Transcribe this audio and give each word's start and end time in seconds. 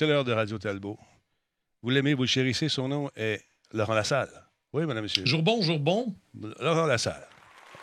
C'est 0.00 0.06
l'heure 0.06 0.24
de 0.24 0.32
Radio 0.32 0.56
Talbot. 0.56 0.98
Vous 1.82 1.90
l'aimez, 1.90 2.14
vous 2.14 2.22
le 2.22 2.26
chérissez. 2.26 2.70
Son 2.70 2.88
nom 2.88 3.10
est 3.14 3.42
Laurent 3.74 3.92
Lassalle. 3.92 4.30
Oui, 4.72 4.86
madame, 4.86 5.02
monsieur. 5.02 5.26
Jour 5.26 5.42
bon, 5.42 5.60
jour 5.60 5.78
bon. 5.78 6.14
Laurent 6.58 6.86
Lassalle. 6.86 7.26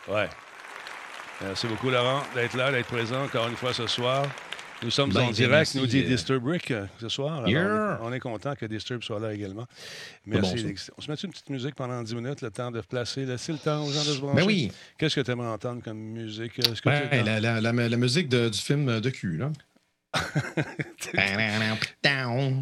Ouais. 0.08 0.28
Merci 1.40 1.68
beaucoup, 1.68 1.90
Laurent, 1.90 2.24
d'être 2.34 2.56
là, 2.56 2.72
d'être 2.72 2.88
présent 2.88 3.22
encore 3.22 3.46
une 3.46 3.54
fois 3.54 3.72
ce 3.72 3.86
soir. 3.86 4.26
Nous 4.82 4.90
sommes 4.90 5.12
Ben, 5.12 5.22
en 5.26 5.30
direct, 5.30 5.76
nous 5.76 5.86
dit 5.86 6.04
euh, 6.04 6.08
Disturb 6.08 6.44
Rick 6.46 6.72
euh, 6.72 6.86
ce 7.00 7.08
soir. 7.08 7.34
Alors, 7.38 7.48
Yeah. 7.48 7.98
on, 8.02 8.06
est, 8.06 8.08
on 8.08 8.12
est 8.14 8.20
content 8.20 8.54
que 8.56 8.66
Disturb 8.66 9.02
soit 9.04 9.20
là 9.20 9.32
également. 9.32 9.66
Merci. 10.26 10.62
bon, 10.64 10.74
on 10.96 11.00
se 11.00 11.10
met 11.10 11.16
une 11.22 11.30
petite 11.30 11.50
musique 11.50 11.76
pendant 11.76 12.02
10 12.02 12.14
minutes, 12.16 12.42
le 12.42 12.50
temps 12.50 12.72
de 12.72 12.80
placer, 12.80 13.26
laisser 13.26 13.52
le 13.52 13.58
temps 13.58 13.84
aux 13.84 13.92
gens 13.92 14.00
de 14.04 14.12
se 14.14 14.18
brancher? 14.20 14.40
Ben 14.40 14.46
oui. 14.46 14.72
Qu'est-ce 14.98 15.14
que 15.14 15.20
tu 15.20 15.30
aimerais 15.30 15.48
entendre 15.48 15.82
comme 15.84 15.98
musique? 15.98 16.52
Que 16.54 16.62
Ben, 16.84 17.24
la, 17.24 17.38
la, 17.40 17.60
la, 17.60 17.88
la 17.88 17.96
musique 17.96 18.28
de- 18.28 18.48
du 18.48 18.58
film 18.58 19.00
de 19.00 19.10
cul, 19.10 19.36
là. 19.36 19.50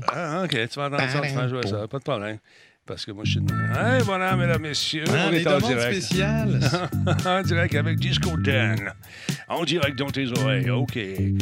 Ah, 0.08 0.42
OK, 0.44 0.50
tu 0.68 0.78
vas 0.78 0.86
entendre 0.86 1.08
ça, 1.08 1.20
tu 1.20 1.34
vas 1.34 1.48
jouer 1.48 1.66
ça, 1.66 1.86
pas 1.88 1.98
de 1.98 2.02
problème. 2.04 2.38
Parce 2.86 3.04
que 3.04 3.10
moi, 3.10 3.24
je 3.24 3.32
suis 3.32 3.40
de. 3.40 3.52
Hey, 3.52 4.00
voilà, 4.04 4.36
mesdames, 4.36 4.62
messieurs, 4.62 5.02
Ah, 5.08 5.26
on 5.28 5.32
est 5.32 5.44
en 5.44 5.58
direct. 5.58 6.02
spéciales. 6.02 6.60
en 7.26 7.42
direct 7.42 7.74
avec 7.74 7.98
Disco 7.98 8.36
Dan. 8.36 8.92
En 9.48 9.64
direct 9.64 9.98
dans 9.98 10.06
tes 10.06 10.28
oreilles, 10.30 10.70
OK. 10.70 10.96
FM. 10.96 11.40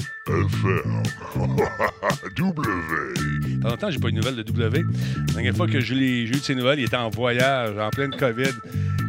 W. 2.36 2.54
Pendant 3.60 3.68
longtemps, 3.70 3.90
j'ai 3.90 3.98
pas 3.98 4.08
eu 4.08 4.12
de 4.12 4.16
nouvelles 4.16 4.36
de 4.36 4.42
W. 4.42 4.82
La 5.28 5.32
dernière 5.34 5.54
fois 5.54 5.66
que 5.66 5.80
j'ai 5.80 6.22
eu 6.22 6.30
de 6.30 6.36
ses 6.36 6.54
nouvelles, 6.54 6.80
il 6.80 6.86
était 6.86 6.96
en 6.96 7.10
voyage, 7.10 7.76
en 7.78 7.90
pleine 7.90 8.16
COVID. 8.16 8.52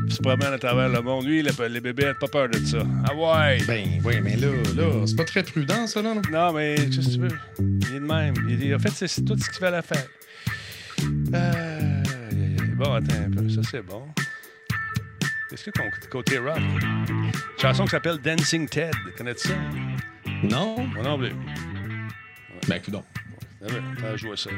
Se 0.09 0.22
promène 0.22 0.54
à 0.54 0.58
travers 0.59 0.90
le 0.90 1.02
monde. 1.02 1.26
Lui, 1.26 1.41
le- 1.41 1.68
les 1.68 1.82
bébés, 1.82 2.12
pas 2.20 2.27
peur 2.27 2.50
de 2.50 2.58
ça. 2.59 2.86
Ah 3.08 3.14
ouais! 3.16 3.58
ben, 3.68 3.86
oui, 4.04 4.22
mais 4.22 4.36
là, 4.38 4.48
là, 4.76 5.05
c'est 5.05 5.16
pas 5.16 5.23
très 5.26 5.44
prudent, 5.44 5.88
ça, 5.88 6.02
non? 6.02 6.22
Non, 6.31 6.54
mais 6.54 6.76
qu'est-ce 6.76 7.08
que 7.09 7.14
tu 7.14 7.20
veux? 7.20 7.38
Il 7.59 7.95
est 7.95 8.00
de 8.00 8.05
même. 8.05 8.34
Il, 8.48 8.64
il- 8.64 8.76
en 8.76 8.80
fait, 8.80 8.91
c'est 8.91 9.23
tout 9.26 9.38
ce 9.38 9.50
qu'il 9.50 9.59
fallait 9.59 9.81
faire. 9.81 10.05
Euh, 11.34 12.04
bon, 12.75 12.94
attends 12.94 13.14
un 13.28 13.31
peu. 13.31 13.50
Ça, 13.50 13.62
c'est 13.70 13.81
bon. 13.81 14.03
Qu'est-ce 15.50 15.66
que 15.66 15.72
ton 15.72 15.84
côté 16.09 16.38
rock? 16.38 16.58
Une 16.59 17.31
chanson 17.62 17.84
qui 17.86 17.92
s'appelle 17.92 18.17
Dancing 18.19 18.67
Ted. 18.67 18.92
Connais-tu 19.17 19.47
ça? 19.50 19.53
Non? 20.44 20.86
Moi 20.88 21.03
non 21.03 21.17
plus. 21.17 21.31
Ben, 22.67 22.75
écoute 22.78 22.94
donc. 22.94 23.06
Ouais, 23.62 23.69
On 23.97 24.02
va 24.02 24.16
jouer 24.17 24.36
ça. 24.38 24.50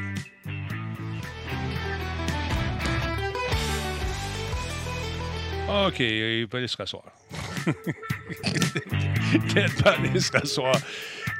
OK, 5.68 6.00
il 6.00 6.48
peut 6.48 6.56
aller 6.58 6.68
se 6.68 6.76
rasseoir. 6.76 7.04
Ted 9.52 9.70
peut 9.82 9.90
aller 9.90 10.18
se 10.20 10.32
rasseoir. 10.32 10.76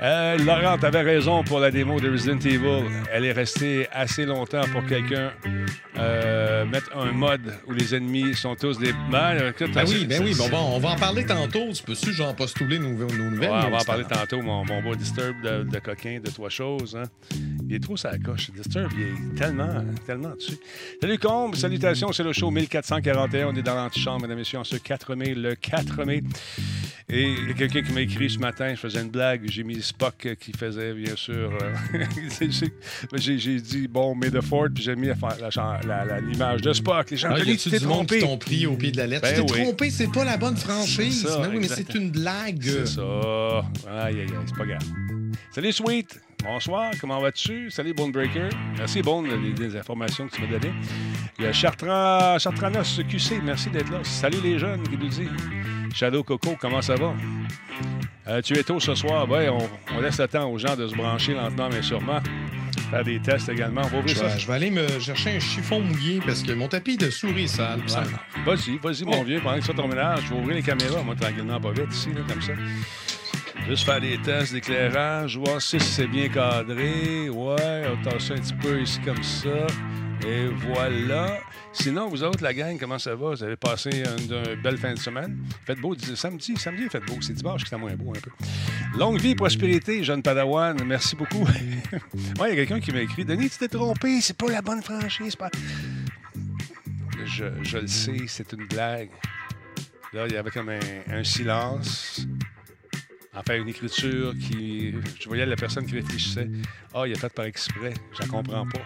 Euh, 0.00 0.38
Laurent, 0.38 0.78
t'avais 0.78 1.02
raison 1.02 1.42
pour 1.42 1.58
la 1.58 1.72
démo 1.72 1.98
de 1.98 2.08
Resident 2.08 2.38
Evil. 2.38 2.84
Elle 3.12 3.24
est 3.24 3.32
restée 3.32 3.88
assez 3.90 4.24
longtemps 4.26 4.62
pour 4.70 4.86
quelqu'un 4.86 5.32
euh, 5.98 6.64
mettre 6.66 6.96
un 6.96 7.10
mode 7.10 7.52
où 7.66 7.72
les 7.72 7.96
ennemis 7.96 8.32
sont 8.36 8.54
tous 8.54 8.78
des... 8.78 8.92
Ben, 9.10 9.48
écoute, 9.50 9.72
Ben 9.74 9.84
c'est- 9.84 9.94
oui, 9.96 10.06
ben 10.06 10.22
oui, 10.22 10.34
bon, 10.38 10.48
bon, 10.50 10.58
on 10.74 10.78
va 10.78 10.90
en 10.90 10.96
parler 10.96 11.26
tantôt. 11.26 11.72
Tu 11.72 11.82
peux-tu, 11.82 12.12
genre, 12.12 12.32
postuler 12.36 12.78
nos, 12.78 12.90
nos 12.92 13.06
nouvelles? 13.30 13.50
Ouais, 13.50 13.60
on 13.66 13.70
va 13.70 13.78
en 13.78 13.84
parler 13.84 14.04
tantôt, 14.04 14.40
mon, 14.40 14.64
mon 14.64 14.80
beau 14.82 14.94
Disturb 14.94 15.34
de, 15.42 15.64
de 15.68 15.78
coquin, 15.80 16.20
de 16.24 16.30
trois 16.30 16.48
choses. 16.48 16.96
Hein. 16.96 17.08
Il 17.68 17.74
est 17.74 17.82
trop 17.82 17.96
sa 17.96 18.16
coche. 18.18 18.52
Disturb, 18.52 18.92
il 18.96 19.02
est 19.02 19.34
tellement, 19.36 19.82
tellement 20.06 20.36
dessus. 20.36 20.58
Salut 21.00 21.18
Combe, 21.18 21.56
salutations, 21.56 22.12
c'est 22.12 22.22
le 22.22 22.32
show 22.32 22.52
1441. 22.52 23.48
On 23.48 23.54
est 23.56 23.62
dans 23.62 23.74
l'antichambre, 23.74 24.22
mesdames 24.22 24.38
et 24.38 24.42
messieurs, 24.42 24.60
en 24.60 24.64
ce 24.64 24.76
4 24.76 25.16
mai, 25.16 25.34
le 25.34 25.56
4 25.56 26.04
mai. 26.04 26.22
Et 27.10 27.22
il 27.32 27.48
y 27.48 27.50
a 27.50 27.54
quelqu'un 27.54 27.82
qui 27.82 27.92
m'a 27.92 28.02
écrit 28.02 28.28
ce 28.30 28.38
matin, 28.38 28.70
je 28.74 28.80
faisais 28.80 29.00
une 29.00 29.08
blague, 29.08 29.40
j'ai 29.48 29.64
mis 29.64 29.80
Spock 29.88 30.28
qui 30.40 30.52
faisait, 30.52 30.92
bien 30.94 31.16
sûr. 31.16 31.50
euh, 31.62 32.04
j'ai- 33.16 33.60
dit, 33.60 33.88
bon, 33.88 34.14
May 34.14 34.30
the 34.30 34.40
Ford, 34.40 34.68
puis 34.74 34.82
j'ai 34.84 34.94
mis 34.96 35.08
l'image 35.08 36.62
de 36.62 36.72
Spock. 36.72 37.10
Les 37.10 37.16
gens, 37.16 37.30
Ah, 37.32 37.40
tu 37.40 37.56
t'es 37.70 37.80
trompé. 37.80 38.20
t'ont 38.20 38.38
pris 38.38 38.66
au 38.66 38.76
pied 38.76 38.90
de 38.92 38.96
la 38.98 39.06
lettre? 39.06 39.22
Ben 39.22 39.40
tu 39.40 39.46
t'es 39.46 39.52
oui. 39.52 39.62
trompé, 39.64 39.90
c'est 39.90 40.10
pas 40.12 40.24
la 40.24 40.36
bonne 40.36 40.56
franchise. 40.56 41.22
Ça, 41.26 41.38
Ben 41.40 41.50
oui, 41.50 41.58
mais 41.60 41.68
c'est 41.68 41.94
une 41.94 42.10
blague. 42.10 42.62
C'est 42.62 42.86
ça. 42.86 43.02
Aïe, 43.88 44.20
aïe, 44.20 44.20
aïe, 44.20 44.28
c'est 44.46 44.56
pas 44.56 44.66
grave. 44.66 44.82
Salut, 45.50 45.72
Sweet. 45.72 46.20
Bonsoir, 46.44 46.92
comment 47.00 47.20
vas-tu? 47.20 47.68
Salut, 47.70 47.94
Bonebreaker. 47.94 48.48
Merci, 48.76 49.02
Bone, 49.02 49.26
des, 49.42 49.52
des 49.68 49.76
informations 49.76 50.28
que 50.28 50.36
tu 50.36 50.42
m'as 50.42 50.46
données. 50.58 50.72
Il 51.38 51.44
y 51.44 51.48
a 51.48 51.52
Chartranos 51.52 53.00
QC, 53.08 53.40
merci 53.42 53.68
d'être 53.70 53.90
là. 53.90 53.98
Salut, 54.04 54.38
les 54.42 54.58
jeunes, 54.58 54.82
qui 54.88 54.96
nous 54.96 55.08
dit. 55.08 55.28
Shadow 55.94 56.22
Coco, 56.22 56.56
comment 56.60 56.80
ça 56.82 56.94
va? 56.94 57.12
Euh, 58.28 58.42
tu 58.42 58.58
es 58.58 58.62
tôt 58.62 58.78
ce 58.80 58.94
soir. 58.94 59.26
On, 59.30 59.58
on 59.96 60.00
laisse 60.00 60.18
le 60.18 60.28
temps 60.28 60.50
aux 60.50 60.58
gens 60.58 60.76
de 60.76 60.86
se 60.86 60.94
brancher 60.94 61.34
lentement, 61.34 61.68
mais 61.70 61.82
sûrement. 61.82 62.20
Faire 62.90 63.04
des 63.04 63.20
tests 63.20 63.48
également. 63.48 63.82
On 63.84 63.88
va 63.88 63.98
ouvrir 63.98 64.14
Je 64.14 64.20
ça. 64.20 64.26
vais, 64.28 64.38
je 64.38 64.46
vais 64.46 64.52
aller 64.54 64.70
me 64.70 64.86
chercher 64.98 65.36
un 65.36 65.40
chiffon 65.40 65.80
mouillé 65.80 66.20
parce 66.24 66.42
que 66.42 66.52
mon 66.52 66.68
tapis 66.68 66.96
de 66.96 67.10
souris 67.10 67.48
sale. 67.48 67.80
Ouais. 67.80 68.44
Vas-y, 68.46 68.78
vas-y, 68.78 69.04
mon 69.04 69.22
vieux, 69.24 69.40
pendant 69.40 69.56
que 69.56 69.60
tu 69.60 69.66
fais 69.66 69.74
ton 69.74 69.88
ménage, 69.88 70.20
je 70.28 70.34
vais 70.34 70.40
ouvrir 70.40 70.56
les 70.56 70.62
caméras, 70.62 71.02
moi, 71.02 71.14
tranquillement, 71.14 71.60
pas 71.60 71.72
vite, 71.72 71.92
ici, 71.92 72.08
là, 72.14 72.20
comme 72.28 72.40
ça. 72.40 72.52
Juste 73.68 73.84
faire 73.84 74.00
des 74.00 74.16
tests 74.18 74.54
d'éclairage, 74.54 75.36
voir 75.36 75.60
si 75.60 75.78
c'est 75.80 76.06
bien 76.06 76.28
cadré. 76.28 77.28
Ouais, 77.28 77.82
on 77.92 78.02
tasse 78.08 78.30
un 78.30 78.36
petit 78.36 78.54
peu 78.54 78.80
ici, 78.80 78.98
comme 79.04 79.22
ça. 79.22 79.66
Et 80.26 80.46
voilà. 80.72 81.38
Sinon, 81.72 82.08
vous 82.08 82.22
autres, 82.24 82.42
la 82.42 82.52
gang, 82.54 82.76
comment 82.78 82.98
ça 82.98 83.14
va? 83.14 83.30
Vous 83.30 83.42
avez 83.42 83.56
passé 83.56 83.90
une, 83.90 84.60
belle 84.62 84.78
fin 84.78 84.94
de 84.94 84.98
semaine? 84.98 85.38
Faites 85.66 85.80
beau 85.80 85.94
samedi. 86.14 86.56
Samedi, 86.56 86.84
il 86.84 86.90
fait 86.90 87.00
beau. 87.00 87.16
C'est 87.20 87.34
dimanche 87.34 87.64
qui 87.64 87.74
est 87.74 87.78
moins 87.78 87.94
beau 87.94 88.12
un 88.16 88.20
peu. 88.20 88.30
Longue 88.98 89.20
vie, 89.20 89.34
prospérité, 89.34 90.02
jeune 90.02 90.22
padawan. 90.22 90.76
Merci 90.84 91.16
beaucoup. 91.16 91.46
Ouais, 92.40 92.50
il 92.52 92.58
y 92.58 92.60
a 92.60 92.66
quelqu'un 92.66 92.80
qui 92.80 92.92
m'a 92.92 93.00
écrit 93.00 93.24
Denis, 93.24 93.50
tu 93.50 93.58
t'es 93.58 93.68
trompé. 93.68 94.20
C'est 94.20 94.36
pas 94.36 94.50
la 94.50 94.62
bonne 94.62 94.82
franchise. 94.82 95.36
pas- 95.36 95.50
Je, 97.24 97.44
le 97.78 97.86
sais, 97.86 98.16
c'est 98.26 98.52
une 98.52 98.66
blague. 98.66 99.10
Là, 100.12 100.26
il 100.26 100.32
y 100.32 100.36
avait 100.36 100.50
comme 100.50 100.70
un 100.70 101.24
silence. 101.24 102.26
Enfin, 103.34 103.56
une 103.60 103.68
écriture 103.68 104.32
qui. 104.34 104.94
Je 105.20 105.28
voyais 105.28 105.46
la 105.46 105.56
personne 105.56 105.86
qui 105.86 105.94
réfléchissait. 105.94 106.48
Ah, 106.94 107.04
il 107.06 107.12
a 107.12 107.18
fait 107.18 107.32
par 107.32 107.44
exprès. 107.44 107.94
Je 108.14 108.22
la 108.22 108.26
comprends 108.28 108.66
pas. 108.66 108.80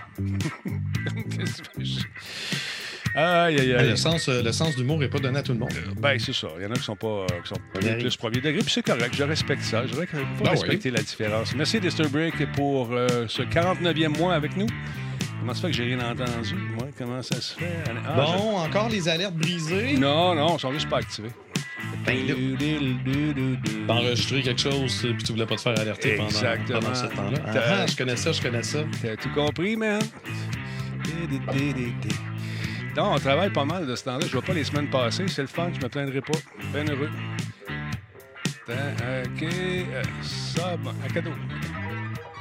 Qu'est-ce 1.37 1.63
que 1.63 1.83
je- 1.85 2.01
Aïe, 3.15 3.61
aïe, 3.61 3.75
aïe. 3.75 3.91
Le 3.91 3.97
sens, 3.97 4.29
euh, 4.29 4.43
le 4.43 4.53
sens 4.53 4.75
d'humour 4.75 4.99
n'est 4.99 5.09
pas 5.09 5.19
donné 5.19 5.39
à 5.39 5.43
tout 5.43 5.53
le 5.53 5.59
monde. 5.59 5.73
Ben, 5.99 6.19
c'est 6.19 6.33
ça. 6.33 6.49
Il 6.59 6.63
y 6.63 6.67
en 6.67 6.71
a 6.71 6.75
qui 6.75 6.83
sont 6.83 6.97
pas 6.97 7.07
euh, 7.07 7.27
qui 7.43 7.49
sont 7.49 7.61
plus 7.99 8.17
premier 8.17 8.41
degré, 8.41 8.63
puis 8.63 8.71
c'est 8.73 8.83
correct. 8.85 9.15
Je 9.15 9.23
respecte 9.25 9.63
ça. 9.63 9.87
Je 9.87 9.93
faut 9.95 10.01
Ben 10.43 10.51
respecter 10.51 10.91
la 10.91 11.03
différence. 11.03 11.55
Merci 11.55 11.79
Disturbrick 11.79 12.51
pour 12.53 12.91
euh, 12.93 13.27
ce 13.29 13.43
49e 13.43 14.17
mois 14.17 14.35
avec 14.35 14.57
nous. 14.57 14.67
Comment 15.41 15.53
ça 15.55 15.61
fait 15.63 15.67
que 15.69 15.77
j'ai 15.77 15.85
rien 15.85 16.01
entendu? 16.11 16.55
Moi, 16.79 16.89
comment 16.97 17.21
ça 17.21 17.39
se 17.41 17.55
fait? 17.55 17.67
Ah, 18.07 18.15
bon, 18.15 18.57
encore 18.57 18.89
les 18.89 19.07
alertes 19.09 19.35
brisées. 19.35 19.95
Non, 19.99 20.35
non, 20.35 20.57
ils 20.57 20.61
sont 20.61 20.73
juste 20.73 20.89
pas 20.89 20.99
activés. 20.99 21.31
Ben. 22.05 22.27
T'enregistrer 23.87 24.43
quelque 24.43 24.61
chose 24.61 25.05
euh, 25.05 25.13
puis 25.15 25.23
tu 25.25 25.33
voulais 25.33 25.47
pas 25.47 25.57
te 25.57 25.61
faire 25.61 25.79
alerter 25.79 26.17
pendant, 26.17 26.29
Exactement. 26.29 26.81
pendant 26.81 26.95
ce 26.95 27.07
temps-là. 27.07 27.39
Ah, 27.47 27.53
T'as- 27.53 27.87
je 27.87 27.97
connais 27.97 28.17
ça, 28.17 28.33
je 28.33 28.43
connais 28.43 28.63
ça. 28.63 28.79
T'as 29.01 29.17
tout 29.17 29.31
compris, 29.35 29.77
man? 29.77 30.01
Non, 32.97 33.13
on 33.15 33.19
travaille 33.19 33.51
pas 33.51 33.65
mal 33.65 33.87
de 33.87 33.95
ce 33.97 34.05
temps-là. 34.05 34.27
Je 34.27 34.33
vois 34.33 34.43
pas 34.43 34.53
les 34.53 34.65
semaines 34.65 34.91
passées. 34.91 35.27
C'est 35.29 35.43
le 35.43 35.49
fun, 35.49 35.71
je 35.75 35.81
me 35.81 35.89
plaindrai 35.89 36.21
pas. 36.21 36.39
Bien 36.75 36.85
heureux. 36.93 37.11
OK. 38.69 39.43
euh, 39.43 40.03
Ça, 40.23 40.77
bon, 40.77 40.91
un 41.05 41.13
cadeau. 41.13 41.31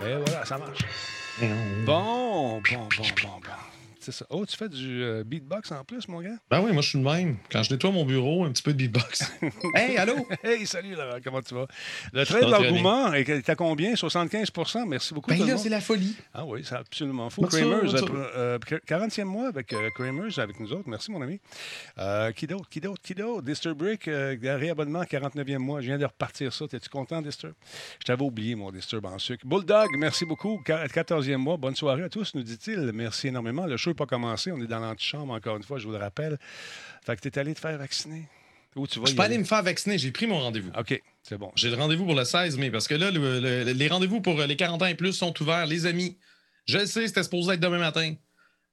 Et 0.03 0.15
voilà, 0.25 0.45
ça 0.45 0.57
marche. 0.57 0.79
Bon, 1.85 2.61
bon, 2.61 2.61
bon, 2.61 2.87
bon, 2.97 3.03
bon. 3.23 3.29
C'est 4.01 4.11
ça. 4.11 4.25
Oh, 4.31 4.43
tu 4.47 4.57
fais 4.57 4.67
du 4.67 5.03
euh, 5.03 5.23
beatbox 5.23 5.71
en 5.71 5.83
plus, 5.83 6.07
mon 6.07 6.21
gars? 6.21 6.35
Ben 6.49 6.59
oui, 6.59 6.71
moi 6.71 6.81
je 6.81 6.89
suis 6.89 6.97
le 6.97 7.03
même. 7.03 7.37
Quand 7.51 7.61
je 7.61 7.71
nettoie 7.71 7.91
mon 7.91 8.03
bureau, 8.03 8.45
un 8.45 8.51
petit 8.51 8.63
peu 8.63 8.73
de 8.73 8.77
beatbox. 8.77 9.31
hey, 9.75 9.95
allô? 9.97 10.27
Hey, 10.43 10.65
salut, 10.65 10.95
Laurent, 10.95 11.19
comment 11.23 11.41
tu 11.43 11.53
vas? 11.53 11.67
Le 12.11 12.25
trait 12.25 12.41
de 12.43 12.49
l'engouement 12.49 13.13
est 13.13 13.47
à 13.47 13.55
combien? 13.55 13.95
75 13.95 14.51
Merci 14.87 15.13
beaucoup. 15.13 15.29
Ben 15.29 15.45
là, 15.45 15.55
c'est 15.57 15.69
la 15.69 15.81
folie. 15.81 16.15
Ah 16.33 16.43
oui, 16.45 16.61
c'est 16.63 16.73
absolument 16.73 17.29
fou. 17.29 17.41
Bonsoir, 17.41 17.61
Kramers, 17.61 17.91
bonsoir. 17.91 18.11
euh, 18.15 18.57
euh, 18.57 18.79
40e 18.87 19.25
mois 19.25 19.49
avec 19.49 19.71
euh, 19.71 19.89
Kramers, 19.93 20.39
avec 20.39 20.59
nous 20.59 20.73
autres. 20.73 20.87
Merci, 20.89 21.11
mon 21.11 21.21
ami. 21.21 21.39
Qui 22.35 22.47
d'autre? 22.47 22.69
Qui 22.69 22.81
d'autre? 22.81 23.01
Qui 23.03 23.13
d'autre? 23.13 23.43
Disturbrick, 23.43 24.05
réabonnement, 24.05 25.03
49e 25.03 25.57
mois. 25.59 25.81
Je 25.81 25.87
viens 25.87 25.99
de 25.99 26.05
repartir 26.05 26.51
ça. 26.51 26.67
T'es-tu 26.67 26.89
content, 26.89 27.21
Disturb? 27.21 27.53
Je 27.99 28.05
t'avais 28.05 28.23
oublié, 28.23 28.55
mon 28.55 28.71
Disturb 28.71 29.05
en 29.05 29.19
sucre. 29.19 29.45
Bulldog, 29.45 29.89
merci 29.99 30.25
beaucoup. 30.25 30.59
Quar- 30.65 30.87
14e 30.87 31.37
mois. 31.37 31.57
Bonne 31.57 31.75
soirée 31.75 32.01
à 32.03 32.09
tous, 32.09 32.33
nous 32.33 32.41
dit-il. 32.41 32.91
Merci 32.93 33.27
énormément. 33.27 33.67
Le 33.67 33.77
show 33.77 33.90
n'est 33.91 33.95
pas 33.95 34.05
commencé. 34.05 34.51
On 34.51 34.59
est 34.61 34.67
dans 34.67 34.79
l'antichambre, 34.79 35.33
encore 35.33 35.57
une 35.57 35.63
fois, 35.63 35.77
je 35.79 35.85
vous 35.85 35.91
le 35.91 35.97
rappelle. 35.99 36.37
Fait 37.05 37.15
que 37.15 37.21
t'es 37.21 37.37
allé 37.39 37.53
te 37.53 37.59
faire 37.59 37.77
vacciner. 37.77 38.27
Où 38.75 38.87
tu 38.87 38.99
vas? 38.99 39.05
Je 39.05 39.15
pas 39.15 39.25
aller? 39.25 39.33
allé 39.35 39.43
me 39.43 39.47
faire 39.47 39.63
vacciner, 39.63 39.97
j'ai 39.97 40.11
pris 40.11 40.27
mon 40.27 40.39
rendez-vous. 40.39 40.71
OK, 40.77 41.01
c'est 41.23 41.37
bon. 41.37 41.51
J'ai 41.55 41.69
le 41.69 41.75
rendez-vous 41.75 42.05
pour 42.05 42.15
le 42.15 42.23
16 42.23 42.57
mai 42.57 42.71
parce 42.71 42.87
que 42.87 42.95
là, 42.95 43.11
le- 43.11 43.39
le- 43.39 43.63
les 43.71 43.87
rendez-vous 43.89 44.21
pour 44.21 44.39
euh, 44.39 44.47
les 44.47 44.55
40 44.55 44.81
ans 44.81 44.85
et 44.85 44.95
plus 44.95 45.13
sont 45.13 45.33
ouverts. 45.41 45.65
Les 45.65 45.85
amis, 45.85 46.17
je 46.65 46.77
le 46.77 46.85
sais, 46.85 47.05
c'était 47.07 47.23
supposé 47.23 47.53
être 47.53 47.59
demain 47.59 47.79
matin. 47.79 48.13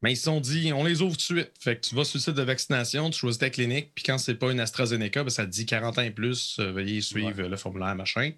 Mais 0.00 0.12
ils 0.12 0.16
se 0.16 0.22
sont 0.24 0.38
dit, 0.40 0.72
on 0.72 0.84
les 0.84 1.02
ouvre 1.02 1.16
tout 1.16 1.34
de 1.34 1.40
suite. 1.40 1.52
Fait 1.58 1.74
que 1.74 1.80
tu 1.88 1.96
vas 1.96 2.04
sur 2.04 2.18
le 2.18 2.22
site 2.22 2.34
de 2.34 2.42
vaccination, 2.42 3.10
tu 3.10 3.18
choisis 3.18 3.40
ta 3.40 3.50
clinique, 3.50 3.90
puis 3.96 4.04
quand 4.04 4.16
c'est 4.18 4.36
pas 4.36 4.52
une 4.52 4.60
AstraZeneca, 4.60 5.24
ben, 5.24 5.30
ça 5.30 5.44
te 5.44 5.50
dit 5.50 5.66
40 5.66 5.98
ans 5.98 6.02
et 6.02 6.12
plus, 6.12 6.56
euh, 6.60 6.70
veuillez 6.70 7.00
suivre 7.00 7.42
le 7.42 7.56
formulaire, 7.56 7.96
machin. 7.96 8.30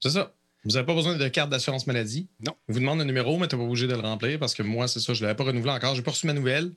C'est 0.00 0.10
ça. 0.10 0.34
Vous 0.66 0.72
n'avez 0.72 0.84
pas 0.84 0.94
besoin 0.94 1.16
de 1.16 1.28
carte 1.28 1.48
d'assurance 1.48 1.86
maladie? 1.86 2.28
Non. 2.44 2.56
Il 2.68 2.74
vous 2.74 2.80
demande 2.80 3.00
un 3.00 3.04
numéro, 3.04 3.38
mais 3.38 3.46
tu 3.46 3.54
n'es 3.54 3.62
pas 3.62 3.68
obligé 3.68 3.86
de 3.86 3.94
le 3.94 4.00
remplir 4.00 4.40
parce 4.40 4.52
que 4.52 4.64
moi, 4.64 4.88
c'est 4.88 4.98
ça, 4.98 5.14
je 5.14 5.20
ne 5.20 5.26
l'avais 5.26 5.36
pas 5.36 5.44
renouvelé 5.44 5.70
encore. 5.70 5.94
Je 5.94 6.00
n'ai 6.00 6.04
pas 6.04 6.10
reçu 6.10 6.26
ma 6.26 6.32
nouvelle. 6.32 6.72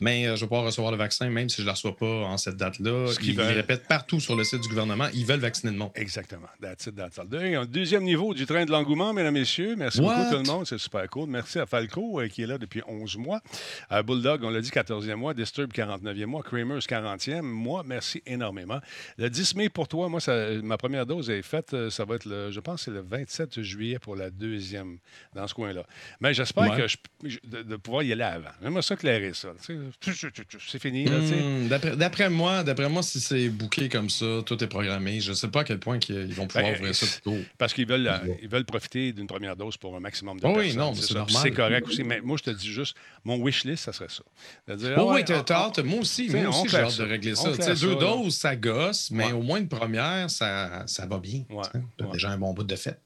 Mais 0.00 0.26
euh, 0.26 0.36
je 0.36 0.42
vais 0.42 0.46
pouvoir 0.46 0.64
recevoir 0.64 0.92
le 0.92 0.98
vaccin, 0.98 1.28
même 1.28 1.48
si 1.48 1.56
je 1.56 1.62
ne 1.62 1.66
la 1.66 1.72
reçois 1.72 1.96
pas 1.96 2.06
en 2.06 2.36
cette 2.36 2.56
date-là. 2.56 3.12
Ce 3.12 3.18
qu'ils 3.18 3.40
répètent 3.40 3.88
partout 3.88 4.20
sur 4.20 4.36
le 4.36 4.44
site 4.44 4.60
du 4.60 4.68
gouvernement. 4.68 5.08
Ils 5.12 5.26
veulent 5.26 5.40
vacciner 5.40 5.72
le 5.72 5.78
monde. 5.78 5.90
Exactement. 5.96 6.46
That's 6.62 6.86
it, 6.86 6.94
that's 6.94 7.18
all. 7.18 7.28
Deux- 7.28 7.66
Deuxième 7.66 8.04
niveau 8.04 8.32
du 8.32 8.46
train 8.46 8.64
de 8.64 8.70
l'engouement, 8.70 9.12
mesdames, 9.12 9.34
messieurs. 9.34 9.74
Merci 9.76 10.00
What? 10.00 10.14
beaucoup 10.16 10.30
tout 10.36 10.42
le 10.42 10.46
monde. 10.46 10.66
C'est 10.66 10.78
super 10.78 11.08
cool. 11.10 11.28
Merci 11.28 11.58
à 11.58 11.66
Falco, 11.66 12.20
euh, 12.20 12.28
qui 12.28 12.42
est 12.42 12.46
là 12.46 12.58
depuis 12.58 12.82
11 12.86 13.16
mois. 13.16 13.40
À 13.90 14.02
Bulldog, 14.02 14.44
on 14.44 14.50
l'a 14.50 14.60
dit, 14.60 14.70
14e 14.70 15.16
mois. 15.16 15.34
Disturb, 15.34 15.72
49e 15.72 16.26
mois. 16.26 16.42
Kramers, 16.42 16.78
40e 16.86 17.42
mois. 17.42 17.82
Merci 17.84 18.22
énormément. 18.24 18.78
Le 19.16 19.28
10 19.28 19.56
mai, 19.56 19.68
pour 19.68 19.88
toi, 19.88 20.08
moi, 20.08 20.20
ça- 20.20 20.50
ma 20.62 20.76
première 20.78 21.06
dose 21.06 21.28
est 21.30 21.42
faite. 21.42 21.74
euh, 21.74 21.90
Ça 21.90 22.04
va 22.04 22.14
être, 22.14 22.26
le, 22.26 22.50
je 22.52 22.60
pense, 22.60 22.82
c'est 22.82 22.90
le 22.92 23.00
27 23.00 23.60
juillet 23.62 23.98
pour 23.98 24.14
la 24.14 24.30
deuxième, 24.30 24.98
dans 25.34 25.46
ce 25.48 25.54
coin-là. 25.54 25.84
Mais 26.20 26.32
j'espère 26.34 26.70
Ouais. 26.70 26.76
que 26.76 26.86
je, 26.86 26.96
je- 27.24 27.38
de, 27.44 27.62
de 27.62 27.76
pouvoir 27.76 28.02
y 28.04 28.12
aller 28.12 28.22
avant. 28.22 28.50
J'aimerais 28.62 28.82
ça 28.82 28.94
clairer 28.94 29.32
ça. 29.34 29.48
Tu 29.60 29.74
sais, 29.74 29.78
C'est 30.68 30.80
fini. 30.80 31.04
Hmm, 31.06 31.68
D'après 31.96 32.30
moi, 32.30 32.62
d'après 32.62 32.88
moi, 32.88 33.02
si 33.02 33.20
c'est 33.20 33.48
booké 33.48 33.88
comme 33.88 34.10
ça, 34.10 34.42
tout 34.44 34.62
est 34.62 34.66
programmé. 34.66 35.20
Je 35.20 35.30
ne 35.30 35.34
sais 35.34 35.48
pas 35.48 35.60
à 35.60 35.64
quel 35.64 35.78
point 35.78 35.98
ils 36.08 36.34
vont 36.34 36.46
pouvoir 36.46 36.64
Ben, 36.72 36.78
ouvrir 36.78 36.94
ça 36.94 37.06
plus 37.06 37.20
tôt. 37.22 37.36
Parce 37.58 37.72
qu'ils 37.74 37.86
veulent, 37.86 38.06
euh, 38.06 38.18
Ouais. 38.24 38.38
ils 38.42 38.48
veulent 38.48 38.64
profiter 38.64 39.12
d'une 39.12 39.26
première 39.26 39.56
dose 39.56 39.76
pour 39.76 39.94
un 39.96 40.00
maximum 40.00 40.38
de 40.40 40.46
Oh 40.46 40.50
oui, 40.50 40.64
personnes. 40.64 40.78
non, 40.78 40.92
mais 40.94 41.00
c'est 41.02 41.14
normal. 41.14 41.36
C'est 41.42 41.50
correct 41.52 41.86
aussi. 41.88 42.04
Mais 42.04 42.20
moi, 42.20 42.36
je 42.38 42.44
te 42.44 42.50
dis 42.50 42.68
juste, 42.72 42.96
mon 43.24 43.36
wish 43.36 43.64
list, 43.64 43.84
ça 43.84 43.92
serait 43.92 44.08
ça. 44.08 44.22
Oh 44.68 44.72
ah 45.10 45.14
oui, 45.14 45.24
t'as 45.24 45.44
hâte. 45.50 45.78
Moi 45.80 46.00
aussi, 46.00 46.28
moi 46.28 46.48
aussi, 46.48 46.68
j'ai 46.68 46.76
hâte 46.78 46.98
de 46.98 47.04
régler 47.04 47.34
ça. 47.34 47.50
deux 47.74 47.96
doses, 47.96 48.36
ça 48.36 48.56
gosse, 48.56 49.10
mais 49.10 49.26
Ouais. 49.26 49.32
au 49.32 49.42
moins 49.42 49.58
une 49.58 49.68
première, 49.68 50.30
ça, 50.30 50.84
ça 50.86 51.06
va 51.06 51.18
bien. 51.18 51.44
Ouais. 51.50 51.64
déjà 52.12 52.30
un 52.30 52.38
bon 52.38 52.52
bout 52.52 52.64
de 52.64 52.76
fête. 52.76 53.00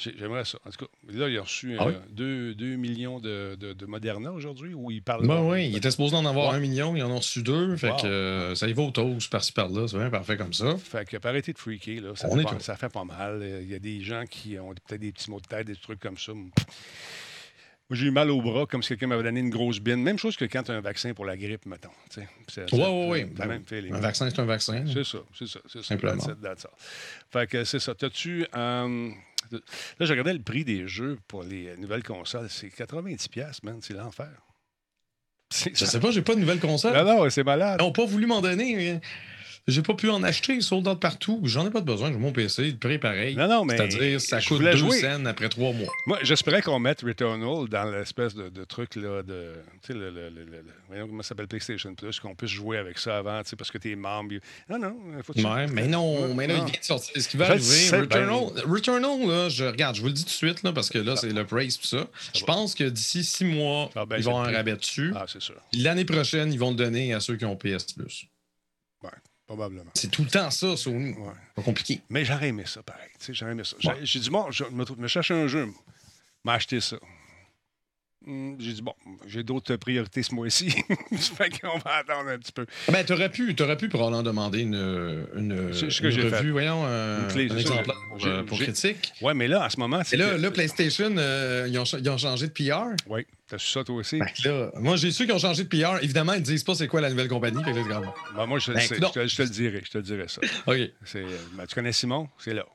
J'ai- 0.00 0.14
J'aimerais 0.18 0.44
ça. 0.44 0.58
En 0.66 0.70
tout 0.70 0.84
cas, 0.86 0.90
là, 1.12 1.28
il 1.28 1.36
a 1.38 1.42
reçu 1.42 1.76
Ah 1.78 1.86
oui? 1.86 1.94
2 2.10 2.54
millions 2.76 3.18
de, 3.20 3.56
de, 3.58 3.72
de 3.72 3.86
Moderna 3.86 4.32
aujourd'hui 4.32 4.72
où 4.74 4.90
il 4.90 5.02
parle. 5.02 5.26
Ben 5.26 5.42
oui, 5.42 5.68
il 5.68 5.76
était 5.76 5.90
supposé 5.90 6.14
en 6.16 6.24
avoir 6.24 6.50
Ouais. 6.50 6.56
un 6.56 6.60
million, 6.60 6.94
ils 6.96 7.02
en 7.02 7.10
ont 7.10 7.16
reçu 7.18 7.42
deux. 7.42 7.76
Fait 7.76 7.90
Wow. 7.90 7.96
que 7.96 8.06
euh, 8.06 8.54
ça 8.54 8.68
y 8.68 8.72
va 8.72 8.82
au 8.82 8.90
toast 8.90 9.30
par-ci 9.30 9.52
par-là. 9.52 9.86
C'est 9.88 9.98
bien 9.98 10.10
parfait 10.10 10.36
comme 10.36 10.52
ça. 10.52 10.76
Fait 10.76 11.06
que, 11.08 11.16
pour 11.16 11.28
arrêter 11.30 11.52
de 11.52 11.58
freaker, 11.58 12.00
là, 12.02 12.10
ça, 12.14 12.28
On 12.30 12.36
fait 12.36 12.42
pas, 12.44 12.50
tout. 12.50 12.60
ça 12.60 12.76
fait 12.76 12.88
pas 12.92 13.04
mal. 13.04 13.40
Euh, 13.42 13.60
Il 13.62 13.70
y 13.70 13.74
a 13.74 13.78
des 13.78 14.00
gens 14.00 14.24
qui 14.28 14.58
ont 14.58 14.72
peut-être 14.86 15.00
des 15.00 15.12
petits 15.12 15.30
maux 15.30 15.40
de 15.40 15.46
tête, 15.46 15.66
des 15.66 15.76
trucs 15.76 16.00
comme 16.00 16.16
ça. 16.18 16.32
Moi, 17.90 17.96
j'ai 17.96 18.06
eu 18.08 18.10
mal 18.10 18.30
au 18.30 18.42
bras 18.42 18.66
comme 18.66 18.82
si 18.82 18.88
quelqu'un 18.90 19.06
m'avait 19.06 19.22
donné 19.22 19.40
une 19.40 19.48
grosse 19.48 19.80
bine. 19.80 20.02
Même 20.02 20.18
chose 20.18 20.36
que 20.36 20.44
quand 20.44 20.62
tu 20.64 20.70
as 20.72 20.74
un 20.74 20.82
vaccin 20.82 21.14
pour 21.14 21.24
la 21.24 21.38
grippe, 21.38 21.64
mettons. 21.64 21.88
le 22.16 23.46
même 23.46 23.64
feeling. 23.64 23.94
Un 23.94 24.00
vaccin, 24.00 24.28
c'est 24.28 24.38
un 24.40 24.44
vaccin. 24.44 24.84
C'est 24.92 25.04
ça, 25.04 25.18
c'est 25.34 25.48
ça, 25.48 25.60
c'est. 25.66 25.82
Simplement. 25.82 26.22
Fait 27.30 27.46
que 27.48 27.64
c'est 27.64 27.78
ça. 27.78 27.94
T'as-tu. 27.94 28.46
euh, 28.54 29.10
là, 29.52 30.06
je 30.06 30.10
regardais 30.10 30.34
le 30.34 30.42
prix 30.42 30.64
des 30.64 30.86
jeux 30.88 31.18
pour 31.28 31.42
les 31.42 31.76
nouvelles 31.76 32.02
consoles. 32.02 32.48
C'est 32.50 32.68
90$, 32.68 33.28
piastres, 33.28 33.64
man. 33.64 33.78
C'est 33.80 33.94
l'enfer. 33.94 34.30
Je 35.50 35.84
sais 35.84 36.00
pas, 36.00 36.10
j'ai 36.10 36.22
pas 36.22 36.34
de 36.34 36.40
nouvelle 36.40 36.60
console. 36.60 36.92
Non, 36.92 37.04
non, 37.04 37.30
c'est 37.30 37.44
malade. 37.44 37.78
Ils 37.80 37.84
n'ont 37.84 37.92
pas 37.92 38.04
voulu 38.04 38.26
m'en 38.26 38.42
donner. 38.42 39.00
J'ai 39.66 39.82
pas 39.82 39.94
pu 39.94 40.08
en 40.08 40.22
acheter, 40.22 40.60
sold 40.60 40.86
out 40.88 40.98
partout. 41.00 41.40
J'en 41.44 41.66
ai 41.66 41.70
pas 41.70 41.80
de 41.80 41.86
besoin, 41.86 42.10
j'ai 42.10 42.18
mon 42.18 42.32
PC, 42.32 42.70
le 42.70 42.76
prix 42.76 42.94
est 42.94 42.98
pareil. 42.98 43.36
Non, 43.36 43.48
non, 43.48 43.64
mais. 43.64 43.76
C'est-à-dire, 43.76 44.20
ça 44.20 44.40
coûte 44.40 44.62
deux 44.62 44.76
jouer. 44.76 45.00
cents 45.00 45.24
après 45.26 45.48
trois 45.48 45.72
mois. 45.72 45.88
Moi, 46.06 46.18
j'espérais 46.22 46.62
qu'on 46.62 46.78
mette 46.78 47.02
Returnal 47.02 47.68
dans 47.68 47.90
l'espèce 47.90 48.34
de, 48.34 48.48
de 48.48 48.64
truc 48.64 48.94
là, 48.96 49.22
de. 49.22 49.52
Tu 49.82 49.88
sais, 49.88 49.92
le, 49.94 50.10
le, 50.10 50.30
le, 50.30 50.44
le- 50.44 50.64
voyons 50.88 51.06
comment 51.06 51.22
ça 51.22 51.30
s'appelle 51.30 51.48
PlayStation 51.48 51.94
Plus, 51.94 52.18
qu'on 52.20 52.34
puisse 52.34 52.50
jouer 52.50 52.78
avec 52.78 52.98
ça 52.98 53.18
avant, 53.18 53.42
tu 53.42 53.50
sais, 53.50 53.56
parce 53.56 53.70
que 53.70 53.78
t'es 53.78 53.94
membre. 53.94 54.34
Non, 54.70 54.78
non, 54.78 54.96
faut 55.22 55.32
que 55.34 55.38
tu- 55.40 55.44
Ouais, 55.46 55.66
mais 55.66 55.86
non, 55.86 56.34
mais 56.34 56.46
là, 56.46 56.54
Non. 56.56 56.64
il 56.66 56.70
vient 56.70 56.80
de 56.80 56.84
sortir. 56.84 57.20
Ce 57.22 57.28
qui 57.28 57.36
va 57.36 57.46
arriver, 57.46 57.62
sais 57.62 58.00
Returnal, 58.00 58.64
Returnal, 58.64 59.26
là, 59.28 59.48
je 59.48 59.64
regarde, 59.64 59.96
je 59.96 60.00
vous 60.00 60.06
le 60.08 60.12
dis 60.14 60.22
tout 60.24 60.28
de 60.30 60.34
suite, 60.34 60.62
là, 60.62 60.72
parce 60.72 60.88
que 60.88 60.98
là, 60.98 61.16
c'est 61.16 61.28
le 61.32 61.44
praise 61.44 61.78
tout 61.78 61.86
ça. 61.86 62.06
Je 62.34 62.44
pense 62.44 62.74
que 62.74 62.84
d'ici 62.84 63.22
six 63.24 63.44
mois, 63.44 63.90
Ah, 63.94 64.06
ben, 64.06 64.16
ils 64.18 64.24
vont 64.24 64.42
prix. 64.42 64.54
rabais 64.54 64.76
dessus. 64.76 65.12
Ah, 65.14 65.24
c'est 65.28 65.42
sûr. 65.42 65.56
L'année 65.74 66.04
prochaine, 66.04 66.52
ils 66.52 66.58
vont 66.58 66.70
le 66.70 66.76
donner 66.76 67.12
à 67.14 67.20
ceux 67.20 67.36
qui 67.36 67.44
ont 67.44 67.56
PS 67.56 67.92
Plus. 67.92 68.26
Probablement. 69.48 69.90
C'est 69.94 70.10
tout 70.10 70.22
le 70.22 70.28
temps 70.28 70.50
ça, 70.50 70.76
Sony. 70.76 71.12
Ouais. 71.14 71.32
Pas 71.54 71.62
compliqué. 71.62 72.02
Mais 72.10 72.22
j'aurais 72.22 72.48
aimé 72.48 72.64
ça, 72.66 72.82
pareil. 72.82 73.08
J'aurais 73.30 73.52
aimé 73.52 73.64
ça. 73.64 73.76
J'ai 73.80 73.88
Ouais. 73.88 73.96
j'ai 74.02 74.20
dit, 74.20 74.28
bon, 74.28 74.50
je 74.50 74.64
me, 74.64 74.84
me 74.96 75.08
chercher 75.08 75.32
un 75.32 75.46
jeu, 75.48 75.72
m'a 76.44 76.52
acheté 76.52 76.80
ça. 76.82 76.98
Hum, 78.26 78.56
J'ai 78.58 78.72
dit, 78.72 78.82
bon, 78.82 78.94
j'ai 79.26 79.44
d'autres 79.44 79.76
priorités 79.76 80.24
ce 80.24 80.34
mois-ci. 80.34 80.70
fait 81.16 81.60
qu'on 81.60 81.78
va 81.78 81.96
attendre 81.98 82.28
un 82.30 82.38
petit 82.38 82.50
peu. 82.52 82.66
Ben, 82.88 83.04
t'aurais 83.06 83.30
pu, 83.30 83.54
t'aurais 83.54 83.76
pu 83.76 83.88
probablement 83.88 84.24
demander 84.24 84.60
une, 84.62 84.74
une, 85.36 85.72
C'est 85.72 85.88
ce 85.88 86.00
que 86.00 86.06
une 86.08 86.12
j'ai 86.12 86.22
revue, 86.22 86.36
fait. 86.36 86.50
voyons, 86.50 86.84
un, 86.84 87.22
Une 87.22 87.28
clé, 87.28 87.48
un 87.50 87.56
exemplaire 87.56 87.94
pour, 88.08 88.18
j'ai- 88.18 88.28
euh, 88.28 88.42
pour 88.42 88.56
j'ai- 88.58 88.64
critique. 88.64 89.12
Ouais, 89.22 89.34
mais 89.34 89.46
là, 89.46 89.64
en 89.64 89.70
ce 89.70 89.78
moment, 89.78 90.02
c'est. 90.04 90.16
Et 90.16 90.18
là, 90.18 90.30
que- 90.34 90.40
là 90.40 90.50
PlayStation, 90.50 91.14
euh, 91.16 91.66
ils, 91.70 91.78
ont, 91.78 91.84
ils 91.84 92.10
ont 92.10 92.18
changé 92.18 92.48
de 92.48 92.52
PR. 92.52 92.88
Oui, 93.06 93.24
t'as 93.46 93.56
su 93.58 93.68
ça 93.68 93.84
toi 93.84 93.94
aussi? 93.94 94.18
Là, 94.44 94.72
moi, 94.80 94.96
j'ai 94.96 95.12
su 95.12 95.24
qu'ils 95.24 95.34
ont 95.34 95.38
changé 95.38 95.62
de 95.64 95.68
PR. 95.68 96.02
Évidemment, 96.02 96.32
ils 96.34 96.42
disent 96.42 96.64
pas 96.64 96.74
c'est 96.74 96.88
quoi 96.88 97.00
la 97.00 97.10
nouvelle 97.10 97.28
compagnie. 97.28 97.62
Fait 97.62 97.72
que. 97.72 97.88
Ben, 98.36 98.46
moi, 98.46 98.58
je, 98.58 98.66
te 98.66 98.70
le 98.72 98.76
Ben, 98.78 98.82
je, 98.82 98.94
te, 99.20 99.26
je 99.28 99.36
te 99.36 99.42
le 99.42 99.48
dirai. 99.48 99.80
Je 99.84 99.90
te 99.92 99.98
le 99.98 100.02
dirai 100.04 100.24
ça. 100.26 100.40
OK. 100.66 100.76
C'est, 101.04 101.22
euh, 101.22 101.38
ben, 101.52 101.66
tu 101.66 101.74
connais 101.76 101.92
Simon? 101.92 102.28
C'est 102.38 102.52
là. 102.52 102.66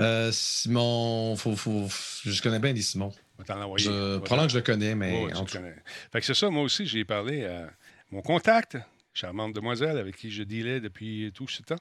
Euh, 0.00 0.30
Simon, 0.32 1.34
faut, 1.36 1.56
faut, 1.56 1.86
je 2.24 2.40
connais 2.40 2.58
bien 2.58 2.72
des 2.72 2.80
Simon. 2.82 3.12
Envoyer. 3.48 3.84
Je, 3.84 4.18
probablement 4.18 4.46
que 4.46 4.52
je 4.52 4.58
le 4.58 4.62
connais, 4.62 4.94
mais 4.94 5.24
Ouais, 5.24 5.34
en 5.34 5.44
tout 5.44 5.58
connais. 5.58 5.76
Fait 6.12 6.20
que 6.20 6.26
c'est 6.26 6.34
ça, 6.34 6.50
moi 6.50 6.62
aussi, 6.62 6.86
j'ai 6.86 7.04
parlé 7.04 7.44
à 7.44 7.70
mon 8.10 8.22
contact, 8.22 8.76
charmante 9.12 9.54
demoiselle 9.54 9.98
avec 9.98 10.16
qui 10.16 10.30
je 10.30 10.42
dealais 10.42 10.80
depuis 10.80 11.30
tout 11.34 11.48
ce 11.48 11.62
temps. 11.62 11.76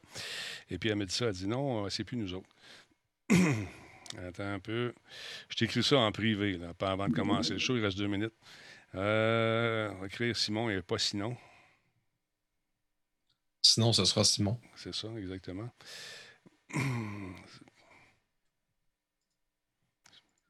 Et 0.69 0.77
puis 0.77 0.89
elle 0.89 0.95
me 0.95 1.05
dit 1.05 1.13
ça, 1.13 1.25
elle 1.27 1.33
dit 1.33 1.47
non, 1.47 1.89
c'est 1.89 2.03
plus 2.03 2.17
nous 2.17 2.33
autres. 2.33 2.49
Attends 4.17 4.53
un 4.53 4.59
peu. 4.59 4.93
Je 5.49 5.55
t'écris 5.55 5.83
ça 5.83 5.97
en 5.97 6.11
privé, 6.11 6.57
là, 6.57 6.73
pas 6.73 6.91
avant 6.91 7.07
de 7.07 7.13
commencer 7.13 7.53
le 7.53 7.59
show, 7.59 7.77
il 7.77 7.83
reste 7.83 7.97
deux 7.97 8.07
minutes. 8.07 8.33
Euh, 8.95 9.91
on 9.93 9.99
va 9.99 10.07
écrire 10.07 10.35
Simon 10.35 10.69
et 10.69 10.81
pas 10.81 10.97
sinon. 10.97 11.37
Sinon, 13.61 13.93
ce 13.93 14.05
sera 14.05 14.23
Simon. 14.23 14.59
C'est 14.75 14.95
ça, 14.95 15.09
exactement. 15.17 15.69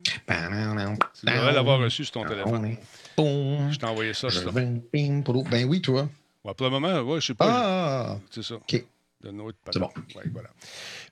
Tu 0.04 1.26
devrais 1.26 1.54
l'avoir 1.54 1.80
reçu 1.80 2.06
sur 2.06 2.14
ton 2.14 2.26
téléphone. 2.26 2.78
Je 3.18 3.78
t'ai 3.78 3.86
envoyé 3.86 4.14
ça. 4.14 4.28
Ben 4.54 5.66
oui, 5.68 5.82
toi. 5.82 6.08
Ouais, 6.44 6.54
pour 6.54 6.68
le 6.68 6.72
moment, 6.72 7.02
ouais, 7.02 7.20
je 7.20 7.28
sais 7.28 7.34
pas. 7.34 7.48
Ah! 7.50 8.18
C'est 8.32 8.44
ça. 8.44 8.56
OK. 8.56 8.86
De 9.22 9.32
notre 9.32 9.58
C'est 9.70 9.80
bon. 9.80 9.90
Ouais, 10.16 10.24
voilà. 10.32 10.48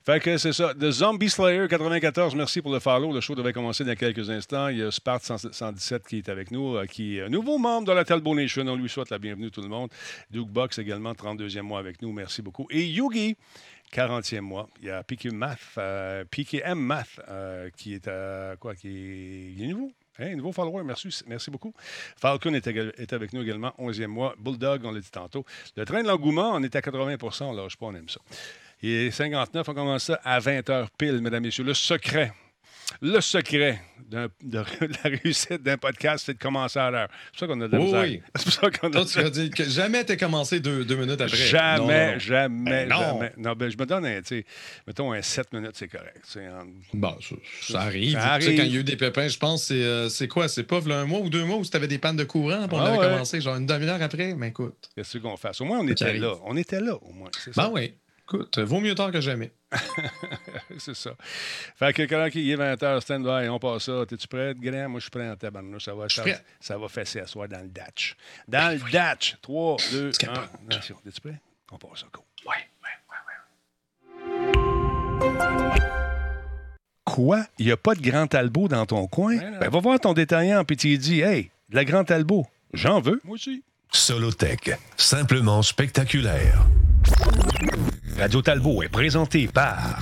Fait 0.06 0.18
que 0.18 0.38
c'est 0.38 0.54
ça. 0.54 0.72
The 0.72 0.90
Zombie 0.90 1.28
Slayer 1.28 1.68
94, 1.68 2.34
merci 2.34 2.62
pour 2.62 2.72
le 2.72 2.78
follow. 2.78 3.12
Le 3.12 3.20
show 3.20 3.34
devait 3.34 3.52
commencer 3.52 3.84
dans 3.84 3.94
quelques 3.94 4.30
instants. 4.30 4.68
Il 4.68 4.78
y 4.78 4.82
a 4.82 4.90
Spart 4.90 5.22
117 5.22 6.06
qui 6.06 6.16
est 6.16 6.30
avec 6.30 6.50
nous, 6.50 6.78
qui 6.86 7.18
est 7.18 7.24
un 7.24 7.28
nouveau 7.28 7.58
membre 7.58 7.88
de 7.88 7.92
la 7.92 8.06
Talbot 8.06 8.34
Nation. 8.34 8.66
On 8.66 8.76
lui 8.76 8.88
souhaite 8.88 9.10
la 9.10 9.18
bienvenue, 9.18 9.50
tout 9.50 9.60
le 9.60 9.68
monde. 9.68 9.90
Duke 10.30 10.48
Box 10.48 10.78
également, 10.78 11.12
32e 11.12 11.60
mois 11.60 11.80
avec 11.80 12.00
nous. 12.00 12.10
Merci 12.10 12.40
beaucoup. 12.40 12.66
Et 12.70 12.86
Yugi, 12.86 13.36
40e 13.92 14.40
mois. 14.40 14.68
Il 14.80 14.88
y 14.88 14.90
a 14.90 15.02
PQ 15.02 15.30
Math, 15.30 15.58
euh, 15.78 16.24
PKM 16.30 16.78
Math, 16.78 17.20
euh, 17.28 17.70
qui 17.76 17.94
est 17.94 18.08
à 18.08 18.56
quoi? 18.58 18.74
Qui 18.74 18.88
est, 18.88 19.52
il 19.56 19.62
est 19.62 19.66
nouveau. 19.68 19.92
Hein, 20.20 20.34
nouveau 20.34 20.52
follower, 20.52 20.82
merci, 20.84 21.08
merci 21.26 21.50
beaucoup. 21.50 21.72
Falcon 22.16 22.52
est, 22.52 23.12
avec 23.12 23.32
nous 23.32 23.42
également, 23.42 23.72
11e 23.78 24.06
mois. 24.06 24.34
Bulldog, 24.38 24.84
on 24.84 24.90
l'a 24.90 25.00
dit 25.00 25.10
tantôt. 25.10 25.44
Le 25.76 25.84
train 25.84 26.02
de 26.02 26.08
l'engouement, 26.08 26.52
on 26.54 26.62
est 26.62 26.74
à 26.74 26.80
80% 26.80 27.44
on 27.44 27.52
lâche 27.52 27.76
pas, 27.76 27.86
on 27.86 27.94
aime 27.94 28.08
ça. 28.08 28.20
Et 28.82 29.10
59, 29.10 29.68
on 29.68 29.74
commence 29.74 30.04
ça 30.04 30.20
à 30.24 30.40
20 30.40 30.68
h 30.68 30.86
pile, 30.98 31.20
mesdames, 31.20 31.42
messieurs. 31.42 31.64
Le 31.64 31.74
secret, 31.74 32.32
le 33.02 33.20
secret 33.20 33.80
de, 34.08 34.30
la 34.52 34.62
réussite 35.04 35.62
d'un 35.62 35.76
podcast, 35.76 36.24
c'est 36.26 36.32
de 36.34 36.38
commencer 36.38 36.78
à 36.78 36.90
l'heure. 36.90 37.08
C'est 37.26 37.30
pour 37.30 37.38
ça 37.40 37.46
qu'on 37.46 37.60
a 37.60 37.68
de 37.68 37.72
la 37.76 37.78
Oui, 37.82 37.90
oui. 37.92 38.22
C'est 38.36 38.44
pour 38.44 38.52
ça 38.54 38.70
qu'on 38.70 38.88
a 38.88 38.90
Toi, 38.90 39.04
tu 39.04 39.20
vas 39.20 39.28
dire 39.30 39.50
que 39.50 39.64
jamais 39.64 40.02
t'es 40.04 40.16
commencé 40.16 40.60
deux, 40.60 40.84
deux 40.86 40.96
minutes 40.96 41.20
après. 41.20 41.36
Jamais, 41.36 41.76
Non, 41.78 41.88
non, 42.06 42.12
non. 42.14 42.18
jamais, 42.18 42.70
Ben 42.70 42.88
non. 42.88 42.98
jamais. 43.00 43.32
Non, 43.36 43.52
ben, 43.54 43.70
je 43.70 43.76
me 43.76 43.84
donne 43.84 44.06
un, 44.06 44.22
tu 44.22 44.28
sais, 44.38 44.46
mettons 44.86 45.12
un 45.12 45.20
7 45.20 45.52
minutes, 45.52 45.72
c'est 45.74 45.88
correct. 45.88 46.24
en- 46.38 46.66
Bon, 46.94 47.16
ça, 47.20 47.34
ça 47.60 47.80
arrive. 47.82 48.12
Ça 48.14 48.20
sais, 48.20 48.26
quand 48.26 48.32
arrive. 48.32 48.64
il 48.64 48.72
y 48.72 48.76
a 48.76 48.80
eu 48.80 48.84
des 48.84 48.96
pépins, 48.96 49.28
je 49.28 49.38
pense, 49.38 49.64
c'est 49.64 49.74
euh, 49.82 50.08
c'est 50.08 50.28
quoi? 50.28 50.48
C'est 50.48 50.64
pas 50.64 50.80
un 50.90 51.04
mois 51.04 51.20
ou 51.20 51.28
deux 51.28 51.44
mois 51.44 51.58
où 51.58 51.64
tu 51.66 51.76
avais 51.76 51.88
des 51.88 51.98
pannes 51.98 52.16
de 52.16 52.24
courant, 52.24 52.66
puis 52.66 52.76
on 52.76 52.80
Ah 52.80 52.86
avait 52.88 52.98
ouais. 52.98 53.08
commencé 53.10 53.40
genre 53.42 53.56
une 53.56 53.66
demi-heure 53.66 54.00
après? 54.00 54.34
Mais 54.34 54.48
écoute. 54.48 54.88
Qu'est-ce 54.94 55.18
qu'on 55.18 55.36
fasse? 55.36 55.60
Au 55.60 55.66
moins, 55.66 55.80
on 55.80 55.86
était 55.88 56.04
arrive. 56.06 56.22
là. 56.22 56.34
On 56.44 56.56
était 56.56 56.80
là, 56.80 56.94
au 56.94 57.12
moins. 57.12 57.30
C'est 57.38 57.52
ça. 57.52 57.64
Ben 57.66 57.70
oui. 57.74 57.92
Écoute, 58.30 58.58
vaut 58.58 58.80
mieux 58.80 58.94
tard 58.94 59.10
que 59.10 59.22
jamais. 59.22 59.50
c'est 60.78 60.94
ça. 60.94 61.12
Fait 61.76 61.94
que 61.94 62.02
quand 62.02 62.28
il 62.34 62.50
est 62.50 62.56
20h, 62.56 63.00
stand 63.00 63.22
by, 63.24 63.48
on 63.48 63.58
passe 63.58 63.84
ça. 63.84 64.04
T'es-tu 64.06 64.28
prêt, 64.28 64.54
Graham? 64.54 64.90
Moi, 64.92 65.00
je 65.00 65.04
suis 65.04 65.10
prêt 65.10 65.28
en 65.30 65.34
tabarnouche. 65.34 65.84
Ça 65.84 65.94
va, 65.94 66.10
ça, 66.10 66.22
prêt. 66.22 66.44
ça 66.60 66.76
va 66.76 66.88
fesser 66.88 67.20
à 67.20 67.26
soir 67.26 67.48
dans 67.48 67.62
le 67.62 67.68
datch. 67.68 68.16
Dans 68.46 68.74
le 68.74 68.90
datch. 68.90 69.38
3, 69.40 69.76
2, 69.92 70.12
C'est 70.12 70.28
1. 70.28 70.32
capable. 70.34 70.48
Attention, 70.70 70.96
t'es-tu 71.02 71.20
prêt? 71.22 71.40
On 71.72 71.78
passe 71.78 72.00
ça, 72.00 72.06
go. 72.12 72.22
Ouais, 72.46 72.52
ouais, 72.82 72.90
Quoi? 77.06 77.46
Il 77.58 77.64
n'y 77.66 77.72
a 77.72 77.78
pas 77.78 77.94
de 77.94 78.02
Grand 78.02 78.26
Talbot 78.26 78.68
dans 78.68 78.84
ton 78.84 79.06
coin? 79.06 79.38
Ben. 79.38 79.58
Ben, 79.58 79.70
va 79.70 79.80
voir 79.80 79.98
ton 79.98 80.12
détaillant, 80.12 80.64
puis 80.64 80.76
tu 80.76 80.88
lui 80.88 80.98
dis, 80.98 81.22
hey, 81.22 81.50
de 81.70 81.76
la 81.76 81.86
Grand 81.86 82.04
Talbot, 82.04 82.46
j'en 82.74 83.00
veux. 83.00 83.20
Moi 83.24 83.36
aussi. 83.36 83.64
Solotech, 83.90 84.70
simplement 84.98 85.62
spectaculaire. 85.62 86.66
Radio 88.18 88.42
Talbot 88.42 88.82
est 88.82 88.88
présenté 88.88 89.46
par 89.46 90.00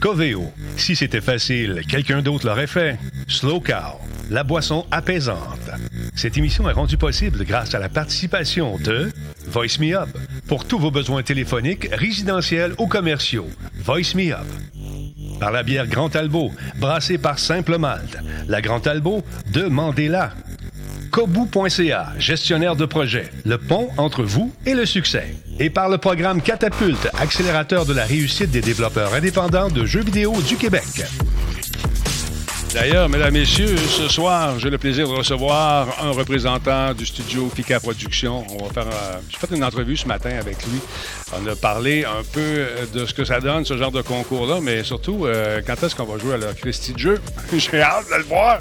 Coveo. 0.00 0.52
Si 0.76 0.94
c'était 0.94 1.20
facile, 1.20 1.82
quelqu'un 1.88 2.22
d'autre 2.22 2.46
l'aurait 2.46 2.68
fait. 2.68 2.98
Slow 3.26 3.60
Cow, 3.60 3.98
la 4.30 4.44
boisson 4.44 4.86
apaisante. 4.92 5.70
Cette 6.14 6.38
émission 6.38 6.70
est 6.70 6.72
rendue 6.72 6.96
possible 6.96 7.44
grâce 7.44 7.74
à 7.74 7.80
la 7.80 7.88
participation 7.88 8.78
de 8.78 9.10
Voice 9.48 9.80
Me 9.80 9.96
Up. 9.96 10.08
Pour 10.46 10.66
tous 10.66 10.78
vos 10.78 10.92
besoins 10.92 11.24
téléphoniques, 11.24 11.88
résidentiels 11.92 12.74
ou 12.78 12.86
commerciaux, 12.86 13.48
Voice 13.74 14.14
Me 14.14 14.32
Up. 14.32 14.46
Par 15.40 15.50
la 15.50 15.64
bière 15.64 15.88
Grand 15.88 16.14
Albo, 16.14 16.52
brassée 16.78 17.18
par 17.18 17.40
Simple 17.40 17.76
Malte. 17.78 18.18
La 18.46 18.62
Grand 18.62 18.86
Albo, 18.86 19.24
demandez-la. 19.52 20.32
Kobu.ca, 21.10 22.12
gestionnaire 22.18 22.76
de 22.76 22.84
projet, 22.84 23.30
le 23.44 23.58
pont 23.58 23.88
entre 23.96 24.22
vous 24.22 24.52
et 24.66 24.74
le 24.74 24.86
succès. 24.86 25.34
Et 25.58 25.70
par 25.70 25.88
le 25.88 25.98
programme 25.98 26.42
Catapulte, 26.42 27.08
accélérateur 27.18 27.86
de 27.86 27.94
la 27.94 28.04
réussite 28.04 28.50
des 28.50 28.60
développeurs 28.60 29.14
indépendants 29.14 29.68
de 29.68 29.84
jeux 29.84 30.02
vidéo 30.02 30.34
du 30.42 30.56
Québec. 30.56 31.04
D'ailleurs, 32.76 33.08
mesdames, 33.08 33.32
messieurs, 33.32 33.74
ce 33.78 34.06
soir, 34.06 34.58
j'ai 34.58 34.68
le 34.68 34.76
plaisir 34.76 35.08
de 35.08 35.14
recevoir 35.14 35.88
un 36.04 36.10
représentant 36.10 36.92
du 36.92 37.06
studio 37.06 37.50
Fika 37.54 37.80
Productions. 37.80 38.44
On 38.50 38.66
va 38.66 38.70
faire. 38.74 38.86
euh, 38.92 39.16
J'ai 39.30 39.38
fait 39.38 39.56
une 39.56 39.64
entrevue 39.64 39.96
ce 39.96 40.06
matin 40.06 40.28
avec 40.38 40.58
lui. 40.66 40.78
On 41.32 41.46
a 41.48 41.56
parlé 41.56 42.04
un 42.04 42.22
peu 42.34 42.40
euh, 42.40 42.84
de 42.92 43.06
ce 43.06 43.14
que 43.14 43.24
ça 43.24 43.40
donne, 43.40 43.64
ce 43.64 43.78
genre 43.78 43.90
de 43.92 44.02
concours-là, 44.02 44.58
mais 44.60 44.84
surtout, 44.84 45.24
euh, 45.24 45.62
quand 45.66 45.82
est-ce 45.82 45.94
qu'on 45.96 46.04
va 46.04 46.18
jouer 46.18 46.34
à 46.34 46.36
la 46.36 46.52
Christie 46.52 46.92
de 46.92 46.98
jeu? 46.98 47.18
j'ai 47.56 47.80
hâte 47.80 48.10
de 48.10 48.16
le 48.18 48.24
voir. 48.24 48.60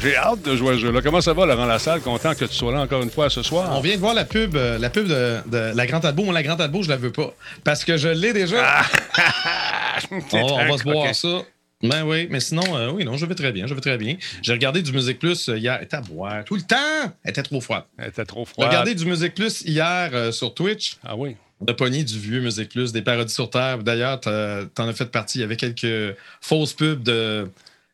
J'ai 0.00 0.14
hâte 0.16 0.42
de 0.42 0.54
jouer 0.54 0.70
à 0.70 0.74
ce 0.74 0.78
jeu-là. 0.78 1.00
Comment 1.02 1.20
ça 1.20 1.32
va, 1.32 1.44
Laurent 1.44 1.66
Lassalle? 1.66 2.00
Content 2.00 2.34
que 2.36 2.44
tu 2.44 2.54
sois 2.54 2.70
là 2.72 2.82
encore 2.82 3.02
une 3.02 3.10
fois 3.10 3.28
ce 3.28 3.42
soir. 3.42 3.70
On 3.72 3.80
vient 3.80 3.96
de 3.96 4.00
voir 4.00 4.14
la 4.14 4.24
pub, 4.24 4.54
euh, 4.54 4.78
la 4.78 4.88
pub 4.88 5.08
de, 5.08 5.38
de 5.46 5.72
la 5.76 5.86
Grande 5.86 6.04
Albo. 6.06 6.22
Moi, 6.22 6.32
la 6.32 6.44
Grande 6.44 6.60
Albo, 6.60 6.84
je 6.84 6.90
la 6.90 6.96
veux 6.96 7.10
pas. 7.12 7.34
Parce 7.64 7.84
que 7.84 7.96
je 7.96 8.08
l'ai 8.08 8.32
déjà. 8.32 8.82
on, 10.12 10.20
on 10.38 10.68
va 10.68 10.78
se 10.78 10.84
boire 10.84 11.12
ça. 11.12 11.42
Ben 11.82 12.04
oui, 12.04 12.26
mais 12.28 12.40
sinon, 12.40 12.76
euh, 12.76 12.90
oui, 12.90 13.04
non, 13.04 13.16
je 13.16 13.24
vais 13.24 13.36
très 13.36 13.52
bien, 13.52 13.68
je 13.68 13.74
vais 13.74 13.80
très 13.80 13.96
bien. 13.98 14.16
J'ai 14.42 14.52
regardé 14.52 14.82
du 14.82 14.92
Musique 14.92 15.20
Plus 15.20 15.48
euh, 15.48 15.56
hier. 15.56 15.76
Elle 15.78 15.84
était 15.84 15.96
à 15.96 16.00
boire 16.00 16.44
tout 16.44 16.56
le 16.56 16.62
temps. 16.62 17.12
Elle 17.22 17.30
était 17.30 17.42
trop 17.44 17.60
froide. 17.60 17.84
Elle 17.96 18.08
était 18.08 18.24
trop 18.24 18.44
J'ai 18.44 18.52
froide. 18.52 18.68
regardé 18.68 18.96
du 18.96 19.04
Musique 19.04 19.34
Plus 19.34 19.62
hier 19.62 20.10
euh, 20.12 20.32
sur 20.32 20.54
Twitch. 20.54 20.96
Ah 21.04 21.14
oui. 21.16 21.36
On 21.60 21.66
a 21.66 21.74
pogné 21.74 22.02
du 22.02 22.18
vieux 22.18 22.40
Musique 22.40 22.70
Plus, 22.70 22.92
des 22.92 23.02
parodies 23.02 23.32
sur 23.32 23.48
Terre. 23.48 23.78
D'ailleurs, 23.78 24.20
t'en 24.20 24.88
as 24.88 24.92
fait 24.92 25.10
partie. 25.10 25.38
Il 25.38 25.40
y 25.40 25.44
avait 25.44 25.56
quelques 25.56 26.16
fausses 26.40 26.72
pubs 26.72 27.02
de, 27.02 27.48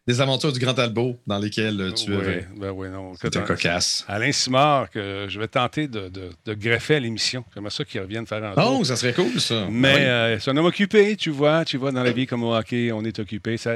des 0.06 0.20
aventures 0.20 0.52
du 0.52 0.58
Grand 0.60 0.78
Albo 0.78 1.18
dans 1.26 1.38
lesquelles 1.38 1.80
euh, 1.80 1.90
tu 1.92 2.10
oui, 2.10 2.16
avais. 2.18 2.46
ben 2.58 2.70
oui, 2.72 2.88
non. 2.90 3.14
C'était 3.20 3.40
cocasse. 3.42 4.04
Alain 4.06 4.32
Simard, 4.32 4.90
que 4.90 5.26
je 5.30 5.40
vais 5.40 5.48
tenter 5.48 5.88
de, 5.88 6.08
de- 6.10 6.30
de 6.44 6.54
greffer 6.54 6.96
à 6.96 7.00
l'émission. 7.00 7.42
J'aimerais 7.54 7.70
ça 7.70 7.84
qu'il 7.86 8.00
revienne 8.02 8.26
faire 8.26 8.44
un 8.44 8.54
tour. 8.54 8.76
Oh, 8.80 8.84
ça 8.84 8.96
serait 8.96 9.14
cool, 9.14 9.40
ça. 9.40 9.66
Mais 9.70 9.94
Oui. 9.94 10.00
euh, 10.02 10.38
c'est 10.38 10.50
un 10.50 10.56
homme 10.58 10.66
occupé, 10.66 11.16
tu 11.16 11.30
vois. 11.30 11.64
Tu 11.64 11.78
vois, 11.78 11.90
dans 11.90 12.02
la 12.02 12.12
vie 12.12 12.26
comme 12.26 12.44
au 12.44 12.54
hockey, 12.54 12.92
on 12.92 13.02
est 13.02 13.18
occupé. 13.18 13.56
Ça- 13.56 13.74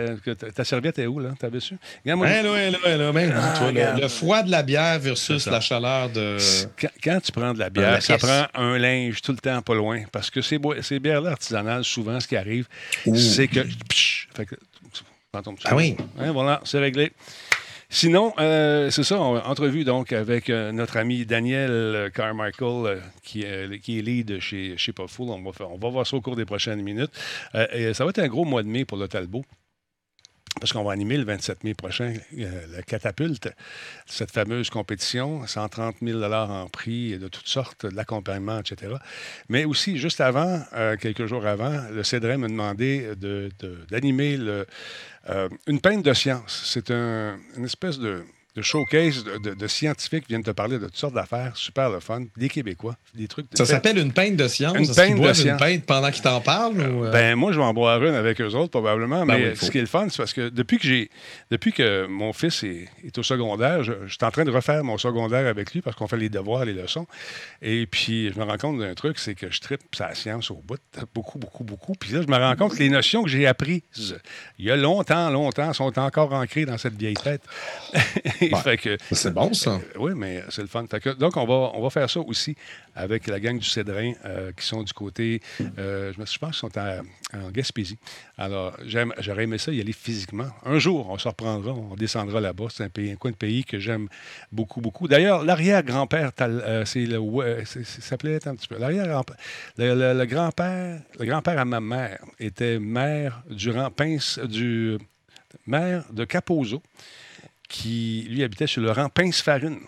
ta 0.55 0.65
serviette 0.65 0.99
est 0.99 1.07
où, 1.07 1.19
là? 1.19 1.31
T'as 1.39 1.49
su? 1.61 1.77
Regarde, 2.05 2.19
moi, 2.19 2.27
Hein, 2.29 2.43
là, 2.43 2.53
hein, 2.53 2.71
là, 2.73 2.79
hein, 2.85 2.97
là, 2.99 3.13
ben, 3.13 3.33
Ah, 3.35 3.55
toi, 3.59 3.73
le- 3.73 4.01
le, 4.03 4.09
froid 4.09 4.43
de 4.43 4.51
la 4.51 4.63
bière 4.63 4.99
versus 4.99 5.47
la 5.47 5.61
chaleur 5.61 6.11
de. 6.11 6.37
quand, 6.79 6.89
quand 7.03 7.21
tu 7.23 7.33
prends 7.33 7.55
de 7.55 7.59
la 7.59 7.67
la 7.69 7.71
bière, 7.71 8.03
ça 8.03 8.17
prend 8.19 8.47
un 8.55 8.77
linge 8.79 9.21
tout 9.23 9.33
le 9.33 9.39
temps 9.39 9.61
pas 9.63 9.75
loin. 9.75 10.03
Parce 10.13 10.31
que 10.31 10.41
ces, 10.43 10.59
bières-là 10.59 11.31
artisanales, 11.31 11.85
souvent, 11.85 12.19
ce 12.21 12.27
qui 12.29 12.37
arrive, 12.37 12.67
c'est 13.15 13.49
que. 13.49 13.61
Psh, 13.61 14.29
fait 14.35 14.47
que 14.47 14.55
Ah 15.67 15.77
oui. 15.77 15.97
Hein, 16.19 16.33
voilà, 16.33 16.61
c'est 16.65 16.79
réglé. 16.79 17.13
Sinon, 17.91 18.33
euh, 18.39 18.91
c'est 18.91 19.03
ça, 19.03 19.21
on- 19.21 19.37
entrevue 19.37 19.85
donc 19.85 20.13
avec 20.13 20.49
euh, 20.51 20.73
notre 20.73 20.97
ami 20.99 21.25
Daniel 21.27 21.71
euh, 21.71 22.11
Carmichael, 22.11 22.87
euh, 22.87 23.01
qui, 23.23 23.43
est- 23.43 23.79
qui 23.81 23.99
est 23.99 24.03
lead 24.03 24.41
chez, 24.41 24.77
chez 24.77 24.93
Puffle. 24.93 25.23
On 25.23 25.43
va, 25.43 25.53
faire- 25.53 25.71
on 25.71 25.79
va 25.79 25.89
voir 25.91 26.07
ça 26.07 26.17
au 26.17 26.21
cours 26.21 26.37
des 26.37 26.45
prochaines 26.47 26.83
minutes. 26.83 27.11
Et 27.73 27.93
ça 27.95 28.05
va 28.05 28.11
être 28.11 28.19
un 28.21 28.29
gros 28.29 28.45
mois 28.45 28.63
de 28.63 28.69
mai 28.69 28.85
pour 28.85 28.97
le 28.99 29.07
Talbot. 29.09 29.45
Parce 30.61 30.73
qu'on 30.73 30.83
va 30.85 30.93
animer 30.93 31.17
le 31.17 31.25
27 31.25 31.65
mai 31.65 31.75
prochain 31.75 32.15
euh, 32.39 32.67
la 32.75 32.83
catapulte, 32.83 33.49
cette 34.07 34.31
fameuse 34.33 34.71
compétition, 34.71 35.47
130 35.47 35.97
000 36.03 36.23
en 36.23 36.69
prix 36.69 37.19
de 37.19 37.29
toutes 37.29 37.47
sortes, 37.49 37.85
l'accompagnement, 37.85 38.59
etc. 38.61 38.95
Mais 39.49 39.65
aussi, 39.65 39.99
juste 39.99 40.21
avant, 40.21 40.61
euh, 40.75 40.97
quelques 40.97 41.27
jours 41.27 41.47
avant, 41.47 41.83
le 41.93 42.03
CEDREM 42.03 42.41
m'a 42.41 42.49
demandé 42.49 43.15
de- 43.17 43.51
de- 43.61 43.79
d'animer 43.91 44.37
euh, 44.39 45.49
une 45.67 45.81
peinte 45.81 46.05
de 46.05 46.13
science. 46.15 46.63
C'est 46.67 46.91
un- 46.91 47.39
une 47.57 47.65
espèce 47.67 47.99
de, 47.99 48.25
de 48.57 48.63
showcase 48.63 49.25
de, 49.25 49.67
scientifiques 49.67 50.25
qui 50.25 50.33
viennent 50.33 50.43
te 50.43 50.51
parler 50.51 50.79
de 50.79 50.87
toutes 50.87 50.97
sortes 50.97 51.15
d'affaires, 51.15 51.57
super 51.57 51.91
le 51.91 52.01
fun, 52.01 52.25
des 52.37 52.49
Québécois, 52.49 52.97
des 53.15 53.29
trucs. 53.29 53.47
Ça 53.55 53.65
s'appelle 53.65 53.99
une 53.99 54.13
peinte 54.13 54.37
de 54.37 54.49
science. 54.49 54.77
Une 54.77 54.95
peinte 54.95 55.21
de 55.21 55.33
science. 55.33 55.41
une 55.41 55.57
peinte 55.57 55.85
pendant 55.85 56.11
qu'ils 56.11 56.23
t'en 56.23 56.41
parlent? 56.41 56.81
ou, 56.81 57.05
euh? 57.05 57.11
Ben, 57.11 57.37
moi, 57.37 57.53
je 57.53 57.59
vais 57.59 57.65
en 57.65 57.75
boire 57.75 58.03
une 58.05 58.15
avec 58.15 58.41
eux 58.41 58.55
autres, 58.55 58.71
probablement. 58.71 59.25
Ben 59.25 59.39
mais 59.39 59.51
oui, 59.51 59.57
ce 59.57 59.71
qui 59.71 59.79
est 59.79 59.83
le 59.83 59.87
fun, 59.87 60.09
c'est 60.09 60.17
parce 60.17 60.33
que 60.33 60.49
depuis 60.49 60.79
que 60.79 60.87
j'ai 60.87 61.11
depuis 61.51 61.73
que 61.73 62.07
mon 62.07 62.33
fils 62.33 62.65
est, 62.65 62.89
est 63.05 63.17
au 63.19 63.23
secondaire, 63.23 63.85
je, 63.85 63.93
je 64.07 64.15
suis 64.15 64.25
en 64.25 64.31
train 64.31 64.45
de 64.45 64.51
refaire 64.51 64.83
mon 64.83 64.99
secondaire 64.99 65.47
avec 65.47 65.73
lui 65.73 65.81
parce 65.81 65.97
qu'on 65.97 66.09
fait 66.09 66.17
les 66.17 66.29
devoirs, 66.29 66.65
les 66.65 66.73
leçons. 66.73 67.07
Et 67.63 67.87
puis, 67.87 68.33
je 68.33 68.39
me 68.39 68.45
rends 68.45 68.59
compte 68.59 68.79
d'un 68.79 68.95
truc, 68.95 69.19
c'est 69.19 69.35
que 69.35 69.51
je 69.51 69.61
tripe 69.61 69.83
sa 69.95 70.15
science 70.15 70.51
au 70.51 70.63
bout, 70.65 70.81
beaucoup, 71.15 71.39
beaucoup, 71.39 71.65
beaucoup. 71.65 71.93
Puis 71.95 72.13
là, 72.13 72.23
je 72.23 72.27
me 72.27 72.37
rends 72.37 72.57
compte 72.57 72.75
que 72.75 72.83
les 72.83 72.91
notions 72.91 73.23
que 73.23 73.31
j'ai 73.31 73.47
apprises 73.47 73.79
il 74.59 74.65
y 74.65 74.71
a 74.71 74.77
longtemps, 74.77 75.31
longtemps, 75.31 75.73
sont 75.73 75.99
encore 75.99 76.33
ancrées 76.33 76.65
dans 76.65 76.79
cette 76.79 76.95
vieille 76.95 77.15
tête. 77.15 77.43
C'est 79.13 79.33
bon, 79.33 79.53
ça. 79.55 79.73
euh, 79.73 79.79
oui, 79.99 80.13
mais 80.17 80.43
c'est 80.51 80.63
le 80.63 80.69
fun. 80.69 80.85
Fait 80.91 81.01
que, 81.01 81.11
donc, 81.11 81.37
on 81.37 81.47
va, 81.47 81.73
on 81.75 81.83
va 81.83 81.91
faire 81.91 82.09
ça 82.09 82.21
aussi 82.21 82.57
avec 82.95 83.27
la 83.27 83.39
gang 83.41 83.59
du 83.59 83.67
Cédrin 83.69 84.13
euh, 84.25 84.53
qui 84.57 84.65
sont 84.67 84.83
du 84.83 84.93
côté, 84.93 85.41
euh, 85.79 86.13
je, 86.15 86.21
me, 86.21 86.27
je 86.27 86.39
pense 86.39 86.61
qu'ils 86.61 86.71
sont 86.71 86.77
à- 86.79 87.01
en 87.35 87.51
Gaspésie. 87.51 87.99
Alors, 88.37 88.77
j'aurais 88.87 89.45
aimé 89.45 89.59
ça 89.59 89.73
y 89.73 89.81
aller 89.81 89.93
physiquement. 89.93 90.49
Un 90.65 90.79
jour, 90.79 91.09
on 91.11 91.19
se 91.19 91.29
reprendra, 91.29 91.73
on 91.73 91.95
descendra 91.95 92.41
là-bas. 92.41 92.67
C'est 92.71 92.85
un, 92.85 92.89
pays, 92.89 93.11
un 93.13 93.17
coin 93.17 93.31
de 93.31 93.37
pays 93.37 93.65
que 93.65 93.79
j'aime 93.79 94.09
beaucoup, 94.53 94.81
beaucoup. 94.81 95.09
D'ailleurs, 95.09 95.45
l'arrière-grand-père, 95.45 96.33
c'est 96.85 97.07
le. 97.07 97.21
s'appelait 97.85 98.47
un 98.49 98.55
petit 98.57 98.69
peu. 98.69 98.79
L'arrière-grand-père. 98.79 99.37
Le, 99.77 99.95
le- 99.95 100.19
le 100.19 100.27
grand-père, 100.27 101.01
le 101.19 101.25
grand-père 101.27 101.59
à 101.59 101.65
ma 101.65 101.81
mère 101.81 102.19
était 102.41 102.79
maire 102.79 103.43
du 103.51 103.71
rang 103.71 103.91
Pince, 103.91 104.39
du 104.39 104.99
maire 105.67 106.05
de 106.13 106.25
Capozo 106.25 106.83
qui, 107.69 108.27
lui, 108.31 108.43
habitait 108.43 108.67
sur 108.67 108.83
le 108.83 108.91
rang 108.91 109.09
Pince-Farine. 109.09 109.79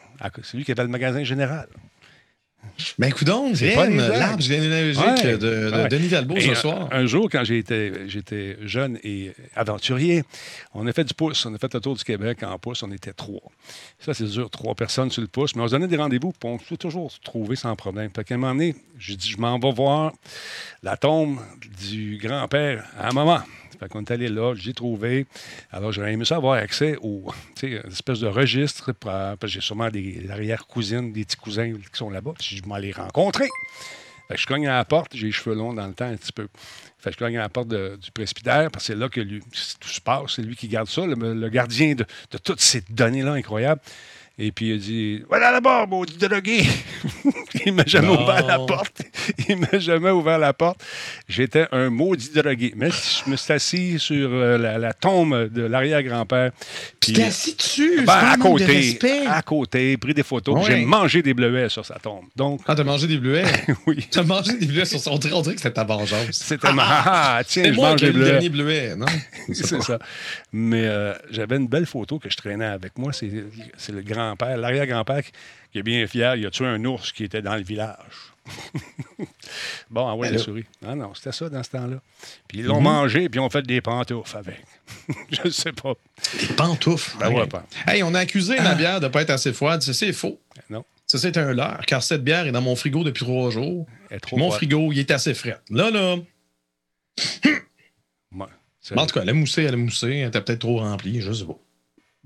C'est 0.42 0.56
lui 0.56 0.64
qui 0.64 0.72
avait 0.72 0.82
le 0.82 0.88
magasin 0.88 1.24
général. 1.24 1.66
Ben, 2.98 3.08
écoute 3.08 3.26
donc, 3.26 3.56
C'est 3.56 3.74
pas 3.74 3.86
une 3.86 3.94
Glenn, 3.96 4.06
blague. 4.08 4.18
l'arbre 4.20 4.42
généalogique 4.42 5.02
Ouais, 5.02 5.32
de, 5.32 5.36
de 5.38 5.70
ouais. 5.72 5.88
Denis 5.88 6.08
Talbot 6.10 6.36
Et 6.36 6.40
ce 6.42 6.50
un- 6.50 6.54
soir. 6.54 6.88
Un, 6.92 7.06
jour, 7.06 7.28
quand 7.32 7.42
j'étais, 7.42 8.56
jeune 8.66 8.98
et 9.02 9.32
aventurier, 9.56 10.24
on 10.74 10.86
a 10.86 10.92
fait 10.92 11.04
du 11.04 11.14
pouce. 11.14 11.46
On 11.46 11.54
a 11.54 11.58
fait 11.58 11.72
le 11.72 11.80
tour 11.80 11.94
du 11.96 12.04
Québec 12.04 12.42
en 12.42 12.58
pouce. 12.58 12.82
On 12.82 12.92
était 12.92 13.14
trois. 13.14 13.40
Ça, 13.98 14.12
c'est 14.12 14.26
sûr, 14.26 14.50
trois 14.50 14.74
personnes 14.74 15.10
sur 15.10 15.22
le 15.22 15.28
pouce. 15.28 15.56
Mais 15.56 15.62
on 15.62 15.66
se 15.68 15.72
donnait 15.72 15.88
des 15.88 15.96
rendez-vous, 15.96 16.32
puis 16.32 16.50
on 16.50 16.58
s'est 16.58 16.76
toujours 16.76 17.10
trouvé 17.24 17.56
sans 17.56 17.74
problème. 17.76 18.10
Fait 18.14 18.24
qu'à 18.24 18.34
un 18.34 18.38
moment 18.38 18.52
donné, 18.52 18.74
j'ai 18.98 19.16
dit, 19.16 19.30
je 19.30 19.38
m'en 19.38 19.58
vais 19.58 19.72
voir 19.72 20.12
la 20.82 20.98
tombe 20.98 21.38
du 21.80 22.18
grand-père 22.22 22.84
à 22.98 23.10
maman. 23.12 23.40
Fait 23.80 23.88
qu'on 23.88 24.00
est 24.02 24.10
allé 24.10 24.28
là, 24.28 24.54
j'ai 24.54 24.74
trouvé. 24.74 25.26
Alors, 25.72 25.90
j'aurais 25.90 26.12
aimé 26.12 26.24
ça 26.26 26.36
avoir 26.36 26.54
accès 26.58 26.96
au, 27.00 27.24
une 27.62 27.80
espèce 27.90 28.20
de 28.20 28.26
registre, 28.28 28.92
pour- 28.92 29.10
parce 29.10 29.38
que 29.40 29.46
j'ai 29.48 29.60
sûrement 29.62 29.88
des 29.88 30.28
arrière-cousines, 30.30 31.12
des 31.12 31.24
petits 31.24 31.36
cousins 31.36 31.72
qui 31.72 31.80
sont 31.98 32.10
là-bas. 32.10 32.34
Je 32.40 32.62
m'en 32.66 32.76
les 32.76 32.92
rencontrer. 32.92 33.48
Fait 34.28 34.34
que 34.36 34.40
je 34.42 34.46
cogne 34.46 34.68
à 34.68 34.76
la 34.76 34.84
porte, 34.84 35.16
j'ai 35.16 35.26
les 35.26 35.32
cheveux 35.32 35.56
longs 35.56 35.72
dans 35.72 35.86
le 35.88 35.92
temps 35.94 36.04
un 36.04 36.16
petit 36.16 36.32
peu. 36.32 36.46
Fait 36.98 37.10
que 37.10 37.14
je 37.14 37.18
cogne 37.18 37.36
à 37.38 37.40
la 37.40 37.48
porte 37.48 37.68
du 37.68 38.10
presbytère, 38.12 38.70
parce 38.70 38.86
que 38.86 38.92
c'est 38.92 38.98
là 38.98 39.08
que 39.08 39.20
lui, 39.20 39.40
tout 39.80 39.88
se 39.88 40.00
passe, 40.00 40.34
c'est 40.36 40.42
lui 40.42 40.54
qui 40.54 40.68
garde 40.68 40.88
ça, 40.88 41.04
le, 41.04 41.14
le 41.34 41.48
gardien 41.48 41.94
de, 41.94 42.04
de 42.30 42.38
toutes 42.38 42.60
ces 42.60 42.82
données-là 42.90 43.32
incroyables. 43.32 43.80
Et 44.42 44.52
puis 44.52 44.68
il 44.70 44.74
a 44.74 44.76
dit 44.78 45.22
Voilà 45.28 45.50
là-bas, 45.52 45.84
maudit 45.86 46.16
drogué 46.16 46.62
Il 47.66 47.74
m'a 47.74 47.84
jamais 47.84 48.06
Non. 48.08 48.22
ouvert 48.22 48.46
la 48.46 48.58
porte. 48.58 49.02
Il 49.48 49.58
m'a 49.58 49.78
jamais 49.78 50.10
ouvert 50.10 50.38
la 50.38 50.54
porte. 50.54 50.80
J'étais 51.28 51.66
un 51.72 51.90
maudit 51.90 52.30
drogué. 52.34 52.72
Mais 52.74 52.88
je 52.90 53.28
me 53.30 53.36
suis 53.36 53.52
assis 53.52 53.98
sur 53.98 54.30
euh, 54.32 54.56
la, 54.56 54.78
la 54.78 54.94
tombe 54.94 55.48
de 55.50 55.62
l'arrière-grand-père. 55.62 56.52
Tu 57.00 57.12
Puis, 57.12 57.12
t'es 57.12 57.24
assis 57.24 57.54
dessus. 57.54 58.02
ben, 58.06 58.12
à 58.14 58.36
de 58.38 58.42
côté, 58.42 58.64
respect. 58.64 59.26
à 59.26 59.42
côté, 59.42 59.96
pris 59.98 60.14
des 60.14 60.22
photos. 60.22 60.54
Ouais. 60.54 60.64
J'ai 60.78 60.84
mangé 60.86 61.20
des 61.22 61.34
bleuets 61.34 61.68
sur 61.68 61.84
sa 61.84 61.96
tombe. 61.96 62.24
Donc, 62.34 62.60
Ah, 62.66 62.74
t'as 62.74 62.84
mangé 62.84 63.06
des 63.06 63.18
bleuets? 63.18 63.44
oui. 63.86 64.06
t'as 64.10 64.22
mangé 64.22 64.54
des 64.56 64.66
bleuets 64.66 64.86
sur 64.86 65.00
son. 65.00 65.10
On 65.12 65.18
dirait, 65.18 65.34
on 65.34 65.42
dirait 65.42 65.56
que 65.56 65.60
c'était 65.60 65.74
ta 65.74 65.84
vengeance. 65.84 66.30
C'était 66.32 66.72
ma. 66.72 66.84
Ah, 67.12 67.42
tiens, 67.46 67.64
C'est 67.64 67.70
je 67.72 67.76
moi 67.76 67.90
mange 67.90 67.98
qui 68.00 68.06
ai 68.06 68.08
des 68.08 68.12
le 68.14 68.18
bleuets. 68.20 68.30
dernier 68.32 68.48
bleuet, 68.48 68.96
non? 68.96 69.06
C'est 69.52 69.82
ça. 69.82 69.98
Mais 70.52 70.86
euh, 70.86 71.12
j'avais 71.30 71.56
une 71.56 71.66
belle 71.68 71.86
photo 71.86 72.18
que 72.18 72.30
je 72.30 72.36
traînais 72.36 72.64
avec 72.64 72.96
moi. 72.96 73.12
C'est 73.12 73.30
c'est 73.76 73.92
le 73.92 74.00
grand-père, 74.30 74.56
l'arrière-grand-père 74.56 75.22
qui, 75.72 75.78
est 75.78 75.82
bien 75.82 76.06
fier. 76.06 76.36
Il 76.36 76.46
a 76.46 76.50
tué 76.50 76.66
un 76.66 76.84
ours 76.84 77.12
qui 77.12 77.24
était 77.24 77.42
dans 77.42 77.56
le 77.56 77.62
village. 77.62 78.32
bon, 79.90 80.00
envoie 80.02 80.26
Ben 80.26 80.32
la 80.34 80.38
souris. 80.38 80.64
Non, 80.82 80.96
non, 80.96 81.14
c'était 81.14 81.32
ça 81.32 81.48
dans 81.48 81.62
ce 81.62 81.70
temps-là. 81.70 82.00
Puis 82.48 82.58
ils 82.58 82.64
l'ont 82.64 82.78
Mhm. 82.78 82.84
mangé, 82.84 83.28
puis 83.28 83.38
ils 83.38 83.42
ont 83.42 83.50
fait 83.50 83.62
des 83.62 83.80
pantoufles 83.80 84.36
avec. 84.36 84.60
je 85.30 85.50
sais 85.50 85.72
pas. 85.72 85.94
Des 86.40 86.54
pantoufles? 86.54 87.16
Ben 87.18 87.32
ouais, 87.32 87.46
pas. 87.46 87.64
Hey, 87.86 88.02
on 88.02 88.14
a 88.14 88.20
accusé 88.20 88.56
ma 88.60 88.74
bière 88.74 89.00
de 89.00 89.08
pas 89.08 89.22
être 89.22 89.30
assez 89.30 89.52
froide. 89.52 89.82
Ça, 89.82 89.92
c'est 89.92 90.12
faux. 90.12 90.40
Non, 90.68 90.84
Ça, 91.06 91.18
c'est 91.18 91.36
un 91.36 91.52
leurre, 91.52 91.84
car 91.86 92.02
cette 92.02 92.24
bière 92.24 92.46
est 92.46 92.52
dans 92.52 92.62
mon 92.62 92.74
frigo 92.76 93.04
depuis 93.04 93.24
trois 93.24 93.50
jours. 93.50 93.86
trop 94.22 94.36
Mon 94.36 94.50
frigo, 94.50 94.90
il 94.92 94.98
est 95.00 95.10
assez 95.10 95.34
frais. 95.34 95.58
Là, 95.70 95.90
là, 95.90 96.16
Ouais. 98.32 98.46
En 98.96 99.06
tout 99.06 99.14
cas, 99.14 99.22
elle 99.22 99.28
a 99.30 99.32
moussé, 99.34 99.64
elle 99.64 99.74
a 99.74 99.76
moussé, 99.76 100.08
elle 100.18 100.28
était 100.28 100.40
peut-être 100.40 100.60
trop 100.60 100.78
remplie, 100.78 101.20
je 101.20 101.32
sais 101.32 101.44
pas. 101.44 101.58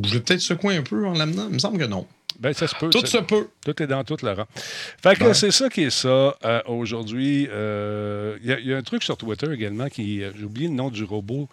Je 0.03 0.15
l'ai 0.15 0.21
peut-être 0.21 0.41
secoué 0.41 0.77
un 0.77 0.83
peu 0.83 1.07
en 1.07 1.13
l'amenant, 1.13 1.47
il 1.49 1.55
me 1.55 1.59
semble 1.59 1.79
que 1.79 1.85
non. 1.85 2.07
Ben, 2.41 2.53
ça 2.53 2.67
se 2.67 2.75
peut. 2.75 2.91
Tout 2.91 3.07
se 3.07 3.19
peut. 3.19 3.49
Tout 3.65 3.81
est 3.81 3.87
dans 3.87 4.03
tout, 4.03 4.17
Laurent. 4.23 4.47
Fait 4.57 5.15
que 5.17 5.23
Ouais. 5.25 5.35
c'est 5.35 5.53
ça 5.53 5.69
qui 5.71 5.83
est 5.83 5.91
ça 5.91 6.37
euh, 6.45 6.61
aujourd'hui. 6.67 7.47
Euh, 7.51 8.37
Il 8.43 8.49
y, 8.49 8.53
a- 8.53 8.59
il 8.59 8.67
y 8.67 8.75
a 8.75 8.77
un 8.77 8.83
truc 8.83 9.05
sur 9.05 9.17
Twitter 9.17 9.47
également 9.53 9.89
qui. 9.89 10.21
euh, 10.23 10.33
J'ai 10.37 10.45
oublié 10.45 10.67
le 10.67 10.75
nom 10.75 10.91
du 10.91 11.05
robot. 11.05 11.49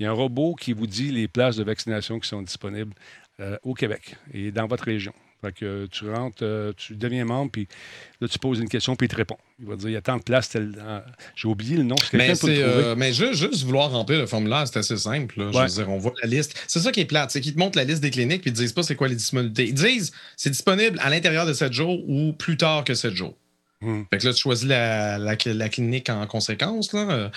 Il 0.00 0.02
y 0.02 0.06
a 0.06 0.10
un 0.10 0.14
robot 0.14 0.56
qui 0.56 0.72
vous 0.72 0.88
dit 0.88 1.12
les 1.12 1.28
places 1.28 1.54
de 1.54 1.62
vaccination 1.62 2.18
qui 2.18 2.28
sont 2.28 2.42
disponibles 2.42 2.92
euh, 3.38 3.56
au 3.62 3.74
Québec 3.74 4.16
et 4.32 4.50
dans 4.50 4.66
votre 4.66 4.84
région. 4.84 5.12
Fait 5.44 5.52
que 5.52 5.86
tu 5.86 6.08
rentres, 6.10 6.38
euh, 6.42 6.72
tu 6.76 6.94
deviens 6.96 7.24
membre, 7.24 7.50
puis 7.52 7.68
là, 8.20 8.28
tu 8.28 8.38
poses 8.38 8.58
une 8.60 8.68
question, 8.68 8.96
puis 8.96 9.06
il 9.06 9.10
te 9.10 9.16
répond. 9.16 9.36
Il 9.60 9.66
va 9.66 9.74
te 9.74 9.80
dire 9.80 9.90
il 9.90 9.92
y 9.92 9.96
a 9.96 10.00
tant 10.00 10.16
de 10.16 10.22
places. 10.22 10.48
tel- 10.48 10.74
J'ai 11.36 11.48
oublié 11.48 11.76
le 11.76 11.82
nom. 11.82 11.96
Mais, 12.18 12.28
c'est, 12.34 12.62
euh, 12.62 12.94
mais 12.96 13.12
juste, 13.12 13.34
juste 13.34 13.64
vouloir 13.64 13.90
remplir 13.90 14.18
le 14.18 14.26
formulaire, 14.26 14.66
c'est 14.66 14.78
assez 14.78 14.96
simple. 14.96 15.38
là. 15.38 15.50
Je 15.52 15.58
veux 15.58 15.84
dire, 15.84 15.90
on 15.90 15.98
voit 15.98 16.12
la 16.22 16.28
liste. 16.28 16.54
C'est 16.66 16.80
ça 16.80 16.90
qui 16.92 17.00
est 17.00 17.04
plate, 17.04 17.30
c'est 17.30 17.40
qu'ils 17.40 17.54
te 17.54 17.58
montrent 17.58 17.78
la 17.78 17.84
liste 17.84 18.00
des 18.02 18.10
cliniques 18.10 18.40
puis 18.42 18.50
ils 18.50 18.54
te 18.54 18.58
disent 18.58 18.72
pas 18.72 18.82
c'est 18.82 18.96
quoi 18.96 19.08
les 19.08 19.16
disponibilités. 19.16 19.66
Ils 19.68 19.74
disent 19.74 20.12
c'est 20.36 20.50
disponible 20.50 20.98
à 21.02 21.10
l'intérieur 21.10 21.46
de 21.46 21.52
7 21.52 21.72
jours 21.72 21.98
ou 22.08 22.32
plus 22.32 22.56
tard 22.56 22.84
que 22.84 22.94
7 22.94 23.14
jours. 23.14 23.34
Hmm. 23.80 24.02
Fait 24.10 24.18
que 24.18 24.26
là, 24.26 24.32
tu 24.32 24.40
choisis 24.40 24.66
la, 24.66 25.18
la- 25.18 25.36
la 25.44 25.68
clinique 25.68 26.08
en 26.08 26.26
conséquence. 26.26 26.92
Là. 26.94 27.30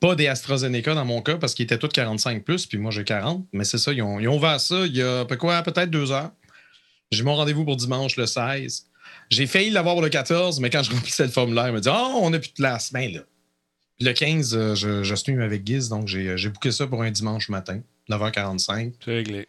Pas 0.00 0.14
des 0.14 0.28
AstraZeneca 0.28 0.94
dans 0.94 1.04
mon 1.04 1.20
cas 1.20 1.36
parce 1.36 1.52
qu'ils 1.52 1.64
étaient 1.64 1.76
tous 1.76 1.88
45 1.88 2.42
plus, 2.42 2.64
puis 2.64 2.78
moi 2.78 2.90
j'ai 2.90 3.04
40. 3.04 3.44
Mais 3.52 3.64
c'est 3.64 3.76
ça, 3.76 3.92
ils 3.92 4.00
ont, 4.00 4.18
ils 4.18 4.26
ont 4.28 4.36
ouvert 4.36 4.58
ça 4.58 4.86
il 4.86 4.96
y 4.96 5.02
a 5.02 5.26
peu 5.26 5.36
quoi, 5.36 5.62
peut-être 5.62 5.90
deux 5.90 6.10
heures. 6.10 6.30
J'ai 7.10 7.24
mon 7.24 7.34
rendez-vous 7.34 7.64
pour 7.64 7.76
dimanche 7.76 8.16
le 8.16 8.26
16. 8.26 8.86
J'ai 9.30 9.46
failli 9.46 9.70
l'avoir 9.70 9.96
pour 9.96 10.02
le 10.02 10.08
14, 10.08 10.60
mais 10.60 10.70
quand 10.70 10.82
je 10.82 10.92
remplissais 10.92 11.24
le 11.24 11.30
formulaire, 11.30 11.68
il 11.68 11.72
m'a 11.72 11.80
dit 11.80 11.88
Oh, 11.90 12.18
on 12.22 12.30
n'a 12.30 12.38
plus 12.38 12.50
de 12.50 12.54
place. 12.54 12.92
Ben 12.92 13.12
là. 13.12 13.20
Puis 13.98 14.06
le 14.06 14.12
15, 14.12 14.54
euh, 14.54 14.74
je, 14.76 15.02
je 15.02 15.14
stream 15.14 15.40
avec 15.40 15.66
Giz, 15.66 15.88
donc 15.88 16.06
j'ai 16.06 16.38
j'ai 16.38 16.48
booké 16.48 16.70
ça 16.70 16.86
pour 16.86 17.02
un 17.02 17.10
dimanche 17.10 17.48
matin, 17.48 17.80
9h45. 18.08 18.92
C'est 19.04 19.10
réglé. 19.14 19.48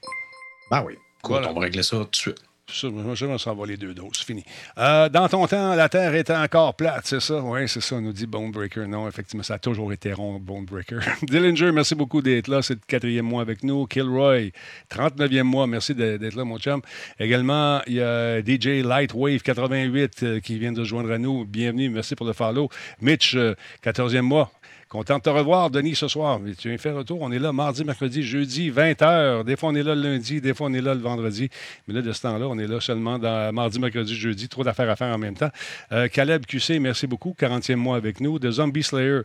Ben 0.71 0.83
oui. 0.85 0.93
Écoute, 0.93 1.31
Voilà. 1.33 1.51
on 1.51 1.53
va 1.53 1.61
régler 1.61 1.83
ça 1.83 1.97
tout 1.97 2.09
de 2.09 2.15
suite. 2.15 2.41
Moi, 2.83 3.15
je 3.15 3.37
s'en 3.37 3.55
va 3.55 3.65
les 3.65 3.77
deux 3.77 3.93
doses. 3.93 4.17
Fini. 4.25 4.43
Euh, 4.77 5.09
dans 5.09 5.27
ton 5.27 5.45
temps, 5.47 5.75
la 5.75 5.89
Terre 5.89 6.13
était 6.15 6.35
encore 6.35 6.75
plate, 6.75 7.05
c'est 7.05 7.19
ça? 7.19 7.41
Oui, 7.41 7.67
c'est 7.67 7.81
ça, 7.81 7.99
nous 7.99 8.13
dit 8.13 8.25
Bonebreaker. 8.25 8.87
Non, 8.87 9.07
effectivement, 9.07 9.43
ça 9.43 9.55
a 9.55 9.59
toujours 9.59 9.91
été 9.93 10.13
rond, 10.13 10.39
Bonebreaker. 10.39 11.01
Dillinger, 11.23 11.71
merci 11.71 11.95
beaucoup 11.95 12.21
d'être 12.21 12.47
là. 12.47 12.61
C'est 12.61 12.75
le 12.75 12.81
quatrième 12.85 13.25
mois 13.25 13.41
avec 13.41 13.63
nous. 13.63 13.85
Kilroy, 13.85 14.51
39e 14.89 15.43
mois. 15.43 15.67
Merci 15.67 15.95
d'être 15.95 16.35
là, 16.35 16.43
mon 16.43 16.57
chum. 16.57 16.81
Également, 17.19 17.81
il 17.87 17.95
y 17.95 18.01
a 18.01 18.41
DJ 18.41 18.83
Lightwave 18.83 19.41
88 19.41 20.23
euh, 20.23 20.39
qui 20.39 20.57
vient 20.57 20.71
de 20.71 20.83
se 20.83 20.89
joindre 20.89 21.11
à 21.11 21.17
nous. 21.17 21.45
Bienvenue, 21.45 21.89
merci 21.89 22.15
pour 22.15 22.25
le 22.25 22.33
follow. 22.33 22.69
Mitch, 23.01 23.35
euh, 23.35 23.55
14e 23.83 24.21
mois. 24.21 24.51
Content 24.91 25.19
de 25.19 25.23
te 25.23 25.29
revoir, 25.29 25.69
Denis, 25.69 25.95
ce 25.95 26.09
soir. 26.09 26.37
Tu 26.57 26.67
viens 26.67 26.77
faire 26.77 26.97
retour. 26.97 27.19
On 27.21 27.31
est 27.31 27.39
là 27.39 27.53
mardi, 27.53 27.85
mercredi, 27.85 28.23
jeudi, 28.23 28.69
20h. 28.69 29.45
Des 29.45 29.55
fois, 29.55 29.69
on 29.69 29.75
est 29.75 29.83
là 29.83 29.95
le 29.95 30.01
lundi, 30.01 30.41
des 30.41 30.53
fois, 30.53 30.67
on 30.69 30.73
est 30.73 30.81
là 30.81 30.93
le 30.93 30.99
vendredi. 30.99 31.49
Mais 31.87 31.93
là, 31.93 32.01
de 32.01 32.11
ce 32.11 32.21
temps-là, 32.23 32.45
on 32.49 32.59
est 32.59 32.67
là 32.67 32.81
seulement 32.81 33.17
dans 33.17 33.53
mardi, 33.53 33.79
mercredi, 33.79 34.13
jeudi. 34.13 34.49
Trop 34.49 34.65
d'affaires 34.65 34.89
à 34.89 34.97
faire 34.97 35.15
en 35.15 35.17
même 35.17 35.35
temps. 35.35 35.49
Euh, 35.93 36.09
Caleb 36.09 36.45
QC, 36.45 36.79
merci 36.79 37.07
beaucoup. 37.07 37.33
40e 37.39 37.75
mois 37.75 37.95
avec 37.95 38.19
nous. 38.19 38.37
De 38.37 38.51
Zombie 38.51 38.83
Slayer, 38.83 39.21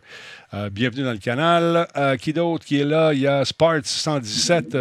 euh, 0.53 0.69
bienvenue 0.69 1.03
dans 1.03 1.11
le 1.11 1.17
canal. 1.17 1.85
Euh, 1.97 2.15
qui 2.15 2.31
d'autre 2.31 2.63
qui 2.63 2.79
est 2.79 2.85
là? 2.85 3.13
Il 3.13 3.19
y 3.19 3.27
a 3.27 3.43
Spart 3.43 3.83
117. 3.83 4.77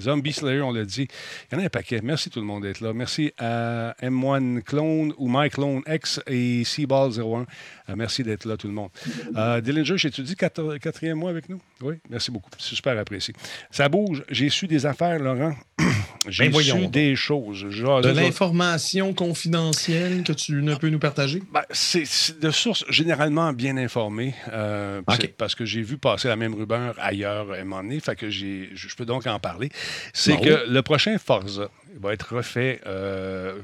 Zombie 0.00 0.32
Slayer, 0.32 0.62
on 0.62 0.72
l'a 0.72 0.84
dit. 0.84 1.08
Il 1.50 1.54
y 1.54 1.58
en 1.58 1.62
a 1.62 1.66
un 1.66 1.68
paquet. 1.68 2.00
Merci 2.02 2.30
tout 2.30 2.40
le 2.40 2.46
monde 2.46 2.62
d'être 2.62 2.80
là. 2.80 2.92
Merci 2.92 3.32
à 3.38 3.94
M1 4.02 4.62
Clone 4.62 5.12
ou 5.18 5.28
My 5.30 5.50
Clone 5.50 5.82
X 5.86 6.20
et 6.26 6.62
Seaball01. 6.62 7.44
Euh, 7.88 7.94
merci 7.96 8.22
d'être 8.22 8.44
là, 8.46 8.56
tout 8.56 8.66
le 8.68 8.72
monde. 8.74 8.90
Euh, 9.36 9.60
Dillinger, 9.60 9.96
quator- 10.36 10.78
quatrième 10.78 11.18
mois 11.18 11.30
avec 11.30 11.48
nous? 11.48 11.60
Oui, 11.82 11.96
merci 12.08 12.30
beaucoup. 12.30 12.50
C'est 12.58 12.74
super 12.74 12.98
apprécié. 12.98 13.34
Ça 13.70 13.88
bouge. 13.88 14.22
J'ai 14.30 14.48
su 14.48 14.66
des 14.66 14.86
affaires, 14.86 15.18
Laurent. 15.18 15.54
J'ai 16.28 16.50
Ben 16.50 16.60
su 16.60 16.70
donc. 16.72 16.90
des 16.90 17.16
choses. 17.16 17.62
De 17.62 18.10
l'information 18.10 19.14
confidentielle 19.14 20.22
que 20.22 20.32
tu 20.32 20.52
ne 20.52 20.74
peux 20.74 20.88
nous 20.90 20.98
partager? 20.98 21.42
ben, 21.52 21.62
c'est 21.70 22.04
de 22.40 22.50
sources 22.50 22.84
généralement 22.90 23.52
bien 23.54 23.76
informées, 23.78 24.34
euh, 24.52 25.00
parce 25.38 25.54
que 25.54 25.64
j'ai 25.64 25.82
vu 25.82 25.96
passer 25.98 26.28
la 26.28 26.36
même 26.36 26.54
rumeur 26.54 26.94
ailleurs 26.98 27.50
à 27.52 27.56
un 27.56 27.64
moment 27.64 27.82
donné, 27.82 28.00
fait 28.00 28.16
que 28.16 28.28
je 28.30 28.94
peux 28.96 29.06
donc 29.06 29.26
en 29.26 29.38
parler. 29.38 29.70
C'est 30.12 30.38
que 30.40 30.66
le 30.68 30.82
prochain 30.82 31.16
Forza 31.18 31.68
va 32.00 32.12
être 32.12 32.34
refait 32.36 32.80
euh, 32.86 33.58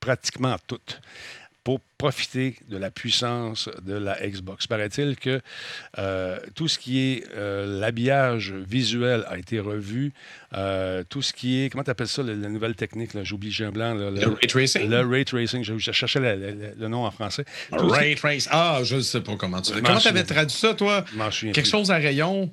pratiquement 0.00 0.56
tout 0.66 0.78
pour 1.62 1.78
profiter 1.98 2.56
de 2.70 2.78
la 2.78 2.90
puissance 2.90 3.68
de 3.82 3.92
la 3.92 4.16
Xbox. 4.26 4.66
Paraît-il 4.66 5.16
que 5.16 5.42
euh, 5.98 6.38
tout 6.54 6.68
ce 6.68 6.78
qui 6.78 6.98
est 7.00 7.24
euh, 7.36 7.78
l'habillage 7.78 8.52
visuel 8.52 9.26
a 9.28 9.36
été 9.36 9.60
revu, 9.60 10.14
euh, 10.54 11.04
tout 11.06 11.20
ce 11.20 11.34
qui 11.34 11.60
est, 11.62 11.68
comment 11.68 11.84
tu 11.84 11.90
appelles 11.90 12.08
ça, 12.08 12.22
le- 12.22 12.32
la 12.34 12.48
nouvelle 12.48 12.74
technique, 12.76 13.12
là, 13.12 13.24
j'oublie, 13.24 13.54
un 13.62 13.70
blanc, 13.72 13.92
là, 13.92 14.10
Le 14.10 14.28
ray 14.28 14.46
tracing? 14.48 14.88
le 14.88 15.00
ray 15.06 15.26
tracing, 15.26 15.62
je, 15.62 15.76
je 15.76 15.92
cherchais 15.92 16.18
le, 16.20 16.34
le- 16.36 16.74
le 16.78 16.88
nom 16.88 17.04
en 17.04 17.10
français. 17.10 17.44
Tout 17.76 17.88
Ray 17.88 18.14
trace. 18.14 18.48
Ah, 18.50 18.80
je 18.82 18.96
ne 18.96 19.00
sais 19.02 19.20
pas 19.20 19.36
comment 19.36 19.60
tu. 19.60 19.72
Comment 19.82 19.98
tu 19.98 20.08
avais 20.08 20.24
traduit 20.24 20.56
ça, 20.56 20.72
toi? 20.72 21.04
Quelque 21.30 21.60
plus. 21.60 21.70
chose 21.70 21.90
à 21.90 21.96
rayon? 21.96 22.50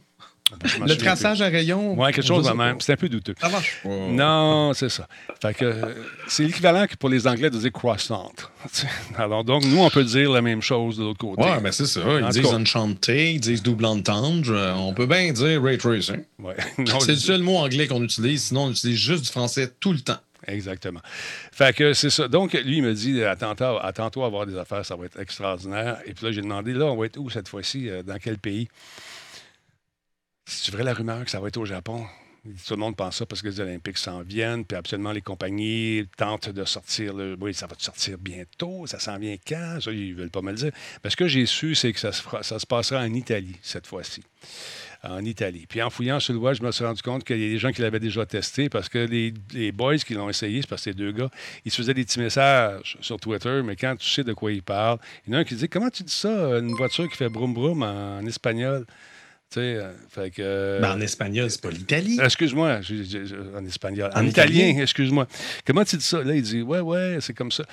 Le 0.86 0.96
traçage 0.96 1.42
à 1.42 1.48
rayon? 1.48 2.00
Ouais, 2.00 2.14
quelque 2.14 2.26
chose 2.26 2.48
de 2.48 2.54
même. 2.54 2.80
C'est 2.80 2.94
un 2.94 2.98
peu 2.98 3.10
douteux. 3.10 3.36
Ça 3.40 3.50
marche. 3.50 3.82
Non, 3.86 4.74
c'est 4.74 4.90
ça. 4.90 5.08
Fait 5.42 5.54
que 5.54 5.66
euh, 5.66 5.94
c'est 6.28 6.44
l'équivalent 6.44 6.88
que 6.88 6.96
pour 6.96 7.10
les 7.10 7.28
Anglais 7.28 7.50
de 7.50 7.58
dire 7.58 7.72
croissant. 7.72 8.32
Alors 9.18 9.44
donc, 9.44 9.66
nous, 9.66 9.80
on 9.80 9.90
peut 9.90 10.04
dire 10.04 10.32
la 10.32 10.42
même 10.42 10.62
chose 10.62 10.98
de 10.98 11.04
l'autre 11.04 11.20
côté. 11.20 11.44
Ouais, 11.44 11.60
mais 11.62 11.72
c'est 11.72 11.86
ça. 11.86 12.02
Ils 12.20 12.28
disent 12.30 12.50
cas. 12.50 12.56
enchanté, 12.56 13.34
ils 13.34 13.40
disent 13.40 13.62
double 13.62 13.86
entendre. 13.86 14.50
Euh, 14.50 14.74
On 14.74 14.94
peut 14.94 15.06
bien 15.06 15.32
dire 15.34 15.62
ray 15.62 15.78
tracing. 15.78 16.24
Ouais. 16.40 16.56
C'est 17.00 17.12
le 17.12 17.18
seul 17.18 17.42
mot 17.42 17.58
anglais 17.58 17.88
qu'on 17.88 18.04
utilise, 18.04 18.46
sinon 18.46 18.66
on 18.66 18.72
utilise 18.72 18.98
juste 18.98 19.24
du 19.26 19.30
français 19.30 19.72
tout 19.80 19.92
le 19.92 20.00
temps. 20.00 20.20
Exactement. 20.48 21.02
Fait 21.52 21.76
que 21.76 21.94
c'est 21.94 22.10
ça. 22.10 22.30
Donc, 22.30 22.54
lui, 22.54 22.78
il 22.78 22.84
me 22.84 22.94
dit 22.94 23.22
attends-toi 23.24 23.84
attends-toi 23.84 24.24
à 24.24 24.28
avoir 24.28 24.46
des 24.46 24.58
affaires, 24.58 24.86
ça 24.86 24.96
va 24.96 25.06
être 25.06 25.20
extraordinaire. 25.20 25.98
Et 26.06 26.14
puis 26.14 26.26
là, 26.26 26.32
j'ai 26.32 26.42
demandé 26.42 26.74
là, 26.74 26.86
on 26.86 26.96
va 26.96 27.06
être 27.06 27.18
où 27.18 27.30
cette 27.30 27.50
fois-ci? 27.50 27.90
Euh, 27.90 28.02
Dans 28.02 28.18
quel 28.18 28.38
pays 28.38 28.70
C'est 30.50 30.72
vrai 30.72 30.84
la 30.86 30.94
rumeur 30.94 31.26
que 31.26 31.30
ça 31.30 31.42
va 31.42 31.50
être 31.50 31.58
au 31.58 31.66
Japon 31.66 32.06
Tout 32.66 32.76
le 32.76 32.78
monde 32.78 32.96
pense 32.96 33.18
ça 33.18 33.26
parce 33.26 33.42
que 33.42 33.50
les 33.50 33.60
Olympiques 33.60 33.98
s'en 33.98 34.22
viennent, 34.22 34.64
puis 34.64 34.78
absolument 34.78 35.12
les 35.12 35.22
compagnies 35.22 36.08
tentent 36.16 36.50
de 36.50 36.64
sortir. 36.64 37.14
le- 37.14 37.36
oui, 37.42 37.54
ça 37.54 37.68
va 37.68 37.76
sortir 37.78 38.18
bientôt, 38.18 38.88
ça 38.88 38.98
s'en 38.98 39.18
vient 39.18 39.36
quand? 39.46 39.80
Ça, 39.82 39.92
ils 39.92 40.16
veulent 40.16 40.30
pas 40.30 40.42
me 40.42 40.52
le 40.52 40.58
dire. 40.58 40.72
Mais 41.04 41.10
ce 41.10 41.18
que 41.18 41.28
j'ai 41.28 41.46
su, 41.46 41.76
c'est 41.76 41.92
que 41.92 42.00
ça 42.00 42.14
se, 42.14 42.66
passera 42.66 43.02
en 43.02 43.14
Italie 43.14 43.58
cette 43.62 43.88
fois-ci 43.88 44.24
en 45.04 45.24
Italie. 45.24 45.66
Puis 45.70 45.82
en 45.82 45.90
fouillant 45.90 46.20
sur 46.20 46.34
le 46.34 46.40
web, 46.40 46.56
je 46.56 46.64
me 46.64 46.72
suis 46.72 46.84
rendu 46.84 47.02
compte 47.02 47.24
qu'il 47.24 47.38
y 47.38 47.46
a 47.46 47.50
des 47.50 47.60
gens 47.60 47.72
qui 47.72 47.82
l'avaient 47.82 48.00
déjà 48.00 48.26
testé 48.26 48.68
parce 48.68 48.90
que 48.90 48.98
les, 48.98 49.72
boys 49.72 49.98
qui 49.98 50.16
l'ont 50.16 50.28
essayé, 50.28 50.62
c'est 50.62 50.68
parce 50.68 50.82
que 50.82 50.92
ces 50.92 50.96
deux 50.96 51.12
gars, 51.12 51.30
ils 51.66 51.72
se 51.72 51.78
faisaient 51.78 51.94
des 51.94 52.04
petits 52.04 52.20
messages 52.20 52.98
sur 53.02 53.20
Twitter, 53.20 53.62
mais 53.64 53.76
quand 53.76 53.96
tu 53.96 54.10
sais 54.10 54.24
de 54.24 54.34
quoi 54.34 54.52
ils 54.52 54.64
parlent, 54.64 54.98
il 55.26 55.34
y 55.34 55.36
en 55.36 55.40
a 55.40 55.42
un 55.42 55.44
qui 55.44 55.56
dit 55.56 55.70
Comment 55.70 55.90
tu 55.90 56.04
dis 56.04 56.14
ça, 56.14 56.30
une 56.58 56.74
voiture 56.74 57.08
qui 57.08 57.16
fait 57.16 57.30
broum 57.30 57.54
broum 57.54 57.84
en, 57.84 58.26
espagnol? 58.26 58.86
Euh, 59.56 59.92
fait 60.10 60.30
que. 60.32 60.42
euh, 60.42 60.80
Ben, 60.82 60.92
en 60.98 61.02
espagnol, 61.02 61.50
c'est 61.50 61.62
pas 61.62 61.70
l'Italie. 61.70 62.20
Excuse-moi, 62.22 62.80
en 63.58 63.66
espagnol. 63.66 64.12
En, 64.14 64.20
En 64.22 64.26
italien, 64.26 64.66
italien? 64.68 64.82
excuse-moi. 64.84 65.28
Comment 65.66 65.86
tu 65.86 65.96
dis 65.98 66.04
ça? 66.04 66.22
Là, 66.24 66.36
il 66.36 66.42
dit 66.42 66.62
Ouais, 66.62 66.80
ouais, 66.82 67.18
c'est 67.22 67.34
comme 67.34 67.52
ça. 67.52 67.64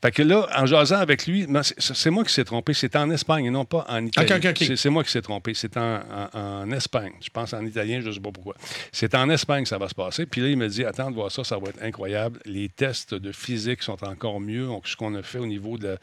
Fait 0.00 0.12
que 0.12 0.22
là, 0.22 0.46
en 0.56 0.64
jasant 0.64 0.98
avec 0.98 1.26
lui, 1.26 1.44
c'est- 1.80 2.10
moi 2.10 2.22
qui 2.24 2.32
s'est 2.32 2.44
trompé. 2.44 2.72
C'est 2.72 2.94
en 2.94 3.10
Espagne 3.10 3.46
et 3.46 3.50
non 3.50 3.64
pas 3.64 3.84
en 3.88 4.06
Italie. 4.06 4.54
C'est- 4.76 4.90
moi 4.90 5.02
qui 5.02 5.10
s'est 5.10 5.22
trompé. 5.22 5.54
C'est 5.54 5.76
en, 5.76 6.00
en- 6.32 6.38
en 6.38 6.70
Espagne. 6.70 7.10
Je 7.20 7.30
pense 7.30 7.52
en 7.52 7.64
italien, 7.66 8.00
je 8.00 8.06
ne 8.08 8.12
sais 8.12 8.20
pas 8.20 8.30
pourquoi. 8.30 8.54
C'est 8.92 9.12
en 9.16 9.28
Espagne 9.28 9.64
que 9.64 9.68
ça 9.68 9.78
va 9.78 9.88
se 9.88 9.96
passer. 9.96 10.24
Puis 10.26 10.40
là, 10.40 10.48
il 10.50 10.56
me 10.56 10.68
dit 10.68 10.84
Attends 10.84 11.10
de 11.10 11.16
voir 11.16 11.32
ça, 11.32 11.42
ça 11.42 11.58
va 11.58 11.70
être 11.70 11.82
incroyable. 11.82 12.38
Les 12.44 12.68
tests 12.68 13.14
de 13.14 13.32
physique 13.32 13.82
sont 13.82 14.02
encore 14.04 14.38
mieux 14.40 14.66
donc, 14.66 14.86
ce 14.86 14.94
qu'on 14.96 15.14
a 15.16 15.22
fait 15.24 15.38
au 15.38 15.46
niveau 15.46 15.78
de. 15.78 15.96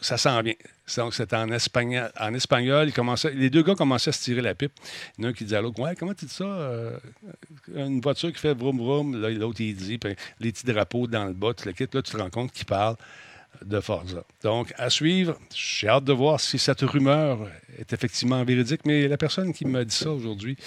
Ça 0.00 0.18
s'en 0.18 0.42
vient. 0.42 0.54
Donc, 0.96 1.14
c'était 1.14 1.36
en 1.36 1.50
espagnol. 1.50 2.92
Les 3.34 3.50
deux 3.50 3.62
gars 3.62 3.74
commençaient 3.74 4.10
à 4.10 4.12
se 4.12 4.22
tirer 4.22 4.42
la 4.42 4.54
pipe. 4.54 4.72
Il 5.18 5.32
qui 5.32 5.44
dit 5.44 5.56
à 5.56 5.62
l'autre 5.62 5.80
Ouais, 5.80 5.94
comment 5.98 6.12
tu 6.12 6.26
dis 6.26 6.34
ça 6.34 6.44
euh, 6.44 6.98
Une 7.74 8.00
voiture 8.00 8.30
qui 8.32 8.38
fait 8.38 8.52
vroom 8.52 8.78
vroom. 8.78 9.16
L'autre, 9.38 9.60
il 9.60 9.74
dit 9.74 9.98
puis 9.98 10.14
les 10.40 10.52
petits 10.52 10.66
drapeaux 10.66 11.06
dans 11.06 11.24
le 11.24 11.32
bas, 11.32 11.54
tu 11.54 11.66
le 11.66 11.72
quittes. 11.72 11.94
Là, 11.94 12.02
tu 12.02 12.12
te 12.12 12.16
rends 12.18 12.30
compte 12.30 12.52
qu'il 12.52 12.66
parle 12.66 12.96
de 13.64 13.80
Forza. 13.80 14.24
Donc, 14.42 14.74
à 14.76 14.90
suivre. 14.90 15.38
J'ai 15.54 15.88
hâte 15.88 16.04
de 16.04 16.12
voir 16.12 16.40
si 16.40 16.58
cette 16.58 16.82
rumeur 16.82 17.48
est 17.78 17.90
effectivement 17.92 18.44
véridique. 18.44 18.82
Mais 18.84 19.08
la 19.08 19.16
personne 19.16 19.54
qui 19.54 19.64
m'a 19.64 19.84
dit 19.84 19.94
ça 19.94 20.10
aujourd'hui 20.10 20.58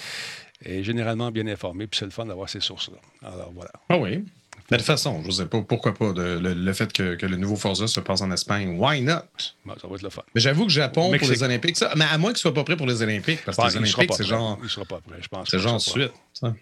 est 0.64 0.82
généralement 0.82 1.30
bien 1.30 1.46
informée. 1.46 1.86
Puis 1.86 1.98
c'est 1.98 2.04
le 2.04 2.10
fun 2.10 2.26
d'avoir 2.26 2.48
ces 2.48 2.60
sources-là. 2.60 2.98
Alors, 3.22 3.52
voilà. 3.54 3.70
Ah 3.88 3.98
oui. 3.98 4.24
Mais 4.70 4.76
de 4.76 4.82
toute 4.82 4.86
façon, 4.86 5.22
je 5.24 5.30
sais 5.30 5.46
pas 5.46 5.62
pourquoi 5.62 5.94
pas 5.94 6.12
de- 6.12 6.38
le, 6.38 6.52
le 6.54 6.72
fait 6.74 6.92
que, 6.92 7.14
que 7.14 7.24
le 7.26 7.36
nouveau 7.36 7.56
Forza 7.56 7.86
se 7.86 8.00
passe 8.00 8.20
en 8.20 8.30
Espagne. 8.30 8.76
Why 8.78 9.00
not? 9.00 9.22
Bon, 9.64 9.74
ça 9.80 9.88
va 9.88 9.94
être 9.94 10.02
le 10.02 10.10
fun. 10.10 10.22
Mais 10.34 10.40
j'avoue 10.42 10.64
que 10.66 10.72
Japon 10.72 11.10
pour 11.18 11.28
les 11.30 11.42
Olympiques, 11.42 11.76
ça, 11.76 11.92
mais 11.96 12.04
à 12.04 12.18
moins 12.18 12.30
qu'ils 12.32 12.38
soient 12.40 12.52
pas 12.54 12.64
prêts 12.64 12.76
pour 12.76 12.86
les 12.86 13.00
Olympiques, 13.02 13.44
parce 13.44 13.56
que 13.56 13.62
les 13.62 13.76
Olympiques, 13.78 14.08
pas 14.08 14.14
c'est 14.16 14.22
prêt. 14.24 14.30
genre, 14.30 14.58
Il 14.62 14.68
sera 14.68 14.84
pas 14.84 15.00
prêt, 15.00 15.16
je 15.20 15.28
pense. 15.28 15.48
c'est 15.50 15.58
genre 15.58 15.80
suite. 15.80 16.12
ça. 16.34 16.54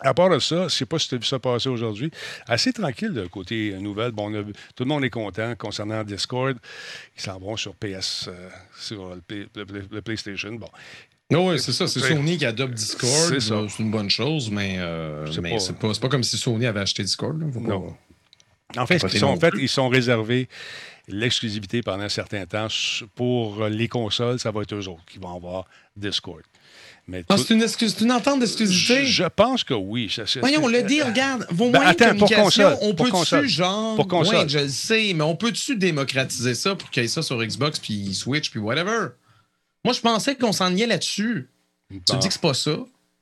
À 0.00 0.14
part 0.14 0.30
de 0.30 0.38
ça, 0.38 0.54
je 0.58 0.62
ne 0.64 0.68
sais 0.68 0.86
pas 0.86 0.96
si 1.00 1.08
tu 1.08 1.16
as 1.16 1.18
vu 1.18 1.24
ça 1.24 1.40
passer 1.40 1.68
aujourd'hui, 1.68 2.08
assez 2.46 2.72
tranquille 2.72 3.12
de 3.12 3.26
côté 3.26 3.74
nouvelles. 3.80 4.12
Bon, 4.12 4.30
on 4.32 4.40
a- 4.40 4.44
tout 4.44 4.84
le 4.84 4.84
monde 4.84 5.04
est 5.04 5.10
content 5.10 5.54
concernant 5.56 6.04
Discord. 6.04 6.56
Ils 7.16 7.20
s'en 7.20 7.36
vont 7.40 7.56
sur 7.56 7.74
PS, 7.74 8.26
euh, 8.28 8.48
sur 8.78 9.16
le- 9.28 9.88
le 9.90 10.00
PlayStation. 10.02 10.52
Bon. 10.52 10.68
Non, 11.30 11.48
oui, 11.48 11.58
c'est 11.60 11.72
ça. 11.72 11.86
C'est 11.86 12.00
Sony 12.00 12.38
qui 12.38 12.46
adopte 12.46 12.72
Discord. 12.74 13.38
C'est 13.40 13.82
une 13.82 13.90
bonne 13.90 14.08
chose, 14.08 14.50
mais, 14.50 14.76
euh, 14.78 15.30
C'est 15.30 15.40
mais 15.42 15.50
pas- 15.52 15.58
c'est 15.58 15.76
pas, 15.76 15.92
c'est 15.92 16.00
pas 16.00 16.08
comme 16.08 16.24
si 16.24 16.38
Sony 16.38 16.64
avait 16.66 16.80
acheté 16.80 17.02
Discord. 17.02 17.38
là. 17.38 17.46
Pas- 17.52 17.60
Non. 17.60 17.94
En 18.76 18.86
fait, 18.86 18.96
ils 18.96 19.18
sont, 19.18 19.26
en 19.26 19.34
non 19.34 19.40
fait, 19.40 19.50
plus. 19.50 19.62
ils 19.62 19.68
sont 19.68 19.88
réservés 19.88 20.48
l'exclusivité 21.06 21.82
pendant 21.82 22.04
un 22.04 22.08
certain 22.08 22.44
temps. 22.46 22.68
Pour 23.14 23.66
les 23.66 23.88
consoles, 23.88 24.38
ça 24.38 24.50
va 24.50 24.62
être 24.62 24.74
eux 24.74 24.88
autres 24.88 25.04
qui 25.10 25.18
vont 25.18 25.34
avoir 25.34 25.66
Discord. 25.96 26.42
Mais 27.06 27.24
Ah, 27.30 27.36
c'est 27.38 27.54
une, 27.54 27.62
excuse- 27.62 27.94
c'est 27.96 28.04
une 28.04 28.12
entente 28.12 28.40
d'exclusivité? 28.40 29.06
je, 29.06 29.22
je 29.22 29.24
pense 29.24 29.64
que 29.64 29.72
oui. 29.72 30.10
Ça- 30.14 30.24
Voyons, 30.40 30.66
le 30.66 30.82
dit, 30.82 31.00
regarde, 31.02 31.46
vos 31.50 31.70
Ben, 31.70 31.78
moyens 31.78 31.90
attends, 31.92 32.04
de 32.14 32.20
communication, 32.20 32.44
console, 32.44 32.76
on 32.82 32.94
peut-tu, 32.94 33.48
genre... 33.48 33.96
Pour 33.96 34.08
console. 34.08 34.36
Ouais, 34.36 34.48
je 34.48 34.58
le 34.58 34.68
sais, 34.68 35.12
mais 35.14 35.24
on 35.24 35.34
peut-tu 35.34 35.76
démocratiser 35.76 36.54
ça 36.54 36.74
pour 36.74 36.90
qu'il 36.90 37.02
y 37.02 37.06
ait 37.06 37.08
ça 37.08 37.22
sur 37.22 37.42
Xbox, 37.42 37.78
puis 37.78 38.14
Switch, 38.14 38.50
puis 38.50 38.60
whatever? 38.60 39.08
Moi, 39.88 39.94
je 39.94 40.00
pensais 40.02 40.36
qu'on 40.36 40.52
s'ennuyait 40.52 40.86
là-dessus. 40.86 41.48
Tu 41.88 41.94
me 42.14 42.20
dis 42.20 42.26
que 42.28 42.34
c'est 42.34 42.42
pas 42.42 42.52
ça. 42.52 42.76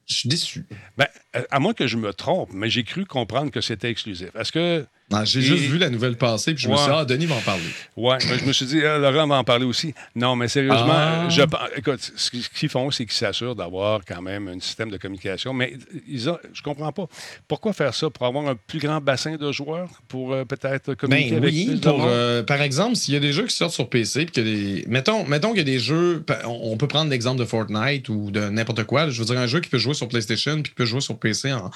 Je 0.04 0.14
suis 0.14 0.28
déçu. 0.28 0.66
Ben, 0.96 1.06
à- 1.32 1.42
à 1.52 1.60
moins 1.60 1.74
que 1.74 1.86
je 1.86 1.96
me 1.96 2.12
trompe, 2.12 2.50
mais 2.52 2.68
j'ai 2.68 2.82
cru 2.82 3.06
comprendre 3.06 3.52
que 3.52 3.60
c'était 3.60 3.88
exclusif. 3.88 4.34
Est-ce 4.34 4.50
que. 4.50 4.84
Ah, 5.12 5.24
J'ai 5.24 5.38
Et- 5.38 5.42
juste 5.42 5.64
vu 5.64 5.78
la 5.78 5.88
nouvelle 5.88 6.16
passer, 6.16 6.52
puis 6.54 6.64
je 6.64 6.68
me 6.68 6.76
suis 6.76 6.86
dit, 6.86 6.92
ah, 6.92 7.04
Denis 7.04 7.26
va 7.26 7.36
en 7.36 7.40
parler. 7.40 7.62
Ouais, 7.96 8.18
je 8.20 8.44
me 8.44 8.52
suis 8.52 8.66
dit, 8.66 8.84
ah, 8.84 8.98
Laurent 8.98 9.28
va 9.28 9.36
en 9.36 9.44
parler 9.44 9.64
aussi. 9.64 9.94
Non, 10.16 10.34
mais 10.34 10.48
sérieusement, 10.48 10.84
Ah. 10.90 11.28
je, 11.28 11.42
écoute, 11.76 12.00
ce 12.16 12.30
qu'ils- 12.30 12.68
font, 12.68 12.90
c'est 12.90 13.04
qu'ils 13.04 13.12
s'assurent 13.14 13.54
d'avoir 13.54 14.00
quand 14.04 14.20
même 14.20 14.48
un 14.48 14.58
système 14.58 14.90
de 14.90 14.96
communication. 14.96 15.52
Mais 15.54 15.74
ils 16.08 16.28
ont, 16.28 16.38
je 16.52 16.60
comprends 16.60 16.90
pas. 16.90 17.06
Pourquoi 17.46 17.72
faire 17.72 17.94
ça? 17.94 18.10
Pour 18.10 18.26
avoir 18.26 18.48
un 18.48 18.56
plus 18.56 18.80
grand 18.80 19.00
bassin 19.00 19.36
de 19.36 19.52
joueurs? 19.52 19.88
Pour 20.08 20.32
euh, 20.32 20.44
peut-être 20.44 20.94
communiquer 20.94 21.30
Ben 21.30 21.36
avec 21.38 21.54
oui, 21.54 21.66
plus 21.66 21.80
de 21.80 21.88
pour, 21.88 22.04
euh, 22.04 22.42
par 22.42 22.60
exemple, 22.60 22.96
s'il 22.96 23.14
y 23.14 23.16
a 23.16 23.20
des 23.20 23.32
jeux 23.32 23.46
qui 23.46 23.54
sortent 23.54 23.74
sur 23.74 23.88
PC, 23.88 24.24
puis 24.26 24.32
que 24.32 24.40
des... 24.40 24.84
mettons, 24.88 25.24
mettons 25.26 25.50
qu'il 25.50 25.58
y 25.58 25.60
a 25.60 25.64
des 25.64 25.78
jeux, 25.78 26.24
on 26.46 26.76
peut 26.76 26.88
prendre 26.88 27.10
l'exemple 27.10 27.38
de 27.38 27.44
Fortnite 27.44 28.08
ou 28.08 28.32
de 28.32 28.40
n'importe 28.48 28.82
quoi. 28.82 29.08
Je 29.10 29.20
veux 29.20 29.26
dire, 29.26 29.38
un 29.38 29.46
jeu 29.46 29.60
qui 29.60 29.68
peut 29.70 29.78
jouer 29.78 29.94
sur 29.94 30.08
PlayStation 30.08 30.54
puis 30.62 30.72
qui 30.72 30.74
peut 30.74 30.84
jouer 30.84 31.00
sur 31.00 31.16
PC 31.16 31.52
en, 31.52 31.70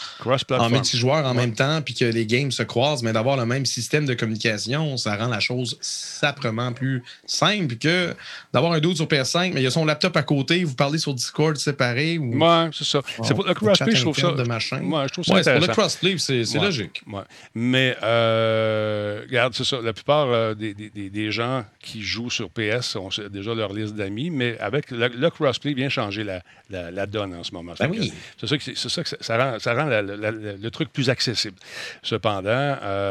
en 0.58 0.68
multijoueur 0.68 1.24
en 1.24 1.30
Ouais. 1.30 1.36
même 1.36 1.54
temps, 1.54 1.80
puis 1.80 1.94
que 1.94 2.04
les 2.04 2.26
games 2.26 2.50
se 2.50 2.64
croisent, 2.64 3.04
mais 3.04 3.12
d'avoir 3.20 3.36
le 3.36 3.44
même 3.44 3.66
système 3.66 4.06
de 4.06 4.14
communication, 4.14 4.96
ça 4.96 5.14
rend 5.14 5.28
la 5.28 5.40
chose 5.40 5.76
saprement 5.82 6.72
plus 6.72 7.02
simple 7.26 7.76
que 7.76 8.14
d'avoir 8.52 8.72
un 8.72 8.80
doute 8.80 8.96
sur 8.96 9.06
PS5, 9.06 9.52
mais 9.52 9.60
il 9.60 9.64
y 9.64 9.66
a 9.66 9.70
son 9.70 9.84
laptop 9.84 10.16
à 10.16 10.22
côté, 10.22 10.64
vous 10.64 10.74
parlez 10.74 10.98
sur 10.98 11.12
Discord 11.12 11.54
séparé 11.58 12.16
ou 12.16 12.38
Ouais, 12.42 12.70
c'est 12.72 12.84
ça. 12.84 13.02
c'est 13.22 13.34
pour 13.34 13.44
le 13.46 13.52
crossplay, 13.52 13.94
je 13.94 14.00
trouve 14.02 14.16
ça. 14.18 14.32
de 14.32 14.42
machin. 14.44 14.80
Ouais, 14.82 15.04
je 15.08 15.12
trouve 15.12 15.24
ça 15.26 15.34
Ouais, 15.34 15.42
pour 15.42 15.66
le 15.66 15.66
crossplay, 15.66 16.16
c'est 16.18 16.40
Ouais. 16.56 16.64
logique. 16.64 17.02
Ouais. 17.12 17.20
Mais, 17.54 17.94
euh, 18.02 19.20
regarde, 19.28 19.52
c'est 19.54 19.64
ça. 19.64 19.80
La 19.82 19.92
plupart 19.92 20.28
euh, 20.28 20.54
des, 20.54 20.72
des- 20.72 20.88
des- 20.88 21.10
des 21.10 21.30
gens 21.30 21.64
qui 21.82 22.02
jouent 22.02 22.30
sur 22.30 22.48
PS 22.50 22.96
ont 22.96 23.10
déjà 23.30 23.54
leur 23.54 23.72
liste 23.74 23.94
d'amis, 23.94 24.30
mais 24.30 24.58
avec 24.60 24.90
le, 24.90 25.08
le 25.08 25.30
crossplay 25.30 25.74
vient 25.74 25.88
changer 25.90 26.24
la, 26.24 26.40
la- 26.70 26.90
la 26.90 27.06
donne 27.06 27.34
en 27.34 27.44
ce 27.44 27.52
moment. 27.52 27.74
Ben 27.78 27.90
oui. 27.90 28.12
C'est 28.40 28.46
ça, 28.46 28.56
que 28.56 28.74
ça 28.74 29.02
que 29.02 29.08
ça, 29.10 29.16
ça 29.20 29.36
rend, 29.36 29.58
ça 29.58 29.74
rend 29.74 29.84
la- 29.84 30.00
la- 30.00 30.16
la- 30.16 30.30
le 30.30 30.70
truc 30.70 30.90
plus 30.90 31.10
accessible. 31.10 31.56
Cependant, 32.02 32.40
euh, 32.82 33.09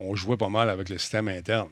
on 0.00 0.14
jouait 0.14 0.36
pas 0.36 0.48
mal 0.48 0.70
avec 0.70 0.88
le 0.88 0.98
système 0.98 1.28
interne. 1.28 1.68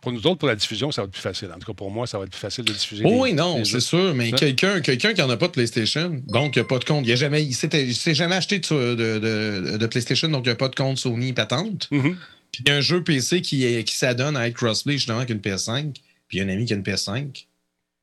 Pour 0.00 0.10
nous 0.10 0.26
autres, 0.26 0.38
pour 0.38 0.48
la 0.48 0.56
diffusion, 0.56 0.90
ça 0.90 1.02
va 1.02 1.06
être 1.06 1.12
plus 1.12 1.20
facile. 1.20 1.48
En 1.54 1.58
tout 1.58 1.66
cas, 1.66 1.72
pour 1.72 1.88
moi, 1.92 2.08
ça 2.08 2.18
va 2.18 2.24
être 2.24 2.32
plus 2.32 2.40
facile 2.40 2.64
de 2.64 2.72
diffuser. 2.72 3.04
Oh 3.06 3.22
oui, 3.22 3.32
non, 3.32 3.64
c'est 3.64 3.78
sûr, 3.78 4.12
mais 4.12 4.32
quelqu'un 4.32 4.80
quelqu'un 4.80 5.14
qui 5.14 5.20
n'en 5.20 5.30
a 5.30 5.36
pas 5.36 5.46
de 5.46 5.52
PlayStation, 5.52 6.20
donc 6.26 6.56
il 6.56 6.58
n'a 6.58 6.64
pas 6.64 6.80
de 6.80 6.84
compte, 6.84 7.06
il 7.06 7.10
ne 7.10 7.16
jamais, 7.16 7.44
il 7.44 7.54
s'est 7.54 8.14
jamais 8.14 8.34
acheté 8.34 8.58
de, 8.58 8.94
de- 8.96 9.18
de- 9.20 9.76
de 9.76 9.86
PlayStation, 9.86 10.26
donc 10.28 10.46
il 10.46 10.48
n'a 10.48 10.56
pas 10.56 10.68
de 10.68 10.74
compte 10.74 10.98
Sony 10.98 11.32
patente. 11.32 11.86
Mhm. 11.92 12.16
Puis 12.50 12.64
il 12.66 12.68
y 12.68 12.72
a 12.72 12.76
un 12.76 12.80
jeu 12.80 13.04
PC 13.04 13.40
qui, 13.40 13.84
qui 13.84 13.94
s'adonne 13.94 14.36
à 14.36 14.48
être 14.48 14.54
crossplay 14.54 14.94
justement 14.94 15.18
avec 15.18 15.30
une 15.30 15.38
PS5, 15.38 15.92
puis 16.26 16.38
il 16.38 16.38
y 16.38 16.40
a 16.40 16.44
un 16.44 16.48
ami 16.48 16.64
qui 16.66 16.72
a 16.72 16.76
une 16.76 16.82
PS5, 16.82 17.46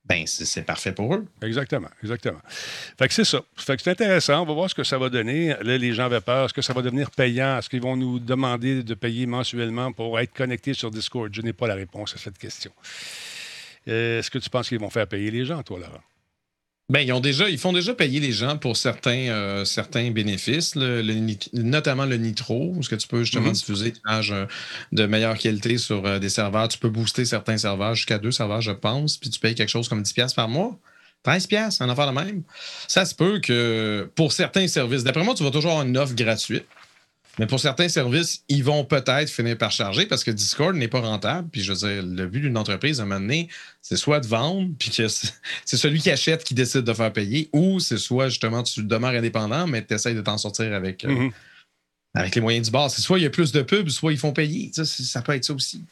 ben 0.09 0.25
c'est 0.25 0.63
parfait 0.63 0.91
pour 0.91 1.13
eux. 1.13 1.25
Exactement, 1.43 1.87
exactement. 2.01 2.39
Fait 2.97 3.07
que 3.07 3.13
c'est 3.13 3.23
ça. 3.23 3.41
Fait 3.55 3.77
que 3.77 3.83
c'est 3.83 3.91
intéressant. 3.91 4.41
On 4.41 4.45
va 4.45 4.53
voir 4.53 4.69
ce 4.69 4.73
que 4.73 4.83
ça 4.83 4.97
va 4.97 5.09
donner. 5.09 5.49
Là, 5.61 5.77
les 5.77 5.93
gens 5.93 6.05
avaient 6.05 6.19
peur. 6.19 6.45
Est-ce 6.45 6.53
que 6.53 6.63
ça 6.63 6.73
va 6.73 6.81
devenir 6.81 7.11
payant? 7.11 7.59
Est-ce 7.59 7.69
qu'ils 7.69 7.81
vont 7.81 7.95
nous 7.95 8.17
demander 8.17 8.81
de 8.81 8.93
payer 8.95 9.27
mensuellement 9.27 9.91
pour 9.91 10.19
être 10.19 10.33
connectés 10.33 10.73
sur 10.73 10.89
Discord? 10.89 11.29
Je 11.31 11.41
n'ai 11.43 11.53
pas 11.53 11.67
la 11.67 11.75
réponse 11.75 12.15
à 12.15 12.17
cette 12.17 12.39
question. 12.39 12.71
Euh, 13.87 14.17
Est-ce 14.19 14.31
que 14.31 14.39
tu 14.39 14.49
penses 14.49 14.69
qu'ils 14.69 14.79
vont 14.79 14.89
faire 14.89 15.07
payer 15.07 15.29
les 15.29 15.45
gens, 15.45 15.61
toi, 15.61 15.77
Laurent? 15.79 16.01
Ben, 16.89 17.01
ils, 17.01 17.11
ont 17.13 17.19
déjà, 17.19 17.47
ils 17.49 17.59
font 17.59 17.71
déjà 17.71 17.93
payer 17.93 18.19
les 18.19 18.31
gens 18.31 18.57
pour 18.57 18.75
certains, 18.75 19.11
euh, 19.29 19.63
certains 19.63 20.09
bénéfices, 20.09 20.73
le- 20.75 21.03
notamment 21.53 22.05
le 22.05 22.17
Nitro, 22.17 22.71
parce 22.73 22.87
que 22.87 22.95
tu 22.95 23.07
peux 23.07 23.19
justement 23.23 23.47
Mhm. 23.49 23.53
diffuser 23.53 23.91
des 23.91 23.99
images 24.07 24.31
euh, 24.31 24.45
de 24.91 25.05
meilleure 25.05 25.37
qualité 25.37 25.77
sur 25.77 26.03
euh, 26.07 26.17
des 26.17 26.29
serveurs. 26.29 26.67
Tu 26.67 26.79
peux 26.79 26.89
booster 26.89 27.25
certains 27.25 27.57
serveurs, 27.57 27.93
jusqu'à 27.93 28.17
deux 28.17 28.31
serveurs, 28.31 28.61
je 28.61 28.71
pense, 28.71 29.17
puis 29.17 29.29
tu 29.29 29.39
payes 29.39 29.53
quelque 29.53 29.69
chose 29.69 29.87
comme 29.87 30.01
10$ 30.01 30.13
piastres 30.15 30.35
par 30.35 30.49
mois. 30.49 30.79
13$, 31.23 31.47
piastres, 31.47 31.81
un 31.83 31.89
affaire 31.89 32.07
de 32.07 32.15
même. 32.19 32.41
Ça 32.87 33.05
se 33.05 33.13
peut 33.13 33.39
que 33.39 34.09
pour 34.15 34.31
certains 34.31 34.67
services, 34.67 35.03
d'après 35.03 35.23
moi, 35.23 35.35
tu 35.35 35.43
vas 35.43 35.51
toujours 35.51 35.71
avoir 35.71 35.85
une 35.85 35.97
offre 35.97 36.15
gratuite. 36.15 36.65
Mais 37.39 37.47
pour 37.47 37.59
certains 37.59 37.87
services, 37.87 38.43
ils 38.49 38.63
vont 38.63 38.83
peut-être 38.83 39.29
finir 39.29 39.57
par 39.57 39.71
charger 39.71 40.05
parce 40.05 40.23
que 40.25 40.31
Discord 40.31 40.75
n'est 40.75 40.89
pas 40.89 40.99
rentable. 40.99 41.47
Puis 41.49 41.63
je 41.63 41.71
veux 41.71 41.77
dire, 41.87 42.03
le 42.03 42.27
but 42.27 42.41
d'une 42.41 42.57
entreprise, 42.57 42.99
à 42.99 43.03
un 43.03 43.05
moment 43.05 43.21
donné, 43.21 43.47
c'est 43.81 43.95
soit 43.95 44.19
de 44.19 44.27
vendre, 44.27 44.69
puis 44.77 44.91
que 44.91 45.07
c'est 45.07 45.31
celui 45.77 45.99
qui 46.01 46.11
achète 46.11 46.43
qui 46.43 46.53
décide 46.53 46.81
de 46.81 46.93
faire 46.93 47.13
payer, 47.13 47.49
ou 47.53 47.79
c'est 47.79 47.97
soit 47.97 48.27
justement 48.29 48.61
tu 48.61 48.83
demeures 48.83 49.11
indépendant, 49.11 49.65
mais 49.67 49.85
tu 49.85 49.93
essaies 49.93 50.13
de 50.13 50.21
t'en 50.21 50.37
sortir 50.37 50.73
avec, 50.73 51.05
euh, 51.05 51.09
Mhm. 51.09 51.31
avec 52.13 52.35
les 52.35 52.41
moyens 52.41 52.67
du 52.67 52.71
bord. 52.71 52.91
C'est 52.91 53.01
soit 53.01 53.19
il 53.19 53.23
y 53.23 53.25
a 53.27 53.29
plus 53.29 53.51
de 53.53 53.61
pubs, 53.61 53.89
soit 53.89 54.11
ils 54.11 54.19
font 54.19 54.33
payer. 54.33 54.71
Ça 54.73 55.21
peut 55.21 55.33
être 55.33 55.45
ça 55.45 55.53
aussi. 55.53 55.83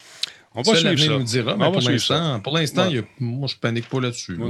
On 0.57 0.61
va 0.63 0.75
suivre 0.75 0.99
ça. 1.13 1.17
nous 1.19 1.23
dira, 1.23 1.55
mais 1.55 1.65
pour 1.71 1.81
l'instant, 1.91 2.39
pour 2.39 2.57
l'instant, 2.57 2.89
Ouais. 2.89 3.03
moi, 3.19 3.47
je 3.47 3.55
panique 3.55 3.87
pas 3.89 3.99
là-dessus. 4.01 4.35
Là. 4.35 4.45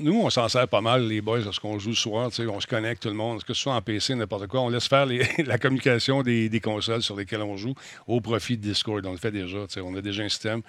nous, 0.00 0.20
on 0.22 0.30
s'en 0.30 0.48
sert 0.48 0.66
pas 0.68 0.80
mal, 0.80 1.06
les 1.06 1.20
boys, 1.20 1.40
lorsqu'on 1.40 1.78
joue 1.78 1.90
le 1.90 1.94
soir. 1.94 2.30
On 2.38 2.60
se 2.60 2.66
connecte, 2.66 3.02
tout 3.02 3.08
le 3.08 3.14
monde. 3.14 3.42
Que 3.44 3.52
ce 3.54 3.60
soit 3.62 3.74
en 3.74 3.82
PC, 3.82 4.14
n'importe 4.14 4.46
quoi. 4.46 4.60
On 4.62 4.68
laisse 4.70 4.88
faire 4.88 5.06
les- 5.06 5.26
la 5.46 5.58
communication 5.58 6.22
des, 6.22 6.48
des 6.48 6.60
consoles 6.60 7.02
sur 7.02 7.16
lesquelles 7.16 7.42
on 7.42 7.56
joue 7.56 7.74
au 8.06 8.20
profit 8.20 8.56
de 8.56 8.62
Discord. 8.62 9.04
On 9.06 9.12
le 9.12 9.18
fait 9.18 9.30
déjà. 9.30 9.58
On 9.84 9.94
a 9.94 10.00
déjà 10.00 10.22
un 10.22 10.28
système. 10.28 10.62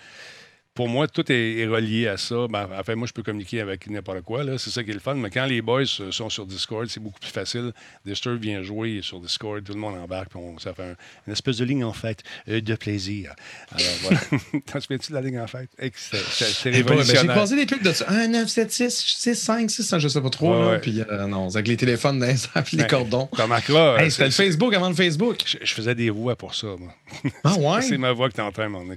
Pour 0.73 0.87
moi, 0.87 1.05
tout 1.07 1.29
est, 1.29 1.57
est 1.59 1.67
relié 1.67 2.07
à 2.07 2.15
ça. 2.15 2.47
Ben, 2.49 2.65
enfin, 2.79 2.95
moi, 2.95 3.05
je 3.05 3.11
peux 3.11 3.23
communiquer 3.23 3.59
avec 3.59 3.89
n'importe 3.89 4.21
quoi. 4.21 4.45
là. 4.45 4.57
C'est 4.57 4.69
ça 4.69 4.83
qui 4.85 4.91
est 4.91 4.93
le 4.93 5.01
fun. 5.01 5.15
Mais 5.15 5.29
quand 5.29 5.45
les 5.45 5.61
boys 5.61 5.85
sont 5.85 6.29
sur 6.29 6.45
Discord, 6.45 6.87
c'est 6.87 7.01
beaucoup 7.01 7.19
plus 7.19 7.29
facile. 7.29 7.73
Disturb 8.05 8.41
vient 8.41 8.63
jouer 8.63 9.01
sur 9.03 9.19
Discord. 9.19 9.61
Tout 9.65 9.73
le 9.73 9.79
monde 9.79 9.97
embarque. 9.97 10.33
on- 10.35 10.57
ça 10.59 10.73
fait 10.73 10.83
un- 10.83 10.95
une 11.27 11.33
espèce 11.33 11.57
de 11.57 11.65
ligne 11.65 11.83
en 11.83 11.91
fait 11.91 12.23
euh, 12.47 12.61
de 12.61 12.75
plaisir. 12.75 13.33
Alors, 13.71 13.85
voilà. 14.01 14.19
T'en 14.65 14.79
souviens-tu 14.79 15.09
de 15.11 15.15
la 15.17 15.21
ligne 15.21 15.39
en 15.39 15.47
fait? 15.47 15.69
Hey, 15.77 15.91
c'est- 15.93 16.17
c'est- 16.29 16.45
C'est 16.45 16.71
Eh, 16.73 16.83
pas- 16.83 16.95
ben, 16.95 17.03
J'ai 17.03 17.27
passé 17.27 17.55
des 17.57 17.65
pubs 17.65 17.83
de 17.83 17.91
ça. 17.91 18.05
1, 18.07 18.27
9, 18.29 18.47
7, 18.47 18.71
6, 18.71 18.97
6, 19.17 19.35
5, 19.35 19.69
6, 19.69 19.93
je 19.99 20.07
sais 20.07 20.21
pas 20.21 20.29
trop. 20.29 20.53
Ouais, 20.53 20.59
là. 20.61 20.71
ouais. 20.71 20.79
Puis 20.79 21.01
euh, 21.01 21.27
non, 21.27 21.49
avec 21.49 21.67
les 21.67 21.75
téléphones 21.75 22.23
les 22.23 22.35
puis 22.63 22.77
les 22.77 22.83
Ben, 22.83 22.89
cordons. 22.89 23.25
Comme 23.35 23.51
là, 23.51 23.97
Hey, 23.99 24.09
c'était 24.09 24.25
le 24.25 24.31
Facebook 24.31 24.73
avant 24.73 24.87
le 24.89 24.95
Facebook. 24.95 25.39
je, 25.45 25.57
je 25.61 25.73
faisais 25.73 25.95
des 25.95 26.09
voix 26.09 26.37
pour 26.37 26.55
ça, 26.55 26.67
moi. 26.79 26.93
Ah 27.43 27.55
ouais? 27.57 27.81
C'est 27.91 27.97
ma 27.97 28.13
voix 28.13 28.29
que 28.29 28.37
de 28.37 28.67
m'emmener. 28.69 28.95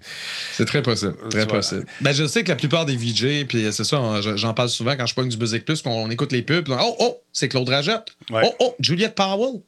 C'est 0.53 0.67
très 0.67 0.83
possible. 0.83 1.17
Très 1.31 1.47
possible. 1.49 1.63
Ben, 2.00 2.12
je 2.12 2.27
sais 2.27 2.42
que 2.44 2.48
la 2.48 2.57
plupart 2.57 2.87
des 2.87 2.96
VJ, 2.96 3.46
puis 3.46 3.66
c'est 3.72 3.85
ça, 3.85 4.20
je- 4.20 4.37
j'en 4.37 4.55
parle 4.55 4.68
souvent 4.68 4.96
quand 4.96 5.07
je 5.07 5.14
pogne 5.14 5.29
du 5.29 5.37
Music 5.38 5.64
Plus, 5.64 5.83
qu'on 5.83 5.90
on 5.90 6.11
écoute 6.11 6.33
les 6.33 6.42
pubs. 6.42 6.68
on- 6.68 6.77
oh, 6.81 6.96
oh, 7.00 7.16
c'est 7.33 7.48
Claude 7.48 7.68
Rajette. 7.68 8.07
Ouais. 8.31 8.42
Oh, 8.44 8.55
oh, 8.61 8.74
Juliette 8.81 9.14
Powell. 9.14 9.61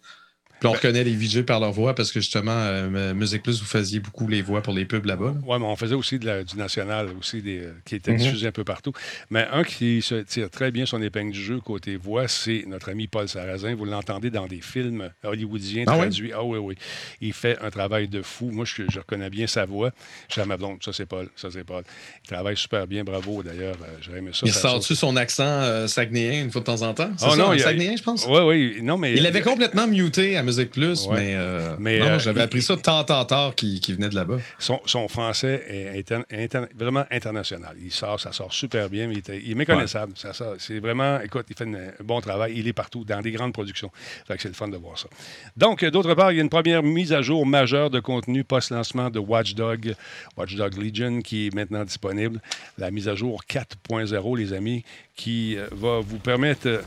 Puis 0.58 0.68
on 0.68 0.72
reconnaît 0.72 1.04
les 1.04 1.14
VJ 1.14 1.42
par 1.42 1.60
leur 1.60 1.70
voix 1.72 1.94
parce 1.94 2.10
que 2.12 2.20
justement, 2.20 2.52
euh, 2.52 3.12
Music 3.14 3.42
Plus, 3.42 3.60
vous 3.60 3.66
faisiez 3.66 4.00
beaucoup 4.00 4.26
les 4.26 4.40
voix 4.40 4.62
pour 4.62 4.72
les 4.72 4.86
pubs 4.86 5.04
là-bas. 5.04 5.26
là. 5.26 5.34
Oui, 5.46 5.58
mais 5.60 5.66
on 5.66 5.76
faisait 5.76 5.94
aussi 5.94 6.18
de 6.18 6.24
la- 6.24 6.44
du 6.44 6.56
national, 6.56 7.08
aussi 7.20 7.42
des, 7.42 7.58
euh, 7.60 7.72
qui 7.84 7.94
était 7.96 8.12
Mhm. 8.12 8.16
diffusé 8.18 8.46
un 8.46 8.52
peu 8.52 8.64
partout. 8.64 8.92
Mais 9.28 9.46
un 9.52 9.64
qui 9.64 10.00
se 10.00 10.14
tire 10.22 10.48
très 10.48 10.70
bien 10.70 10.86
son 10.86 11.02
épingle 11.02 11.32
du 11.32 11.42
jeu 11.42 11.60
côté 11.60 11.96
voix, 11.96 12.26
c'est 12.26 12.64
notre 12.66 12.88
ami 12.90 13.06
Paul 13.06 13.28
Sarrazin. 13.28 13.74
Vous 13.74 13.84
l'entendez 13.84 14.30
dans 14.30 14.46
des 14.46 14.62
films 14.62 15.10
hollywoodiens 15.24 15.84
Ah 15.86 15.92
oui? 15.92 15.98
traduits. 15.98 16.32
Ah 16.34 16.42
oui, 16.42 16.58
oui. 16.58 16.74
Il 17.20 17.34
fait 17.34 17.58
un 17.60 17.70
travail 17.70 18.08
de 18.08 18.22
fou. 18.22 18.50
Moi, 18.50 18.64
je, 18.64 18.84
je 18.88 18.98
reconnais 18.98 19.28
bien 19.28 19.46
sa 19.46 19.66
voix. 19.66 19.90
Je 20.28 20.32
suis 20.34 20.40
à 20.40 20.46
ma 20.46 20.56
blonde. 20.56 20.78
Ça, 20.82 20.92
c'est 20.94 21.06
Paul. 21.06 21.28
Ça, 21.36 21.48
c'est 21.50 21.64
Paul. 21.64 21.82
Il 22.24 22.28
travaille 22.28 22.56
super 22.56 22.86
bien. 22.86 23.04
Bravo, 23.04 23.42
d'ailleurs. 23.42 23.76
Euh, 23.82 23.96
J'aurais 24.00 24.18
aimé 24.18 24.30
ça. 24.32 24.46
Il 24.46 24.52
sort-tu 24.54 24.94
son 24.94 25.16
accent 25.16 25.44
euh, 25.44 25.86
saguenéen 25.86 26.44
une 26.44 26.50
fois 26.50 26.62
de 26.62 26.66
temps 26.66 26.80
en 26.82 26.94
temps? 26.94 27.10
Oh 27.22 27.30
ça, 27.30 27.36
non, 27.36 27.52
il 27.52 27.60
a- 27.60 27.64
saguenéen, 27.64 27.94
je 27.96 28.02
pense? 28.02 28.26
Oui, 28.26 28.40
oui. 28.40 28.78
Non, 28.82 28.96
mais. 28.96 29.12
Il 29.14 29.22
l'avait 29.22 29.42
complètement 29.42 29.86
muté 29.86 30.36
à 30.36 30.42
Music 30.46 30.70
Plus, 30.70 31.06
Ouais. 31.06 31.14
mais, 31.16 31.34
euh, 31.34 31.74
Mais, 31.78 31.98
non, 31.98 32.06
euh, 32.06 32.18
j'avais 32.18 32.40
appris 32.40 32.62
ça 32.62 32.76
tant, 32.76 33.04
tant, 33.04 33.24
tard 33.24 33.54
qui, 33.54 33.80
qui 33.80 33.92
venait 33.92 34.08
de 34.08 34.14
là-bas. 34.14 34.38
Son, 34.58 34.80
son 34.86 35.08
français 35.08 35.62
est 35.68 36.10
inter- 36.10 36.24
inter- 36.32 36.66
vraiment 36.74 37.04
international. 37.10 37.76
Il 37.82 37.90
sort, 37.92 38.18
ça 38.20 38.32
sort 38.32 38.52
super 38.52 38.88
bien, 38.88 39.08
mais 39.08 39.14
il, 39.16 39.30
est- 39.32 39.42
il 39.44 39.50
est 39.50 39.54
méconnaissable. 39.54 40.12
Ça 40.16 40.32
c'est 40.58 40.78
vraiment, 40.78 41.20
écoute, 41.20 41.46
il 41.50 41.56
fait 41.56 41.64
une- 41.64 41.76
un 41.76 42.04
bon 42.04 42.20
travail. 42.20 42.54
Il 42.56 42.66
est 42.68 42.72
partout, 42.72 43.04
dans 43.04 43.20
des 43.20 43.32
grandes 43.32 43.52
productions. 43.52 43.90
Fait 44.26 44.36
que 44.36 44.42
c'est 44.42 44.48
le 44.48 44.54
fun 44.54 44.68
de 44.68 44.76
voir 44.76 44.98
ça. 44.98 45.08
Donc, 45.56 45.82
euh, 45.82 45.90
d'autre 45.90 46.14
part, 46.14 46.32
il 46.32 46.36
y 46.36 46.38
a 46.38 46.42
une 46.42 46.48
première 46.48 46.82
mise 46.82 47.12
à 47.12 47.20
jour 47.22 47.44
majeure 47.44 47.90
de 47.90 48.00
contenu 48.00 48.44
post-lancement 48.44 49.10
de 49.10 49.18
Watchdog, 49.18 49.94
Watchdog 50.36 50.76
Legion, 50.76 51.20
qui 51.20 51.46
est 51.48 51.54
maintenant 51.54 51.84
disponible. 51.84 52.40
La 52.78 52.90
mise 52.90 53.08
à 53.08 53.14
jour 53.14 53.42
4.0, 53.48 54.36
les 54.36 54.52
amis, 54.52 54.84
qui 55.16 55.56
va 55.72 56.00
vous 56.00 56.18
permettre. 56.18 56.82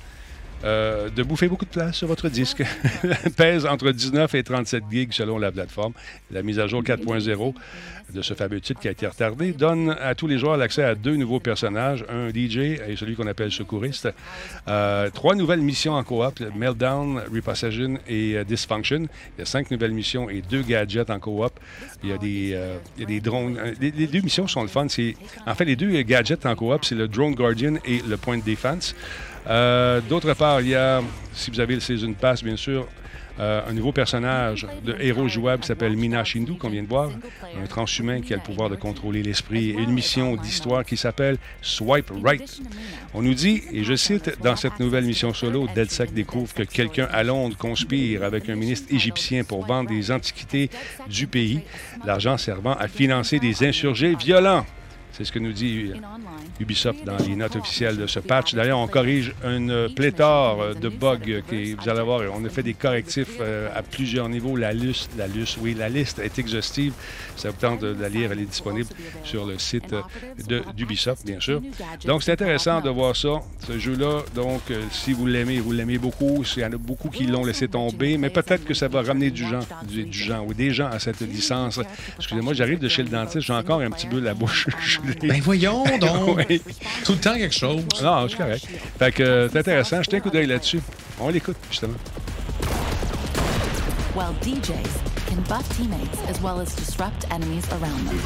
Euh, 0.63 1.09
de 1.09 1.23
bouffer 1.23 1.47
beaucoup 1.47 1.65
de 1.65 1.69
place 1.69 1.95
sur 1.97 2.07
votre 2.07 2.29
disque. 2.29 2.63
Pèse 3.37 3.65
entre 3.65 3.91
19 3.91 4.33
et 4.35 4.43
37 4.43 4.83
gigs 4.91 5.13
selon 5.13 5.37
la 5.37 5.51
plateforme. 5.51 5.93
La 6.31 6.43
mise 6.43 6.59
à 6.59 6.67
jour 6.67 6.83
4.0 6.83 7.53
de 8.13 8.21
ce 8.21 8.33
fameux 8.33 8.59
titre 8.59 8.79
qui 8.79 8.87
a 8.87 8.91
été 8.91 9.05
retardé 9.07 9.51
donne 9.51 9.95
à 10.01 10.15
tous 10.15 10.27
les 10.27 10.37
joueurs 10.37 10.57
l'accès 10.57 10.83
à 10.83 10.95
deux 10.95 11.15
nouveaux 11.15 11.39
personnages, 11.39 12.05
un 12.09 12.29
DJ 12.29 12.79
et 12.87 12.95
celui 12.97 13.15
qu'on 13.15 13.27
appelle 13.27 13.51
secouriste. 13.51 14.09
Euh, 14.67 15.09
trois 15.11 15.35
nouvelles 15.35 15.61
missions 15.61 15.93
en 15.93 16.03
coop, 16.03 16.39
Meltdown, 16.55 17.21
Repossession 17.33 17.99
et 18.07 18.35
euh, 18.35 18.43
Dysfunction. 18.43 19.07
Il 19.37 19.39
y 19.39 19.41
a 19.41 19.45
cinq 19.45 19.71
nouvelles 19.71 19.91
missions 19.91 20.29
et 20.29 20.41
deux 20.41 20.63
gadgets 20.63 21.09
en 21.09 21.19
coop. 21.19 21.51
Il 22.03 22.09
y 22.09 22.13
a 22.13 22.17
des, 22.17 23.21
drones. 23.21 23.59
Les, 23.79 23.91
les 23.91 24.07
deux 24.07 24.21
missions 24.21 24.47
sont 24.47 24.61
le 24.61 24.67
fun. 24.67 24.87
En 25.45 25.55
fait, 25.55 25.65
les 25.65 25.75
deux 25.75 26.01
gadgets 26.01 26.45
en 26.45 26.55
coop, 26.55 26.83
c'est 26.83 26.95
le 26.95 27.07
Drone 27.07 27.35
Guardian 27.35 27.75
et 27.85 28.01
le 28.07 28.17
Point 28.17 28.37
de 28.37 28.43
Défense. 28.43 28.95
Euh, 29.49 30.01
d'autre 30.01 30.33
part, 30.33 30.61
il 30.61 30.69
y 30.69 30.75
a, 30.75 31.01
si 31.33 31.49
vous 31.49 31.59
avez 31.59 31.75
le 31.75 31.81
Season 31.81 32.13
Pass, 32.13 32.43
bien 32.43 32.55
sûr, 32.55 32.87
euh, 33.39 33.61
un 33.65 33.71
nouveau 33.71 33.93
personnage 33.93 34.67
de 34.83 34.97
héros 34.99 35.29
jouable 35.29 35.61
qui 35.61 35.67
s'appelle 35.67 35.95
Mina 35.95 36.25
Shindu, 36.25 36.55
qu'on 36.55 36.69
vient 36.69 36.83
de 36.83 36.87
voir. 36.89 37.09
Un 37.61 37.67
transhumain 37.67 38.19
qui 38.19 38.33
a 38.33 38.35
le 38.35 38.43
pouvoir 38.43 38.69
de 38.69 38.75
contrôler 38.75 39.23
l'esprit. 39.23 39.69
Et 39.69 39.73
une 39.73 39.93
mission 39.93 40.35
d'histoire 40.35 40.83
qui 40.83 40.97
s'appelle 40.97 41.37
Swipe 41.61 42.11
Right. 42.21 42.59
On 43.13 43.21
nous 43.21 43.33
dit, 43.33 43.63
et 43.71 43.85
je 43.85 43.95
cite, 43.95 44.37
dans 44.43 44.57
cette 44.57 44.79
nouvelle 44.81 45.05
mission 45.05 45.33
solo, 45.33 45.67
DeadSec 45.73 46.13
découvre 46.13 46.53
que 46.53 46.63
quelqu'un 46.63 47.07
à 47.11 47.23
Londres 47.23 47.55
conspire 47.57 48.23
avec 48.23 48.49
un 48.49 48.55
ministre 48.55 48.93
égyptien 48.93 49.45
pour 49.45 49.65
vendre 49.65 49.89
des 49.89 50.11
antiquités 50.11 50.69
du 51.07 51.25
pays, 51.25 51.61
l'argent 52.05 52.37
servant 52.37 52.73
à 52.73 52.89
financer 52.89 53.39
des 53.39 53.65
insurgés 53.65 54.15
violents. 54.15 54.65
C'est 55.19 55.25
ce 55.25 55.33
que 55.33 55.39
nous 55.39 55.51
dit 55.51 55.91
Ubisoft 56.61 57.03
dans 57.03 57.17
les 57.17 57.35
notes 57.35 57.57
officielles 57.57 57.97
de 57.97 58.07
ce 58.07 58.21
patch. 58.21 58.53
D'ailleurs, 58.55 58.79
on 58.79 58.87
corrige 58.87 59.35
une 59.43 59.89
pléthore 59.93 60.61
euh, 60.61 60.73
de 60.73 60.87
bugs. 60.87 61.41
Qui, 61.49 61.73
vous 61.73 61.89
allez 61.89 62.03
voir, 62.03 62.21
on 62.33 62.45
a 62.45 62.47
fait 62.47 62.63
des 62.63 62.73
correctifs 62.73 63.35
euh, 63.41 63.67
à 63.75 63.81
plusieurs 63.81 64.29
niveaux. 64.29 64.55
La 64.55 64.71
liste, 64.71 65.11
la 65.17 65.27
liste, 65.27 65.57
oui, 65.59 65.73
la 65.73 65.89
liste 65.89 66.19
est 66.19 66.39
exhaustive. 66.39 66.93
Ça 67.35 67.49
vous 67.49 67.57
tente 67.57 67.81
de 67.81 67.95
la 67.99 68.07
lire, 68.07 68.31
elle 68.31 68.39
est 68.39 68.45
disponible 68.45 68.87
sur 69.23 69.45
le 69.45 69.57
site 69.59 69.93
euh, 69.93 70.61
d'Ubisoft, 70.75 71.25
bien 71.25 71.39
sûr. 71.39 71.61
Donc, 72.05 72.23
c'est 72.23 72.33
intéressant 72.33 72.81
de 72.81 72.89
voir 72.89 73.15
ça, 73.15 73.41
ce 73.65 73.77
jeu-là. 73.77 74.23
Donc, 74.35 74.61
euh, 74.71 74.81
si 74.91 75.13
vous 75.13 75.25
l'aimez, 75.25 75.59
vous 75.59 75.71
l'aimez 75.71 75.97
beaucoup. 75.97 76.43
Il 76.55 76.61
y 76.61 76.65
en 76.65 76.71
a 76.73 76.77
beaucoup 76.77 77.09
qui 77.09 77.25
l'ont 77.25 77.45
laissé 77.45 77.67
tomber, 77.67 78.17
mais 78.17 78.29
peut-être 78.29 78.65
que 78.65 78.73
ça 78.73 78.87
va 78.87 79.01
ramener 79.01 79.31
du 79.31 79.47
gens, 79.47 79.65
du, 79.87 80.05
du 80.05 80.17
gens 80.17 80.45
ou 80.45 80.53
des 80.53 80.71
gens 80.71 80.87
à 80.87 80.99
cette 80.99 81.21
licence. 81.21 81.79
Excusez-moi, 82.17 82.53
j'arrive 82.53 82.79
de 82.79 82.87
chez 82.87 83.03
le 83.03 83.09
dentiste, 83.09 83.47
j'ai 83.47 83.53
encore 83.53 83.81
un 83.81 83.91
petit 83.91 84.07
peu 84.07 84.19
la 84.19 84.33
bouche. 84.33 84.67
Ben 85.21 85.41
voyons 85.41 85.83
donc. 85.99 86.37
Oui. 86.49 86.61
Tout 87.05 87.13
le 87.13 87.17
temps 87.19 87.35
quelque 87.35 87.55
chose. 87.55 87.83
Non, 88.01 88.27
c'est 88.29 88.35
correct. 88.37 88.65
Fait 88.97 89.11
que 89.11 89.23
euh, 89.23 89.49
c'est 89.51 89.59
intéressant. 89.59 90.01
Jetez 90.01 90.17
un 90.17 90.19
coup 90.21 90.29
d'œil 90.29 90.47
là-dessus. 90.47 90.81
On 91.19 91.29
l'écoute, 91.29 91.57
justement. 91.69 91.93
while 94.15 94.33
DJs 94.41 94.73
can 95.27 95.39
buff 95.47 95.63
teammates 95.77 96.19
as 96.29 96.41
well 96.41 96.59
as 96.59 96.75
disrupt 96.75 97.25
enemies 97.31 97.63
around 97.71 98.05
them. 98.07 98.19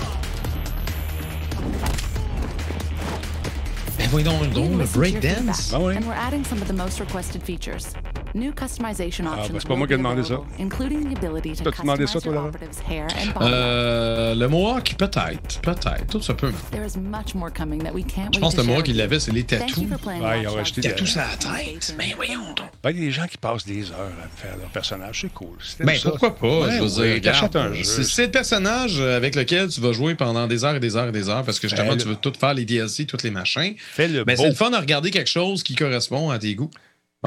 Ben 3.97 4.07
voyons 4.09 4.39
We 4.41 4.47
donc, 4.49 4.71
le 4.71 4.77
listened 4.79 4.93
to 4.93 5.09
your 5.09 5.21
breakdance. 5.21 5.69
feedback, 5.69 5.73
Ah 5.73 5.79
oui. 5.79 5.95
And 5.97 6.05
we're 6.07 6.13
adding 6.13 6.43
some 6.45 6.61
of 6.61 6.67
the 6.67 6.73
most 6.73 6.99
requested 6.99 7.43
features. 7.43 7.93
New 8.35 8.51
customization 8.53 9.25
ben, 9.25 9.31
options 9.39 9.55
c'est 9.59 9.67
pas 9.67 9.75
moi 9.75 9.85
qui 9.87 9.93
ai 9.93 9.97
demandé 9.97 10.23
ça. 10.23 10.33
available, 10.33 10.53
including 10.59 11.13
the 11.13 11.17
ability 11.23 11.51
to 11.55 11.63
T'as-tu 11.65 11.81
demandé 11.81 12.07
ça, 12.07 12.13
customize 12.13 12.23
toi, 12.23 12.31
your 12.33 12.33
Laura? 12.33 12.47
operative's 12.49 12.81
hair 12.89 13.07
and 13.21 13.39
body. 13.39 13.51
Euh, 13.51 14.35
le 14.35 14.47
Mohawk, 14.47 14.95
peut-être. 14.97 15.61
Peut-être. 15.61 16.07
Tout 16.09 16.21
ça 16.21 16.33
peut. 16.33 16.51
There 16.71 16.85
is 16.85 16.97
much 16.97 17.35
more 17.35 17.51
coming 17.53 17.83
that 17.83 17.91
we 17.93 18.03
can't 18.03 18.29
Je 18.33 18.37
wait 18.37 18.41
pense 18.41 18.55
to 18.55 18.61
que 18.61 18.65
le 18.67 18.73
Mohawk, 18.73 18.87
il 18.87 18.97
l'avait, 18.97 19.19
c'est 19.19 19.31
les 19.31 19.43
Thank 19.43 19.67
tatous. 19.67 19.83
you 19.83 19.87
for 19.89 19.99
playing 19.99 20.21
Ouais, 20.23 20.41
ils 20.41 20.47
ont 20.47 20.55
Dogs 20.55 20.71
des- 20.75 20.81
Tatous 20.81 21.09
sur 21.09 21.19
la 21.21 21.27
tête. 21.37 21.95
Ben 21.97 22.07
voyons 22.15 22.45
donc. 22.55 22.67
Ben, 22.81 22.89
il 22.91 22.97
y 22.99 23.01
a 23.03 23.05
des 23.05 23.11
gens 23.11 23.27
qui 23.27 23.37
passent 23.37 23.65
des 23.65 23.91
heures 23.91 24.11
à 24.23 24.27
faire 24.41 24.57
leur 24.57 24.69
personnage. 24.69 25.21
C'est 25.21 25.33
cool. 25.33 25.57
Ben 25.81 25.95
ça. 25.97 26.09
pourquoi 26.09 26.35
pas? 26.35 26.47
Ouais, 26.47 26.71
je 26.77 26.83
veux 26.83 27.01
ouais, 27.01 27.19
dire, 27.19 27.31
regarde, 27.31 27.55
un 27.55 27.73
jeu. 27.73 27.83
C'est 27.83 28.03
c'est 28.03 28.25
le 28.25 28.31
personnage 28.31 28.99
avec 28.99 29.35
lequel 29.35 29.67
tu 29.69 29.79
vas 29.79 29.91
jouer 29.93 30.15
pendant 30.15 30.47
des 30.47 30.65
heures 30.65 30.75
et 30.75 30.79
des 30.79 30.95
heures 30.95 31.07
et 31.07 31.11
des 31.11 31.29
heures 31.29 31.43
parce 31.43 31.59
que 31.59 31.67
justement, 31.67 31.91
Ben, 31.91 31.97
tu 31.97 32.07
veux 32.07 32.15
tout 32.15 32.33
faire 32.39 32.53
les 32.53 32.65
DLC, 32.65 33.05
tous 33.05 33.21
les 33.23 33.31
machins. 33.31 33.75
Fais-le 33.77 34.23
Ben, 34.23 34.35
beau. 34.35 34.41
c'est 34.43 34.49
le 34.49 34.55
fun 34.55 34.71
de 34.71 34.77
regarder 34.77 35.11
quelque 35.11 35.29
chose 35.29 35.61
qui 35.63 35.75
correspond 35.75 36.29
à 36.31 36.39
tes 36.39 36.55
goûts. 36.55 36.71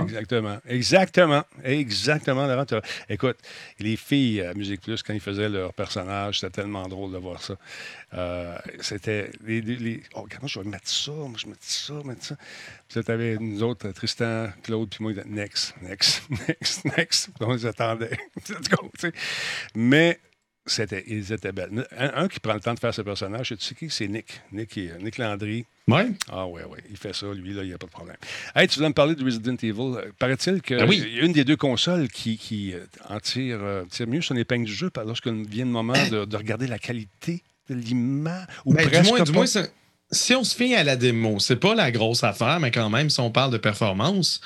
Exactement. 0.03 0.59
Exactement. 0.69 1.45
Exactement, 1.65 2.47
Laurent. 2.47 2.65
Écoute, 3.09 3.37
les 3.79 3.97
filles 3.97 4.43
à 4.43 4.55
Musique 4.55 4.83
Plus, 4.83 5.03
quand 5.03 5.13
ils 5.15 5.21
faisaient 5.21 5.49
leur 5.49 5.73
personnage, 5.73 6.41
c'était 6.41 6.61
tellement 6.63 6.87
drôle 6.89 7.13
de 7.13 7.19
voir 7.19 7.43
ça. 7.43 7.57
Euh, 8.15 8.57
c'était. 8.81 9.31
Les, 9.45 9.61
les- 9.61 10.03
Oh, 10.15 10.27
moi, 10.41 10.47
je 10.47 10.61
vais 10.61 10.69
mettre 10.69 10.89
ça, 10.89 11.13
moi, 11.13 11.33
je 11.37 11.47
mettre 11.47 11.65
ça, 11.65 11.95
mettre 12.05 12.25
ça. 12.25 12.37
Puis 12.89 12.99
là, 12.99 13.03
t'avais 13.03 13.37
nous 13.39 13.63
autres, 13.63 13.89
Tristan, 13.91 14.49
Claude, 14.63 14.89
puis 14.91 15.03
moi, 15.03 15.13
next, 15.27 15.75
next, 15.83 16.23
next, 16.49 16.85
next. 16.97 17.29
On 17.41 17.53
les 17.53 17.67
attendait. 17.67 18.17
Mais. 19.75 20.19
C'était, 20.69 21.05
ils 21.07 21.33
étaient 21.33 21.53
belles. 21.53 21.87
Un, 21.97 22.25
un 22.25 22.29
qui 22.29 22.41
prend 22.41 22.55
le 22.55 22.61
temps 22.61 22.75
de 22.75 22.79
faire 22.81 22.93
ce 22.93 23.03
personnage, 23.03 23.49
tu 23.51 23.57
sais 23.65 23.75
qui? 23.75 23.89
C'est 23.89 24.09
Nick. 24.09 24.41
Nick, 24.53 24.79
Nick 25.01 25.19
Landry. 25.19 25.65
Ouais. 25.87 26.09
Ah 26.31 26.47
oui, 26.49 26.63
oui, 26.69 26.79
il 26.91 26.97
fait 26.97 27.15
ça, 27.15 27.33
lui, 27.33 27.53
là, 27.55 27.63
il 27.63 27.69
n'y 27.69 27.75
a 27.75 27.79
pas 27.79 27.87
de 27.87 27.93
problème. 27.93 28.17
Hey, 28.55 28.67
tu 28.67 28.77
voulais 28.77 28.89
me 28.89 28.95
parler 28.95 29.15
de 29.15 29.25
Resident 29.25 29.55
Evil. 29.63 29.95
Paraît-il 30.19 30.61
qu'il 30.63 30.81
Ah 30.81 30.87
oui. 30.87 30.99
y 31.15 31.21
a 31.21 31.25
une 31.25 31.33
des 31.33 31.45
deux 31.45 31.57
consoles 31.57 32.09
qui, 32.09 32.37
qui 32.37 32.75
euh, 32.75 32.81
en 33.09 33.21
tire, 33.21 33.59
euh, 33.63 33.85
tire 33.89 34.09
mieux 34.09 34.23
son 34.23 34.35
épingle 34.37 34.65
du 34.65 34.73
jeu 34.75 34.91
lorsque 35.05 35.29
vient 35.29 35.65
le 35.65 35.71
moment 35.71 35.93
de, 36.11 36.25
de 36.25 36.37
regarder 36.37 36.67
la 36.67 36.81
qualité 36.81 37.43
de 37.71 37.75
l'image. 37.77 38.47
Ou 38.65 38.75
Ben, 38.75 38.89
presque 38.89 39.03
du 39.05 39.09
moins, 39.11 39.23
du 39.23 39.33
pas. 39.33 39.37
moins 39.39 39.47
si 40.12 40.37
on 40.37 40.45
se 40.45 40.55
fie 40.55 40.73
à 40.77 40.85
la 40.85 40.95
démo, 40.95 41.40
c'est 41.40 41.57
pas 41.57 41.75
la 41.75 41.90
grosse 41.90 42.23
affaire, 42.23 42.61
mais 42.61 42.71
quand 42.71 42.88
même, 42.88 43.11
si 43.11 43.19
on 43.19 43.33
parle 43.33 43.51
de 43.51 43.59
performance, 43.59 44.40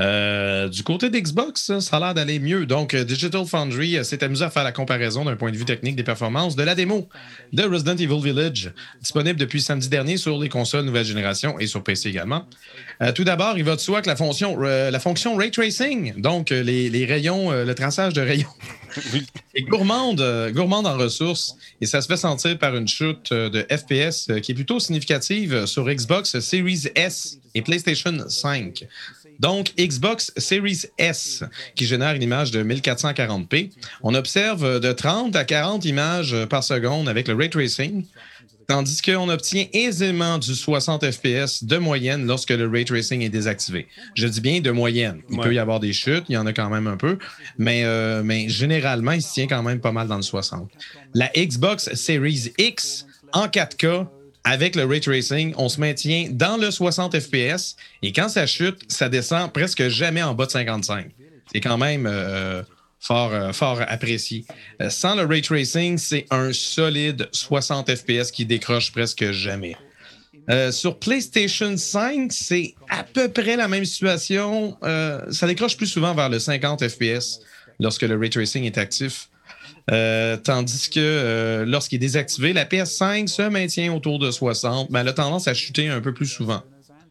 euh, 0.00 0.68
du 0.68 0.82
côté 0.82 1.10
d'Xbox, 1.10 1.78
ça, 1.80 1.96
a 1.96 2.00
l'air 2.00 2.14
d'aller 2.14 2.38
mieux. 2.38 2.64
Donc, 2.64 2.94
euh, 2.94 3.04
Digital 3.04 3.44
Foundry 3.44 3.98
euh, 3.98 4.04
s'est 4.04 4.24
amusé 4.24 4.42
à 4.42 4.48
faire 4.48 4.64
la 4.64 4.72
comparaison 4.72 5.26
d'un 5.26 5.36
point 5.36 5.50
de 5.50 5.56
vue 5.58 5.66
technique 5.66 5.96
des 5.96 6.02
performances 6.02 6.56
de 6.56 6.62
la 6.62 6.74
démo 6.74 7.10
de 7.52 7.62
Resident 7.62 7.96
Evil 7.96 8.22
Village, 8.22 8.72
disponible 9.02 9.38
depuis 9.38 9.60
samedi 9.60 9.90
dernier 9.90 10.16
sur 10.16 10.38
les 10.38 10.48
consoles 10.48 10.86
nouvelle 10.86 11.04
génération 11.04 11.58
et 11.58 11.66
sur 11.66 11.84
PC 11.84 12.08
également. 12.08 12.46
Tout 13.14 13.24
d'abord, 13.24 13.58
il 13.58 13.64
va 13.64 13.76
de 13.76 13.80
soi 13.80 14.00
que 14.00 14.08
la 14.08 14.16
fonction, 14.16 14.56
Ray 15.36 15.50
Tracing, 15.50 16.20
donc 16.20 16.50
les, 16.50 16.88
les 16.88 17.04
rayons, 17.04 17.50
le 17.50 17.74
traçage 17.74 18.12
de 18.12 18.20
rayons, 18.20 18.48
est 19.54 19.62
gourmande, 19.62 20.20
euh, 20.20 20.50
gourmande 20.50 20.86
en 20.86 20.96
ressources 20.96 21.56
et 21.80 21.86
ça 21.86 22.00
se 22.00 22.06
fait 22.06 22.16
sentir 22.16 22.58
par 22.58 22.74
une 22.76 22.88
chute 22.88 23.32
euh, 23.32 23.50
de 23.50 23.62
FPS 23.62 24.28
euh, 24.30 24.40
qui 24.40 24.52
est 24.52 24.54
plutôt 24.54 24.80
significative 24.80 25.66
sur 25.66 25.88
Xbox 25.88 26.38
Series 26.40 26.88
S 26.94 27.38
et 27.54 27.62
PlayStation 27.62 28.16
5. 28.28 28.86
Donc, 29.38 29.72
Xbox 29.78 30.32
Series 30.36 30.82
S, 30.98 31.42
qui 31.74 31.86
génère 31.86 32.14
une 32.14 32.22
image 32.22 32.50
de 32.50 32.62
1440p. 32.62 33.70
On 34.02 34.14
observe 34.14 34.78
de 34.78 34.92
30 34.92 35.34
à 35.34 35.44
40 35.44 35.84
images 35.84 36.36
par 36.48 36.62
seconde 36.62 37.08
avec 37.08 37.28
le 37.28 37.34
ray 37.34 37.50
tracing, 37.50 38.04
tandis 38.68 39.02
qu'on 39.02 39.28
obtient 39.28 39.66
aisément 39.72 40.38
du 40.38 40.54
60 40.54 41.10
FPS 41.10 41.64
de 41.64 41.76
moyenne 41.78 42.26
lorsque 42.26 42.50
le 42.50 42.68
ray 42.68 42.84
tracing 42.84 43.20
est 43.22 43.28
désactivé. 43.28 43.86
Je 44.14 44.26
dis 44.26 44.40
bien 44.40 44.60
de 44.60 44.70
moyenne. 44.70 45.20
Il 45.30 45.38
Ouais. 45.38 45.44
peut 45.44 45.54
y 45.54 45.58
avoir 45.58 45.80
des 45.80 45.92
chutes, 45.92 46.24
il 46.28 46.34
y 46.34 46.36
en 46.38 46.46
a 46.46 46.52
quand 46.52 46.70
même 46.70 46.86
un 46.86 46.96
peu, 46.96 47.18
mais, 47.58 47.82
euh, 47.84 48.22
mais 48.24 48.48
généralement, 48.48 49.12
il 49.12 49.22
se 49.22 49.32
tient 49.32 49.46
quand 49.46 49.62
même 49.62 49.80
pas 49.80 49.92
mal 49.92 50.08
dans 50.08 50.16
le 50.16 50.22
60. 50.22 50.70
La 51.14 51.28
Xbox 51.36 51.92
Series 51.94 52.52
X 52.58 53.06
en 53.32 53.48
4K 53.48 54.06
avec 54.44 54.74
le 54.74 54.84
ray 54.84 55.00
tracing, 55.00 55.54
on 55.56 55.68
se 55.68 55.78
maintient 55.80 56.28
dans 56.30 56.56
le 56.56 56.70
60 56.70 57.18
FPS 57.20 57.76
et 58.02 58.12
quand 58.12 58.28
ça 58.28 58.46
chute, 58.46 58.80
ça 58.88 59.08
descend 59.08 59.52
presque 59.52 59.88
jamais 59.88 60.22
en 60.22 60.34
bas 60.34 60.46
de 60.46 60.50
55. 60.50 61.06
C'est 61.52 61.60
quand 61.60 61.78
même 61.78 62.06
euh, 62.10 62.62
fort, 63.02 63.34
euh, 63.34 63.52
fort 63.52 63.82
apprécié. 63.86 64.46
Euh, 64.80 64.88
sans 64.88 65.14
le 65.16 65.24
ray 65.24 65.42
tracing, 65.42 65.98
c'est 65.98 66.26
un 66.30 66.52
solide 66.52 67.28
60 67.32 67.94
FPS 67.94 68.30
qui 68.30 68.46
décroche 68.46 68.92
presque 68.92 69.32
jamais. 69.32 69.76
Euh, 70.50 70.72
sur 70.72 70.98
PlayStation 70.98 71.76
5, 71.76 72.32
c'est 72.32 72.74
à 72.88 73.04
peu 73.04 73.28
près 73.28 73.56
la 73.56 73.68
même 73.68 73.84
situation. 73.84 74.76
Ça 75.30 75.46
décroche 75.46 75.76
plus 75.76 75.86
souvent 75.86 76.14
vers 76.14 76.28
le 76.28 76.38
50 76.38 76.88
FPS 76.88 77.40
lorsque 77.78 78.02
le 78.02 78.16
ray 78.16 78.30
tracing 78.30 78.64
est 78.64 78.78
actif. 78.78 79.28
Tandis 79.88 80.90
que 80.90 81.64
lorsqu'il 81.66 81.96
est 81.96 82.00
désactivé, 82.00 82.52
la 82.52 82.64
PS5 82.64 83.28
se 83.28 83.42
maintient 83.42 83.92
autour 83.92 84.18
de 84.18 84.30
60, 84.30 84.90
mais 84.90 85.00
elle 85.00 85.08
a 85.08 85.12
tendance 85.12 85.46
à 85.46 85.54
chuter 85.54 85.88
un 85.88 86.00
peu 86.00 86.12
plus 86.12 86.26
souvent. 86.26 86.62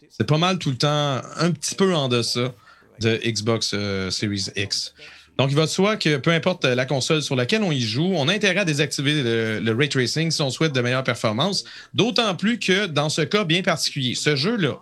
C'est 0.10 0.27
pas 0.27 0.38
mal 0.38 0.58
tout 0.58 0.71
le 0.71 0.77
temps, 0.77 1.21
un 1.38 1.51
petit 1.51 1.75
peu 1.75 1.93
en 1.95 2.10
deçà 2.10 2.54
de 2.99 3.19
Xbox 3.25 3.75
Series 4.10 4.47
X. 4.58 4.93
Donc, 5.41 5.49
il 5.49 5.56
va 5.56 5.65
de 5.65 5.71
soi 5.71 5.95
que 5.95 6.17
peu 6.17 6.30
importe 6.30 6.65
la 6.65 6.86
console 6.86 7.23
sur 7.23 7.36
laquelle 7.36 7.63
on 7.63 7.71
y 7.71 7.82
joue, 7.82 8.12
on 8.13 8.27
a 8.27 8.34
intérêt 8.34 8.60
à 8.60 8.63
désactiver 8.63 9.23
le, 9.23 9.60
le 9.60 9.75
ray 9.75 9.89
tracing 9.89 10.30
si 10.30 10.39
on 10.43 10.51
souhaite 10.51 10.71
de 10.71 10.82
meilleures 10.82 11.04
performances. 11.04 11.63
D'autant 11.95 12.36
plus 12.36 12.60
que 12.60 12.86
dans 12.86 13.10
ce 13.10 13.21
cas 13.21 13.43
bien 13.43 13.63
particulier, 13.63 14.13
ce 14.13 14.36
jeu-là, 14.36 14.80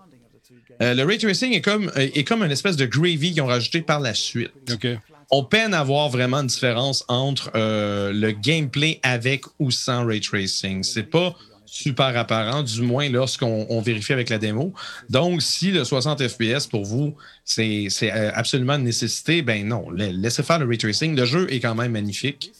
euh, 0.82 0.94
le 0.96 1.04
ray 1.06 1.18
tracing 1.18 1.54
est 1.54 1.62
comme, 1.62 1.90
est 1.96 2.26
comme 2.26 2.44
une 2.44 2.52
espèce 2.52 2.76
de 2.76 2.86
gravy 2.86 3.32
qu'ils 3.32 3.42
ont 3.42 3.46
rajouté 3.46 3.82
par 3.82 4.02
la 4.02 4.14
suite 4.14 4.52
OK. 4.70 4.86
on 5.32 5.46
peine 5.46 5.74
à 5.74 5.82
voir 5.82 6.10
vraiment 6.10 6.42
une 6.42 6.48
différence 6.48 7.06
entre 7.08 7.52
euh, 7.56 8.12
le 8.12 8.32
gameplay 8.32 9.00
avec 9.02 9.46
ou 9.60 9.72
sans 9.72 10.06
ray 10.06 10.20
tracing. 10.20 10.84
C'est 10.84 11.04
pas 11.04 11.38
super 11.72 12.18
apparent, 12.18 12.64
du 12.64 12.82
moins 12.82 13.10
lorsqu'on 13.10 13.66
on 13.70 13.82
vérifie 13.82 14.14
avec 14.14 14.30
la 14.30 14.38
démo. 14.38 14.74
Donc, 15.10 15.42
si 15.42 15.72
le 15.72 15.84
60 15.84 16.28
FPS 16.28 16.68
pour 16.68 16.84
vous, 16.86 17.16
c'est 17.46 17.88
euh, 18.04 18.32
absolument 18.34 18.76
une 18.76 18.84
nécessité, 18.84 19.42
ben 19.42 19.66
non, 19.68 19.90
la- 19.92 20.12
laissez 20.12 20.44
faire 20.44 20.60
le 20.60 20.66
ray 20.66 20.78
tracing. 20.78 21.16
Le 21.16 21.26
jeu 21.26 21.52
est 21.54 21.60
quand 21.60 21.76
même 21.76 21.92
magnifique. 21.92 22.52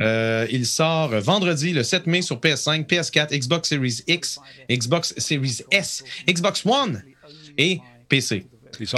Euh, 0.00 0.46
il 0.50 0.66
sort 0.66 1.08
vendredi 1.20 1.72
le 1.72 1.82
7 1.82 2.06
mai 2.06 2.20
sur 2.22 2.38
PS5, 2.38 2.86
PS4, 2.86 3.38
Xbox 3.38 3.68
Series 3.68 4.02
X, 4.06 4.38
Xbox 4.70 5.14
Series 5.16 5.62
S, 5.70 6.04
Xbox 6.28 6.66
One 6.66 7.02
et 7.56 7.80
PC. 8.08 8.46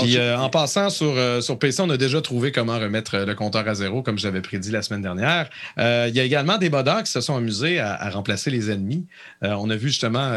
Puis 0.05 0.17
euh, 0.19 0.39
en 0.39 0.49
passant 0.51 0.91
sur, 0.91 1.13
euh, 1.17 1.41
sur 1.41 1.59
PC, 1.59 1.83
on 1.83 1.91
a 1.91 1.97
déjà 1.97 2.21
trouvé 2.21 2.53
comment 2.53 2.79
remettre 2.79 3.15
euh, 3.17 3.25
le 3.27 3.35
compteur 3.35 3.67
à 3.69 3.75
zéro, 3.75 4.03
comme 4.03 4.19
j'avais 4.19 4.41
prédit 4.41 4.71
la 4.71 4.83
semaine 4.83 5.03
dernière. 5.03 5.49
Euh, 5.79 6.07
Il 6.09 6.15
y 6.17 6.21
a 6.21 6.25
également 6.25 6.59
des 6.59 6.71
modeurs 6.71 7.03
qui 7.03 7.11
se 7.13 7.21
sont 7.21 7.37
amusés 7.37 7.79
à, 7.79 7.95
à 7.95 8.11
remplacer 8.11 8.51
les 8.51 8.71
ennemis. 8.71 9.07
On 9.43 9.69
a 9.71 9.77
vu 9.77 9.89
justement 9.89 10.33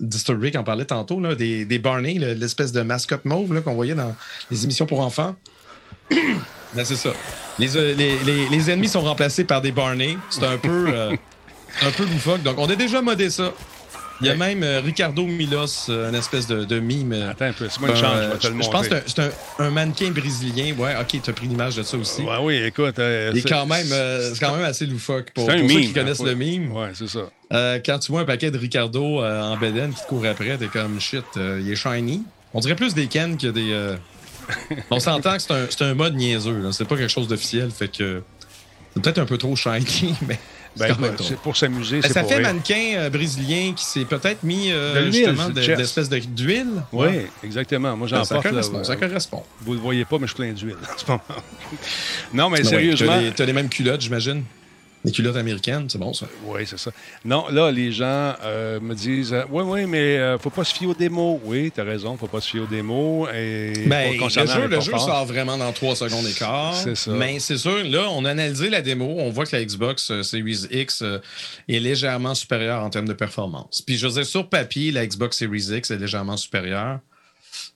Disturbed 0.00 0.50
qui 0.50 0.58
en 0.58 0.64
parlait 0.64 0.84
tantôt, 0.84 1.20
là, 1.20 1.34
des, 1.34 1.64
des 1.64 1.78
Barney, 1.78 2.14
le- 2.14 2.32
l'espèce 2.34 2.72
de 2.72 2.82
mascotte 2.82 3.24
mauve 3.24 3.60
qu'on 3.62 3.74
voyait 3.74 3.94
dans 3.94 4.14
les 4.50 4.64
émissions 4.64 4.86
pour 4.86 5.00
enfants. 5.00 5.36
Ben, 6.74 6.84
c'est 6.84 6.96
ça. 6.96 7.10
Les, 7.58 7.68
les, 7.94 8.18
les- 8.24 8.48
les 8.50 8.70
ennemis 8.70 8.88
sont 8.88 9.00
remplacés 9.00 9.44
par 9.44 9.62
des 9.62 9.72
Barney. 9.72 10.18
C'est 10.28 10.44
un 10.44 10.58
peu, 10.58 10.92
un 11.82 11.90
peu 11.96 12.04
loufoque. 12.04 12.42
Donc, 12.42 12.58
on 12.58 12.68
a 12.68 12.74
déjà 12.76 13.00
modé 13.00 13.30
ça. 13.30 13.54
Il 14.20 14.26
y 14.26 14.30
a 14.30 14.32
Ouais. 14.32 14.38
même 14.38 14.62
euh, 14.62 14.80
Ricardo 14.80 15.26
Milos, 15.26 15.88
euh, 15.90 16.08
une 16.08 16.14
espèce 16.14 16.46
de, 16.46 16.64
de 16.64 16.80
mime. 16.80 17.12
euh, 17.12 17.30
Attends 17.30 17.44
un 17.46 17.52
peu, 17.52 17.68
c'est 17.68 17.80
moi 17.80 17.90
une 17.90 17.96
chance, 17.96 18.14
je 18.16 18.28
vais 18.32 18.38
te 18.38 18.46
le 18.48 18.62
je 18.62 18.70
pense 18.70 18.88
que 18.88 18.94
c'est 19.06 19.30
un- 19.58 19.70
mannequin 19.70 20.10
brésilien. 20.10 20.74
Ouais, 20.78 20.94
ok, 21.00 21.20
tu 21.22 21.30
as 21.30 21.32
pris 21.34 21.46
l'image 21.46 21.76
de 21.76 21.82
ça 21.82 21.96
aussi. 21.98 22.22
Ouais, 22.22 22.38
oui, 22.40 22.56
écoute. 22.64 22.94
c'est- 22.96 23.48
quand 23.48 23.66
même, 23.66 23.86
c'est 23.86 24.38
quand 24.40 24.56
même 24.56 24.64
assez 24.64 24.86
loufoque 24.86 25.32
pour, 25.34 25.44
c'est 25.46 25.52
un 25.52 25.60
pour 25.60 25.70
ceux 25.70 25.80
qui 25.80 25.92
connaissent 25.92 26.20
hein, 26.20 26.24
le 26.24 26.30
faut- 26.32 26.36
mime. 26.38 26.72
Ouais, 26.72 26.88
c'est 26.94 27.08
ça. 27.08 27.28
Quand 27.84 27.98
tu 27.98 28.10
vois 28.12 28.22
un 28.22 28.24
paquet 28.24 28.50
de 28.50 28.58
Ricardo 28.58 29.22
en 29.22 29.56
bedaine 29.56 29.92
qui 29.92 30.00
te 30.02 30.06
court 30.08 30.24
après, 30.26 30.56
t'es 30.56 30.66
comme 30.68 30.98
shit, 31.00 31.24
il 31.36 31.70
est 31.70 31.76
shiny. 31.76 32.22
On 32.54 32.60
dirait 32.60 32.76
plus 32.76 32.94
des 32.94 33.06
Ken 33.08 33.36
que 33.36 33.48
des. 33.48 33.96
On 34.90 35.00
s'entend 35.00 35.36
que 35.36 35.42
c'est 35.42 35.82
un, 35.82 35.90
un 35.90 35.94
mode 35.94 36.14
niaiseux. 36.14 36.70
C'est 36.72 36.84
pas 36.86 36.96
quelque 36.96 37.10
chose 37.10 37.28
d'officiel, 37.28 37.70
fait 37.70 37.88
que 37.88 38.22
c'est 38.94 39.02
peut-être 39.02 39.18
un 39.18 39.26
peu 39.26 39.36
trop 39.36 39.54
shiny, 39.56 40.14
mais. 40.26 40.38
Ben, 40.78 40.94
c'est 41.22 41.38
pour 41.38 41.56
s'amuser, 41.56 42.00
Ben, 42.00 42.10
ça 42.12 42.20
pour 42.20 42.28
fait 42.30 42.36
rire. 42.36 42.46
mannequin 42.46 42.92
euh, 42.96 43.10
brésilien 43.10 43.72
qui 43.74 43.84
s'est 43.84 44.04
peut-être 44.04 44.42
mis 44.42 44.70
euh, 44.70 45.06
De 45.06 45.10
justement 45.10 45.48
d'espèce 45.48 46.08
de- 46.08 46.18
d'huile. 46.18 46.82
Oui, 46.92 47.08
exactement. 47.42 47.96
Moi, 47.96 48.06
j'en 48.08 48.18
Ben, 48.18 48.24
ça, 48.24 48.34
porte. 48.36 48.48
correspond, 48.50 48.78
euh, 48.78 48.84
ça 48.84 48.96
correspond. 48.96 49.42
Vous 49.62 49.72
ne 49.72 49.76
le 49.76 49.82
voyez 49.82 50.04
pas, 50.04 50.16
mais 50.18 50.26
je 50.26 50.32
suis 50.34 50.42
plein 50.42 50.52
d'huile 50.52 50.76
en 50.94 50.98
ce 50.98 51.04
moment. 51.08 51.22
non, 52.34 52.50
mais 52.50 52.58
ouais, 52.58 52.64
sérieusement. 52.64 53.16
Les, 53.18 53.30
t'as 53.32 53.44
les 53.44 53.52
mêmes 53.52 53.68
culottes, 53.68 54.00
j'imagine. 54.02 54.42
Les 55.06 55.12
culottes 55.12 55.36
américaines, 55.36 55.88
c'est 55.88 55.98
bon 55.98 56.12
ça. 56.12 56.26
Oui, 56.44 56.62
c'est 56.66 56.80
ça. 56.80 56.90
Non, 57.24 57.46
là, 57.48 57.70
les 57.70 57.92
gens 57.92 58.34
euh, 58.42 58.80
me 58.80 58.92
disent 58.92 59.32
euh, 59.32 59.44
Oui, 59.50 59.62
oui, 59.64 59.86
mais 59.86 60.18
euh, 60.18 60.36
faut 60.36 60.50
pas 60.50 60.64
se 60.64 60.74
fier 60.74 60.88
aux 60.88 60.94
démos. 60.94 61.40
Oui, 61.44 61.70
tu 61.72 61.80
as 61.80 61.84
raison, 61.84 62.16
faut 62.16 62.26
pas 62.26 62.40
se 62.40 62.50
fier 62.50 62.60
aux 62.60 62.66
démos. 62.66 63.28
Et 63.32 63.84
Ben, 63.86 64.18
le 64.18 64.28
jeu, 64.28 64.66
le 64.66 64.80
jeu 64.80 64.98
sort 64.98 65.24
vraiment 65.24 65.56
dans 65.56 65.72
3 65.72 65.94
secondes 65.94 66.26
et 66.26 66.32
quart. 66.32 66.74
C'est 66.74 66.96
ça. 66.96 67.12
Mais 67.12 67.38
c'est 67.38 67.56
sûr, 67.56 67.84
là, 67.84 68.08
on 68.10 68.24
a 68.24 68.30
analysé 68.30 68.68
la 68.68 68.82
démo. 68.82 69.04
On 69.18 69.30
voit 69.30 69.46
que 69.46 69.54
la 69.54 69.64
Xbox 69.64 70.10
euh, 70.10 70.24
Series 70.24 70.66
X 70.72 71.02
euh, 71.02 71.18
est 71.68 71.78
légèrement 71.78 72.34
supérieure 72.34 72.82
en 72.82 72.90
termes 72.90 73.06
de 73.06 73.12
performance. 73.12 73.82
Puis, 73.86 73.98
je 73.98 74.08
veux 74.08 74.14
dire, 74.14 74.26
sur 74.26 74.48
papier, 74.48 74.90
la 74.90 75.06
Xbox 75.06 75.38
Series 75.38 75.68
X 75.72 75.92
est 75.92 75.98
légèrement 75.98 76.36
supérieure. 76.36 76.98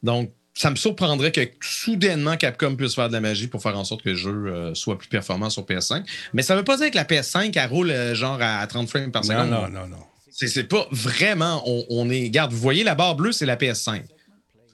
Donc, 0.02 0.32
ça 0.54 0.70
me 0.70 0.76
surprendrait 0.76 1.32
que 1.32 1.40
soudainement 1.60 2.36
Capcom 2.36 2.74
puisse 2.76 2.94
faire 2.94 3.08
de 3.08 3.12
la 3.14 3.20
magie 3.20 3.46
pour 3.46 3.62
faire 3.62 3.78
en 3.78 3.84
sorte 3.84 4.02
que 4.02 4.10
le 4.10 4.16
jeu 4.16 4.30
euh, 4.46 4.74
soit 4.74 4.98
plus 4.98 5.08
performant 5.08 5.48
sur 5.48 5.62
PS5. 5.64 6.04
Mais 6.32 6.42
ça 6.42 6.56
veut 6.56 6.64
pas 6.64 6.76
dire 6.76 6.90
que 6.90 6.96
la 6.96 7.04
PS5, 7.04 7.52
elle 7.54 7.68
roule 7.70 7.90
euh, 7.90 8.14
genre 8.14 8.38
à 8.40 8.66
30 8.66 8.88
frames 8.88 9.10
par 9.12 9.22
Non, 9.22 9.28
seconde. 9.28 9.50
non, 9.50 9.68
non, 9.68 9.86
non. 9.86 9.96
C'est, 10.30 10.48
c'est 10.48 10.64
pas 10.64 10.86
vraiment. 10.90 11.62
On, 11.66 11.84
on 11.90 12.10
est. 12.10 12.24
Regarde, 12.24 12.52
vous 12.52 12.58
voyez 12.60 12.84
la 12.84 12.94
barre 12.94 13.14
bleue, 13.14 13.32
c'est 13.32 13.46
la 13.46 13.56
PS5. 13.56 14.02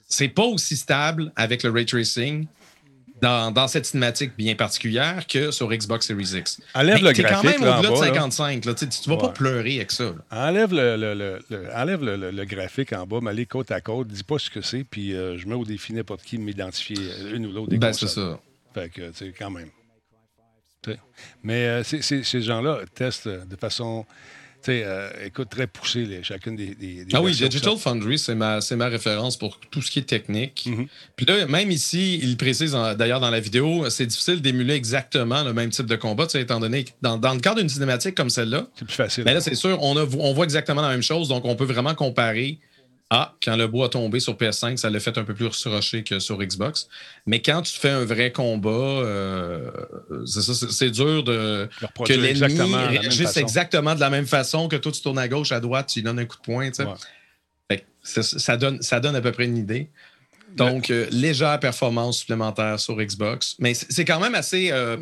C'est 0.09 0.29
pas 0.29 0.43
aussi 0.43 0.77
stable 0.77 1.31
avec 1.35 1.63
le 1.63 1.71
ray 1.71 1.85
tracing 1.85 2.47
dans, 3.21 3.51
dans 3.51 3.67
cette 3.67 3.85
cinématique 3.85 4.31
bien 4.37 4.55
particulière 4.55 5.25
que 5.27 5.51
sur 5.51 5.69
Xbox 5.69 6.07
Series 6.07 6.37
X. 6.37 6.61
Enlève 6.75 6.95
Mais 6.95 7.09
le 7.09 7.13
t'es 7.13 7.23
quand 7.23 7.29
graphique, 7.41 7.59
même 7.59 7.61
au-delà 7.61 7.77
de 7.81 7.87
bas, 7.87 8.05
là. 8.05 8.13
55. 8.13 8.65
Là. 8.65 8.73
Tu, 8.73 8.87
tu 8.89 9.09
vas 9.09 9.17
pas 9.17 9.29
pleurer 9.29 9.75
avec 9.77 9.91
ça. 9.91 10.03
là. 10.05 10.47
Enlève 10.47 10.73
le, 10.73 10.95
le- 10.97 11.13
le- 11.13 11.39
le- 11.49 11.73
enlève 11.75 12.03
le, 12.03 12.45
graphique 12.45 12.93
en 12.93 13.05
bas, 13.07 13.19
mais 13.21 13.31
allez 13.31 13.45
côte 13.45 13.71
à 13.71 13.81
côte, 13.81 14.07
dis 14.07 14.23
pas 14.23 14.37
ce 14.39 14.49
que 14.49 14.61
c'est, 14.61 14.83
puis 14.83 15.13
euh, 15.15 15.37
je 15.37 15.47
mets 15.47 15.55
au 15.55 15.65
défi 15.65 15.93
n'importe 15.93 16.21
qui 16.23 16.37
de 16.37 16.43
m'identifier 16.43 16.97
euh, 16.99 17.35
une 17.35 17.45
ou 17.47 17.51
l'autre 17.51 17.69
des 17.69 17.77
Ben, 17.77 17.93
c'est 17.93 18.07
ça. 18.07 18.39
Fait 18.73 18.89
que, 18.89 19.09
tu 19.09 19.13
sais, 19.17 19.33
quand 19.37 19.49
même. 19.49 19.69
Mais 21.43 21.67
euh, 21.67 21.83
ces 21.83 22.41
gens-là 22.41 22.79
testent 22.95 23.27
de 23.27 23.55
façon, 23.55 24.05
euh, 24.69 25.09
écoute, 25.25 25.49
très 25.49 25.67
poussée, 25.67 26.05
les- 26.05 26.23
chacune 26.23 26.55
des, 26.55 26.75
des, 26.75 27.05
des 27.05 27.07
Ah 27.13 27.21
oui, 27.21 27.31
Digital. 27.31 27.77
Foundry, 27.77 28.17
c'est 28.19 28.35
ma, 28.35 28.59
ma 28.75 28.87
référence 28.87 29.37
pour 29.37 29.59
tout 29.59 29.81
ce 29.81 29.91
qui 29.91 29.99
est 29.99 30.03
technique. 30.03 30.65
Mhm. 30.67 30.87
Puis 31.15 31.25
là, 31.25 31.45
même 31.47 31.71
ici, 31.71 32.19
il 32.21 32.37
précise 32.37 32.71
d'ailleurs 32.97 33.19
dans 33.19 33.29
la 33.29 33.39
vidéo, 33.39 33.89
c'est 33.89 34.05
difficile 34.05 34.41
d'émuler 34.41 34.73
exactement 34.75 35.43
le 35.43 35.53
même 35.53 35.69
type 35.69 35.85
de 35.85 35.95
combat, 35.95 36.27
étant 36.35 36.59
donné 36.59 36.83
que 36.85 36.89
dans, 37.01 37.17
dans 37.17 37.33
le 37.33 37.39
cadre 37.39 37.59
d'une 37.59 37.69
cinématique 37.69 38.15
comme 38.15 38.29
celle-là, 38.29 38.67
C'est 38.75 38.85
plus 38.85 38.93
facile. 38.95 39.23
Mais 39.23 39.31
Ben 39.31 39.35
là, 39.35 39.41
c'est 39.41 39.55
sûr, 39.55 39.77
on, 39.81 39.97
a, 39.97 40.03
on 40.03 40.33
voit 40.33 40.45
exactement 40.45 40.81
la 40.81 40.89
même 40.89 41.01
chose, 41.03 41.27
donc 41.29 41.45
on 41.45 41.55
peut 41.55 41.65
vraiment 41.65 41.95
comparer. 41.95 42.59
Ah, 43.09 43.35
quand 43.41 43.55
le 43.55 43.67
bois 43.67 43.85
a 43.85 43.89
tombé 43.89 44.19
sur 44.19 44.35
PS5, 44.35 44.75
ça 44.75 44.89
l'a 44.89 44.99
fait 44.99 45.17
un 45.17 45.23
peu 45.23 45.33
plus 45.33 45.47
rusher 45.47 46.03
que 46.03 46.19
sur 46.19 46.37
Xbox. 46.39 46.89
Mais 47.25 47.41
quand 47.41 47.61
tu 47.61 47.79
fais 47.79 47.89
un 47.89 48.03
vrai 48.03 48.33
combat, 48.33 48.69
euh, 48.69 49.71
c'est 50.25 50.91
dur 50.91 51.23
de 51.23 51.69
Le 51.81 52.05
que 52.05 52.11
l'ennemi 52.11 52.29
exactement 52.31 52.65
de 52.67 52.71
la 52.83 52.91
même 52.91 52.99
réagisse 52.99 53.37
exactement 53.37 53.95
de 53.95 53.99
la 54.01 54.09
même 54.09 54.27
façon 54.27 54.67
que 54.67 54.75
toi, 54.75 54.91
tu 54.91 55.01
tournes 55.01 55.19
à 55.19 55.29
gauche, 55.29 55.53
à 55.53 55.61
droite, 55.61 55.87
tu 55.87 55.99
lui 55.99 56.03
donnes 56.03 56.19
un 56.19 56.25
coup 56.25 56.35
de 56.35 56.41
poing. 56.41 56.69
Ouais. 56.69 56.95
Fait 57.69 57.85
que 58.13 58.21
ça, 58.21 58.57
donne, 58.57 58.81
ça 58.81 58.99
donne 58.99 59.15
à 59.15 59.21
peu 59.21 59.31
près 59.31 59.45
une 59.45 59.57
idée. 59.57 59.89
Donc, 60.55 60.89
euh, 60.89 61.07
légère 61.11 61.59
performance 61.59 62.19
supplémentaire 62.19 62.77
sur 62.79 62.97
Xbox. 62.97 63.55
Mais 63.59 63.73
c'est 63.73 63.91
c'est 63.91 64.05
quand 64.05 64.19
même 64.19 64.35
assez. 64.35 64.69
euh, 64.71 64.97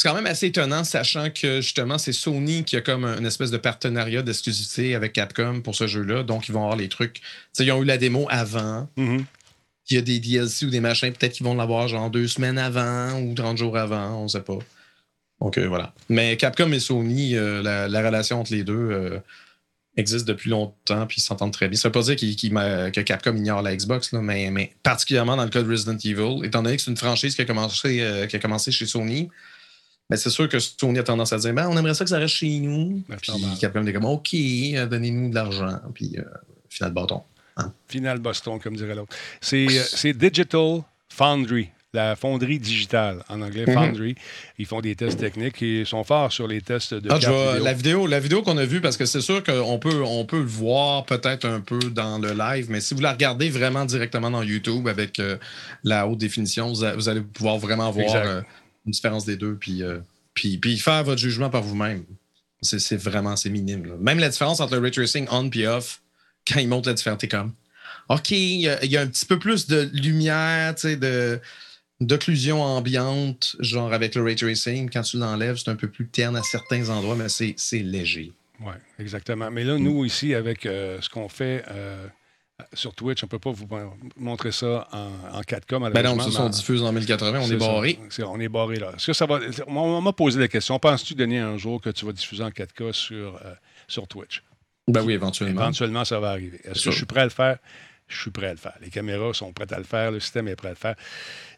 c'est 0.00 0.08
quand 0.08 0.14
même 0.14 0.24
assez 0.24 0.46
étonnant, 0.46 0.82
sachant 0.82 1.28
que 1.28 1.60
justement, 1.60 1.98
c'est 1.98 2.14
Sony 2.14 2.64
qui 2.64 2.74
a 2.74 2.80
comme 2.80 3.04
une 3.04 3.26
espèce 3.26 3.50
de 3.50 3.58
partenariat 3.58 4.22
d'exclusivité 4.22 4.94
avec 4.94 5.12
Capcom 5.12 5.60
pour 5.60 5.74
ce 5.74 5.86
jeu-là. 5.86 6.22
Donc, 6.22 6.48
ils 6.48 6.52
vont 6.52 6.62
avoir 6.62 6.76
les 6.76 6.88
trucs. 6.88 7.20
Tu 7.20 7.22
sais, 7.52 7.64
ils 7.66 7.72
ont 7.72 7.82
eu 7.82 7.84
la 7.84 7.98
démo 7.98 8.26
avant. 8.30 8.88
Mhm. 8.96 9.26
Il 9.90 9.94
y 9.96 9.98
a 9.98 10.00
des 10.00 10.18
DLC 10.18 10.64
ou 10.64 10.70
des 10.70 10.80
machins, 10.80 11.12
peut-être 11.12 11.34
qu'ils 11.34 11.44
vont 11.44 11.54
l'avoir 11.54 11.86
genre 11.86 12.08
deux 12.08 12.28
semaines 12.28 12.56
avant 12.56 13.20
ou 13.20 13.34
30 13.34 13.58
jours 13.58 13.76
avant, 13.76 14.20
on 14.20 14.22
ne 14.22 14.28
sait 14.28 14.40
pas. 14.40 14.56
Donc 15.38 15.58
euh, 15.58 15.68
voilà. 15.68 15.92
Mais 16.08 16.38
Capcom 16.38 16.72
et 16.72 16.80
Sony, 16.80 17.36
euh, 17.36 17.62
la, 17.62 17.86
la 17.86 18.00
relation 18.00 18.40
entre 18.40 18.54
les 18.54 18.64
deux 18.64 18.72
euh, 18.72 19.18
existe 19.98 20.26
depuis 20.26 20.48
longtemps 20.48 21.06
puis 21.08 21.18
ils 21.18 21.24
s'entendent 21.24 21.52
très 21.52 21.68
bien. 21.68 21.76
Ça 21.76 21.90
ne 21.90 21.92
veut 21.92 22.00
pas 22.00 22.14
dire 22.14 22.16
que 22.90 23.00
Capcom 23.02 23.36
ignore 23.36 23.60
la 23.60 23.76
Xbox, 23.76 24.12
là, 24.12 24.22
mais, 24.22 24.50
mais 24.50 24.72
particulièrement 24.82 25.36
dans 25.36 25.44
le 25.44 25.50
cas 25.50 25.62
de 25.62 25.70
Resident 25.70 25.98
Evil, 25.98 26.42
étant 26.46 26.62
donné 26.62 26.76
que 26.76 26.82
c'est 26.82 26.90
une 26.90 26.96
franchise 26.96 27.34
qui 27.34 27.42
a 27.42 27.44
commencé, 27.44 28.26
qui 28.30 28.36
a 28.36 28.38
commencé 28.38 28.72
chez 28.72 28.86
Sony, 28.86 29.28
ben, 30.10 30.16
c'est 30.16 30.28
sûr 30.30 30.48
que 30.48 30.58
Sony 30.58 30.98
a 30.98 31.02
tendance 31.02 31.32
à 31.32 31.38
dire 31.38 31.54
ben, 31.54 31.68
on 31.68 31.76
aimerait 31.78 31.94
ça 31.94 32.04
que 32.04 32.10
ça 32.10 32.18
reste 32.18 32.34
chez 32.34 32.58
nous. 32.58 33.02
Ben, 33.08 33.16
puis. 33.20 33.32
Capcom 33.60 33.86
est 33.86 33.92
comme 33.92 34.04
OK, 34.04 34.34
euh, 34.34 34.86
donnez-nous 34.86 35.30
de 35.30 35.34
l'argent. 35.34 35.78
Puis 35.94 36.16
euh, 36.18 36.22
final 36.68 36.92
bâton. 36.92 37.22
Final 37.88 38.18
Boston, 38.18 38.58
comme 38.58 38.76
dirait 38.76 38.94
l'autre. 38.94 39.14
C'est 39.40 39.66
euh, 39.66 39.82
c'est 39.86 40.12
Digital 40.14 40.80
Foundry, 41.10 41.68
la 41.92 42.16
fonderie 42.16 42.58
digitale, 42.58 43.22
en 43.28 43.42
anglais, 43.42 43.64
Mhm. 43.66 43.74
Foundry. 43.74 44.14
Ils 44.58 44.64
font 44.64 44.80
des 44.80 44.94
tests 44.94 45.18
techniques 45.18 45.60
et 45.62 45.80
ils 45.80 45.86
sont 45.86 46.02
forts 46.04 46.32
sur 46.32 46.46
les 46.48 46.62
tests 46.62 46.94
de 46.94 47.08
Ah, 47.10 47.18
cartes 47.18 47.24
vidéo. 47.34 47.64
la 47.64 47.72
vidéo, 47.74 48.06
la 48.06 48.20
vidéo 48.20 48.42
qu'on 48.42 48.56
a 48.56 48.64
vue, 48.64 48.80
parce 48.80 48.96
que 48.96 49.04
c'est 49.04 49.20
sûr 49.20 49.42
qu'on 49.42 49.78
peut, 49.78 50.02
on 50.02 50.24
peut 50.24 50.38
le 50.38 50.46
voir 50.46 51.04
peut-être 51.04 51.44
un 51.46 51.60
peu 51.60 51.78
dans 51.80 52.18
le 52.18 52.32
live, 52.32 52.66
mais 52.70 52.80
si 52.80 52.94
vous 52.94 53.00
la 53.00 53.12
regardez 53.12 53.50
vraiment 53.50 53.84
directement 53.84 54.30
dans 54.30 54.42
YouTube 54.42 54.88
avec 54.88 55.18
euh, 55.18 55.36
la 55.84 56.06
haute 56.08 56.18
définition, 56.18 56.68
vous, 56.68 56.84
a- 56.84 56.94
vous 56.94 57.08
allez 57.10 57.20
pouvoir 57.20 57.58
vraiment 57.58 57.90
voir 57.90 58.14
une 58.86 58.92
différence 58.92 59.24
des 59.24 59.36
deux, 59.36 59.54
puis, 59.56 59.82
euh, 59.82 59.98
puis, 60.34 60.58
puis 60.58 60.78
faire 60.78 61.04
votre 61.04 61.20
jugement 61.20 61.50
par 61.50 61.62
vous-même. 61.62 62.04
C'est 62.62 62.78
c'est 62.78 62.96
vraiment, 62.96 63.36
c'est 63.36 63.50
minime. 63.50 63.86
là. 63.86 63.94
Même 63.98 64.18
la 64.18 64.28
différence 64.28 64.60
entre 64.60 64.74
le 64.74 64.80
ray 64.80 64.90
tracing 64.90 65.26
on 65.30 65.48
et 65.50 65.66
off, 65.66 66.02
quand 66.46 66.60
il 66.60 66.68
monte 66.68 66.86
la 66.86 66.92
différence, 66.92 67.18
t'es 67.18 67.28
comme, 67.28 67.52
OK, 68.08 68.30
il 68.32 68.60
y, 68.60 68.68
a, 68.68 68.84
il 68.84 68.90
y 68.90 68.96
a 68.96 69.02
un 69.02 69.06
petit 69.06 69.24
peu 69.24 69.38
plus 69.38 69.66
de 69.66 69.88
lumière, 69.92 70.74
tu 70.74 70.82
sais, 70.82 70.96
de 70.96 71.40
d'occlusion 72.00 72.62
ambiante, 72.62 73.56
genre 73.60 73.92
avec 73.92 74.14
le 74.14 74.22
ray 74.22 74.34
tracing. 74.34 74.88
Quand 74.90 75.02
tu 75.02 75.18
l'enlèves, 75.18 75.56
c'est 75.56 75.70
un 75.70 75.76
peu 75.76 75.88
plus 75.88 76.08
terne 76.08 76.34
à 76.34 76.42
certains 76.42 76.88
endroits, 76.88 77.14
mais 77.14 77.28
c'est 77.28 77.54
c'est 77.56 77.80
léger. 77.80 78.32
Oui, 78.60 78.74
exactement. 78.98 79.50
Mais 79.50 79.64
là, 79.64 79.78
nous, 79.78 80.04
ici, 80.04 80.34
avec 80.34 80.66
euh, 80.66 80.98
ce 81.00 81.08
qu'on 81.08 81.28
fait 81.28 81.64
euh, 81.70 82.06
sur 82.72 82.94
Twitch, 82.94 83.22
on 83.22 83.26
ne 83.26 83.30
peut 83.30 83.38
pas 83.38 83.50
vous 83.52 83.66
montrer 84.16 84.52
ça 84.52 84.88
en, 84.92 85.38
en 85.38 85.40
4K, 85.40 85.62
Ben 85.70 85.78
malheureusement. 85.80 86.16
non, 86.16 86.22
ce 86.24 86.30
sont 86.30 86.44
mais- 86.44 86.50
diffuses 86.50 86.82
en 86.82 86.92
1080, 86.92 87.38
on 87.40 87.42
est, 87.44 87.48
ça. 87.48 87.56
barré. 87.56 87.98
On 88.26 88.40
est 88.40 88.48
barré 88.48 88.76
là. 88.76 88.92
Est-ce 88.96 89.06
que 89.06 89.12
ça 89.12 89.26
va. 89.26 89.38
On 89.66 89.76
on 89.76 90.00
m'a 90.00 90.12
posé 90.12 90.38
la 90.40 90.48
question. 90.48 90.78
Penses-tu, 90.78 91.14
Denis, 91.14 91.38
un 91.38 91.56
jour 91.56 91.80
que 91.80 91.90
tu 91.90 92.04
vas 92.06 92.12
diffuser 92.12 92.42
en 92.44 92.50
4K 92.50 92.92
sur, 92.92 93.36
euh, 93.44 93.54
sur 93.88 94.06
Twitch? 94.08 94.42
Ben 94.88 95.02
oui, 95.02 95.12
éventuellement. 95.14 95.62
Éventuellement, 95.62 96.04
ça 96.04 96.18
va 96.20 96.30
arriver. 96.30 96.60
Est-ce 96.64 96.72
que 96.74 96.78
sûr. 96.80 96.92
je 96.92 96.96
suis 96.98 97.06
prêt 97.06 97.20
à 97.20 97.24
le 97.24 97.30
faire? 97.30 97.58
je 98.08 98.20
suis 98.22 98.30
prêt 98.32 98.48
à 98.48 98.50
le 98.50 98.56
faire. 98.58 98.74
Les 98.80 98.90
caméras 98.90 99.32
sont 99.34 99.52
prêtes 99.52 99.72
à 99.72 99.78
le 99.78 99.84
faire, 99.84 100.10
le 100.10 100.18
système 100.18 100.48
est 100.48 100.56
prêt 100.56 100.66
à 100.66 100.72
le 100.72 100.76
faire. 100.76 100.96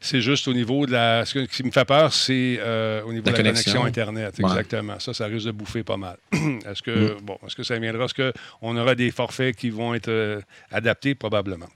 C'est 0.03 0.21
juste 0.21 0.49
au 0.49 0.53
niveau 0.53 0.85
de 0.85 0.93
la. 0.93 1.25
Ce 1.25 1.39
qui 1.39 1.63
me 1.63 1.71
fait 1.71 1.85
peur, 1.85 2.13
c'est 2.13 2.59
euh, 2.61 3.03
au 3.05 3.13
niveau 3.13 3.25
La 3.27 3.33
de 3.33 3.37
la 3.37 3.43
connexion, 3.45 3.81
connexion. 3.83 3.85
Internet. 3.85 4.35
Ouais. 4.39 4.51
Exactement. 4.51 4.99
Ça, 4.99 5.15
ça 5.15 5.27
risque 5.27 5.47
de 5.47 5.53
bouffer 5.53 5.85
pas 5.85 5.97
mal. 5.97 6.17
est-ce 6.33 6.83
que, 6.83 7.17
bon, 7.23 7.39
est-ce 7.47 7.55
que 7.55 7.63
ça 7.63 7.79
viendra? 7.79 8.07
Est-ce 8.07 8.33
qu'on 8.61 8.77
aura 8.77 8.97
des 8.97 9.13
forfaits 9.13 9.55
qui 9.55 9.71
vont 9.71 9.95
être 9.95 10.09
euh, 10.09 10.41
adaptés? 10.73 11.15
Probablement. 11.15 11.69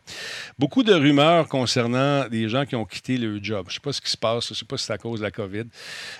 Beaucoup 0.58 0.82
de 0.82 0.92
rumeurs 0.92 1.46
concernant 1.46 2.28
des 2.28 2.48
gens 2.48 2.66
qui 2.66 2.74
ont 2.74 2.84
quitté 2.84 3.16
le 3.16 3.38
job. 3.40 3.66
Je 3.68 3.70
ne 3.70 3.74
sais 3.74 3.80
pas 3.80 3.92
ce 3.92 4.00
qui 4.00 4.10
se 4.10 4.16
passe. 4.16 4.48
Je 4.48 4.52
ne 4.52 4.56
sais 4.56 4.64
pas 4.64 4.76
si 4.76 4.86
c'est 4.86 4.92
à 4.92 4.98
cause 4.98 5.20
de 5.20 5.24
la 5.24 5.30
COVID. 5.30 5.66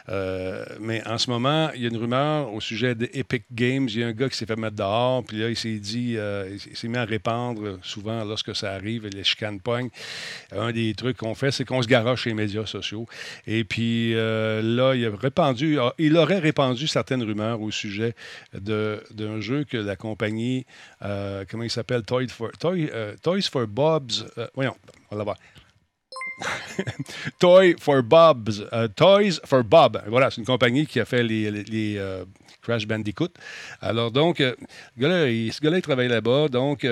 Euh, 0.08 0.64
mais 0.80 1.04
en 1.08 1.18
ce 1.18 1.28
moment, 1.28 1.70
il 1.74 1.82
y 1.82 1.86
a 1.86 1.88
une 1.88 1.96
rumeur 1.96 2.52
au 2.54 2.60
sujet 2.60 2.94
d'Epic 2.94 3.44
Games. 3.52 3.88
Il 3.88 3.98
y 3.98 4.04
a 4.04 4.06
un 4.06 4.12
gars 4.12 4.28
qui 4.28 4.36
s'est 4.36 4.46
fait 4.46 4.56
mettre 4.56 4.76
dehors, 4.76 5.24
puis 5.24 5.38
là, 5.38 5.48
il 5.48 5.56
s'est 5.56 5.78
dit, 5.78 6.16
il 6.16 6.76
s'est 6.76 6.88
mis 6.88 6.98
à 6.98 7.04
répandre 7.04 7.78
souvent 7.82 8.24
lorsque 8.24 8.54
ça 8.54 8.72
arrive, 8.72 9.08
les 9.08 9.24
chicanes 9.24 9.60
pognent. 9.60 9.90
Un 10.52 10.70
des 10.70 10.94
trucs 10.94 11.16
qu'on 11.16 11.34
fait, 11.34 11.50
c'est 11.50 11.64
qu'on 11.64 11.82
se 11.82 11.88
garoche 12.02 12.26
les 12.26 12.34
médias 12.34 12.66
sociaux. 12.66 13.06
Et 13.46 13.64
puis 13.64 14.14
euh, 14.14 14.62
là, 14.62 14.94
il 14.94 15.04
a 15.06 15.16
répandu, 15.16 15.78
il 15.98 16.16
aurait 16.16 16.38
répandu 16.38 16.86
certaines 16.86 17.22
rumeurs 17.22 17.60
au 17.60 17.70
sujet 17.70 18.14
d'un 18.52 19.40
jeu 19.40 19.64
que 19.64 19.76
la 19.76 19.96
compagnie, 19.96 20.66
euh, 21.02 21.44
comment 21.48 21.64
il 21.64 21.70
s'appelle, 21.70 22.02
for, 22.28 22.50
Toy- 22.58 22.90
euh, 22.92 23.14
Toys 23.22 23.48
for 23.50 23.66
Bob's, 23.66 24.24
voyons, 24.54 24.76
on 25.10 25.16
va 25.16 25.18
l'avoir. 25.18 25.36
Toy 27.38 27.74
for 27.80 28.02
Bob's, 28.02 28.62
Toys 28.94 29.40
for 29.44 29.64
Bob. 29.64 30.02
Voilà, 30.06 30.30
c'est 30.30 30.40
une 30.40 30.46
compagnie 30.46 30.86
qui 30.86 31.00
a 31.00 31.04
fait 31.04 31.22
les, 31.22 31.98
Crash 32.62 32.86
Bandicoot. 32.86 33.30
Alors 33.80 34.10
donc, 34.10 34.40
euh, 34.40 34.54
ce 34.96 35.00
gars-là, 35.00 35.28
il 35.76 35.82
travaille 35.82 36.08
là-bas. 36.08 36.48
Donc, 36.48 36.84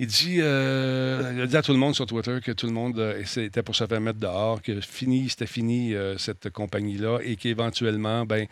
il 0.00 0.06
dit, 0.06 0.36
euh, 0.40 1.32
il 1.34 1.40
a 1.40 1.46
dit 1.46 1.56
à 1.56 1.62
tout 1.62 1.72
le 1.72 1.78
monde 1.78 1.94
sur 1.94 2.06
Twitter 2.06 2.38
que 2.42 2.52
tout 2.52 2.66
le 2.66 2.72
monde 2.72 3.00
euh, 3.00 3.20
c'était 3.24 3.64
pour 3.64 3.74
se 3.74 3.84
faire 3.84 4.00
mettre 4.00 4.20
dehors, 4.20 4.62
que 4.62 4.80
fini, 4.80 5.28
c'était 5.28 5.46
fini 5.46 5.94
euh, 5.94 6.16
cette 6.18 6.50
compagnie-là 6.50 7.18
et 7.24 7.34
qu'éventuellement, 7.34 8.24
ben, 8.24 8.46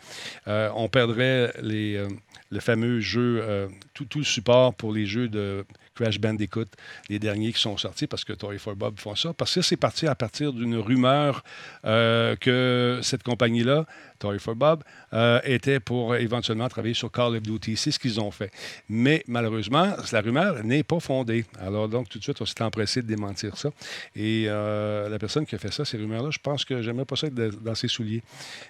on 0.45 0.89
perdrait 0.89 1.53
les, 1.61 2.05
le 2.49 2.59
fameux 2.59 2.99
jeu, 2.99 3.69
tout, 3.93 4.05
tout 4.05 4.19
le 4.19 4.25
support 4.25 4.73
pour 4.73 4.91
les 4.91 5.05
jeux 5.05 5.29
de 5.29 5.65
Crash 5.95 6.19
Bandicoot, 6.19 6.65
les 7.09 7.19
derniers 7.19 7.53
qui 7.53 7.59
sont 7.59 7.77
sortis, 7.77 8.07
parce 8.07 8.23
que 8.23 8.33
Toy 8.33 8.59
for 8.59 8.75
Bob 8.75 8.99
font 8.99 9.15
ça. 9.15 9.33
Parce 9.33 9.55
que 9.55 9.61
c'est 9.61 9.77
parti 9.77 10.07
à 10.07 10.15
partir 10.15 10.53
d'une 10.53 10.77
rumeur 10.77 11.43
que 11.83 12.99
cette 13.01 13.23
compagnie-là, 13.23 13.85
Toy 14.19 14.39
for 14.39 14.55
Bob, 14.55 14.83
euh, 15.13 15.39
était 15.43 15.79
pour 15.79 16.15
éventuellement 16.15 16.67
travailler 16.67 16.93
sur 16.93 17.11
Call 17.11 17.35
of 17.35 17.41
Duty. 17.41 17.77
C'est 17.77 17.91
ce 17.91 17.99
qu'ils 17.99 18.19
ont 18.19 18.31
fait. 18.31 18.51
Mais 18.89 19.23
malheureusement, 19.27 19.93
la 20.11 20.21
rumeur 20.21 20.63
n'est 20.63 20.83
pas 20.83 20.99
fondée. 20.99 21.45
Alors 21.59 21.87
donc, 21.87 22.09
tout 22.09 22.17
de 22.17 22.23
suite, 22.23 22.41
on 22.41 22.45
s'est 22.45 22.61
empressé 22.61 23.01
de 23.01 23.07
démentir 23.07 23.57
ça. 23.57 23.69
Et 24.15 24.45
euh, 24.47 25.09
la 25.09 25.19
personne 25.19 25.45
qui 25.45 25.55
a 25.55 25.57
fait 25.57 25.71
ça, 25.71 25.85
ces 25.85 25.97
rumeurs-là, 25.97 26.29
je 26.31 26.39
pense 26.39 26.65
que 26.65 26.81
j'aimerais 26.81 27.05
pas 27.05 27.15
ça 27.15 27.27
être 27.27 27.63
dans 27.63 27.75
ses 27.75 27.87
souliers. 27.87 28.23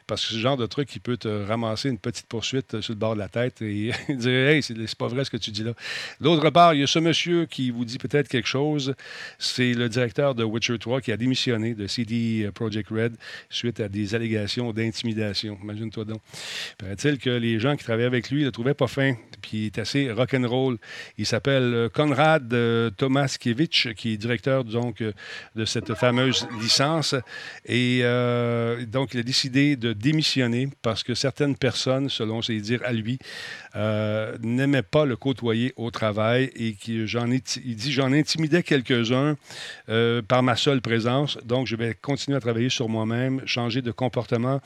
Parce 0.05 0.21
que 0.21 0.29
c'est 0.29 0.35
le 0.35 0.41
genre 0.41 0.57
de 0.57 0.65
truc 0.65 0.87
qui 0.87 0.99
peut 0.99 1.17
te 1.17 1.45
ramasser 1.45 1.89
une 1.89 1.99
petite 1.99 2.27
poursuite 2.27 2.75
euh, 2.75 2.81
sur 2.81 2.93
le 2.93 2.99
bord 2.99 3.13
de 3.13 3.19
la 3.19 3.29
tête 3.29 3.61
et 3.61 3.91
dire 4.09 4.47
Hey, 4.47 4.63
c'est 4.63 4.95
pas 4.95 5.07
vrai 5.07 5.25
ce 5.25 5.29
que 5.29 5.37
tu 5.37 5.51
dis 5.51 5.63
là. 5.63 5.73
D'autre 6.21 6.49
part, 6.49 6.73
il 6.73 6.81
y 6.81 6.83
a 6.83 6.87
ce 6.87 6.99
monsieur 6.99 7.45
qui 7.45 7.71
vous 7.71 7.85
dit 7.85 7.97
peut-être 7.97 8.27
quelque 8.27 8.47
chose. 8.47 8.95
C'est 9.39 9.73
le 9.73 9.89
directeur 9.89 10.35
de 10.35 10.43
Witcher 10.43 10.77
3 10.77 11.01
qui 11.01 11.11
a 11.11 11.17
démissionné 11.17 11.73
de 11.73 11.87
CD 11.87 12.49
Projekt 12.53 12.89
Red 12.89 13.15
suite 13.49 13.79
à 13.79 13.89
des 13.89 14.15
allégations 14.15 14.71
d'intimidation. 14.71 15.36
Imagine-toi 15.43 16.05
donc. 16.05 16.21
Paraît-il 16.77 17.17
que 17.17 17.29
les 17.29 17.59
gens 17.59 17.75
qui 17.75 17.83
travaillaient 17.83 18.07
avec 18.07 18.29
lui 18.29 18.43
le 18.43 18.51
trouvaient 18.51 18.73
pas 18.73 18.87
fin, 18.87 19.13
puis 19.41 19.57
il 19.57 19.65
est 19.67 19.79
assez 19.79 20.11
rock'n'roll. 20.11 20.77
Il 21.17 21.25
s'appelle 21.25 21.73
euh, 21.73 21.89
Konrad 21.89 22.53
euh, 22.53 22.89
Tomaskiewicz, 22.91 23.93
qui 23.95 24.13
est 24.13 24.17
directeur 24.17 24.63
donc 24.63 25.03
de 25.55 25.65
cette 25.65 25.93
fameuse 25.93 26.47
licence. 26.61 27.15
Et 27.65 27.99
euh, 28.03 28.85
donc, 28.85 29.13
il 29.13 29.19
a 29.19 29.23
décidé 29.23 29.75
de 29.75 29.93
démissionner 29.93 30.69
parce 30.81 31.03
que 31.03 31.13
certaines 31.13 31.55
personnes, 31.55 32.09
selon 32.09 32.41
ses 32.41 32.59
dires 32.59 32.81
à 32.85 32.93
lui, 32.93 33.19
euh, 33.75 34.37
n'aimaient 34.41 34.81
pas 34.81 35.05
le 35.05 35.15
côtoyer 35.15 35.73
au 35.75 35.91
travail 35.91 36.51
et 36.55 36.73
qui 36.73 37.07
j'en 37.07 37.29
il 37.29 37.41
dit 37.75 37.91
j'en 37.91 38.13
intimidais 38.13 38.63
quelques-uns 38.63 39.35
par 40.27 40.43
ma 40.43 40.55
seule 40.55 40.81
présence. 40.81 41.37
Donc, 41.45 41.67
je 41.67 41.75
vais 41.75 41.93
continuer 41.93 42.37
à 42.37 42.39
travailler 42.39 42.69
sur 42.69 42.89
moi-même, 42.89 43.41
changer 43.45 43.81
de 43.81 43.91
comportement. 43.91 44.61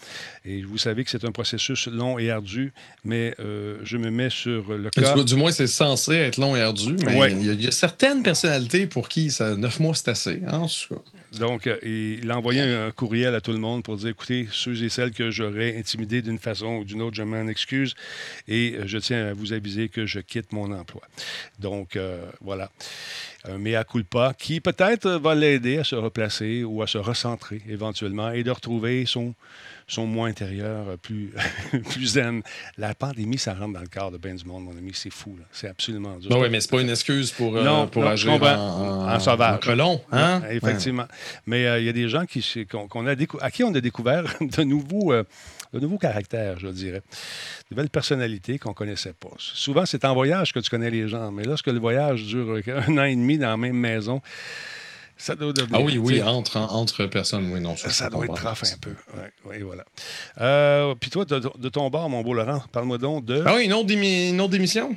Et 0.46 0.61
vous 0.64 0.78
savez 0.78 1.04
que 1.04 1.10
c'est 1.10 1.26
un 1.26 1.32
processus 1.32 1.88
long 1.88 2.18
et 2.20 2.30
ardu, 2.32 2.74
mais 3.04 3.36
euh, 3.40 3.78
je 3.84 3.98
me 3.98 4.10
mets 4.10 4.30
sur 4.30 4.74
le 4.74 4.90
cas. 4.90 5.16
du 5.24 5.36
moins, 5.36 5.52
c'est 5.52 5.68
censé 5.68 6.14
être 6.16 6.38
long 6.38 6.56
et 6.56 6.62
ardu, 6.62 6.96
mais 7.06 7.18
Ouais. 7.18 7.32
il 7.32 7.46
y, 7.46 7.50
a- 7.50 7.54
il 7.54 7.64
y 7.64 7.68
a 7.68 7.72
certaines 7.72 8.24
personnalités 8.24 8.88
pour 8.88 9.10
qui 9.10 9.32
ça, 9.32 9.56
9 9.56 9.80
mois, 9.80 9.96
c'est 9.96 10.10
assez. 10.10 10.42
hein, 10.48 10.60
en 10.60 10.68
tout 10.68 10.96
cas. 10.96 11.02
Donc, 11.40 11.66
euh, 11.68 11.78
il 11.84 12.30
a 12.30 12.38
envoyé 12.38 12.60
un 12.62 12.92
courriel 12.92 13.34
à 13.36 13.40
tout 13.42 13.54
le 13.54 13.58
monde 13.58 13.84
pour 13.84 13.96
dire 13.96 14.10
écoutez, 14.10 14.50
ceux 14.52 14.84
et 14.84 14.90
celles 14.90 15.12
que 15.12 15.32
j'aurais 15.32 15.78
intimidés 15.78 16.22
d'une 16.22 16.40
façon 16.40 16.76
ou 16.78 16.84
d'une 16.84 17.02
autre, 17.02 17.16
je 17.16 17.24
m'en 17.24 17.48
excuse 17.48 17.94
et 18.50 18.76
euh, 18.76 18.84
je 18.86 18.98
tiens 18.98 19.28
à 19.28 19.34
vous 19.34 19.54
aviser 19.54 19.88
que 19.88 20.06
je 20.06 20.20
quitte 20.20 20.52
mon 20.52 20.74
emploi. 20.74 21.02
Donc, 21.60 21.96
euh, 21.96 22.26
voilà. 22.42 22.70
Un 23.46 23.58
mea 23.58 23.84
culpa 23.86 24.34
qui 24.38 24.60
peut-être 24.60 25.10
va 25.12 25.34
l'aider 25.34 25.78
à 25.80 25.84
se 25.86 25.96
replacer 25.96 26.64
ou 26.64 26.82
à 26.84 26.88
se 26.88 26.98
recentrer 27.00 27.62
éventuellement 27.70 28.32
et 28.32 28.44
de 28.44 28.52
retrouver 28.52 29.06
son, 29.06 29.34
son 29.88 30.06
moi 30.06 30.28
intérieur 30.28 30.90
euh, 30.90 30.98
plus, 30.98 31.34
plus 31.92 32.06
zen. 32.14 32.42
La 32.78 32.94
pandémie, 32.96 33.38
ça 33.38 33.54
rentre 33.54 33.74
dans 33.74 33.82
le 33.82 33.88
corps 33.88 34.12
de 34.12 34.18
ben 34.18 34.36
du 34.36 34.46
monde, 34.46 34.64
mon 34.64 34.72
ami. 34.78 34.92
C'est 34.94 35.10
fou, 35.12 35.36
là. 35.38 35.46
C'est 35.52 35.68
absolument 35.68 36.18
dur. 36.18 36.30
Ben 36.30 36.40
oui, 36.40 36.50
mais 36.50 36.62
c'est 36.62 36.72
pas 36.72 36.82
une 36.82 36.90
excuse 36.90 37.32
pour, 37.32 37.56
euh, 37.58 37.64
Non, 37.64 37.88
pour 37.88 38.04
non, 38.04 38.10
agir 38.10 38.32
en, 38.32 38.42
en, 38.42 39.14
En 39.14 39.20
sauvage. 39.20 39.56
en 39.56 39.60
colon. 39.60 40.02
Hein? 40.12 40.42
Ouais, 40.42 40.58
effectivement. 40.58 41.06
Mais 41.46 41.66
euh, 41.66 41.80
il 41.80 41.86
y 41.86 41.90
a 41.90 41.94
des 41.94 42.10
gens 42.10 42.26
qui, 42.26 42.66
qu'on, 42.66 42.88
qu'on 42.88 43.08
a 43.08 43.16
à 43.42 43.52
qui 43.52 43.64
on 43.64 43.74
a 43.74 43.82
découvert 43.82 44.24
de 44.42 44.64
nouveaux, 44.64 45.14
euh, 45.14 45.24
de 45.74 45.80
nouveaux 45.80 45.98
caractères, 45.98 46.60
je 46.60 46.68
dirais. 46.68 47.02
De 47.70 47.76
belles 47.76 47.90
personnalités 47.90 48.60
qu'on 48.60 48.70
ne 48.70 48.76
connaissait 48.76 49.14
pas. 49.14 49.30
Souvent, 49.38 49.86
c'est 49.86 50.06
en 50.06 50.14
voyage 50.14 50.54
que 50.54 50.60
tu 50.60 50.70
connais 50.70 50.90
les 50.90 51.08
gens. 51.08 51.32
Mais 51.32 51.44
lorsque 51.44 51.68
le 51.68 51.80
voyage 51.80 52.24
dure 52.26 52.60
un 52.88 52.98
an 52.98 53.04
et 53.04 53.16
demi 53.16 53.38
dans 53.38 53.50
la 53.50 53.58
même 53.58 53.78
maison, 53.78 54.22
ça 55.22 55.36
doit 55.36 55.54
devenir. 55.54 55.80
Ah 55.80 55.84
oui, 55.84 55.98
oui, 55.98 56.22
entre, 56.22 56.58
entre 56.58 57.06
personnes, 57.06 57.52
oui, 57.52 57.60
non. 57.62 57.76
Ça, 57.78 57.90
Ça 57.90 58.10
doit 58.10 58.26
être 58.26 58.32
rough 58.48 58.64
un 58.64 58.78
peu. 58.80 58.96
Ouais, 59.16 59.32
ouais, 59.46 59.60
voilà. 59.62 59.86
Euh, 60.40 60.96
Puis 61.00 61.10
toi, 61.10 61.26
de, 61.26 61.40
de 61.58 61.70
ton 61.70 61.90
bord, 61.90 62.10
mon 62.10 62.22
beau 62.22 62.34
Laurent, 62.34 62.64
parle-moi 62.72 62.98
donc 62.98 63.26
de. 63.26 63.44
Ah 63.46 63.54
oui, 63.56 63.66
une 63.66 63.74
autre, 63.74 63.88
démi- 63.88 64.30
une 64.32 64.42
autre 64.42 64.52
démission? 64.52 64.96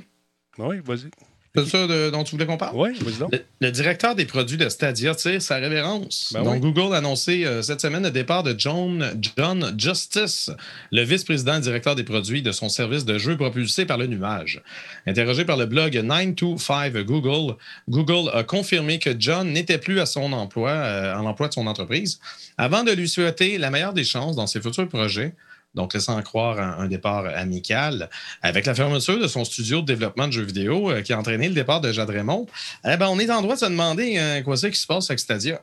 Oui, 0.59 0.77
vas-y. 0.85 1.11
C'est 1.57 1.67
ça 1.67 1.87
de- 1.87 2.11
dont 2.11 2.25
tu 2.25 2.33
voulais 2.33 2.47
qu'on 2.47 2.57
parle? 2.57 2.75
Oui, 2.77 2.91
vas-y 3.01 3.15
donc. 3.19 3.33
Le, 3.33 3.39
le 3.61 3.71
directeur 3.71 4.15
des 4.17 4.25
produits 4.25 4.57
de 4.57 4.69
Stadia 4.69 5.15
tire 5.15 5.41
sa 5.41 5.57
révérence. 5.57 6.33
Ben 6.35 6.43
Donc, 6.43 6.55
oui. 6.55 6.61
Google 6.73 6.95
a 6.95 6.99
annoncé 6.99 7.45
euh, 7.45 7.63
cette 7.63 7.81
semaine 7.81 8.03
le 8.03 8.11
départ 8.11 8.43
de 8.43 8.55
John, 8.59 9.13
John 9.37 9.73
Justice, 9.79 10.51
le 10.91 11.03
vice-président 11.03 11.61
directeur 11.61 11.95
des 11.95 12.03
produits 12.03 12.43
de 12.43 12.51
son 12.51 12.69
service 12.69 13.05
de 13.05 13.19
jeux 13.19 13.37
propulsé 13.37 13.87
par 13.87 13.99
le 13.99 14.07
nuage. 14.09 14.63
Interrogé 15.07 15.45
par 15.45 15.57
le 15.57 15.67
blog 15.67 15.95
925 15.97 16.93
Google, 17.05 17.55
Google 17.89 18.31
a 18.35 18.43
confirmé 18.43 18.99
que 18.99 19.11
John 19.19 19.53
n'était 19.53 19.79
plus 19.79 20.01
à 20.01 20.07
son 20.07 20.33
emploi, 20.33 20.71
euh, 20.71 21.15
en 21.15 21.25
emploi 21.25 21.49
de 21.49 21.55
son 21.55 21.67
entreprise, 21.69 22.19
avant 22.59 22.83
de 22.83 22.91
lui 22.93 23.09
souhaiter 23.09 23.59
la 23.59 23.71
meilleure 23.71 23.93
des 23.93 24.05
chances 24.05 24.35
dans 24.35 24.47
ses 24.49 24.61
futurs 24.61 24.89
projets. 24.89 25.35
Donc, 25.75 25.95
laissant 25.95 26.21
croire 26.23 26.59
un, 26.61 26.87
départ 26.87 27.27
amical. 27.27 28.09
Avec 28.43 28.67
la 28.67 28.75
fermeture 28.75 29.19
de 29.19 29.27
son 29.27 29.45
studio 29.45 29.81
de 29.81 29.87
développement 29.87 30.29
de 30.29 30.33
jeux 30.33 30.45
vidéo 30.45 30.91
euh, 30.91 31.03
qui 31.03 31.13
a 31.13 31.19
entraîné 31.19 31.49
le 31.49 31.55
départ 31.55 31.81
de 31.81 31.93
Jade 31.93 32.11
Raymond, 32.11 32.47
eh 32.85 32.97
ben, 32.97 33.09
on 33.09 33.19
est 33.19 33.31
en 33.31 33.43
droit 33.43 33.55
de 33.55 33.61
se 33.61 33.67
demander 33.67 34.17
euh, 34.19 34.43
quoi 34.43 34.57
c'est 34.57 34.71
qui 34.71 34.79
se 34.79 34.87
passe 34.87 35.11
avec 35.11 35.19
Stadia. 35.19 35.61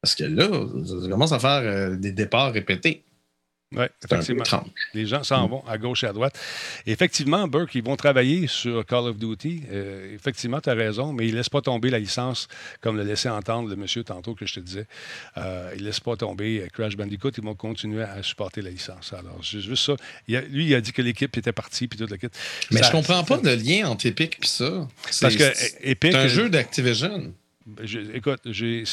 Parce 0.00 0.14
que 0.14 0.24
là, 0.24 0.48
ça 0.84 1.08
commence 1.08 1.32
à 1.32 1.38
faire 1.38 1.62
euh, 1.62 1.96
des 1.96 2.12
départs 2.12 2.52
répétés. 2.52 3.04
Oui, 3.76 3.84
C'est 4.00 4.12
effectivement. 4.12 4.64
Les 4.94 5.06
gens 5.06 5.22
s'en 5.24 5.46
vont 5.48 5.64
à 5.66 5.78
gauche 5.78 6.04
et 6.04 6.06
à 6.06 6.12
droite. 6.12 6.38
Effectivement, 6.86 7.46
Burke, 7.48 7.74
ils 7.74 7.82
vont 7.82 7.96
travailler 7.96 8.46
sur 8.46 8.84
Call 8.86 9.06
of 9.08 9.16
Duty. 9.18 9.62
Euh, 9.70 10.14
effectivement, 10.14 10.60
tu 10.60 10.70
as 10.70 10.74
raison, 10.74 11.12
mais 11.12 11.26
ils 11.26 11.32
ne 11.32 11.36
laissent 11.38 11.48
pas 11.48 11.60
tomber 11.62 11.90
la 11.90 11.98
licence, 11.98 12.48
comme 12.80 12.96
le 12.96 13.02
laissait 13.02 13.28
entendre 13.28 13.68
le 13.68 13.76
monsieur 13.76 14.04
tantôt 14.04 14.34
que 14.34 14.46
je 14.46 14.54
te 14.54 14.60
disais. 14.60 14.86
Euh, 15.36 15.72
ils 15.76 15.80
ne 15.82 15.86
laissent 15.86 16.00
pas 16.00 16.16
tomber 16.16 16.60
euh, 16.62 16.68
Crash 16.72 16.96
Bandicoot. 16.96 17.30
Ils 17.36 17.44
vont 17.44 17.54
continuer 17.54 18.02
à 18.02 18.22
supporter 18.22 18.62
la 18.62 18.70
licence. 18.70 19.12
Alors, 19.12 19.38
c'est 19.42 19.60
juste 19.60 19.84
ça. 19.86 19.94
Il 20.28 20.36
a- 20.36 20.40
lui, 20.42 20.66
il 20.66 20.74
a 20.74 20.80
dit 20.80 20.92
que 20.92 21.02
l'équipe 21.02 21.36
était 21.36 21.52
partie, 21.52 21.88
puis 21.88 21.98
toute 21.98 22.10
la. 22.10 22.16
Mais 22.70 22.80
Ça- 22.80 22.86
je 22.86 22.92
comprends 22.92 23.24
pas 23.24 23.38
de 23.38 23.50
lien 23.50 23.88
entre 23.88 24.06
Epic 24.06 24.38
et 24.42 24.46
ça. 24.46 24.86
C'est- 25.10 25.20
Parce 25.22 25.36
que 25.36 25.52
c'est 25.54 25.78
Epic. 25.82 26.14
un 26.14 26.28
jeu 26.28 26.48
d'Activision. 26.48 27.34
Je- 27.82 27.98
écoute, 28.14 28.40
il 28.44 28.84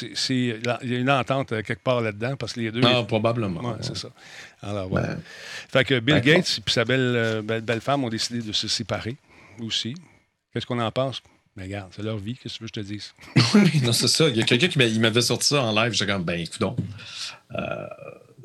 y 0.91 0.95
a 0.95 0.99
une 0.99 1.09
entente 1.09 1.51
euh, 1.51 1.61
quelque 1.61 1.83
part 1.83 2.01
là-dedans, 2.01 2.35
parce 2.37 2.53
que 2.53 2.61
les 2.61 2.71
deux. 2.71 2.81
Ah, 2.83 3.03
probablement. 3.03 3.61
Ouais, 3.61 3.77
c'est 3.81 3.97
ça. 3.97 4.09
Alors, 4.61 4.87
voilà. 4.89 5.07
Ben, 5.15 5.21
Fait 5.69 5.83
que 5.83 5.99
Bill 5.99 6.15
Ben, 6.15 6.21
Gates 6.21 6.59
et 6.65 6.71
sa 6.71 6.85
belle, 6.85 6.99
euh, 7.15 7.41
belle, 7.41 7.61
belle 7.61 7.81
femme 7.81 8.03
ont 8.03 8.09
décidé 8.09 8.41
de 8.41 8.51
se 8.51 8.67
séparer 8.67 9.17
aussi. 9.59 9.95
Qu'est-ce 10.53 10.65
qu'on 10.65 10.79
en 10.79 10.91
pense? 10.91 11.21
Mais 11.55 11.63
regarde, 11.63 11.91
c'est 11.95 12.03
leur 12.03 12.17
vie, 12.17 12.35
qu'est-ce 12.35 12.53
que 12.53 12.57
tu 12.59 12.63
veux 12.63 12.69
que 12.69 12.75
je 12.75 12.81
te 12.81 12.93
dise? 12.93 13.13
oui, 13.55 13.81
non, 13.83 13.91
c'est 13.91 14.07
ça. 14.07 14.29
Il 14.29 14.37
y 14.37 14.41
a 14.41 14.45
quelqu'un 14.45 14.67
qui 14.69 14.99
m'avait 14.99 15.21
sorti 15.21 15.47
ça 15.49 15.61
en 15.61 15.73
live. 15.73 15.91
J'étais 15.91 16.11
comme, 16.11 16.23
ben, 16.23 16.39
écoute 16.39 16.63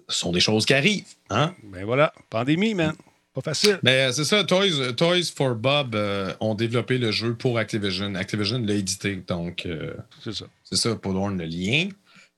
ce 0.09 0.19
sont 0.21 0.33
des 0.33 0.41
choses 0.41 0.65
qui 0.67 0.75
arrivent. 0.75 1.05
Hein? 1.31 1.55
Ben 1.65 1.85
voilà, 1.85 2.13
pandémie, 2.31 2.75
man. 2.75 2.95
Pas 3.37 3.43
facile. 3.43 3.79
Mais 3.83 4.07
euh, 4.07 4.13
c'est 4.13 4.25
ça, 4.25 4.45
Toys, 4.45 4.95
Toys 4.97 5.25
for 5.37 5.55
Bob 5.55 5.95
euh, 5.95 6.33
ont 6.41 6.55
développé 6.55 6.97
le 6.97 7.13
jeu 7.13 7.35
pour 7.35 7.59
Activision. 7.59 8.15
Activision 8.15 8.59
l'a 8.65 8.73
édité, 8.73 9.17
donc 9.17 9.67
euh, 9.67 9.93
C'est 10.25 10.33
ça. 10.33 10.47
c'est 10.65 10.77
ça 10.77 10.97
pour 10.97 11.13
voir 11.13 11.29
le 11.29 11.45
lien. 11.45 11.91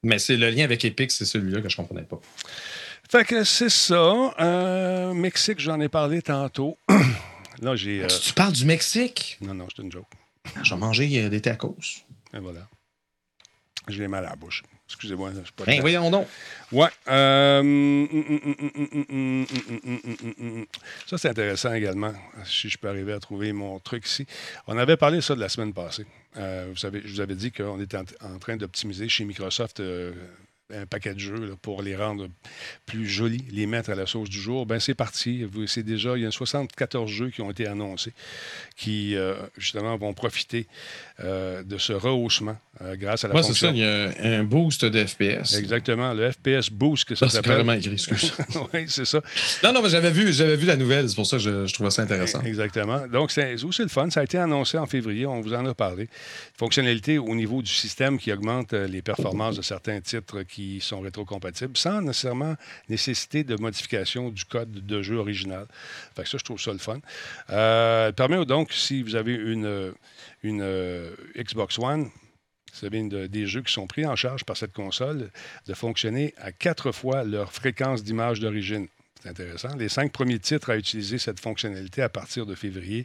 Mais 0.02 0.18
c'est 0.18 0.36
le 0.36 0.50
lien 0.50 0.64
avec 0.64 0.84
Epic, 0.84 1.12
c'est 1.12 1.24
celui-là 1.24 1.60
que 1.60 1.68
je 1.68 1.76
comprenais 1.76 2.02
pas. 2.02 2.20
Fait 3.08 3.24
que 3.24 3.44
c'est 3.44 3.68
ça. 3.70 4.34
Euh, 4.40 5.14
Mexique, 5.14 5.60
j'en 5.60 5.78
ai 5.80 5.88
parlé 5.88 6.20
tantôt. 6.20 6.76
Là, 7.62 7.76
j'ai. 7.76 8.04
Tu, 8.08 8.20
tu 8.20 8.32
parles 8.32 8.52
du 8.52 8.64
Mexique? 8.64 9.38
Non, 9.40 9.54
non, 9.54 9.68
c'est 9.74 9.82
une 9.82 9.92
joke. 9.92 10.06
Manger 10.76 11.24
euh, 11.24 11.28
des 11.28 11.40
tacos. 11.40 11.76
Et 12.34 12.38
voilà. 12.40 12.68
J'ai 13.86 14.08
mal 14.08 14.26
à 14.26 14.30
la 14.30 14.36
bouche. 14.36 14.64
Excusez-moi, 14.88 15.32
je 15.36 15.42
suis 15.42 15.52
pas. 15.52 15.64
Ben, 15.64 15.80
voyons 15.80 16.10
donc. 16.10 16.26
Ouais. 16.72 16.88
Ça, 21.06 21.18
c'est 21.18 21.28
intéressant 21.28 21.74
également, 21.74 22.14
si 22.44 22.70
je 22.70 22.78
peux 22.78 22.88
arriver 22.88 23.12
à 23.12 23.20
trouver 23.20 23.52
mon 23.52 23.78
truc 23.80 24.06
ici. 24.06 24.26
On 24.66 24.78
avait 24.78 24.96
parlé 24.96 25.20
ça 25.20 25.34
de 25.34 25.40
la 25.40 25.50
semaine 25.50 25.74
passée. 25.74 26.06
Vous 26.34 26.74
je 26.74 27.12
vous 27.12 27.20
avais 27.20 27.34
dit 27.34 27.52
qu'on 27.52 27.80
était 27.80 27.98
en, 27.98 28.38
train 28.38 28.56
d'optimiser 28.56 29.08
chez 29.08 29.24
Microsoft 29.24 29.82
un 30.74 30.86
paquet 30.86 31.14
de 31.14 31.18
jeux 31.18 31.46
là, 31.46 31.54
pour 31.60 31.82
les 31.82 31.96
rendre 31.96 32.28
plus 32.86 33.06
jolis, 33.06 33.44
les 33.50 33.66
mettre 33.66 33.90
à 33.90 33.94
la 33.94 34.06
sauce 34.06 34.28
du 34.28 34.40
jour. 34.40 34.66
Ben 34.66 34.80
c'est 34.80 34.94
parti. 34.94 35.46
C'est 35.66 35.82
déjà, 35.82 36.16
il 36.16 36.22
y 36.22 36.26
a 36.26 36.30
74 36.30 37.10
jeux 37.10 37.30
qui 37.30 37.40
ont 37.40 37.50
été 37.50 37.66
annoncés 37.66 38.12
qui, 38.76 39.16
euh, 39.16 39.34
justement, 39.56 39.96
vont 39.96 40.12
profiter 40.12 40.66
euh, 41.20 41.62
de 41.62 41.78
ce 41.78 41.92
rehaussement 41.92 42.56
euh, 42.80 42.96
grâce 42.96 43.24
à 43.24 43.28
la 43.28 43.34
Moi, 43.34 43.42
c'est 43.42 43.54
ça, 43.54 43.70
il 43.70 43.78
y 43.78 43.84
a 43.84 44.12
un 44.22 44.44
boost 44.44 44.84
de 44.84 45.04
FPS. 45.04 45.54
Exactement, 45.54 46.12
le 46.12 46.30
FPS 46.30 46.70
Boost 46.70 47.06
que 47.06 47.14
ça 47.14 47.26
Ça, 47.26 47.30
c'est 47.30 47.36
s'appelle. 47.36 47.52
carrément 47.52 47.72
écrit, 47.72 47.92
excuse. 47.92 48.32
oui, 48.74 48.84
c'est 48.88 49.04
ça. 49.04 49.20
non, 49.64 49.72
non, 49.72 49.82
mais 49.82 49.88
j'avais 49.88 50.10
vu, 50.10 50.32
j'avais 50.32 50.56
vu 50.56 50.66
la 50.66 50.76
nouvelle, 50.76 51.08
c'est 51.08 51.16
pour 51.16 51.26
ça 51.26 51.38
que 51.38 51.42
je, 51.42 51.66
je 51.66 51.74
trouvais 51.74 51.90
ça 51.90 52.02
intéressant. 52.02 52.42
Exactement. 52.42 53.06
Donc, 53.08 53.30
c'est 53.30 53.62
aussi 53.64 53.82
le 53.82 53.88
fun. 53.88 54.10
Ça 54.10 54.20
a 54.20 54.24
été 54.24 54.38
annoncé 54.38 54.78
en 54.78 54.86
février. 54.86 55.26
On 55.26 55.40
vous 55.40 55.54
en 55.54 55.64
a 55.66 55.74
parlé. 55.74 56.08
Fonctionnalité 56.56 57.18
au 57.18 57.34
niveau 57.34 57.62
du 57.62 57.72
système 57.72 58.18
qui 58.18 58.32
augmente 58.32 58.72
les 58.72 59.02
performances 59.02 59.56
de 59.56 59.62
certains 59.62 60.00
titres 60.00 60.42
qui 60.42 60.57
sont 60.80 61.00
rétrocompatibles 61.00 61.76
sans 61.76 62.00
nécessairement 62.02 62.54
nécessiter 62.88 63.44
de 63.44 63.56
modification 63.56 64.30
du 64.30 64.44
code 64.44 64.70
de 64.86 65.02
jeu 65.02 65.16
original. 65.16 65.66
Fait 66.14 66.22
que 66.24 66.28
ça, 66.28 66.38
je 66.38 66.44
trouve 66.44 66.60
ça 66.60 66.72
le 66.72 66.78
fun. 66.78 67.00
Euh, 67.50 68.12
permet 68.12 68.44
donc, 68.44 68.72
si 68.72 69.02
vous 69.02 69.14
avez 69.14 69.34
une, 69.34 69.66
euh, 69.66 71.14
Xbox 71.36 71.78
One, 71.78 72.10
avez 72.86 72.98
une 72.98 73.08
de- 73.08 73.26
des 73.26 73.46
jeux 73.46 73.62
qui 73.62 73.72
sont 73.72 73.86
pris 73.86 74.06
en 74.06 74.16
charge 74.16 74.44
par 74.44 74.56
cette 74.56 74.72
console, 74.72 75.30
de 75.66 75.74
fonctionner 75.74 76.34
à 76.38 76.52
quatre 76.52 76.92
fois 76.92 77.24
leur 77.24 77.52
fréquence 77.52 78.04
d'image 78.04 78.40
d'origine. 78.40 78.88
C'est 79.20 79.30
intéressant. 79.30 79.74
Les 79.76 79.88
cinq 79.88 80.12
premiers 80.12 80.38
titres 80.38 80.70
à 80.70 80.76
utiliser 80.76 81.18
cette 81.18 81.40
fonctionnalité 81.40 82.02
à 82.02 82.08
partir 82.08 82.46
de 82.46 82.54
février 82.54 83.04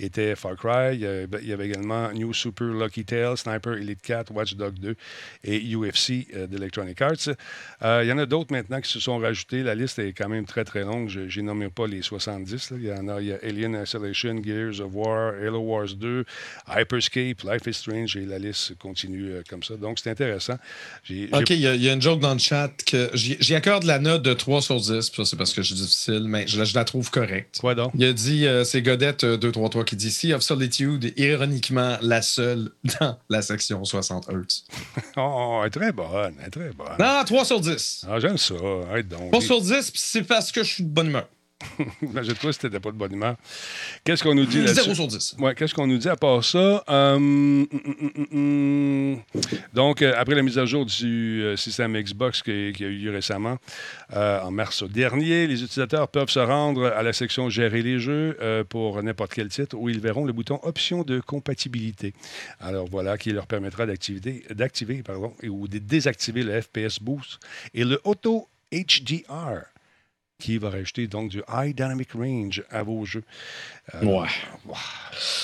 étaient 0.00 0.34
Far 0.34 0.56
Cry, 0.56 0.94
il 0.96 1.00
y 1.46 1.52
avait, 1.52 1.66
également 1.66 2.10
New 2.12 2.32
Super 2.34 2.66
Lucky 2.66 3.04
Tale, 3.04 3.36
Sniper 3.36 3.74
Elite 3.74 4.02
4, 4.02 4.32
Watch 4.32 4.54
Dogs 4.54 4.78
2 4.80 4.96
et 5.44 5.60
UFC 5.74 6.26
euh, 6.34 6.46
d'Electronic 6.48 7.00
Arts. 7.00 7.28
Euh, 7.82 8.00
il 8.02 8.08
y 8.08 8.12
en 8.12 8.18
a 8.18 8.26
d'autres 8.26 8.52
maintenant 8.52 8.80
qui 8.80 8.90
se 8.90 8.98
sont 8.98 9.18
rajoutés. 9.18 9.62
La 9.62 9.76
liste 9.76 10.00
est 10.00 10.12
quand 10.12 10.28
même 10.28 10.46
très, 10.46 10.64
très 10.64 10.82
longue. 10.82 11.08
Je 11.08 11.40
n'ai 11.40 11.46
nommé 11.46 11.68
pas 11.68 11.86
les 11.86 12.02
70. 12.02 12.70
là. 12.72 12.76
Il 12.80 12.86
y 12.86 12.92
en 12.92 13.06
a, 13.08 13.20
il 13.20 13.28
y 13.28 13.32
a 13.32 13.38
Alien 13.42 13.80
Isolation, 13.82 14.42
Gears 14.42 14.80
of 14.80 14.90
War, 14.94 15.34
Halo 15.34 15.60
Wars 15.60 15.94
2, 15.94 16.24
Hyperscape, 16.68 17.42
Life 17.44 17.66
is 17.66 17.74
Strange 17.74 18.16
et 18.16 18.26
la 18.26 18.38
liste 18.38 18.76
continue 18.78 19.30
euh, 19.30 19.42
comme 19.48 19.62
ça. 19.62 19.76
Donc, 19.76 20.00
c'est 20.00 20.10
intéressant. 20.10 20.54
Ok, 21.32 21.50
il 21.50 21.60
y, 21.60 21.66
a- 21.88 21.92
une 21.92 22.02
joke 22.02 22.20
dans 22.20 22.32
le 22.32 22.38
chat 22.40 22.70
que 22.84 23.10
j'y 23.14 23.54
accorde 23.54 23.84
la 23.84 23.98
note 24.00 24.22
de 24.22 24.32
3 24.34 24.60
sur 24.60 24.80
10, 24.80 25.10
puis 25.10 25.24
ça 25.24 25.35
c'est 25.36 25.38
parce 25.38 25.52
que 25.52 25.60
je 25.60 25.66
suis 25.74 25.76
difficile, 25.76 26.24
mais 26.26 26.46
je, 26.46 26.58
la- 26.58 26.64
je 26.64 26.74
la 26.74 26.84
trouve 26.84 27.10
correcte. 27.10 27.58
Quoi 27.60 27.74
donc? 27.74 27.92
Il 27.94 28.04
a 28.04 28.12
dit, 28.14 28.46
euh, 28.46 28.64
c'est 28.64 28.80
Godette 28.80 29.24
euh, 29.24 29.36
233 29.36 29.84
qui 29.84 29.94
dit 29.96 30.10
Sea 30.10 30.32
of 30.32 30.42
Solitude 30.42 31.04
est 31.04 31.18
ironiquement 31.20 31.98
la 32.00 32.22
seule 32.22 32.70
dans 33.00 33.18
la 33.28 33.42
section 33.42 33.84
60 33.84 34.28
Hz. 34.30 34.64
Oh, 35.18 35.58
elle 35.62 35.66
est 35.66 35.70
très 35.70 35.92
bonne, 35.92 36.34
elle 36.40 36.46
est 36.46 36.50
très 36.50 36.70
bonne. 36.72 36.96
Non, 36.98 37.22
3 37.24 37.44
sur 37.44 37.60
10. 37.60 38.06
Ah, 38.08 38.18
j'aime 38.18 38.38
ça. 38.38 38.54
Arrête 38.90 39.08
donc. 39.08 39.30
3 39.30 39.40
sur 39.42 39.60
10, 39.60 39.90
puis 39.90 40.00
c'est 40.02 40.22
parce 40.22 40.50
que 40.52 40.62
je 40.64 40.72
suis 40.72 40.84
de 40.84 40.88
bonne 40.88 41.08
humeur. 41.08 41.28
Imagine-toi 42.02 42.52
si 42.52 42.58
t'étais 42.58 42.80
pas 42.80 42.90
de 42.90 42.96
bonne 42.96 43.12
humeur. 43.12 43.36
Qu'est-ce 44.04 44.22
qu'on 44.22 44.34
nous 44.34 44.44
dit 44.44 44.62
là-dessus? 44.62 44.94
0 44.94 44.94
sur 44.94 45.06
10. 45.06 45.36
Ouais, 45.38 45.54
qu'est-ce 45.54 45.74
qu'on 45.74 45.86
nous 45.86 45.98
dit 45.98 46.08
à 46.08 46.16
part 46.16 46.44
ça? 46.44 46.84
Euh, 46.88 47.14
hum, 47.14 47.66
hum, 47.72 48.26
hum. 48.32 49.22
Donc, 49.72 50.02
euh, 50.02 50.12
après 50.16 50.34
la 50.34 50.42
mise 50.42 50.58
à 50.58 50.66
jour 50.66 50.84
du 50.84 51.42
euh, 51.42 51.56
système 51.56 51.98
Xbox 51.98 52.42
qui, 52.42 52.72
qui 52.74 52.84
a 52.84 52.88
eu 52.88 52.96
lieu 52.96 53.10
récemment, 53.10 53.58
euh, 54.12 54.40
en 54.40 54.50
mars 54.50 54.82
dernier, 54.84 55.46
les 55.46 55.62
utilisateurs 55.62 56.08
peuvent 56.08 56.28
se 56.28 56.38
rendre 56.38 56.86
à 56.86 57.02
la 57.02 57.12
section 57.12 57.48
Gérer 57.48 57.82
les 57.82 58.00
jeux 58.00 58.36
pour 58.68 59.02
n'importe 59.02 59.32
quel 59.32 59.48
titre 59.48 59.76
où 59.76 59.88
ils 59.88 60.00
verront 60.00 60.24
le 60.24 60.32
bouton 60.32 60.58
Options 60.62 61.02
de 61.02 61.20
compatibilité. 61.20 62.12
Alors 62.60 62.86
voilà, 62.90 63.16
qui 63.16 63.30
leur 63.30 63.46
permettra 63.46 63.86
d'activer 63.86 65.02
pardon, 65.04 65.32
ou 65.44 65.68
de 65.68 65.78
désactiver 65.78 66.42
le 66.42 66.60
FPS 66.60 67.00
Boost 67.00 67.38
et 67.72 67.84
le 67.84 68.00
Auto 68.04 68.48
HDR 68.72 69.75
qui 70.38 70.58
va 70.58 70.68
rajouter 70.70 71.06
donc 71.06 71.30
du 71.30 71.42
High 71.52 71.74
Dynamic 71.74 72.12
Range 72.12 72.62
à 72.70 72.82
vos 72.82 73.04
jeux. 73.04 73.22
Euh, 73.94 74.04
Ouais. 74.04 74.28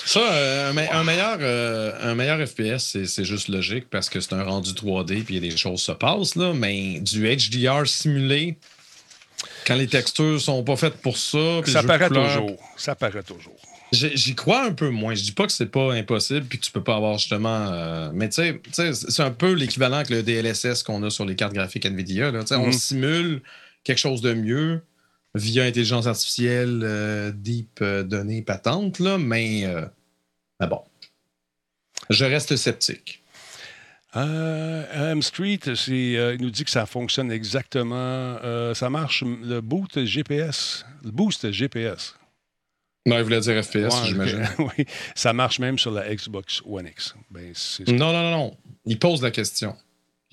Ça, 0.04 0.20
euh, 0.20 0.70
un, 0.70 0.72
me- 0.74 0.94
un 0.94 1.04
meilleur, 1.04 1.38
euh, 1.40 1.92
un 2.02 2.14
meilleur 2.14 2.46
FPS, 2.46 2.98
c'est- 3.06 3.24
juste 3.24 3.48
logique 3.48 3.88
parce 3.88 4.10
que 4.10 4.20
c'est 4.20 4.34
un 4.34 4.42
rendu 4.42 4.72
3D 4.74 5.22
puis 5.22 5.40
des 5.40 5.56
choses 5.56 5.80
se 5.82 5.92
passent, 5.92 6.36
là, 6.36 6.52
mais 6.52 7.00
du 7.00 7.26
HDR 7.26 7.86
simulé, 7.86 8.56
quand 9.66 9.76
les 9.76 9.86
textures 9.86 10.40
sont 10.40 10.62
pas 10.62 10.76
faites 10.76 10.96
pour 11.00 11.16
ça. 11.16 11.60
Ça 11.66 11.82
paraît 11.82 12.08
toujours. 12.08 12.58
Ça 12.76 12.94
paraît 12.94 13.22
toujours. 13.22 13.56
J'y 13.92 14.34
crois 14.34 14.64
un 14.64 14.72
peu 14.72 14.88
moins. 14.88 15.14
Je 15.14 15.22
dis 15.22 15.32
pas 15.32 15.46
que 15.46 15.52
c'est 15.52 15.66
pas 15.70 15.92
impossible 15.92 16.46
puis 16.46 16.58
que 16.58 16.64
tu 16.64 16.72
peux 16.72 16.82
pas 16.82 16.96
avoir 16.96 17.18
justement. 17.18 17.68
euh, 17.70 18.10
mais 18.14 18.28
tu 18.30 18.42
sais- 18.72 18.92
c'est 18.94 19.22
un 19.22 19.30
peu 19.30 19.52
l'équivalent 19.52 19.96
avec 19.96 20.08
le 20.10 20.22
DLSS 20.22 20.82
qu'on 20.82 21.02
a 21.02 21.10
sur 21.10 21.24
les 21.26 21.34
cartes 21.36 21.52
graphiques 21.54 21.84
Nvidia. 21.86 22.30
là. 22.30 22.40
On 22.52 22.66
Mhm. 22.66 22.72
simule 22.72 23.42
quelque 23.84 23.98
chose 23.98 24.20
de 24.20 24.34
mieux 24.34 24.82
via 25.34 25.64
intelligence 25.64 26.06
artificielle, 26.06 26.80
euh, 26.82 27.32
deep 27.34 27.80
euh, 27.80 28.02
données 28.02 28.42
patentes, 28.42 28.98
là, 28.98 29.18
mais, 29.18 29.64
euh, 29.64 29.84
mais 30.60 30.66
bon. 30.66 30.82
Je 32.10 32.24
reste 32.24 32.56
sceptique. 32.56 33.22
Euh, 34.14 35.12
M 35.12 35.22
Street, 35.22 35.60
euh, 35.68 36.34
il 36.38 36.42
nous 36.42 36.50
dit 36.50 36.64
que 36.64 36.70
ça 36.70 36.84
fonctionne 36.84 37.32
exactement. 37.32 37.94
euh, 37.96 38.74
ça 38.74 38.90
marche, 38.90 39.24
le 39.24 39.60
boot 39.60 40.04
GPS. 40.04 40.84
Le 41.02 41.10
boost 41.10 41.50
GPS. 41.50 42.14
Non, 43.06 43.16
il 43.16 43.24
voulait 43.24 43.40
dire 43.40 43.64
FPS, 43.64 43.74
Ouais, 43.74 43.90
j'imagine. 44.06 44.46
oui, 44.58 44.84
ça 45.14 45.32
marche 45.32 45.58
même 45.58 45.78
sur 45.78 45.90
la 45.90 46.14
Xbox 46.14 46.62
One 46.66 46.86
X. 46.86 47.14
Ben, 47.30 47.52
Non, 47.88 48.12
non, 48.12 48.22
non, 48.22 48.30
non. 48.30 48.56
Il 48.84 48.98
pose 48.98 49.22
la 49.22 49.30
question. 49.30 49.74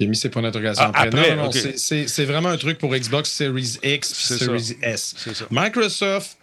A 0.01 0.05
mis 0.05 0.15
ses 0.15 0.29
points 0.29 0.41
d'interrogation 0.41 0.83
Ah, 0.93 1.01
après. 1.03 1.09
Non, 1.29 1.35
non, 1.35 1.43
non. 1.43 1.49
ok. 1.49 1.73
c'est- 1.75 2.25
vraiment 2.25 2.49
un 2.49 2.57
truc 2.57 2.77
pour 2.77 2.95
Xbox 2.95 3.29
Series 3.31 3.77
X 3.83 4.13
Series 4.13 4.77
S. 4.81 5.15
ça. 5.17 5.45
Microsoft 5.51 6.37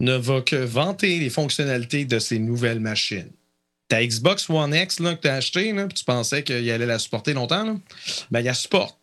ne 0.00 0.14
va 0.16 0.42
que 0.42 0.56
vanter 0.56 1.18
les 1.18 1.30
fonctionnalités 1.30 2.04
de 2.04 2.18
ses 2.18 2.38
nouvelles 2.38 2.80
machines. 2.80 3.30
Ta 3.88 4.04
Xbox 4.06 4.48
One 4.50 4.74
X 4.74 5.00
là, 5.00 5.14
que 5.14 5.22
tu 5.22 5.28
as 5.28 5.34
acheté, 5.36 5.72
là, 5.72 5.86
puis 5.86 5.94
tu 5.94 6.04
pensais 6.04 6.42
qu'il 6.42 6.70
allait 6.70 6.84
la 6.86 6.98
supporter 6.98 7.32
longtemps, 7.32 7.64
là, 7.64 7.76
ben, 8.30 8.40
il 8.40 8.44
la 8.44 8.54
supporte. 8.54 8.98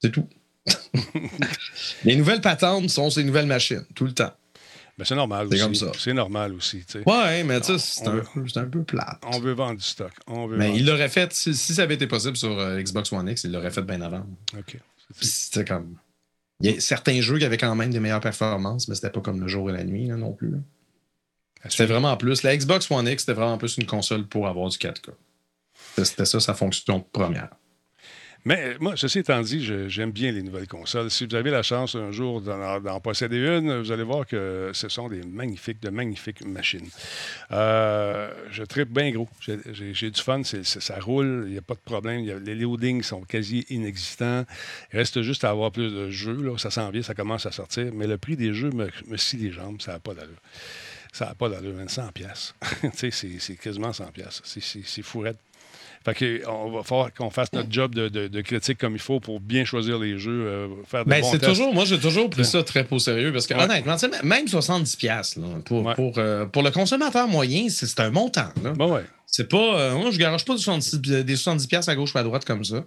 C'est 0.00 0.10
tout. 0.10 0.28
les 2.04 2.16
nouvelles 2.16 2.40
patentes 2.40 2.90
sont 2.90 3.10
ces 3.10 3.24
nouvelles 3.24 3.46
machines, 3.46 3.84
tout 3.94 4.04
le 4.04 4.12
temps. 4.12 4.32
Ben, 4.98 5.04
c'est 5.04 5.14
normal 5.14 5.46
C'est 5.50 5.54
aussi. 5.54 5.62
comme 5.64 5.74
ça. 5.74 5.92
C'est 5.98 6.12
normal 6.12 6.52
aussi. 6.52 6.84
tu 6.84 6.92
sais. 7.00 7.08
Ouais, 7.08 7.42
mais 7.44 7.60
tu 7.60 7.66
sais, 7.66 7.78
c'est 7.78 8.04
c'est 8.48 8.58
un 8.58 8.66
peu 8.66 8.82
plate. 8.84 9.20
On 9.26 9.40
veut 9.40 9.52
vendre 9.52 9.78
du 9.78 9.84
stock. 9.84 10.12
On 10.26 10.46
veut 10.46 10.56
Mais 10.58 10.76
il 10.76 10.84
l'aurait 10.86 11.08
fait, 11.08 11.32
si, 11.32 11.54
si 11.54 11.74
ça 11.74 11.82
avait 11.84 11.94
été 11.94 12.06
possible 12.06 12.36
sur 12.36 12.58
euh, 12.58 12.78
Xbox 12.80 13.10
One 13.12 13.28
X, 13.28 13.44
il 13.44 13.52
l'aurait 13.52 13.70
fait 13.70 13.82
bien 13.82 14.00
avant. 14.02 14.26
OK. 14.56 14.76
Puis 15.18 15.26
C'était 15.26 15.64
comme. 15.64 15.96
Il 16.60 16.70
y 16.70 16.76
a 16.76 16.80
certains 16.80 17.20
jeux 17.20 17.38
qui 17.38 17.44
avaient 17.44 17.56
quand 17.56 17.74
même 17.74 17.90
des 17.90 18.00
meilleures 18.00 18.20
performances, 18.20 18.86
mais 18.86 18.94
c'était 18.94 19.10
pas 19.10 19.20
comme 19.20 19.40
le 19.40 19.48
jour 19.48 19.68
et 19.70 19.72
la 19.72 19.82
nuit 19.82 20.06
là, 20.06 20.16
non 20.16 20.32
plus. 20.32 20.50
là. 20.50 20.58
C'était 21.68 21.86
vraiment 21.86 22.16
plus. 22.16 22.42
La 22.42 22.56
Xbox 22.56 22.90
One 22.90 23.06
X, 23.08 23.22
c'était 23.22 23.32
vraiment 23.34 23.56
plus 23.58 23.76
une 23.78 23.86
console 23.86 24.26
pour 24.26 24.46
avoir 24.46 24.68
du 24.68 24.76
4K. 24.78 25.10
C'était- 25.94 26.04
C'était 26.04 26.24
ça 26.26 26.38
sa 26.40 26.54
fonction 26.54 27.00
première. 27.00 27.50
Mais 28.44 28.60
euh, 28.60 28.76
moi, 28.80 28.94
ceci 28.96 29.20
étant 29.20 29.40
dit, 29.40 29.64
j'aime 29.88 30.10
bien 30.10 30.32
les 30.32 30.42
nouvelles 30.42 30.66
consoles. 30.66 31.10
Si 31.12 31.26
vous 31.26 31.34
avez 31.36 31.50
la 31.50 31.62
chance 31.62 31.94
un 31.94 32.10
jour 32.10 32.40
d'en 32.40 32.98
posséder 33.00 33.36
une, 33.38 33.80
vous 33.80 33.92
allez 33.92 34.02
voir 34.02 34.26
que 34.26 34.70
ce 34.74 34.88
sont 34.88 35.08
des 35.08 35.22
magnifiques, 35.22 35.80
de 35.80 35.90
magnifiques 35.90 36.44
machines. 36.44 36.88
Euh, 37.52 38.32
je 38.50 38.64
tripe 38.64 38.88
bien 38.90 39.12
gros. 39.12 39.28
J'ai- 39.40 40.10
du 40.10 40.20
fun, 40.20 40.42
ça 40.42 40.98
roule, 41.00 41.44
il 41.46 41.52
n'y 41.52 41.58
a 41.58 41.62
pas 41.62 41.74
de 41.74 41.80
problème. 41.84 42.24
Les 42.44 42.54
loadings 42.56 43.02
sont 43.02 43.22
quasi 43.22 43.64
inexistants. 43.70 44.44
Il 44.92 44.98
reste 44.98 45.22
juste 45.22 45.44
à 45.44 45.50
avoir 45.50 45.70
plus 45.70 45.92
de 45.92 46.10
jeux. 46.10 46.42
Là. 46.42 46.58
Ça 46.58 46.70
s'en 46.70 46.90
vient, 46.90 47.02
ça 47.02 47.14
commence 47.14 47.46
à 47.46 47.52
sortir. 47.52 47.92
Mais 47.94 48.08
le 48.08 48.18
prix 48.18 48.36
des 48.36 48.52
jeux 48.52 48.70
me, 48.70 48.88
scie 49.16 49.36
les 49.36 49.52
jambes, 49.52 49.80
ça 49.80 49.92
n'a 49.92 49.98
pas 50.00 50.14
d'allure. 50.14 50.40
Ça 51.12 51.26
n'a 51.26 51.34
pas 51.34 51.48
d'allure, 51.48 51.74
100 51.86 52.10
pièces. 52.12 52.54
c'est 52.94 53.56
quasiment 53.60 53.92
100 53.92 54.06
pièces. 54.06 54.40
C'est 54.44 54.62
c'est- 54.62 54.82
c'est 54.84 55.02
fou 55.02 55.20
raide. 55.20 55.36
Fait 56.04 56.14
que, 56.14 56.42
on 56.48 56.70
va 56.70 56.82
falloir 56.82 57.12
qu'on 57.14 57.30
fasse 57.30 57.52
notre 57.52 57.70
job 57.70 57.94
de, 57.94 58.08
de- 58.08 58.28
de 58.28 58.40
critique 58.40 58.78
comme 58.78 58.94
il 58.94 58.98
faut 59.00 59.20
pour 59.20 59.40
bien 59.40 59.64
choisir 59.64 59.98
les 59.98 60.18
jeux, 60.18 60.46
euh, 60.46 60.68
faire 60.86 61.04
des 61.04 61.10
Ben, 61.10 61.20
bons 61.20 61.30
tests. 61.32 61.44
toujours, 61.44 61.72
moi, 61.74 61.84
j'ai 61.84 61.98
toujours 61.98 62.28
pris 62.28 62.44
ça 62.44 62.62
très 62.62 62.86
au 62.90 62.98
sérieux 62.98 63.32
parce 63.32 63.46
que, 63.46 63.54
Ouais. 63.54 63.62
honnêtement, 63.64 63.96
même 64.24 64.46
70$ 64.48 64.96
piastres, 64.96 65.40
là, 65.40 65.46
pour, 65.64 65.84
Ouais. 65.84 65.94
pour, 65.94 66.14
euh, 66.18 66.44
pour 66.46 66.62
le 66.62 66.70
consommateur 66.70 67.28
moyen, 67.28 67.66
c'est 67.68 68.00
un 68.00 68.10
montant. 68.10 68.48
Là. 68.62 68.70
Bon, 68.72 68.92
ouais. 68.94 69.02
C'est 69.32 69.48
pas. 69.48 69.80
euh, 69.80 69.94
moi, 69.94 70.10
je 70.10 70.18
garage 70.18 70.44
pas 70.44 70.54
des 70.54 70.60
70, 70.60 71.00
des 71.24 71.36
70$ 71.36 71.66
piastres 71.66 71.90
à 71.90 71.96
gauche 71.96 72.14
ou 72.14 72.18
à 72.18 72.22
droite 72.22 72.44
comme 72.44 72.64
ça. 72.64 72.84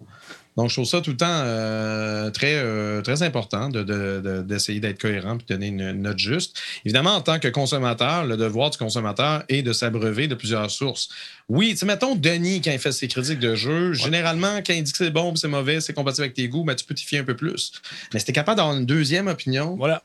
Donc, 0.56 0.70
je 0.70 0.76
trouve 0.76 0.86
ça 0.86 1.02
tout 1.02 1.10
le 1.10 1.18
temps 1.18 1.26
euh, 1.28 2.30
très, 2.30 2.54
euh, 2.56 3.02
très 3.02 3.24
important 3.24 3.68
d'essayer 3.70 4.80
de, 4.80 4.88
d'être 4.88 5.02
cohérent 5.02 5.34
et 5.34 5.38
de 5.40 5.44
donner 5.48 5.68
une, 5.68 5.92
note 6.04 6.20
juste. 6.20 6.56
Évidemment, 6.86 7.16
en 7.16 7.22
tant 7.22 7.40
que 7.40 7.48
consommateur, 7.48 8.26
le 8.26 8.38
devoir 8.38 8.70
du 8.70 8.78
consommateur 8.78 9.44
est 9.50 9.64
de 9.64 9.74
s'abreuver 9.74 10.28
de 10.28 10.36
plusieurs 10.36 10.70
sources. 10.70 11.10
Oui, 11.50 11.72
tu 11.72 11.78
sais, 11.78 11.86
mettons, 11.88 12.16
Denis, 12.16 12.62
quand 12.62 12.72
il 12.72 12.80
fait 12.80 12.92
ses 12.92 13.08
critiques 13.08 13.40
de 13.40 13.56
jeu, 13.56 13.94
généralement, 13.94 14.58
quand 14.58 14.74
il 14.74 14.84
dit 14.84 14.92
que 14.92 15.00
c'est 15.00 15.10
bon, 15.10 15.36
c'est 15.36 15.48
mauvais, 15.48 15.82
c'est 15.82 15.94
compatible 15.94 16.26
avec 16.26 16.36
tes 16.36 16.48
goûts, 16.48 16.64
ben, 16.64 16.76
tu 16.76 16.86
peux 16.86 16.94
t'y 16.94 17.06
fier 17.06 17.22
un 17.22 17.26
peu 17.26 17.36
plus. 17.36 17.72
Mais 18.14 18.20
si 18.20 18.28
t'es 18.28 18.34
capable 18.34 18.58
d'avoir 18.58 18.78
une 18.78 18.86
deuxième 18.86 19.28
opinion, 19.28 19.76
Voilà. 19.78 20.04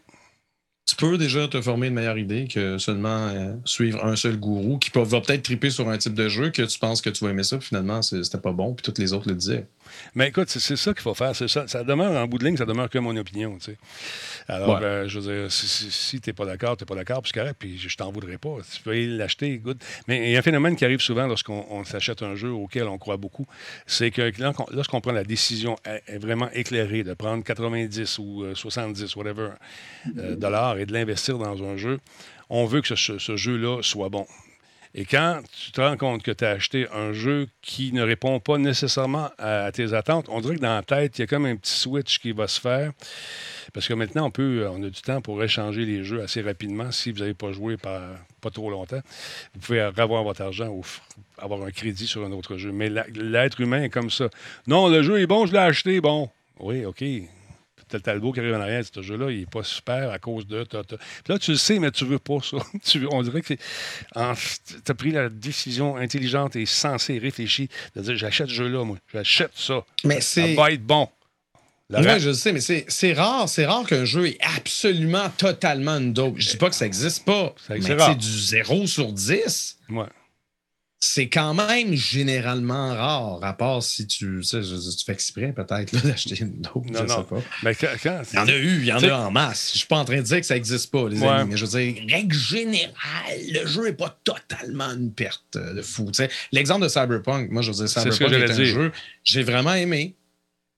Tu 0.91 0.97
peux 0.97 1.17
déjà 1.19 1.47
te 1.49 1.61
former 1.61 1.87
une 1.89 1.95
meilleure 1.95 2.19
idée 2.19 2.49
que 2.53 2.79
seulement 2.79 3.29
euh, 3.29 3.53
suivre 3.65 4.05
un 4.05 4.17
seul 4.17 4.37
gourou 4.39 4.79
qui 4.79 4.91
peut- 4.91 5.03
va 5.03 5.21
peut-être 5.21 5.43
triper 5.43 5.71
sur 5.71 5.89
un 5.89 5.97
type 5.99 6.15
de 6.15 6.29
jeu 6.29 6.51
que 6.51 6.63
tu 6.63 6.79
penses 6.79 7.01
que 7.01 7.11
tu 7.11 7.25
vas 7.25 7.31
aimer 7.31 7.45
ça, 7.45 7.59
puis 7.59 7.69
finalement, 7.69 8.03
c'était 8.03 8.39
pas 8.39 8.53
bon, 8.53 8.75
puis 8.75 8.83
toutes 8.83 8.99
les 8.99 9.13
autres 9.13 9.29
le 9.29 9.35
disaient. 9.35 9.67
Mais 10.15 10.29
écoute, 10.29 10.49
c'est 10.49 10.77
ça 10.77 10.93
qu'il 10.93 11.03
faut 11.03 11.15
faire. 11.15 11.35
Ça, 11.35 11.49
ça 11.67 11.83
demeure, 11.85 12.13
en 12.13 12.27
bout 12.29 12.39
de 12.39 12.45
ligne, 12.45 12.57
ça 12.57 12.65
demeure 12.65 12.89
que 12.89 12.99
mon 12.99 13.17
opinion. 13.17 13.57
tu 13.59 13.73
sais. 13.73 13.77
Alors, 14.49 14.79
Ouais. 14.79 14.85
euh, 14.85 15.09
je 15.09 15.19
veux 15.19 15.33
dire, 15.43 15.53
si, 15.53 15.67
si, 15.67 15.91
si 15.91 16.21
t'es 16.21 16.33
pas 16.33 16.45
d'accord, 16.45 16.77
t'es 16.77 16.85
pas 16.85 16.95
d'accord, 16.95 17.23
puis 17.23 17.33
c'est 17.35 17.41
correct, 17.41 17.57
puis 17.59 17.77
je, 17.77 17.97
t'en 17.97 18.11
voudrais 18.13 18.39
pas. 18.39 18.57
Tu 18.73 18.83
peux 18.83 18.95
l'acheter, 19.17 19.59
good. 19.59 19.79
Mais 20.07 20.29
il 20.29 20.33
y 20.33 20.37
a 20.37 20.39
un 20.39 20.43
phénomène 20.43 20.77
qui 20.77 20.85
arrive 20.85 21.01
souvent 21.01 21.27
lorsqu'on 21.27 21.67
on 21.71 21.85
s'achète 21.85 22.23
un 22.23 22.37
jeu 22.37 22.51
auquel 22.51 22.85
on 22.85 22.99
croit 22.99 23.17
beaucoup, 23.17 23.47
c'est 23.87 24.11
que 24.13 24.31
lorsqu'on 24.73 25.01
prend 25.01 25.13
la 25.13 25.25
décision 25.25 25.77
vraiment 26.21 26.49
éclairée 26.53 27.03
de 27.03 27.15
prendre 27.15 27.43
90 27.43 28.19
ou 28.19 28.45
euh, 28.45 28.55
70, 28.55 29.17
whatever, 29.17 29.51
euh, 30.19 30.37
dollars 30.37 30.79
et 30.81 30.87
de 30.87 30.93
l'investir 30.93 31.39
dans 31.39 31.63
un 31.63 31.77
jeu, 31.77 32.01
on 32.49 32.65
veut 32.65 32.81
que 32.81 32.95
ce- 32.95 33.37
jeu-là 33.37 33.83
soit 33.83 34.09
bon. 34.09 34.27
Et 34.93 35.05
quand 35.05 35.41
tu 35.53 35.71
te 35.71 35.81
rends 35.81 35.97
compte 35.97 36.25
que 36.25 36.33
tu 36.33 36.45
as 36.45 36.51
acheté 36.51 36.89
un 36.93 37.13
jeu 37.13 37.47
qui 37.63 37.93
ne 37.93 38.03
répond 38.03 38.41
pas 38.41 38.59
nécessairement 38.59 39.31
à, 39.39 39.71
tes 39.71 39.93
attentes, 39.93 40.27
on 40.29 40.41
dirait 40.41 40.57
que 40.57 40.61
dans 40.61 40.75
la 40.75 40.83
tête, 40.83 41.17
il 41.17 41.21
y 41.21 41.25
a 41.25 41.27
comme 41.29 41.47
un 41.47 41.55
petit 41.55 41.79
switch 41.79 42.19
qui 42.19 42.33
va 42.33 42.49
se 42.49 42.61
faire. 42.61 42.91
Parce 43.73 43.87
que 43.87 43.95
maintenant, 43.95 44.27
on 44.27 44.31
peut, 44.33 44.67
on 44.69 44.83
a 44.83 44.91
du 44.91 45.01
temps 45.01 45.21
pour 45.21 45.41
échanger 45.45 45.85
les 45.85 46.03
jeux 46.03 46.23
assez 46.23 46.43
rapidement. 46.43 46.91
Si 46.91 47.13
vous 47.13 47.21
n'avez 47.21 47.35
pas 47.35 47.53
joué 47.53 47.77
par, 47.77 48.01
pas 48.41 48.51
trop 48.51 48.69
longtemps, 48.69 49.01
vous 49.55 49.61
pouvez 49.61 49.85
revoir 49.87 50.25
votre 50.25 50.43
argent 50.43 50.67
ou 50.67 50.85
avoir 51.39 51.63
un 51.63 51.71
crédit 51.71 52.09
sur 52.09 52.25
un 52.25 52.33
autre 52.33 52.57
jeu. 52.57 52.73
Mais 52.73 52.91
l'être 53.15 53.61
humain 53.61 53.85
est 53.85 53.91
comme 53.91 54.11
ça. 54.11 54.29
Non, 54.67 54.89
le 54.89 55.05
jeu 55.05 55.21
est 55.21 55.27
bon, 55.27 55.47
je 55.47 55.53
l'ai 55.53 55.59
acheté, 55.59 56.01
bon. 56.01 56.31
Oui, 56.59 56.85
OK. 56.85 57.05
Le 57.93 58.01
Talbot 58.01 58.33
qui 58.33 58.41
arrive 58.41 58.55
en 58.55 58.61
arrière 58.61 58.83
ce 58.93 59.03
jeu-là, 59.03 59.31
il 59.31 59.41
n'est 59.41 59.47
pas 59.47 59.63
super 59.65 60.11
à 60.11 60.19
cause 60.19 60.47
de. 60.47 60.65
ta, 60.65 60.83
ta. 60.85 60.97
Puis 60.97 61.33
là, 61.33 61.39
tu 61.39 61.51
le 61.53 61.57
sais, 61.57 61.79
mais 61.79 61.91
tu 61.91 62.05
veux 62.05 62.19
pas 62.19 62.39
ça. 62.43 62.59
Tu 62.85 62.99
veux- 63.01 63.09
on 63.13 63.23
dirait 63.23 63.43
que 63.43 63.55
tu 63.55 63.59
as 64.17 64.95
pris 64.95 65.11
la 65.13 65.29
décision 65.29 65.97
intelligente 65.97 66.57
et 66.57 66.67
sensée, 66.67 67.19
réfléchie, 67.19 67.69
de 67.97 68.03
dire 68.03 68.17
j'achète 68.17 68.49
ce 68.49 68.55
jeu-là, 68.55 68.85
moi. 68.85 68.97
J'achète 69.13 69.53
ça. 69.55 69.85
Mais 70.05 70.21
Ça 70.21 70.43
c'est. 70.43 70.55
va 70.55 70.71
être 70.73 70.85
bon. 70.85 71.09
La 71.89 72.01
Oui, 72.03 72.21
je 72.21 72.29
le 72.29 72.35
sais, 72.35 72.53
mais 72.53 72.61
c'est 72.61 72.85
c'est 72.87 73.13
rare, 73.15 73.49
c'est 73.49 73.67
rare 73.67 73.85
qu'un 73.85 74.05
jeu 74.05 74.29
ait 74.29 74.39
absolument 74.57 75.29
totalement 75.37 75.97
une 75.99 76.13
dope. 76.13 76.35
Je 76.39 76.51
dis 76.51 76.57
pas 76.57 76.69
que 76.71 76.77
ça 76.77 76.87
existe 76.87 77.25
pas, 77.25 77.53
C'est- 77.67 78.15
du 78.17 78.39
0 78.41 78.87
sur 78.87 79.13
10. 79.13 79.77
Ouais. 79.89 80.05
C'est 81.03 81.31
quand 81.31 81.55
même 81.55 81.95
généralement 81.95 82.95
rare, 82.95 83.39
à 83.43 83.55
part 83.55 83.83
si 83.83 84.07
tu, 84.07 84.43
tu 84.43 84.61
tu 84.61 85.05
fais 85.07 85.13
exprès 85.13 85.51
peut-être 85.53 85.93
d'acheter 86.07 86.39
une 86.41 86.61
dope, 86.61 86.85
Non, 86.91 86.99
je 87.01 87.03
non. 87.05 87.17
sais 87.17 87.23
pas. 87.25 87.43
Mais 87.63 87.75
quand, 87.75 87.87
quand- 88.03 88.23
Il 88.33 88.37
y 88.37 88.39
en 88.39 88.47
a 88.49 88.53
eu, 88.57 88.79
il 88.81 88.85
y 88.85 88.93
en 88.93 89.03
a 89.03 89.13
en 89.27 89.31
masse. 89.31 89.71
Je 89.73 89.79
suis 89.79 89.87
pas 89.87 89.97
en 89.97 90.05
train 90.05 90.19
de 90.19 90.23
dire 90.23 90.41
que 90.41 90.47
ça 90.47 90.55
n'existe 90.55 90.91
pas, 90.91 91.09
les 91.09 91.19
Ouais. 91.19 91.27
amis, 91.29 91.53
mais 91.53 91.57
je 91.57 91.65
veux 91.65 91.81
dire, 91.81 92.03
règle 92.11 92.37
générale, 92.37 92.93
le 93.51 93.67
jeu 93.67 93.85
n'est 93.85 93.93
pas 93.95 94.21
totalement 94.25 94.91
une 94.91 95.11
perte 95.11 95.57
euh, 95.57 95.73
de 95.73 95.81
fou. 95.81 96.11
L'exemple 96.53 96.83
de 96.83 96.89
Cyberpunk, 96.89 97.51
moi, 97.51 97.63
je 97.63 97.71
veux 97.71 97.77
dire, 97.79 97.89
C'est 97.89 98.01
ce 98.01 98.05
que 98.05 98.11
Cyberpunk 98.15 98.43
est, 98.51 98.53
un 98.53 98.57
dire. 98.57 98.67
jeu, 98.67 98.93
j'ai 99.25 99.43
vraiment 99.43 99.73
aimé. 99.75 100.15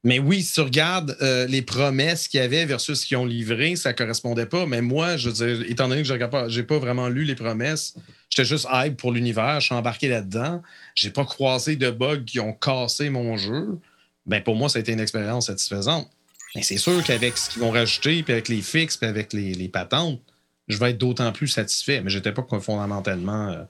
Mais 0.04 0.18
oui, 0.18 0.42
si 0.42 0.54
tu 0.54 0.60
regardes 0.60 1.16
euh, 1.22 1.46
les 1.46 1.62
promesses 1.62 2.26
qu'il 2.26 2.40
y 2.40 2.42
avait 2.42 2.64
versus 2.64 3.00
ce 3.00 3.06
qu'ils 3.06 3.16
ont 3.18 3.24
livré, 3.24 3.76
ça 3.76 3.92
correspondait 3.92 4.46
pas. 4.46 4.66
Mais 4.66 4.82
moi, 4.82 5.16
je 5.16 5.28
veux 5.28 5.34
dire, 5.34 5.70
étant 5.70 5.88
donné 5.88 6.02
que 6.02 6.08
je 6.08 6.14
n'ai 6.14 6.62
pas, 6.64 6.78
vraiment 6.78 7.08
lu 7.08 7.22
les 7.24 7.36
promesses, 7.36 7.94
j'étais 8.28 8.44
juste 8.44 8.66
hype 8.72 8.96
pour 8.96 9.12
l'univers, 9.12 9.60
je 9.60 9.66
suis 9.66 9.74
embarqué 9.74 10.08
là-dedans. 10.08 10.60
J'ai 10.96 11.10
pas 11.10 11.24
croisé 11.24 11.76
de 11.76 11.90
bugs 11.90 12.24
qui 12.24 12.40
ont 12.40 12.52
cassé 12.52 13.10
mon 13.10 13.36
jeu. 13.36 13.78
Ben 14.26 14.42
pour 14.42 14.56
moi, 14.56 14.68
ça 14.68 14.78
a 14.78 14.80
été 14.80 14.92
une 14.92 15.00
expérience 15.00 15.46
satisfaisante. 15.46 16.10
Mais 16.56 16.62
c'est 16.62 16.78
sûr 16.78 17.02
qu'avec 17.04 17.38
ce 17.38 17.50
qu'ils 17.50 17.62
vont 17.62 17.70
rajouter, 17.70 18.22
puis 18.24 18.32
avec 18.32 18.48
les 18.48 18.60
fixes, 18.60 18.96
puis 18.96 19.08
avec 19.08 19.32
les, 19.32 19.54
les 19.54 19.68
patentes, 19.68 20.20
je 20.68 20.78
vais 20.78 20.90
être 20.90 20.98
d'autant 20.98 21.30
plus 21.32 21.48
satisfait. 21.48 22.00
Mais 22.02 22.10
j'étais 22.10 22.32
pas 22.32 22.44
fondamentalement 22.60 23.50
euh, 23.50 23.62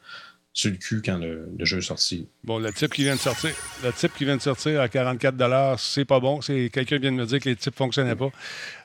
sur 0.55 0.71
le 0.71 0.77
cul 0.77 1.01
quand 1.03 1.19
le, 1.19 1.49
jeu 1.61 1.79
est 1.79 1.83
sorti. 1.83 2.29
Bon, 2.45 2.59
le 2.59 2.73
type 2.73 2.93
qui 2.93 3.05
vient 3.05 3.15
de 3.15 3.21
sortir, 3.21 3.51
le 3.83 3.93
type 3.93 4.13
qui 4.15 4.25
vient 4.25 4.37
de 4.37 4.43
sortir 4.43 4.81
à 4.81 4.89
44 4.89 5.79
c'est 5.79 6.05
pas 6.05 6.21
bon. 6.21 6.41
C'est 6.43 6.69
quelqu'un 6.71 6.99
vient 6.99 7.13
de 7.13 7.17
me 7.17 7.25
dire 7.25 7.41
que 7.41 7.49
les 7.49 7.57
types 7.57 7.75
fonctionnaient 7.75 8.17
pas. 8.17 8.31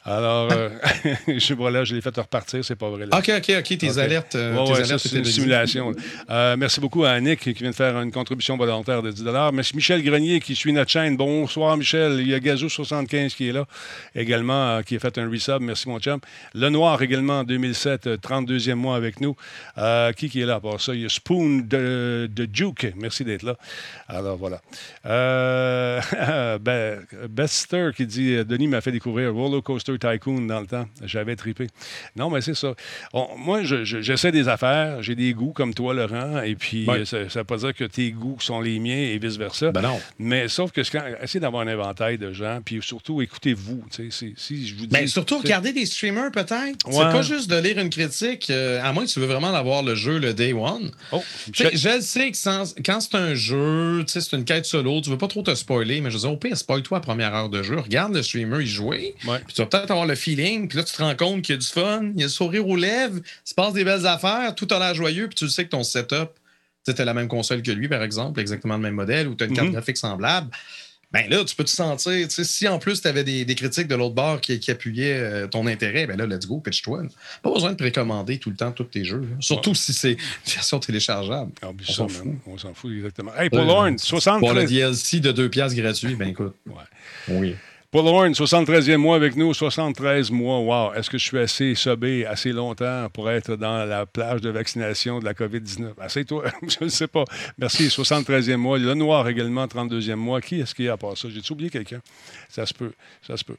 Alors, 0.08 0.50
euh, 0.54 0.70
je 1.28 1.54
voilà, 1.54 1.84
je 1.84 1.94
l'ai 1.94 2.00
fait 2.02 2.16
repartir, 2.16 2.64
c'est 2.64 2.78
pas 2.78 2.90
vrai. 2.90 3.06
là. 3.08 3.18
OK, 3.18 3.30
OK, 3.38 3.52
OK, 3.60 3.78
tes 3.78 3.98
alertes. 3.98 4.36
euh, 4.36 4.56
Ouais, 4.56 4.64
tes 4.66 4.72
ouais, 4.72 4.82
alertes 4.84 5.00
c'est 5.06 5.18
une 5.18 5.26
simulation. 5.26 5.92
Euh, 6.30 6.56
merci 6.58 6.80
beaucoup 6.80 7.04
à 7.04 7.10
Annick 7.10 7.42
qui 7.42 7.52
vient 7.52 7.72
de 7.72 7.76
faire 7.76 8.00
une 8.02 8.12
contribution 8.14 8.56
volontaire 8.56 9.02
de 9.04 9.12
10 9.12 9.26
Merci 9.54 9.76
Michel 9.76 10.02
Grenier 10.02 10.40
qui 10.40 10.56
suit 10.56 10.72
notre 10.72 10.90
chaîne. 10.90 11.18
Bonsoir, 11.18 11.76
Michel. 11.76 12.22
Il 12.22 12.30
y 12.30 12.34
a 12.34 12.40
Gazou75 12.40 13.36
qui 13.36 13.50
est 13.50 13.52
là 13.52 13.66
également, 14.16 14.78
euh, 14.78 14.82
qui 14.82 14.96
a 14.96 15.00
fait 15.00 15.18
un 15.18 15.30
resub. 15.30 15.60
Merci, 15.62 15.90
mon 15.90 16.00
chum. 16.00 16.22
Le 16.56 16.70
Noir 16.70 17.02
également 17.02 17.40
en 17.40 17.44
2007, 17.44 18.08
euh, 18.08 18.16
32e 18.18 18.76
mois 18.76 18.96
avec 18.96 19.20
nous. 19.20 19.36
Euh, 19.78 20.14
qui 20.14 20.30
qui 20.30 20.40
est 20.40 20.46
là 20.46 20.56
à 20.56 20.60
part 20.62 20.80
ça? 20.80 20.96
Il 20.96 21.02
y 21.02 21.06
a 21.06 21.10
Spoon 21.10 21.64
de, 21.68 22.30
de 22.34 22.46
Duke. 22.46 22.94
Merci 22.96 23.26
d'être 23.26 23.44
là. 23.44 23.58
Alors, 24.08 24.38
voilà. 24.38 24.62
Euh, 25.06 26.00
ben, 26.60 27.00
Bester 27.30 27.90
qui 27.94 28.06
dit 28.06 28.36
euh, 28.36 28.46
Denis 28.46 28.68
m'a 28.68 28.80
fait 28.80 28.94
découvrir 28.94 29.34
Roller 29.34 29.62
Coaster 29.62 29.97
Tycoon 29.98 30.42
dans 30.48 30.60
le 30.62 30.68
temps. 30.68 30.88
J'avais 31.04 31.36
tripé. 31.36 31.68
Non, 32.16 32.30
mais 32.30 32.42
c'est 32.42 32.56
ça. 32.56 32.74
On- 33.14 33.38
moi, 33.38 33.64
je- 33.64 33.84
je- 33.84 34.02
j'essaie 34.02 34.32
des 34.32 34.48
affaires. 34.48 35.02
J'ai 35.04 35.16
des 35.16 35.34
goûts 35.34 35.54
comme 35.54 35.74
toi, 35.74 35.94
Laurent. 35.94 36.42
Et 36.44 36.56
puis, 36.56 36.86
ça 37.06 37.20
ne 37.20 37.24
veut 37.26 37.44
pas 37.44 37.58
dire 37.58 37.74
que 37.74 37.84
tes 37.84 38.12
goûts 38.12 38.38
sont 38.40 38.62
les 38.62 38.80
miens 38.80 38.96
et 38.98 39.18
vice-versa. 39.18 39.72
Ben 39.72 39.82
non. 39.82 40.00
Mais 40.20 40.48
sauf 40.48 40.72
que 40.72 40.84
c'est 40.84 40.92
quand, 40.98 41.04
essayez 41.22 41.40
d'avoir 41.40 41.64
un 41.64 41.68
inventaire 41.68 42.18
de 42.18 42.32
gens. 42.34 42.60
Puis 42.64 42.80
surtout, 42.82 43.22
écoutez-vous. 43.22 43.84
Si, 43.92 44.34
si 44.38 44.68
je 44.68 44.76
vous 44.76 44.82
dis. 44.82 44.88
Ben, 44.88 45.08
surtout 45.08 45.36
tu 45.36 45.42
sais, 45.42 45.48
regarder 45.48 45.74
des 45.74 45.86
streamers, 45.86 46.32
peut-être. 46.32 46.78
C'est 46.90 46.98
Ouais. 46.98 47.12
pas 47.12 47.22
juste 47.22 47.50
de 47.50 47.58
lire 47.58 47.78
une 47.80 47.90
critique, 47.90 48.50
euh, 48.50 48.82
à 48.84 48.94
moins 48.94 49.06
que 49.06 49.10
tu 49.12 49.20
veux 49.20 49.26
vraiment 49.26 49.54
avoir 49.54 49.84
le 49.84 49.96
jeu 49.96 50.18
le 50.20 50.34
day 50.34 50.54
one. 50.54 50.92
Oh, 51.12 51.24
je 51.54 52.00
sais 52.02 52.32
que 52.32 52.38
sans- 52.38 52.74
quand 52.86 53.00
c'est 53.02 53.16
un 53.16 53.34
jeu, 53.36 54.04
c'est 54.08 54.34
une 54.34 54.46
quête 54.46 54.66
solo, 54.66 55.02
tu 55.02 55.10
veux 55.10 55.18
pas 55.18 55.28
trop 55.28 55.42
te 55.42 55.54
spoiler, 55.56 56.02
mais 56.02 56.10
je 56.10 56.16
veux 56.16 56.22
dire, 56.22 56.32
au 56.32 56.38
pire, 56.38 56.58
spoil-toi 56.58 56.98
la 56.98 57.02
première 57.02 57.34
heure 57.34 57.50
de 57.50 57.64
jeu, 57.64 57.78
regarde 57.80 58.14
le 58.14 58.22
streamer 58.24 58.64
y 58.64 58.68
jouer, 58.68 59.16
Ouais. 59.28 59.40
puis 59.46 59.54
tu 59.54 59.62
vas 59.62 59.68
peut-être 59.68 59.87
avoir 59.92 60.06
le 60.08 60.16
feeling, 60.16 60.68
puis 60.68 60.78
là, 60.78 60.84
tu 60.84 60.94
te 60.96 61.02
rends 61.02 61.16
compte 61.16 61.42
qu'il 61.44 61.54
y 61.56 61.58
a 61.58 61.60
du 61.62 61.68
fun, 61.68 62.12
il 62.14 62.20
y 62.20 62.24
a 62.24 62.26
le 62.28 62.30
sourire 62.32 62.68
aux 62.68 62.76
lèvres, 62.76 63.18
il 63.18 63.50
se 63.50 63.54
passe 63.54 63.74
des 63.74 63.84
belles 63.84 64.06
affaires, 64.08 64.54
tout 64.56 64.68
a 64.72 64.80
l'air 64.80 64.94
joyeux, 64.96 65.28
puis 65.28 65.36
tu 65.36 65.50
sais 65.50 65.66
que 65.66 65.70
ton 65.70 65.84
setup, 65.84 66.30
tu 66.86 66.94
as 67.02 67.06
la 67.06 67.14
même 67.14 67.28
console 67.28 67.62
que 67.62 67.72
lui, 67.72 67.88
par 67.88 68.02
exemple, 68.04 68.40
exactement 68.40 68.76
le 68.76 68.82
même 68.82 68.94
modèle, 68.96 69.28
ou 69.28 69.36
tu 69.36 69.44
as 69.44 69.48
une 69.48 69.54
carte 69.54 69.68
Mhm. 69.68 69.74
graphique 69.74 69.98
semblable. 69.98 70.50
Ben 71.10 71.30
là, 71.30 71.42
tu 71.46 71.56
peux 71.56 71.64
te 71.64 71.70
sentir, 71.70 72.28
tu 72.28 72.34
sais, 72.36 72.44
si 72.44 72.68
en 72.68 72.80
plus 72.80 73.02
tu 73.02 73.08
avais 73.08 73.24
des, 73.24 73.46
des 73.46 73.56
critiques 73.56 73.88
de 73.88 73.96
l'autre 73.96 74.14
bord 74.14 74.42
qui, 74.42 74.60
qui 74.60 74.72
appuyaient 74.72 75.14
euh, 75.18 75.48
ton 75.48 75.66
intérêt, 75.66 76.06
ben 76.06 76.18
là, 76.18 76.26
let's 76.26 76.46
go, 76.46 76.60
pitch-toi. 76.60 77.04
Pas 77.42 77.50
besoin 77.50 77.72
de 77.72 77.78
précommander 77.78 78.40
tout 78.40 78.50
le 78.50 78.58
temps 78.58 78.74
tous 78.74 78.84
tes 78.84 79.06
jeux. 79.06 79.22
là. 79.22 79.38
Surtout 79.40 79.74
si 79.74 79.94
c'est 79.94 80.12
une 80.12 80.18
version 80.54 80.80
téléchargeable. 80.82 81.52
Ah, 81.62 81.68
on 81.72 81.92
s'en 81.94 82.10
fout. 82.10 82.28
On 82.46 82.58
s'en 82.58 82.74
fout 82.74 82.92
exactement. 82.94 83.32
Hey, 83.38 83.50
Paul 83.50 83.62
Ouais, 83.62 83.70
Horn, 83.70 83.96
Pour 83.96 84.16
le 84.18 84.22
73. 84.22 84.70
DLC 84.70 85.20
de 85.22 85.32
2 85.32 85.50
piastres 85.50 85.78
gratuit, 85.80 86.16
ben 86.16 86.28
écoute. 86.28 86.56
Ouais. 86.66 86.74
Oui. 87.30 87.56
Paul 87.90 88.06
Horn, 88.06 88.34
73e 88.34 88.98
mois 88.98 89.16
avec 89.16 89.38
nous, 89.38 89.54
73 89.54 90.30
mois. 90.30 90.60
Wow, 90.60 90.94
est-ce 90.96 91.10
que 91.10 91.18
je 91.18 91.24
suis 91.24 91.38
assez 91.40 91.74
sobé 91.74 92.26
assez 92.26 92.52
longtemps 92.52 93.08
pour 93.14 93.32
être 93.32 93.56
dans 93.56 93.86
la 93.86 94.06
plage 94.06 94.42
de 94.42 94.50
vaccination 94.50 95.20
de 95.20 95.24
la 95.24 95.34
COVID-19? 95.34 95.94
Assez-toi, 95.98 96.44
je 96.68 96.84
ne 96.84 96.90
sais 96.90 97.08
pas. 97.08 97.24
Merci, 97.58 97.88
73e 97.88 98.58
mois. 98.58 98.78
Le 98.78 98.94
Noir 98.94 99.30
également, 99.30 99.66
32e 99.68 100.16
mois. 100.16 100.42
Qui 100.42 100.60
est-ce 100.60 100.76
qui 100.76 100.88
est 100.88 100.90
à 100.90 100.98
part 100.98 101.18
ça? 101.18 101.30
J'ai-tu 101.34 101.54
oublié 101.54 101.70
quelqu'un? 101.70 102.02
Ça 102.50 102.66
se 102.66 102.74
peut, 102.74 102.92
ça 103.26 103.38
se 103.38 103.46
peut. 103.46 103.56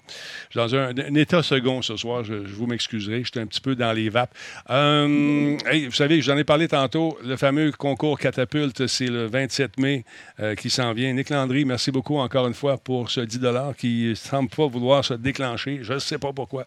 Je 0.50 0.60
suis 0.60 0.70
dans 0.70 0.74
un, 0.74 1.14
état 1.14 1.42
second 1.42 1.80
ce 1.80 1.96
soir, 1.96 2.22
je, 2.22 2.34
vous 2.34 2.66
m'excuserai. 2.66 3.24
J'étais 3.24 3.40
un 3.40 3.46
petit 3.46 3.62
peu 3.62 3.76
dans 3.76 3.94
les 3.94 4.10
vapes. 4.10 4.34
Euh, 4.68 5.56
vous 5.86 5.92
savez, 5.92 6.20
j'en 6.20 6.36
ai 6.36 6.44
parlé 6.44 6.68
tantôt, 6.68 7.16
le 7.24 7.38
fameux 7.38 7.72
concours 7.72 8.18
catapulte, 8.18 8.88
c'est 8.88 9.06
le 9.06 9.24
27 9.24 9.78
mai 9.78 10.04
euh, 10.40 10.54
qui 10.54 10.68
s'en 10.68 10.92
vient. 10.92 11.14
Nick 11.14 11.30
Landry, 11.30 11.64
merci 11.64 11.90
beaucoup 11.90 12.18
encore 12.18 12.46
une 12.46 12.52
fois 12.52 12.76
pour 12.76 13.10
ce 13.10 13.22
10 13.22 13.40
qui 13.78 14.17
semble 14.18 14.48
pas 14.48 14.66
vouloir 14.66 15.04
se 15.04 15.14
déclencher. 15.14 15.80
Je 15.82 15.94
ne 15.94 15.98
sais 15.98 16.18
pas 16.18 16.32
pourquoi. 16.32 16.64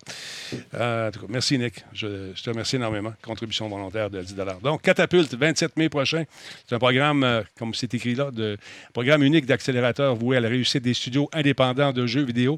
Euh, 0.74 1.08
en 1.08 1.12
tout 1.12 1.22
cas, 1.22 1.26
merci, 1.30 1.58
Nick. 1.58 1.84
Je, 1.94 2.34
te 2.34 2.50
remercie 2.50 2.78
énormément. 2.78 3.14
Contribution 3.22 3.68
volontaire 3.70 4.10
de 4.10 4.22
10 4.22 4.36
Donc, 4.64 4.82
Catapulte, 4.82 5.34
27 5.34 5.78
mai 5.78 5.90
prochain. 5.90 6.24
C'est 6.68 6.76
un 6.76 6.80
programme, 6.80 7.24
euh, 7.24 7.42
comme 7.58 7.74
c'est 7.74 7.94
écrit 7.94 8.16
là, 8.16 8.32
de 8.32 8.58
programme 8.94 9.24
unique 9.24 9.46
d'accélérateur 9.46 10.16
voué 10.16 10.38
à 10.38 10.40
la 10.40 10.50
réussite 10.50 10.84
des 10.84 10.94
studios 10.94 11.30
indépendants 11.34 11.92
de 11.92 12.06
jeux 12.06 12.24
vidéo. 12.24 12.58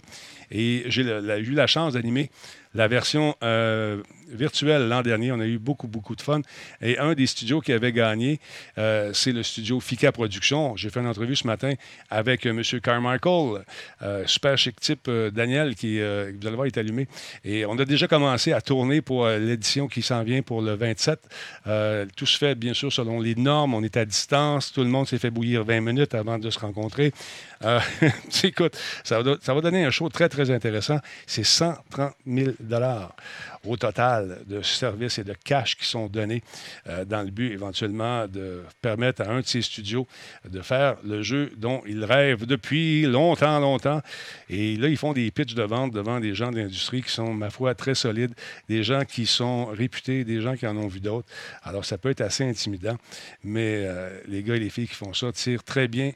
Et 0.54 0.84
j'ai 0.86 1.02
eu 1.02 1.52
la 1.52 1.68
chance 1.68 1.94
d'animer 1.94 2.30
la 2.76 2.88
version 2.88 3.36
euh, 3.44 4.02
virtuelle 4.30 4.88
l'an 4.88 5.02
dernier. 5.02 5.32
On 5.32 5.40
a 5.40 5.46
eu 5.46 5.60
beaucoup, 5.60 5.88
beaucoup 5.88 6.16
de 6.16 6.22
fun. 6.22 6.42
Et 6.82 6.98
un 6.98 7.14
des 7.14 7.28
studios 7.28 7.62
qui 7.62 7.72
avait 7.72 7.92
gagné, 7.92 8.40
euh, 8.78 9.12
c'est 9.14 9.32
le 9.32 9.44
studio 9.44 9.80
Fika 9.80 10.12
Productions. 10.12 10.76
J'ai 10.76 10.90
fait 10.90 11.00
une 11.00 11.08
entrevue 11.08 11.36
ce 11.36 11.46
matin 11.46 11.74
avec 12.10 12.46
euh, 12.46 12.50
M. 12.50 12.82
Carmichael, 12.82 13.64
super 14.26 14.58
chic 14.58 14.80
type 14.80 15.10
Daniel, 15.10 15.76
qui, 15.76 16.00
vous 16.00 16.48
allez 16.48 16.56
voir, 16.56 16.66
est 16.66 16.78
allumé. 16.78 17.08
Et 17.44 17.66
on 17.66 17.78
a 17.78 17.86
déjà 17.86 18.08
commencé 18.08 18.54
à 18.54 18.62
tourner 18.62 19.02
pour 19.02 19.28
l'édition 19.28 19.88
qui 19.88 20.02
s'en 20.02 20.24
vient 20.24 20.42
pour 20.42 20.62
le 20.62 20.74
27. 20.74 21.20
Euh, 21.68 22.06
tout 22.16 22.26
se 22.26 22.38
fait, 22.38 22.56
bien 22.56 22.74
sûr, 22.74 22.92
selon 22.92 23.20
les 23.20 23.36
normes. 23.36 23.74
On 23.74 23.84
est 23.84 23.98
à 23.98 24.06
distance. 24.06 24.72
Tout 24.72 24.82
le 24.82 24.90
monde 24.90 25.08
s'est 25.08 25.20
fait 25.20 25.30
bouillir 25.30 25.64
20 25.64 25.82
minutes 25.82 26.16
avant 26.16 26.40
de 26.40 26.50
se 26.50 26.60
rencontrer. 26.60 27.14
Écoute, 28.44 28.78
ça 29.06 29.22
va, 29.22 29.38
ça 29.42 29.54
va 29.54 29.62
donner 29.62 29.86
un 29.86 29.90
show 29.90 30.10
très, 30.10 30.28
très 30.28 30.43
intéressant. 30.52 31.00
C'est 31.26 31.44
130 31.44 32.14
000 32.26 32.52
au 33.66 33.78
total 33.78 34.40
de 34.48 34.62
services 34.62 35.20
et 35.20 35.24
de 35.24 35.34
cash 35.34 35.78
qui 35.78 35.86
sont 35.86 36.08
donnés 36.08 36.44
euh, 36.88 37.06
dans 37.06 37.22
le 37.22 37.32
but 37.32 37.52
éventuellement 37.52 38.28
de 38.28 38.64
permettre 38.82 39.22
à 39.22 39.30
un 39.30 39.40
de 39.40 39.46
ces 39.46 39.62
studios 39.62 40.08
de 40.50 40.62
faire 40.62 40.98
le 41.06 41.22
jeu 41.22 41.52
dont 41.58 41.82
ils 41.86 42.04
rêvent 42.04 42.46
depuis 42.46 43.04
longtemps, 43.04 43.60
longtemps. 43.60 44.02
Et 44.50 44.76
là, 44.78 44.88
ils 44.88 44.98
font 44.98 45.14
des 45.14 45.32
pitchs 45.32 45.56
de 45.56 45.64
vente 45.64 45.94
devant 45.94 46.20
des 46.20 46.36
gens 46.36 46.52
de 46.52 46.58
l'industrie 46.58 47.02
qui 47.02 47.12
sont, 47.12 47.34
ma 47.34 47.50
foi, 47.50 47.76
très 47.76 47.96
solides, 47.96 48.34
des 48.70 48.84
gens 48.84 49.06
qui 49.06 49.26
sont 49.26 49.66
réputés, 49.66 50.24
des 50.24 50.42
gens 50.42 50.56
qui 50.56 50.68
en 50.68 50.76
ont 50.78 50.88
vu 50.88 51.00
d'autres. 51.00 51.28
Alors, 51.64 51.86
ça 51.86 51.98
peut 51.98 52.10
être 52.10 52.22
assez 52.22 52.44
intimidant, 52.44 52.98
mais 53.44 53.84
euh, 53.86 54.20
les 54.28 54.44
gars 54.44 54.56
et 54.56 54.60
les 54.60 54.70
filles 54.70 54.88
qui 54.88 54.96
font 54.96 55.14
ça 55.14 55.32
tirent 55.32 55.64
très 55.64 55.88
bien 55.88 56.12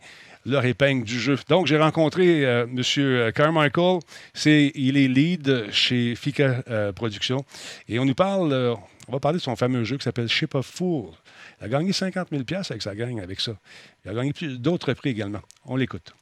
leur 0.46 0.66
épingle 0.66 1.04
du 1.04 1.20
jeu. 1.20 1.38
Donc, 1.50 1.68
j'ai 1.68 1.78
rencontré 1.78 2.46
euh, 2.46 2.66
M. 2.66 3.32
Carmichael. 3.34 4.00
C'est, 4.34 4.72
il 4.76 4.98
est 4.98 5.08
lead 5.08 5.72
chez 5.72 6.16
Fika 6.16 6.64
euh, 6.70 6.92
Productions. 6.92 7.46
Et 7.88 8.00
on 8.00 8.06
nous 8.06 8.16
parle, 8.16 8.54
euh, 8.54 8.76
on 9.08 9.14
va 9.14 9.20
parler 9.20 9.38
de 9.38 9.44
son 9.44 9.56
fameux 9.56 9.84
jeu 9.84 9.98
qui 9.98 10.04
s'appelle 10.04 10.28
Ship 10.28 10.54
of 10.56 10.66
Fool. 10.66 11.12
Il 11.60 11.66
a 11.66 11.70
gagné 11.70 11.92
50 11.92 12.30
000 12.32 12.44
avec 12.70 12.82
sa 12.82 12.96
gang 12.96 13.20
avec 13.20 13.40
ça. 13.40 13.54
Il 14.06 14.12
a 14.12 14.14
gagné 14.14 14.34
d'autres 14.58 14.94
prix 14.94 15.10
également. 15.10 15.42
On 15.66 15.76
l'écoute. 15.76 16.14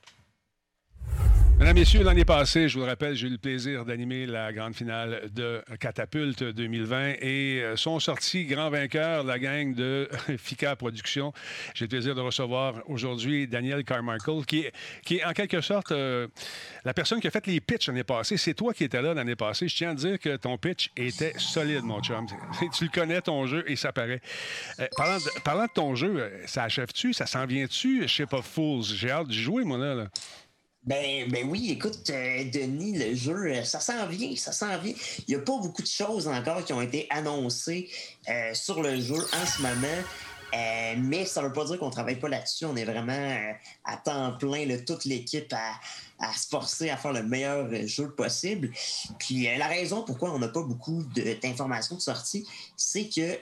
Mesdames, 1.58 1.76
Messieurs, 1.76 2.04
l'année 2.04 2.26
passée, 2.26 2.68
je 2.68 2.78
vous 2.78 2.84
le 2.84 2.90
rappelle, 2.90 3.16
j'ai 3.16 3.28
eu 3.28 3.30
le 3.30 3.38
plaisir 3.38 3.86
d'animer 3.86 4.26
la 4.26 4.52
grande 4.52 4.76
finale 4.76 5.30
de 5.34 5.64
Catapulte 5.80 6.44
2020 6.44 7.14
et 7.22 7.62
euh, 7.64 7.78
sont 7.78 7.98
sortis 8.02 8.44
grands 8.44 8.70
vainqueurs, 8.70 9.24
la 9.24 9.40
gang 9.40 9.74
de 9.74 10.10
Fika 10.38 10.76
Productions. 10.76 11.32
J'ai 11.74 11.86
le 11.86 11.90
plaisir 11.90 12.14
de 12.14 12.20
recevoir 12.20 12.84
aujourd'hui 12.88 13.48
Daniel 13.48 13.86
Carmichael, 13.86 14.46
qui 14.46 14.66
est, 15.10 15.24
en 15.24 15.32
quelque 15.32 15.62
sorte 15.62 15.94
euh, 15.94 16.28
la 16.84 16.94
personne 16.94 17.22
qui 17.22 17.28
a 17.28 17.32
fait 17.32 17.48
les 17.48 17.62
pitchs 17.62 17.88
l'année 17.88 18.04
passée. 18.04 18.36
C'est 18.36 18.54
toi 18.54 18.74
qui 18.74 18.84
étais 18.84 19.02
là 19.02 19.14
l'année 19.14 19.38
passée. 19.38 19.70
Je 19.70 19.78
tiens 19.78 19.92
à 19.92 19.96
dire 19.96 20.20
que 20.20 20.36
ton 20.36 20.58
pitch 20.58 20.92
était 20.98 21.34
solide, 21.38 21.84
mon 21.84 22.02
chum. 22.02 22.28
tu 22.78 22.84
le 22.84 22.90
connais, 22.90 23.22
ton 23.22 23.48
jeu, 23.48 23.64
et 23.66 23.78
ça 23.78 23.94
paraît. 23.94 24.22
Euh, 24.82 24.88
parlant, 24.98 25.20
de, 25.20 25.42
parlant 25.42 25.66
de 25.68 25.74
ton 25.74 25.96
jeu, 25.96 26.34
ça 26.48 26.64
achève-tu? 26.64 27.14
Ça 27.14 27.26
s'en 27.26 27.46
vient-tu? 27.46 28.02
Je 28.02 28.14
sais 28.14 28.26
pas, 28.26 28.42
Fools. 28.42 28.84
J'ai 28.84 29.10
hâte 29.10 29.30
d'y 29.30 29.42
jouer, 29.42 29.64
moi, 29.64 29.78
là. 29.78 29.96
là. 29.96 30.08
Ben, 30.86 31.28
ben 31.32 31.50
oui, 31.50 31.72
écoute, 31.72 32.12
euh, 32.12 32.44
Denis, 32.44 32.96
le 32.96 33.16
jeu, 33.16 33.48
euh, 33.48 33.64
ça 33.64 33.80
s'en 33.80 34.06
vient, 34.06 34.36
ça 34.36 34.52
s'en 34.52 34.78
vient. 34.78 34.94
Il 35.28 35.36
n'y 35.36 35.36
a 35.36 35.44
pas 35.44 35.58
beaucoup 35.58 35.82
de 35.82 35.88
choses 35.88 36.28
encore 36.28 36.64
qui 36.64 36.74
ont 36.74 36.82
été 36.82 37.08
annoncées 37.10 37.90
euh, 38.30 38.54
sur 38.54 38.84
le 38.84 39.02
jeu 39.02 39.18
en 39.18 39.46
ce 39.48 39.62
moment. 39.64 40.04
Mais 40.98 41.26
ça 41.26 41.42
ne 41.42 41.48
veut 41.48 41.54
pas 41.54 41.66
dire 41.66 41.78
qu'on 41.80 41.88
ne 41.88 41.92
travaille 41.92 42.16
pas 42.18 42.30
là-dessus. 42.30 42.64
On 42.64 42.78
est 42.78 42.86
vraiment 42.86 43.36
à 43.84 43.98
temps 43.98 44.38
plein, 44.38 44.66
là, 44.66 44.78
toute 44.78 45.04
l'équipe 45.04 45.54
à, 45.54 46.34
se 46.34 46.48
forcer 46.48 46.90
à 46.90 46.96
faire 46.96 47.12
le 47.12 47.24
meilleur 47.24 47.68
jeu 47.86 48.10
possible. 48.12 48.72
Puis 49.20 49.50
la 49.58 49.68
raison 49.68 50.04
pourquoi 50.04 50.32
on 50.32 50.40
n'a 50.40 50.48
pas 50.48 50.62
beaucoup 50.62 51.04
d'informations 51.44 51.98
de 51.98 52.02
sortie, 52.02 52.48
c'est 52.78 53.10
que 53.10 53.38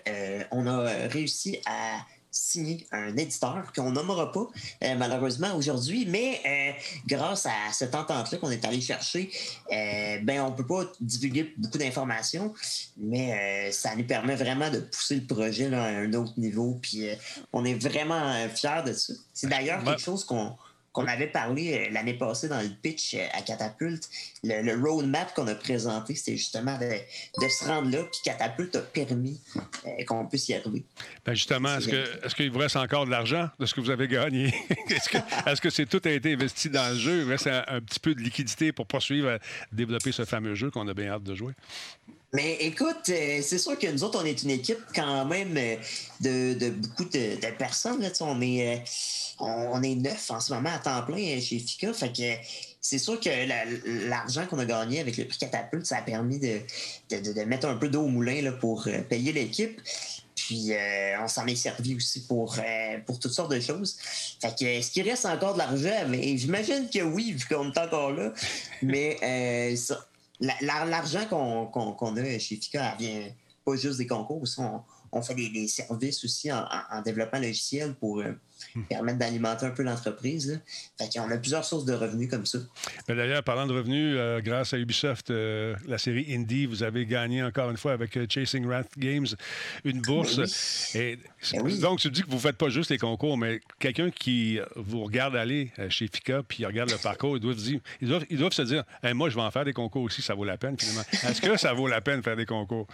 on 0.50 0.66
a 0.66 1.08
réussi 1.08 1.60
à 1.68 2.00
signer 2.34 2.88
un 2.92 3.16
éditeur 3.16 3.72
qu'on 3.76 3.92
nommera 3.92 4.32
pas 4.32 4.48
euh, 4.84 4.96
malheureusement 4.98 5.56
aujourd'hui, 5.56 6.06
mais 6.08 6.42
euh, 6.46 6.72
grâce 7.08 7.46
à 7.46 7.72
cette 7.72 7.94
entente-là 7.94 8.40
qu'on 8.40 8.50
est 8.50 8.66
allé 8.66 8.82
chercher, 8.82 9.30
euh, 9.72 10.18
ben 10.24 10.42
on 10.42 10.52
peut 10.52 10.66
pas 10.66 10.86
divulguer 11.00 11.54
beaucoup 11.58 11.78
d'informations, 11.78 12.54
mais 12.98 13.68
euh, 13.70 13.72
ça 13.72 13.96
nous 13.96 14.06
permet 14.06 14.36
vraiment 14.36 14.70
de 14.72 14.80
pousser 14.80 15.16
le 15.16 15.26
projet 15.26 15.70
là, 15.70 15.84
à 15.84 15.88
un 15.90 16.12
autre 16.14 16.34
niveau. 16.38 16.80
Puis 16.82 17.08
on 17.54 17.64
est 17.64 17.76
vraiment 17.76 18.34
fiers 18.50 18.84
de 18.86 18.94
ça. 18.94 19.14
C'est 19.34 19.48
d'ailleurs 19.48 19.84
quelque 19.84 20.02
chose 20.02 20.24
qu'on 20.26 20.56
qu'on 20.94 21.08
avait 21.08 21.28
parlé 21.28 21.74
euh, 21.74 21.92
l'année 21.92 22.14
passée 22.14 22.48
dans 22.48 22.62
le 22.62 22.70
pitch 22.70 23.16
euh, 23.16 23.26
à 23.34 23.42
Catapulte. 23.42 24.08
Le, 24.44 24.62
le 24.62 24.80
roadmap 24.80 25.34
qu'on 25.34 25.48
a 25.48 25.56
présenté, 25.56 26.14
c'était 26.16 26.38
justement 26.38 26.78
de, 26.78 26.86
de 26.86 27.50
se 27.50 27.66
rendre 27.66 27.90
là, 27.90 28.04
puis 28.04 28.22
Catapulte 28.24 28.76
a 28.76 28.82
permis 28.82 29.42
euh, 29.58 30.04
qu'on 30.06 30.26
puisse 30.28 30.48
y 30.50 30.54
arriver. 30.54 30.84
Ben 31.26 31.34
justement, 31.34 31.76
est-ce 31.78 31.88
que 31.88 32.26
est-ce 32.26 32.36
qu'il 32.36 32.52
vous 32.52 32.60
reste 32.60 32.76
encore 32.76 33.06
de 33.06 33.12
l'argent 33.12 33.50
de 33.60 33.66
ce 33.66 33.74
que 33.74 33.82
vous 33.82 33.90
avez 33.90 34.08
gagné? 34.08 34.54
est-ce 34.90 35.10
que 35.10 35.18
est-ce 35.50 35.60
que 35.60 35.72
c'est 35.72 35.88
tout 35.88 36.02
a 36.06 36.12
été 36.12 36.34
investi 36.34 36.70
dans 36.70 36.94
le 36.94 37.00
jeu? 37.00 37.24
Il 37.24 37.30
reste 37.30 37.48
un, 37.48 37.64
un 37.68 37.82
petit 37.82 38.00
peu 38.00 38.14
de 38.14 38.22
liquidité 38.22 38.72
pour 38.72 38.86
poursuivre 38.86 39.30
à 39.30 39.40
développer 39.72 40.12
ce 40.12 40.26
fameux 40.26 40.54
jeu 40.54 40.70
qu'on 40.70 40.88
a 40.88 40.94
bien 40.94 41.10
hâte 41.12 41.24
de 41.24 41.34
jouer. 41.34 41.54
Mais 42.34 42.58
écoute, 42.62 43.10
euh, 43.10 43.42
c'est 43.44 43.60
sûr 43.60 43.78
que 43.78 43.86
nous 43.86 44.04
autres, 44.04 44.20
on 44.20 44.26
est 44.26 44.42
une 44.42 44.50
équipe 44.50 44.80
quand 44.96 45.24
même 45.26 45.56
euh, 45.56 45.76
de, 46.20 46.70
beaucoup 46.72 47.06
de, 47.06 47.52
personnes. 47.58 48.02
Là, 48.02 48.10
on, 48.22 48.42
est, 48.42 48.76
euh, 48.76 48.80
on, 49.40 49.84
est 49.84 49.94
neuf 49.94 50.32
en 50.32 50.40
ce 50.40 50.52
moment 50.52 50.72
à 50.74 50.80
temps 50.80 51.04
plein 51.04 51.40
chez 51.40 51.60
FICA. 51.60 51.94
Fait 51.94 52.12
que 52.12 52.44
c'est 52.82 52.98
sûr 52.98 53.20
que 53.20 53.30
la- 53.30 53.66
l'argent 54.10 54.48
qu'on 54.48 54.58
a 54.58 54.66
gagné 54.66 55.00
avec 55.00 55.16
le 55.18 55.26
prix 55.26 55.38
catapulte, 55.38 55.86
ça 55.86 55.98
a 55.98 56.02
permis 56.02 56.40
de, 56.40 56.62
de, 57.12 57.44
mettre 57.44 57.68
un 57.68 57.76
peu 57.76 57.88
d'eau 57.88 58.02
au 58.02 58.08
moulin 58.08 58.42
là, 58.42 58.52
pour 58.52 58.88
payer 59.10 59.32
l'équipe. 59.32 59.80
Puis 60.36 60.72
on 61.22 61.28
s'en 61.28 61.46
est 61.46 61.56
servi 61.56 61.96
aussi 61.96 62.26
pour, 62.26 62.58
pour 63.06 63.20
toutes 63.20 63.32
sortes 63.32 63.52
de 63.52 63.62
choses. 63.62 63.96
Fait 64.42 64.54
que 64.60 64.66
est-ce 64.66 64.92
qu'il 64.92 65.08
reste 65.08 65.26
encore 65.26 65.54
de 65.54 65.60
l'argent? 65.60 66.12
J'imagine 66.12 66.90
que 66.90 67.00
oui, 67.02 67.32
vu 67.32 67.46
qu'on 67.48 67.72
est 67.72 67.78
encore 67.78 68.12
là. 68.12 68.34
Mais 68.82 69.76
ça- 69.78 70.06
l'argent 70.62 71.26
qu'on 71.30 71.68
qu'on 71.68 72.16
a 72.18 72.24
chez 72.40 72.56
FICA, 72.58 72.96
elle 73.00 73.06
vient 73.06 73.30
pas 73.66 73.76
juste 73.76 73.98
des 73.98 74.08
concours. 74.08 74.44
On, 75.12 75.22
fait 75.22 75.36
des, 75.36 75.68
services 75.68 76.24
aussi 76.26 76.52
en, 76.52 76.64
en- 76.64 76.98
en 76.98 77.02
développement 77.02 77.40
logiciel 77.40 77.94
pour 77.96 78.24
euh, 78.76 78.80
permettre 78.90 79.18
d'alimenter 79.20 79.66
un 79.66 79.72
peu 79.72 79.84
l'entreprise. 79.84 80.62
Fait 80.98 81.10
qu'on 81.14 81.30
a 81.32 81.38
plusieurs 81.38 81.66
sources 81.66 81.86
de 81.86 81.94
revenus 81.94 82.30
comme 82.30 82.46
ça. 82.46 82.60
Ben, 83.08 83.16
D'ailleurs, 83.18 83.44
parlant 83.44 83.68
de 83.68 83.74
revenus, 83.74 84.16
euh, 84.18 84.42
grâce 84.42 84.74
à 84.74 84.78
Ubisoft, 84.78 85.30
euh, 85.32 85.76
la 85.88 85.98
série 85.98 86.26
Indie, 86.34 86.66
vous 86.66 86.84
avez 86.84 87.06
gagné 87.06 87.44
encore 87.44 87.70
une 87.70 87.78
fois 87.78 87.94
avec 87.94 88.16
euh, 88.18 88.26
Chasing 88.30 88.66
Rat 88.68 88.84
Games 88.98 89.28
une 89.84 90.02
bourse. 90.02 90.38
Ben 90.94 91.02
Et, 91.02 91.16
Ben 91.52 91.62
oui. 91.64 91.80
Donc, 91.80 92.00
tu 92.00 92.10
dis 92.12 92.22
que 92.22 92.28
vous 92.30 92.36
ne 92.36 92.42
faites 92.42 92.58
pas 92.58 92.70
juste 92.70 92.90
les 92.90 92.98
concours, 92.98 93.38
mais 93.38 93.60
quelqu'un 93.80 94.10
qui 94.10 94.60
vous 94.76 95.04
regarde 95.04 95.36
aller 95.36 95.72
chez 95.90 96.08
FICA 96.08 96.44
puis 96.48 96.60
il 96.64 96.66
regarde 96.66 96.90
le 96.92 96.98
parcours, 96.98 97.38
ils 97.38 97.40
doivent, 97.40 97.56
dire- 97.58 97.80
ils 98.02 98.08
doivent, 98.08 98.26
ils 98.30 98.38
doivent 98.38 98.54
se 98.54 98.62
dire 98.62 98.84
Hey, 99.04 99.14
Moi, 99.14 99.30
je 99.30 99.36
vais 99.36 99.42
en 99.42 99.52
faire 99.52 99.66
des 99.66 99.74
concours 99.74 100.04
aussi, 100.04 100.22
ça 100.22 100.34
vaut 100.36 100.44
la 100.46 100.58
peine 100.58 100.78
finalement. 100.80 101.04
Est-ce 101.12 101.42
que 101.42 101.58
ça 101.58 101.74
vaut 101.74 101.88
la 101.88 102.02
peine 102.02 102.20
de 102.20 102.24
faire 102.24 102.36
des 102.36 102.46
concours? 102.46 102.88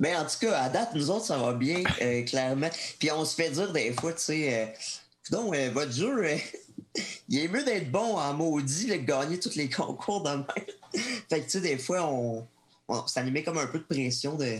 Mais 0.00 0.14
en 0.16 0.24
tout 0.24 0.38
cas, 0.40 0.60
à 0.62 0.68
date, 0.68 0.90
nous 0.94 1.10
autres, 1.10 1.24
ça 1.26 1.38
va 1.38 1.52
bien, 1.54 1.82
euh, 2.02 2.22
clairement. 2.22 2.68
Puis 2.98 3.10
on 3.10 3.24
se 3.24 3.34
fait 3.34 3.50
dire 3.50 3.72
des 3.72 3.92
fois, 3.92 4.12
tu 4.12 4.20
sais, 4.22 4.54
euh, 4.54 4.66
donc 5.30 5.54
votre 5.70 5.92
jeu, 5.92 6.24
euh, 6.24 6.36
il 7.28 7.38
est 7.38 7.48
mieux 7.48 7.64
d'être 7.64 7.90
bon 7.90 8.16
en 8.16 8.34
maudit, 8.34 8.86
que 8.88 9.04
gagner 9.04 9.38
tous 9.38 9.54
les 9.56 9.68
concours 9.70 10.22
de 10.22 10.30
même. 10.30 10.44
fait 11.28 11.40
que, 11.40 11.44
tu 11.44 11.50
sais, 11.50 11.60
des 11.60 11.78
fois, 11.78 12.04
on, 12.10 12.46
on- 12.88 13.04
met 13.30 13.42
comme 13.42 13.58
un 13.58 13.66
peu 13.66 13.78
de 13.78 13.84
pression 13.84 14.34
de, 14.36 14.58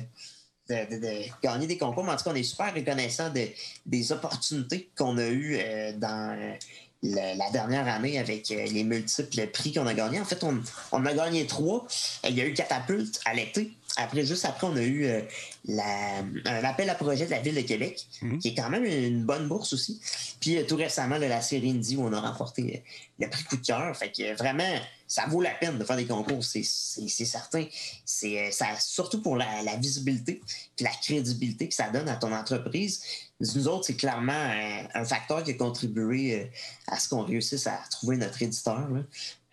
de, 0.68 0.90
de- 0.90 1.00
de 1.00 1.22
gagner 1.42 1.66
des 1.66 1.78
concours. 1.78 2.04
Mais 2.04 2.12
en 2.12 2.16
tout 2.16 2.24
cas, 2.24 2.30
on 2.32 2.34
est 2.34 2.42
super 2.42 2.74
reconnaissant 2.74 3.30
de- 3.30 3.48
des 3.86 4.12
opportunités 4.12 4.90
qu'on 4.96 5.16
a 5.18 5.26
eues 5.28 5.56
euh, 5.58 5.92
dans 5.96 6.36
euh, 6.38 6.54
la, 7.02 7.34
dernière 7.50 7.86
année 7.88 8.18
avec 8.18 8.50
euh, 8.50 8.66
les 8.66 8.84
multiples 8.84 9.46
prix 9.48 9.72
qu'on 9.72 9.86
a 9.86 9.94
gagnés. 9.94 10.20
En 10.20 10.24
fait, 10.24 10.42
on, 10.44 10.60
on 10.92 11.06
a 11.06 11.14
gagné 11.14 11.46
trois. 11.46 11.86
Euh, 12.24 12.28
Il 12.28 12.36
y 12.36 12.40
a 12.42 12.46
eu 12.46 12.52
Catapulte 12.54 13.20
à 13.24 13.34
l'été. 13.34 13.72
Après, 14.00 14.24
juste 14.24 14.44
après, 14.44 14.66
on 14.68 14.76
a 14.76 14.82
eu 14.82 15.06
euh, 15.06 15.20
la- 15.64 16.18
un 16.46 16.64
appel 16.64 16.88
à 16.88 16.94
projet 16.94 17.26
de 17.26 17.30
la 17.32 17.40
Ville 17.40 17.56
de 17.56 17.60
Québec, 17.62 18.06
Mhm. 18.22 18.38
qui 18.38 18.48
est 18.48 18.54
quand 18.54 18.70
même 18.70 18.84
une 18.84 19.24
bonne 19.24 19.48
bourse 19.48 19.72
aussi. 19.72 20.00
Puis 20.40 20.56
euh, 20.56 20.64
tout 20.64 20.76
récemment, 20.76 21.18
là, 21.18 21.26
la 21.26 21.42
série 21.42 21.70
Indie, 21.70 21.96
où 21.96 22.04
on 22.06 22.12
a 22.12 22.20
remporté 22.20 22.76
euh, 22.76 23.24
le 23.24 23.28
prix 23.28 23.42
coup 23.44 23.56
de 23.56 23.66
cœur. 23.66 23.96
Fait 23.96 24.12
que 24.12 24.36
vraiment, 24.36 24.72
ça 25.08 25.26
vaut 25.26 25.40
la 25.42 25.50
peine 25.50 25.78
de 25.78 25.84
faire 25.84 25.96
des 25.96 26.06
concours, 26.06 26.44
c'est 26.44 26.62
certain. 26.62 27.64
C'est 28.04 28.50
surtout 28.80 29.20
pour 29.20 29.36
la, 29.36 29.62
la 29.64 29.76
visibilité 29.76 30.40
puis 30.76 30.84
la 30.84 30.90
crédibilité 30.92 31.68
que 31.68 31.74
ça 31.74 31.88
donne 31.90 32.08
à 32.08 32.16
ton 32.16 32.32
entreprise. 32.32 33.02
Nous 33.40 33.66
autres, 33.68 33.84
c'est 33.86 33.94
clairement 33.96 34.32
un, 34.32 34.86
un 34.94 35.04
facteur 35.04 35.42
qui 35.42 35.50
a 35.50 35.54
contribué 35.54 36.50
à 36.86 36.98
ce 37.00 37.08
qu'on 37.08 37.22
réussisse 37.24 37.66
à 37.66 37.80
trouver 37.90 38.16
notre 38.16 38.40
éditeur. 38.42 38.88
là. 38.90 39.00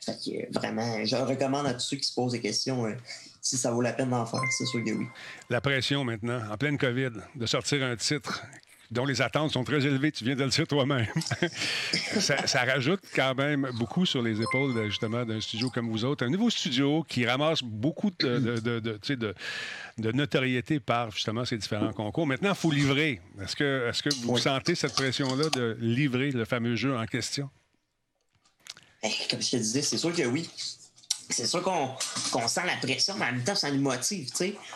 Fait 0.02 0.18
que, 0.24 0.54
vraiment, 0.54 1.04
je 1.04 1.16
le 1.16 1.24
recommande 1.24 1.66
à 1.66 1.74
tous 1.74 1.80
ceux 1.80 1.98
qui 1.98 2.08
se 2.08 2.14
posent 2.14 2.34
des 2.34 2.42
questions 2.42 2.86
si 3.46 3.58
ça 3.58 3.70
vaut 3.72 3.82
la 3.82 3.94
peine 3.94 4.10
d'en 4.10 4.26
faire. 4.26 4.42
C'est 4.58 4.66
sûr 4.66 4.84
que 4.84 4.90
oui. 4.92 5.06
La 5.52 5.62
pression 5.62 6.04
maintenant, 6.04 6.42
en 6.52 6.58
pleine 6.58 6.78
COVID, 6.80 7.12
de 7.36 7.46
sortir 7.46 7.84
un 7.84 7.96
titre 7.96 8.44
dont 8.90 9.06
les 9.06 9.22
attentes 9.22 9.52
sont 9.52 9.64
très 9.64 9.86
élevées, 9.86 10.12
tu 10.12 10.24
viens 10.24 10.36
de 10.36 10.44
le 10.44 10.50
dire 10.50 10.68
toi-même. 10.68 11.06
ça, 12.20 12.48
ça 12.48 12.64
rajoute 12.64 13.02
quand 13.16 13.36
même 13.36 13.70
beaucoup 13.78 14.06
sur 14.06 14.22
les 14.24 14.42
épaules, 14.42 14.74
de- 14.74 14.86
justement, 14.86 15.26
d'un 15.26 15.40
studio 15.42 15.70
comme 15.70 15.90
vous 15.92 16.06
autres. 16.06 16.26
Un 16.26 16.30
nouveau 16.30 16.50
studio 16.50 17.04
qui 17.08 17.26
ramasse 17.26 17.62
beaucoup 17.62 18.10
de, 18.20 18.40
de, 18.40 18.80
de- 18.80 19.00
de- 19.98 20.12
notoriété 20.12 20.80
par, 20.80 21.12
justement, 21.12 21.46
ces 21.46 21.58
différents 21.58 21.94
concours. 21.94 22.26
Maintenant, 22.26 22.50
il 22.50 22.56
faut 22.56 22.72
livrer. 22.72 23.22
Est-ce 23.42 23.56
que, 23.56 23.90
est-ce 23.90 24.02
que 24.02 24.10
vous 24.24 24.34
Oui. 24.34 24.42
sentez 24.42 24.74
cette 24.76 24.94
pression-là 24.94 25.50
de 25.50 25.78
livrer 25.80 26.32
le 26.32 26.46
fameux 26.46 26.76
jeu 26.76 26.96
en 26.98 27.06
question? 27.06 27.50
Ben, 29.04 29.12
comme 29.30 29.42
je 29.42 29.52
te 29.52 29.58
disais, 29.58 29.82
c'est 29.84 29.98
sûr 29.98 30.16
que 30.16 30.24
oui. 30.26 30.50
C'est 31.30 31.48
sûr 31.48 31.64
qu'on 31.64 32.48
sent 32.48 32.62
la 32.66 32.76
pression, 32.78 33.16
mais 33.18 33.26
en 33.26 33.32
même 33.34 33.44
temps, 33.44 33.56
ça 33.56 33.72
nous 33.72 33.82
motive. 33.82 34.30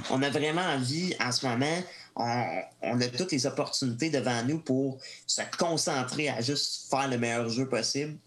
On 0.10 0.22
a 0.24 0.30
vraiment 0.30 0.62
envie, 0.62 1.16
en 1.20 1.32
ce 1.32 1.46
moment, 1.46 1.84
on, 2.16 2.62
on 2.82 3.02
a 3.02 3.08
toutes 3.08 3.32
les 3.32 3.46
opportunités 3.46 4.10
devant 4.10 4.44
nous 4.44 4.60
pour 4.60 5.00
se 5.26 5.42
concentrer 5.58 6.30
à 6.30 6.42
juste 6.42 6.90
faire 6.90 7.08
le 7.08 7.18
meilleur 7.18 7.50
jeu 7.50 7.68
possible. 7.68 8.18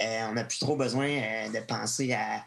Euh, 0.00 0.26
on 0.30 0.34
n'a 0.34 0.44
plus 0.44 0.58
trop 0.58 0.76
besoin 0.76 1.08
euh, 1.08 1.48
de 1.50 1.60
penser 1.60 2.12
à. 2.12 2.44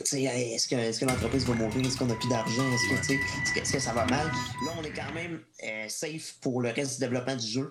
Est-ce 0.00 0.66
que, 0.66 0.76
est 0.76 0.98
que 0.98 1.04
l'entreprise 1.04 1.44
va 1.44 1.54
mourir? 1.54 1.86
Est-ce 1.86 1.98
qu'on 1.98 2.06
n'a 2.06 2.14
plus 2.14 2.28
d'argent? 2.28 2.64
Est-ce 2.72 3.08
que, 3.08 3.58
est-ce 3.58 3.72
que 3.72 3.78
ça 3.78 3.92
va 3.92 4.06
mal? 4.06 4.26
Là, 4.64 4.72
on 4.78 4.82
est 4.82 4.92
quand 4.92 5.12
même 5.12 5.40
euh, 5.62 5.88
safe 5.88 6.36
pour 6.40 6.62
le 6.62 6.70
reste 6.70 6.94
du 6.94 7.00
développement 7.00 7.36
du 7.36 7.46
jeu. 7.46 7.70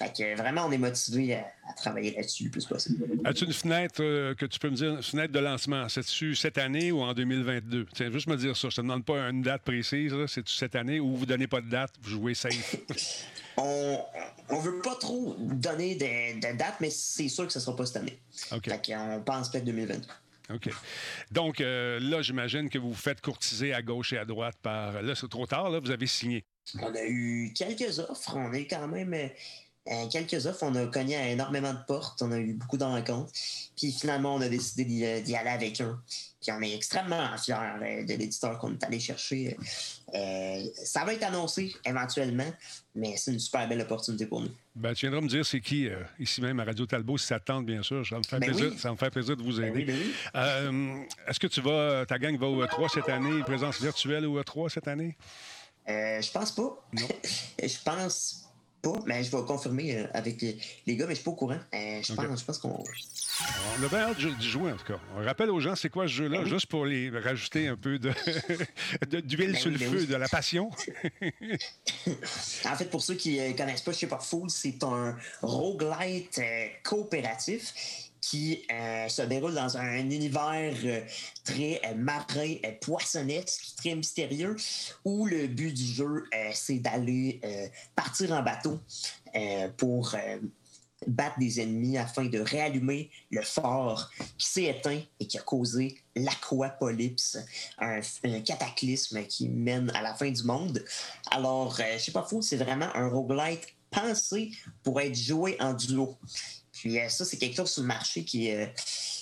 Fait 0.00 0.16
que 0.16 0.34
vraiment, 0.34 0.64
on 0.64 0.72
est 0.72 0.78
motivé 0.78 1.34
à, 1.34 1.40
à 1.68 1.74
travailler 1.74 2.12
là-dessus 2.12 2.44
le 2.44 2.50
plus 2.50 2.64
possible. 2.64 3.04
As-tu 3.22 3.44
une 3.44 3.52
fenêtre 3.52 4.00
euh, 4.00 4.34
que 4.34 4.46
tu 4.46 4.58
peux 4.58 4.70
me 4.70 4.74
dire, 4.74 4.92
une 4.92 5.02
fenêtre 5.02 5.30
de 5.30 5.38
lancement? 5.40 5.90
C'est-tu 5.90 6.34
cette 6.34 6.56
année 6.56 6.90
ou 6.90 7.02
en 7.02 7.12
2022? 7.12 7.86
Tiens, 7.94 8.10
juste 8.10 8.26
me 8.26 8.36
dire 8.38 8.56
ça. 8.56 8.70
Je 8.70 8.76
te 8.76 8.80
demande 8.80 9.04
pas 9.04 9.28
une 9.28 9.42
date 9.42 9.60
précise. 9.60 10.14
là. 10.14 10.26
C'est-tu 10.26 10.54
cette 10.54 10.74
année 10.74 11.00
ou 11.00 11.14
vous 11.16 11.26
donnez 11.26 11.46
pas 11.46 11.60
de 11.60 11.68
date, 11.68 11.92
vous 12.00 12.08
jouez 12.12 12.32
safe? 12.32 12.76
on, 13.58 14.00
on 14.48 14.58
veut 14.60 14.80
pas 14.80 14.94
trop 14.94 15.36
donner 15.38 15.96
de, 15.96 16.36
de 16.36 16.56
date, 16.56 16.76
mais 16.80 16.88
c'est 16.88 17.28
sûr 17.28 17.46
que 17.46 17.52
ce 17.52 17.60
sera 17.60 17.76
pas 17.76 17.84
cette 17.84 17.98
année. 17.98 18.18
OK. 18.52 18.70
Fait 18.70 18.80
qu'on 18.94 19.20
pense 19.22 19.50
peut-être 19.50 19.66
2022. 19.66 20.06
OK. 20.54 20.70
Donc, 21.30 21.60
euh, 21.60 22.00
là, 22.00 22.22
j'imagine 22.22 22.70
que 22.70 22.78
vous 22.78 22.88
vous 22.88 22.94
faites 22.94 23.20
courtiser 23.20 23.74
à 23.74 23.82
gauche 23.82 24.14
et 24.14 24.18
à 24.18 24.24
droite 24.24 24.56
par. 24.62 25.02
Là, 25.02 25.14
c'est 25.14 25.28
trop 25.28 25.46
tard, 25.46 25.68
là, 25.68 25.78
vous 25.78 25.90
avez 25.90 26.06
signé. 26.06 26.42
On 26.80 26.94
a 26.94 27.04
eu 27.04 27.52
quelques 27.54 27.98
offres. 27.98 28.34
On 28.36 28.50
eu 28.54 28.66
quand 28.66 28.88
même 28.88 29.30
euh, 29.88 30.06
quelques 30.08 30.46
offres. 30.46 30.62
On 30.62 30.74
a 30.74 30.86
cogné 30.86 31.16
à 31.16 31.28
énormément 31.30 31.72
de 31.72 31.78
portes. 31.86 32.20
On 32.22 32.30
a 32.32 32.38
eu 32.38 32.52
beaucoup 32.52 32.76
de 32.76 32.84
rencontres. 32.84 33.32
Puis 33.76 33.92
finalement, 33.92 34.34
on 34.34 34.40
a 34.42 34.48
décidé 34.48 34.84
d'y, 34.84 35.04
euh, 35.04 35.38
aller 35.38 35.48
avec 35.48 35.80
un. 35.80 35.98
Puis 36.42 36.52
on 36.52 36.60
est 36.60 36.74
extrêmement 36.74 37.36
fiers 37.38 37.54
euh, 37.54 38.04
de 38.04 38.14
l'éditeur 38.14 38.58
qu'on 38.58 38.72
est 38.72 38.84
allé 38.84 39.00
chercher. 39.00 39.56
Euh, 40.14 40.62
ça 40.74 41.04
va 41.04 41.14
être 41.14 41.22
annoncé 41.22 41.74
éventuellement, 41.84 42.50
mais 42.94 43.16
c'est 43.16 43.32
une 43.32 43.38
super 43.38 43.66
belle 43.68 43.80
opportunité 43.80 44.26
pour 44.26 44.42
nous. 44.42 44.50
Ben, 44.74 44.92
tu 44.92 45.06
viendras 45.06 45.22
me 45.22 45.28
dire 45.28 45.46
c'est 45.46 45.60
qui, 45.60 45.88
ici 46.18 46.40
même 46.42 46.60
à 46.60 46.64
Radio 46.64 46.84
Talbot, 46.84 47.16
si 47.16 47.26
ça 47.26 47.40
te 47.40 47.46
tente, 47.46 47.64
bien 47.64 47.82
sûr. 47.82 48.06
Ça 48.06 48.16
va 48.16 48.18
me 48.18 48.24
faire, 48.24 48.40
Ben 48.40 48.50
plaisir, 48.50 48.70
oui. 48.72 48.78
ça 48.78 48.90
me 48.90 48.96
faire 48.96 49.10
plaisir 49.10 49.36
de 49.36 49.42
vous 49.42 49.58
Ben 49.60 49.74
aider. 49.76 49.84
ben 49.84 50.70
oui. 50.70 51.06
Est-ce 51.26 51.40
que 51.40 51.46
tu 51.46 51.60
vas, 51.62 52.04
ta 52.06 52.18
gang 52.18 52.36
va 52.38 52.46
au 52.46 52.62
E3 52.64 52.92
cette 52.92 53.08
année, 53.08 53.42
présence 53.44 53.80
virtuelle 53.80 54.26
au 54.26 54.40
E3 54.40 54.68
cette 54.68 54.88
année? 54.88 55.16
Je 55.86 56.30
pense 56.32 56.52
pas. 56.52 56.86
Non. 56.92 57.08
je 57.62 57.82
pense 57.84 58.49
pas, 58.80 58.92
mais 59.06 59.22
je 59.24 59.30
vais 59.36 59.42
confirmer 59.44 59.96
euh, 59.98 60.06
avec 60.14 60.40
les, 60.42 60.56
les 60.86 60.96
gars, 60.96 61.06
mais 61.06 61.12
je 61.14 61.20
suis 61.20 61.24
pas 61.24 61.30
au 61.30 61.34
courant. 61.34 61.58
Euh, 61.74 62.00
je, 62.02 62.12
pense, 62.14 62.40
je 62.40 62.44
pense 62.44 62.58
qu'on. 62.58 62.82
On 63.80 63.84
a 63.84 63.88
bien 63.88 63.98
hâte 64.00 64.18
d'y 64.38 64.48
jouer, 64.48 64.72
en 64.72 64.76
tout 64.76 64.84
cas. 64.92 65.00
On 65.16 65.24
rappelle 65.24 65.50
aux 65.50 65.60
gens 65.60 65.74
c'est 65.74 65.88
quoi 65.88 66.04
ce 66.06 66.12
jeu-là, 66.12 66.38
Ben 66.38 66.44
oui. 66.44 66.50
juste 66.50 66.66
pour 66.66 66.84
les 66.86 67.08
rajouter 67.10 67.68
un 67.68 67.76
peu 67.76 67.98
de 67.98 68.10
de- 69.10 69.20
d'huile 69.20 69.52
Ben 69.52 69.60
sur 69.60 69.70
oui, 69.70 69.78
le 69.78 69.78
ben 69.78 69.90
feu, 69.90 69.98
oui. 70.00 70.06
de 70.06 70.16
la 70.16 70.28
passion. 70.28 70.70
En 72.66 72.76
fait, 72.76 72.90
pour 72.90 73.02
ceux 73.02 73.14
qui 73.14 73.38
ne 73.40 73.52
connaissent 73.56 73.82
pas 73.82 73.92
Ship 73.92 74.12
of 74.12 74.26
Fools, 74.26 74.50
c'est 74.50 74.82
un 74.84 75.16
roguelite 75.42 76.38
euh, 76.38 76.66
coopératif 76.82 77.72
qui 78.20 78.62
euh, 78.70 79.08
se 79.08 79.22
déroule 79.22 79.54
dans 79.54 79.76
un 79.76 79.98
univers 79.98 80.74
euh, 80.84 81.00
très 81.44 81.80
euh, 81.86 81.94
marin, 81.94 82.54
euh, 82.64 82.72
poissonnesque, 82.80 83.74
très 83.76 83.94
mystérieux, 83.94 84.56
où 85.04 85.26
le 85.26 85.46
but 85.46 85.72
du 85.72 85.84
jeu, 85.84 86.24
c'est 86.52 86.78
d'aller 86.78 87.40
partir 87.94 88.32
en 88.32 88.42
bateau 88.42 88.78
pour 89.76 90.14
battre 91.06 91.38
des 91.38 91.60
ennemis 91.60 91.96
afin 91.96 92.26
de 92.26 92.38
réallumer 92.38 93.10
le 93.30 93.42
fort 93.42 94.10
qui 94.36 94.46
s'est 94.46 94.64
éteint 94.64 95.00
et 95.18 95.26
qui 95.26 95.38
a 95.38 95.42
causé 95.42 95.98
l'aquapolypse, 96.14 97.38
un, 97.78 98.00
cataclysme 98.44 99.24
qui 99.24 99.48
mène 99.48 99.90
à 99.94 100.02
la 100.02 100.14
fin 100.14 100.30
du 100.30 100.42
monde. 100.44 100.84
Alors, 101.30 101.76
je 101.76 101.98
sais 101.98 102.12
pas 102.12 102.22
fou, 102.22 102.42
c'est 102.42 102.56
vraiment 102.56 102.94
un 102.94 103.08
roguelite 103.08 103.66
pensé 103.90 104.50
pour 104.82 105.00
être 105.00 105.16
joué 105.16 105.56
en 105.60 105.74
duo. 105.74 106.16
Puis 106.80 106.98
euh, 106.98 107.08
ça, 107.10 107.26
c'est 107.26 107.36
quelque 107.36 107.56
chose 107.56 107.70
sur 107.70 107.82
le 107.82 107.88
marché 107.88 108.24
qui, 108.24 108.48
est, 108.48 108.64
euh, 108.64 108.66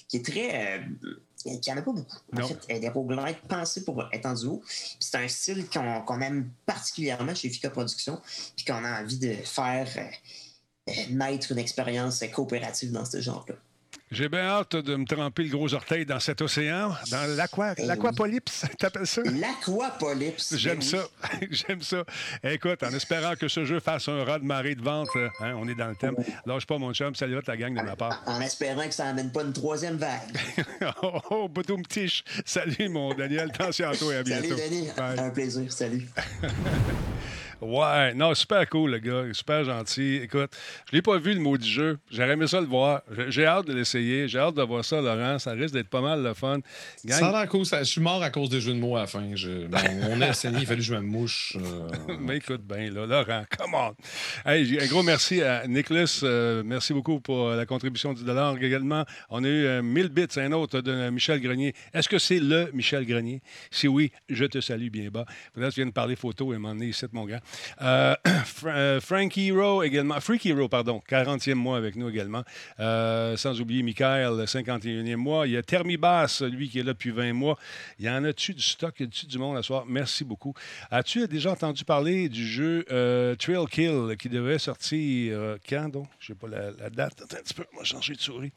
qui 0.07 0.19
est 0.19 0.25
très... 0.25 0.79
euh, 0.79 0.83
qui 1.43 1.51
n'y 1.51 1.73
en 1.73 1.77
a 1.77 1.83
pas 1.83 1.93
beaucoup. 1.93 2.17
En 2.33 2.39
Non. 2.41 2.49
fait, 2.49 2.79
des 2.79 2.89
roguelites 2.89 3.41
pensés 3.49 3.85
pour 3.85 4.05
être 4.13 4.27
en 4.27 4.35
duo. 4.35 4.63
C'est 5.01 5.17
un 5.17 5.27
style 5.29 5.67
qu'on 5.69 6.21
aime 6.21 6.51
particulièrement 6.67 7.35
chez 7.35 7.49
Fika 7.49 7.71
Productions, 7.71 8.21
puis 8.57 8.65
qu'on 8.65 8.85
a 8.85 9.03
envie 9.03 9.19
de 9.19 9.35
faire 9.35 9.89
euh, 9.97 10.93
naître 11.11 11.51
une 11.53 11.59
expérience 11.59 12.23
coopérative 12.33 12.93
dans 12.93 13.05
ce 13.05 13.21
genre-là. 13.21 13.55
J'ai 14.11 14.29
bien 14.29 14.41
hâte 14.41 14.75
de 14.75 14.97
me 14.97 15.05
tremper 15.05 15.43
le 15.43 15.51
gros 15.51 15.75
orteil 15.75 16.07
dans 16.07 16.19
cet 16.19 16.41
océan, 16.41 16.95
dans 17.11 17.29
oui. 17.29 17.87
l'aquapolypse, 17.87 18.65
t'appelles 18.79 19.07
ça? 19.07 19.21
L'aquapolypse. 19.23 20.57
J'aime 20.57 20.79
ben 20.79 20.83
oui. 20.83 20.87
ça. 20.89 21.39
J'aime 21.51 21.83
ça. 21.83 22.05
Écoute, 22.43 22.83
en 22.83 22.91
espérant 22.91 23.35
que 23.35 23.49
ce 23.49 23.67
jeu 23.67 23.81
fasse 23.81 24.09
un 24.09 24.25
raz 24.25 24.39
de 24.39 24.45
marée 24.45 24.75
de 24.75 24.83
vente, 24.83 25.11
euh, 25.17 25.29
hein, 25.41 25.55
on 25.59 25.69
est 25.69 25.75
dans 25.75 25.89
le 25.89 25.97
thème. 25.97 26.17
Lâche 26.47 26.67
pas, 26.67 26.79
mon 26.79 26.95
chum. 26.95 27.15
Salut 27.15 27.37
à 27.37 27.43
ta 27.43 27.57
gang 27.57 27.77
de 27.77 27.83
ma 27.83 27.97
part. 27.97 28.23
En 28.27 28.41
espérant 28.41 28.87
que 28.87 28.95
ça 28.95 29.05
n'amène 29.05 29.31
pas 29.31 29.43
une 29.43 29.53
troisième 29.53 29.97
vague. 29.97 30.21
oh, 31.03 31.21
oh, 31.31 31.49
tiche. 31.89 32.25
Salut, 32.47 32.89
mon 32.89 33.13
Daniel. 33.13 33.51
Attention 33.55 33.91
à 33.91 33.97
toi 33.97 34.15
et 34.15 34.17
à 34.17 34.23
bientôt. 34.23 34.57
Salut, 34.57 34.71
Denis. 34.71 34.89
Bye. 34.97 35.19
Un 35.19 35.31
plaisir. 35.31 35.71
Salut. 35.71 36.09
Ouais, 37.61 38.15
non, 38.15 38.35
super 38.35 38.69
cool, 38.69 38.93
le 38.93 38.99
gars. 38.99 39.25
Super 39.33 39.65
gentil. 39.65 40.21
Écoute, 40.23 40.51
je 40.89 40.95
l'ai 40.97 41.03
pas 41.03 41.19
vu, 41.19 41.35
le 41.35 41.41
mot 41.41 41.59
du 41.59 41.69
jeu. 41.69 41.99
J'aurais 42.09 42.35
aimé 42.35 42.47
ça 42.47 42.61
le 42.61 42.69
voir. 42.69 43.03
J'ai- 43.29 43.47
hâte 43.47 43.67
de 43.67 43.73
l'essayer. 43.73 44.29
J'ai 44.29 44.39
hâte 44.39 44.55
de 44.55 44.63
voir 44.63 44.85
ça, 44.85 45.01
Laurent. 45.01 45.39
Ça 45.41 45.53
risque 45.53 45.75
d'être 45.75 45.89
pas 45.89 46.01
mal 46.01 46.23
le 46.23 46.35
fun. 46.35 46.59
Gang- 47.05 47.19
Ça 47.19 47.29
a 47.31 47.33
l'air 47.41 47.49
cool. 47.49 47.67
ça- 47.67 47.81
je 47.81 47.91
suis 47.91 48.01
mort 48.01 48.23
à 48.23 48.31
cause 48.31 48.49
des 48.49 48.61
jeux 48.61 48.75
de 48.75 48.79
mots 48.79 48.97
à 48.97 49.01
la 49.01 49.07
fin. 49.09 49.35
Je, 49.35 49.67
mon, 49.67 50.17
mon 50.17 50.33
SNI, 50.33 50.59
il 50.61 50.67
fallait 50.67 50.79
que 50.79 50.85
je 50.85 50.95
me 50.95 51.01
mouche. 51.01 51.57
euh, 51.57 51.89
Mais 52.21 52.37
écoute 52.37 52.63
bien, 52.63 52.91
là, 52.93 53.07
Laurent, 53.07 53.45
come 53.57 53.75
on. 53.75 53.95
Hey, 54.49 54.79
un 54.81 54.87
gros 54.87 55.03
merci 55.03 55.43
à 55.43 55.67
Nicholas. 55.67 56.21
euh, 56.23 56.63
merci 56.65 56.93
beaucoup 56.93 57.19
pour 57.21 57.51
la 57.51 57.67
contribution 57.67 58.13
du 58.13 58.23
dollar 58.23 58.57
également. 58.63 59.05
On 59.31 59.43
a 59.43 59.49
eu 59.49 59.65
euh, 59.67 59.83
1000 59.83 60.09
bits, 60.11 60.27
un 60.37 60.53
autre 60.53 60.81
de 60.81 61.11
Michel 61.11 61.41
Grenier. 61.41 61.75
Est-ce 61.93 62.09
que 62.09 62.19
c'est 62.19 62.39
le 62.39 62.71
Michel 62.73 63.05
Grenier? 63.05 63.43
Si 63.73 63.89
oui, 63.89 64.13
je 64.29 64.45
te 64.45 64.61
salue 64.61 64.91
bien 64.91 65.09
bas. 65.11 65.25
Là, 65.57 65.71
tu 65.71 65.77
viens 65.81 65.87
de 65.87 65.93
parler 65.93 66.15
photo 66.15 66.55
et 66.55 66.59
m'emmener 66.59 66.87
ici, 66.87 67.05
mon 67.13 67.25
gars. 67.25 67.41
Euh, 67.83 68.15
Fra- 68.45 68.71
euh, 68.71 69.01
Frank 69.01 69.37
Hero 69.37 69.83
également. 69.83 70.21
Freak 70.21 70.47
Hero, 70.47 70.69
pardon. 70.69 71.03
40e 71.09 71.55
mois 71.55 71.77
avec 71.77 71.97
nous 71.97 72.09
également. 72.09 72.45
Euh, 72.81 73.37
sans 73.37 73.61
oublier 73.61 73.83
Michael, 73.83 74.45
51e 74.45 75.17
mois. 75.17 75.47
Il 75.47 75.53
y 75.53 75.57
a 75.57 75.63
Thermibas, 75.63 76.43
lui 76.51 76.69
qui 76.69 76.79
est 76.81 76.83
là 76.83 76.93
depuis 76.93 77.11
20 77.11 77.33
mois. 77.33 77.59
Il 77.99 78.07
y 78.07 78.11
en 78.11 78.25
a-tu 78.25 78.55
du 78.55 78.63
stock? 78.63 78.95
Il 78.99 79.05
y 79.05 79.09
a-tu 79.09 79.27
du 79.27 79.39
monde 79.39 79.57
à 79.57 79.63
soir? 79.63 79.85
Merci 79.87 80.25
beaucoup. 80.25 80.55
As-tu 80.91 81.27
déjà 81.29 81.53
entendu 81.53 81.85
parler 81.85 82.29
du 82.29 82.47
jeu 82.47 82.85
euh, 82.91 83.35
Trail 83.37 83.65
Kill 83.71 84.17
qui 84.19 84.29
devrait 84.29 84.59
sortir 84.59 85.37
euh, 85.39 85.57
quand 85.69 85.89
donc? 85.89 86.09
Je 86.21 86.29
sais 86.29 86.35
pas 86.35 86.49
la, 86.49 86.71
la 86.79 86.91
date. 86.91 87.23
Attends 87.23 87.37
un 87.37 87.43
petit 87.43 87.55
peu, 87.55 87.65
moi 87.73 87.85
changer 87.85 88.15
de 88.15 88.21
souris. 88.21 88.53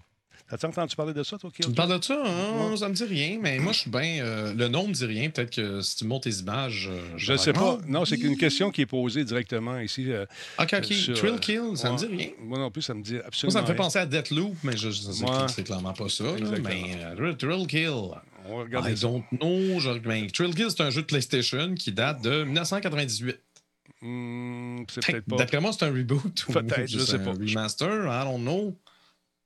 As-tu 0.52 0.66
entendu 0.66 0.96
parler 0.96 1.14
de 1.14 1.24
ça, 1.24 1.38
toi, 1.38 1.50
Kill? 1.54 1.64
Tu 1.66 1.72
me 1.72 1.76
parles 1.76 1.98
de 1.98 2.04
ça, 2.04 2.22
hein? 2.26 2.76
Ça 2.78 2.90
me 2.90 2.94
dit 2.94 3.04
rien, 3.06 3.40
mais 3.42 3.58
moi, 3.60 3.72
je 3.72 3.80
suis 3.80 3.90
bien. 3.90 4.24
euh, 4.24 4.54
le 4.54 4.68
nom 4.68 4.88
me 4.88 4.94
dit 4.94 5.06
rien. 5.06 5.30
Peut-être 5.30 5.56
que 5.56 5.82
si 5.82 5.96
tu 5.96 6.06
montes 6.06 6.24
tes 6.24 6.32
images. 6.32 6.90
euh, 6.92 7.00
Je 7.16 7.32
ne 7.34 7.38
sais 7.38 7.54
pas. 7.54 7.78
Non, 7.88 8.04
c'est 8.06 8.18
une 8.20 8.38
question 8.38 8.70
qui 8.72 8.82
est 8.82 8.86
posée 8.86 9.24
directement 9.24 9.80
ici. 9.80 10.12
euh, 10.12 10.26
Ok, 10.60 10.74
ok. 10.78 10.86
sur, 10.86 11.16
Thrill 11.18 11.40
Kill, 11.40 11.62
ça 11.76 11.92
me 11.92 11.98
dit 11.98 12.06
ouais. 12.06 12.16
rien. 12.18 12.30
Moi 12.44 12.60
non 12.60 12.70
plus, 12.72 12.82
ça 12.82 12.94
me 12.94 13.02
dit 13.02 13.14
Moi, 13.14 13.24
absolument 13.28 13.54
ça 13.60 13.62
me 13.62 13.68
fait 13.68 13.76
penser 13.76 14.00
à 14.00 14.06
Deathloop, 14.06 14.56
mais 14.64 14.76
je, 14.76 14.90
je 14.90 15.02
sais 15.02 15.24
Ouais. 15.24 15.46
que 15.46 15.52
c'est 15.52 15.64
clairement 15.64 15.94
pas 15.94 16.10
ça. 16.10 16.24
là, 16.26 16.34
mais 16.62 17.36
Thrill 17.38 17.68
Kill. 17.68 17.90
On 18.46 18.58
va 18.58 18.64
regarder 18.64 18.92
I 18.94 18.98
ça. 18.98 19.08
don't 19.08 19.24
know. 19.40 19.80
Je, 19.80 20.00
ben, 20.00 20.28
Thrill 20.32 20.54
Kill, 20.56 20.68
c'est 20.70 20.82
un 20.82 20.90
jeu 20.90 21.02
de 21.02 21.06
PlayStation 21.08 21.76
qui 21.76 21.92
date 21.92 22.22
de 22.24 22.44
1998. 22.44 23.38
Hmm, 24.02 24.84
c'est 24.90 25.04
Fait 25.06 25.12
peut-être 25.14 25.26
que 25.26 25.30
pas. 25.30 25.36
D'après 25.38 25.62
moi, 25.62 25.72
c'est 25.72 25.86
un 25.86 25.92
reboot. 25.94 26.46
ou 26.50 26.52
Peut-être, 26.54 26.88
je 26.90 27.00
sais 27.00 27.16
un 27.16 27.20
pas. 27.20 27.32
Remaster, 27.34 28.06
I 28.08 28.24
don't 28.26 28.42
know. 28.42 28.76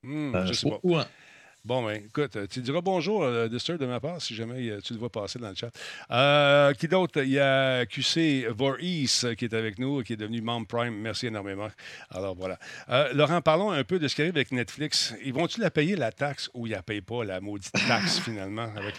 Hmm, 0.05 0.35
Euh, 0.35 0.45
je 0.45 0.53
sais 0.53 0.69
pas. 0.69 0.79
Bon, 1.63 1.83
ben, 1.83 1.95
écoute, 2.05 2.37
tu 2.51 2.61
diras 2.61 2.81
bonjour, 2.81 3.23
euh, 3.23 3.47
Disturb, 3.47 3.79
de 3.79 3.87
ma 3.87 3.99
part, 3.99 4.21
si 4.21 4.35
jamais 4.35 4.69
euh, 4.69 4.79
tu 4.81 4.93
le 4.93 4.99
vois 4.99 5.09
passer 5.09 5.39
dans 5.39 5.49
le 5.49 5.55
chat. 5.55 5.71
Euh, 6.11 6.73
qui 6.73 6.87
d'autre? 6.87 7.23
Il 7.23 7.31
y 7.31 7.39
a 7.39 7.87
QC 7.87 8.45
Voorhees 8.55 9.23
euh, 9.23 9.33
qui 9.33 9.45
est 9.45 9.53
avec 9.55 9.79
nous, 9.79 10.03
qui 10.03 10.13
est 10.13 10.15
devenu 10.15 10.41
membre 10.41 10.67
Prime. 10.67 10.93
Merci 10.93 11.25
énormément. 11.25 11.69
Alors, 12.11 12.35
voilà. 12.35 12.59
Euh, 12.89 13.11
Laurent, 13.15 13.41
parlons 13.41 13.71
un 13.71 13.83
peu 13.83 13.97
de 13.97 14.07
ce 14.07 14.13
qui 14.13 14.21
arrive 14.21 14.35
avec 14.35 14.51
Netflix. 14.51 15.15
Ils 15.23 15.33
vont-tu 15.33 15.59
la 15.59 15.71
payer, 15.71 15.95
la 15.95 16.11
taxe, 16.11 16.51
ou 16.53 16.67
ils 16.67 16.69
ne 16.69 16.75
la 16.75 16.83
payent 16.83 17.01
pas, 17.01 17.23
la 17.23 17.41
maudite 17.41 17.71
taxe, 17.87 18.19
finalement? 18.23 18.69
Avec... 18.75 18.93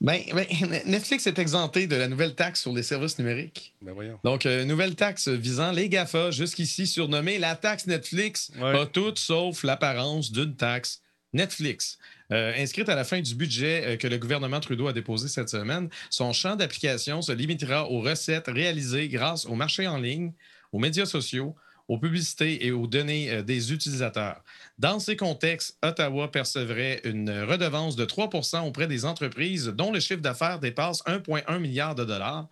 Ben, 0.00 0.20
ben, 0.32 0.46
Netflix 0.86 1.26
est 1.26 1.38
exempté 1.40 1.86
de 1.88 1.96
la 1.96 2.06
nouvelle 2.06 2.34
taxe 2.36 2.60
sur 2.62 2.72
les 2.72 2.84
services 2.84 3.18
numériques. 3.18 3.74
Ben, 3.82 3.92
voyons. 3.92 4.18
Donc, 4.22 4.46
euh, 4.46 4.64
nouvelle 4.64 4.94
taxe 4.94 5.26
visant 5.28 5.72
les 5.72 5.88
GAFA, 5.88 6.30
jusqu'ici 6.30 6.86
surnommée 6.86 7.38
la 7.38 7.56
taxe 7.56 7.86
Netflix, 7.86 8.50
Ouais. 8.60 8.78
a 8.78 8.86
tout 8.86 9.12
sauf 9.16 9.64
l'apparence 9.64 10.30
d'une 10.30 10.54
taxe 10.54 11.00
Netflix. 11.32 11.98
Euh, 12.32 12.52
inscrite 12.56 12.88
à 12.88 12.94
la 12.94 13.04
fin 13.04 13.20
du 13.20 13.34
budget 13.34 13.82
euh, 13.86 13.96
que 13.96 14.06
le 14.06 14.18
gouvernement 14.18 14.60
Trudeau 14.60 14.86
a 14.86 14.92
déposé 14.92 15.28
cette 15.28 15.48
semaine, 15.48 15.88
son 16.10 16.32
champ 16.32 16.56
d'application 16.56 17.20
se 17.22 17.32
limitera 17.32 17.90
aux 17.90 18.00
recettes 18.00 18.46
réalisées 18.48 19.08
grâce 19.08 19.46
au 19.46 19.54
marché 19.54 19.86
en 19.88 19.96
ligne, 19.98 20.32
aux 20.72 20.78
médias 20.78 21.06
sociaux, 21.06 21.56
aux 21.88 21.98
publicités 21.98 22.66
et 22.66 22.70
aux 22.70 22.86
données 22.86 23.30
euh, 23.30 23.42
des 23.42 23.72
utilisateurs. 23.72 24.42
Dans 24.78 25.00
ces 25.00 25.16
contextes, 25.16 25.76
Ottawa 25.82 26.30
percevrait 26.30 27.00
une 27.04 27.30
redevance 27.30 27.96
de 27.96 28.04
3 28.04 28.30
auprès 28.64 28.86
des 28.86 29.04
entreprises 29.04 29.66
dont 29.66 29.90
le 29.90 30.00
chiffre 30.00 30.20
d'affaires 30.20 30.60
dépasse 30.60 31.02
1,1 31.04 31.58
milliard 31.58 31.94
de 31.94 32.04
dollars, 32.04 32.48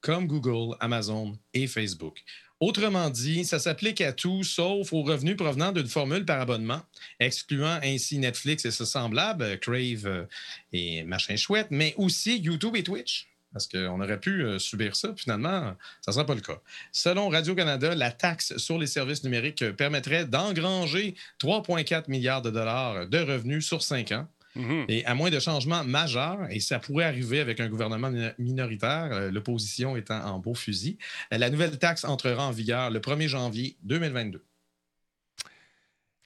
comme 0.00 0.26
Google, 0.26 0.76
Amazon 0.80 1.38
et 1.54 1.66
Facebook. 1.66 2.22
Autrement 2.60 3.08
dit, 3.08 3.46
ça 3.46 3.58
s'applique 3.58 4.02
à 4.02 4.12
tout 4.12 4.44
sauf 4.44 4.92
aux 4.92 5.02
revenus 5.02 5.36
provenant 5.36 5.72
d'une 5.72 5.86
formule 5.86 6.26
par 6.26 6.40
abonnement, 6.42 6.82
excluant 7.18 7.80
ainsi 7.82 8.18
Netflix 8.18 8.66
et 8.66 8.70
ses 8.70 8.84
semblables, 8.84 9.58
Crave 9.60 10.06
euh, 10.06 10.24
et 10.70 11.02
machin 11.04 11.36
chouette, 11.36 11.68
mais 11.70 11.94
aussi 11.96 12.38
YouTube 12.38 12.76
et 12.76 12.82
Twitch. 12.82 13.29
Parce 13.52 13.66
qu'on 13.66 14.00
aurait 14.00 14.20
pu 14.20 14.42
euh, 14.44 14.58
subir 14.60 14.94
ça, 14.94 15.12
finalement, 15.16 15.74
ça 16.00 16.10
ne 16.10 16.12
sera 16.12 16.24
pas 16.26 16.34
le 16.36 16.40
cas. 16.40 16.60
Selon 16.92 17.28
Radio-Canada, 17.28 17.94
la 17.96 18.12
taxe 18.12 18.56
sur 18.58 18.78
les 18.78 18.86
services 18.86 19.24
numériques 19.24 19.62
euh, 19.62 19.72
permettrait 19.72 20.24
d'engranger 20.24 21.14
3,4 21.42 22.04
milliards 22.08 22.42
de 22.42 22.50
dollars 22.50 23.08
de 23.08 23.18
revenus 23.18 23.66
sur 23.66 23.82
cinq 23.82 24.12
ans. 24.12 24.28
Mhm. 24.56 24.84
Et 24.88 25.04
à 25.06 25.14
moins 25.14 25.30
de 25.30 25.38
changements 25.38 25.84
majeurs, 25.84 26.38
et 26.50 26.58
ça 26.58 26.80
pourrait 26.80 27.04
arriver 27.04 27.38
avec 27.38 27.60
un 27.60 27.68
gouvernement 27.68 28.10
mi- 28.10 28.30
minoritaire, 28.38 29.08
euh, 29.12 29.30
l'opposition 29.30 29.96
étant 29.96 30.24
en 30.24 30.38
beau 30.40 30.54
fusil, 30.54 30.98
la 31.30 31.50
nouvelle 31.50 31.78
taxe 31.78 32.04
entrera 32.04 32.46
en 32.46 32.50
vigueur 32.50 32.90
le 32.90 32.98
1er 33.00 33.28
janvier 33.28 33.76
2022. 33.84 34.42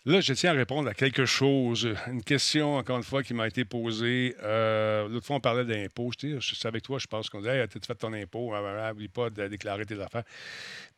Là, 0.07 0.21
je 0.21 0.35
tiens 0.35 0.51
à 0.51 0.55
répondre 0.55 0.87
à 0.87 0.93
quelque 0.93 1.25
chose. 1.25 1.89
Une 2.09 2.23
question, 2.23 2.77
encore 2.77 2.99
une 2.99 3.03
fois, 3.03 3.23
qui 3.23 3.33
m'a 3.33 3.47
été 3.47 3.65
posée. 3.65 4.37
Euh, 4.43 5.09
L'autre 5.09 5.25
fois, 5.27 5.37
on 5.37 5.41
parlait 5.41 5.65
d'impôts. 5.65 6.11
Je 6.21 6.39
je 6.39 6.55
suis 6.55 6.69
avec 6.69 6.83
toi, 6.83 6.99
je 6.99 7.07
pense 7.07 7.31
qu'on 7.31 7.39
disait 7.39 7.61
hey, 7.61 7.69
T'as-tu 7.69 7.87
fait 7.87 7.95
ton 7.95 8.13
impôt? 8.13 8.53
N'oublie 8.55 9.09
pas 9.09 9.31
de 9.31 9.49
déclarer 9.49 9.87
tes 9.87 9.99
affaires. 9.99 10.25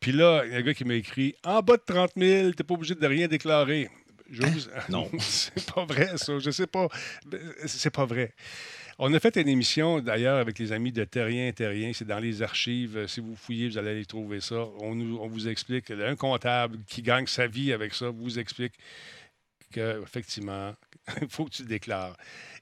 Puis 0.01 0.11
là, 0.11 0.43
il 0.45 0.51
y 0.51 0.55
a 0.55 0.57
un 0.57 0.61
gars 0.61 0.73
qui 0.73 0.83
m'a 0.83 0.95
écrit 0.95 1.35
En 1.45 1.61
bas 1.61 1.77
de 1.77 1.83
30 1.85 2.11
000, 2.17 2.51
t'es 2.51 2.65
pas 2.65 2.73
obligé 2.73 2.95
de 2.95 3.07
rien 3.07 3.27
déclarer. 3.27 3.89
Non. 4.89 5.09
c'est 5.19 5.73
pas 5.73 5.85
vrai, 5.85 6.17
ça. 6.17 6.37
Je 6.37 6.51
sais 6.51 6.67
pas. 6.67 6.89
C'est 7.65 7.89
pas 7.89 8.05
vrai. 8.05 8.33
On 8.99 9.13
a 9.13 9.19
fait 9.19 9.35
une 9.35 9.47
émission, 9.47 9.99
d'ailleurs, 9.99 10.37
avec 10.37 10.57
les 10.57 10.71
amis 10.71 10.91
de 10.91 11.03
Terrien 11.03 11.51
Terrien. 11.51 11.91
C'est 11.93 12.07
dans 12.07 12.19
les 12.19 12.41
archives. 12.41 13.05
Si 13.07 13.19
vous 13.19 13.35
fouillez, 13.35 13.69
vous 13.69 13.77
allez 13.77 13.91
aller 13.91 14.05
trouver 14.05 14.41
ça. 14.41 14.65
On, 14.79 14.95
nous- 14.95 15.19
on 15.21 15.27
vous 15.27 15.47
explique. 15.47 15.91
Un 15.91 16.15
comptable 16.15 16.79
qui 16.87 17.03
gagne 17.03 17.27
sa 17.27 17.45
vie 17.45 17.71
avec 17.73 17.93
ça 17.93 18.09
vous 18.09 18.39
explique 18.39 18.73
qu'effectivement, 19.71 20.73
il 21.21 21.27
faut 21.29 21.45
que 21.45 21.51
tu 21.51 21.63
déclares. 21.63 22.15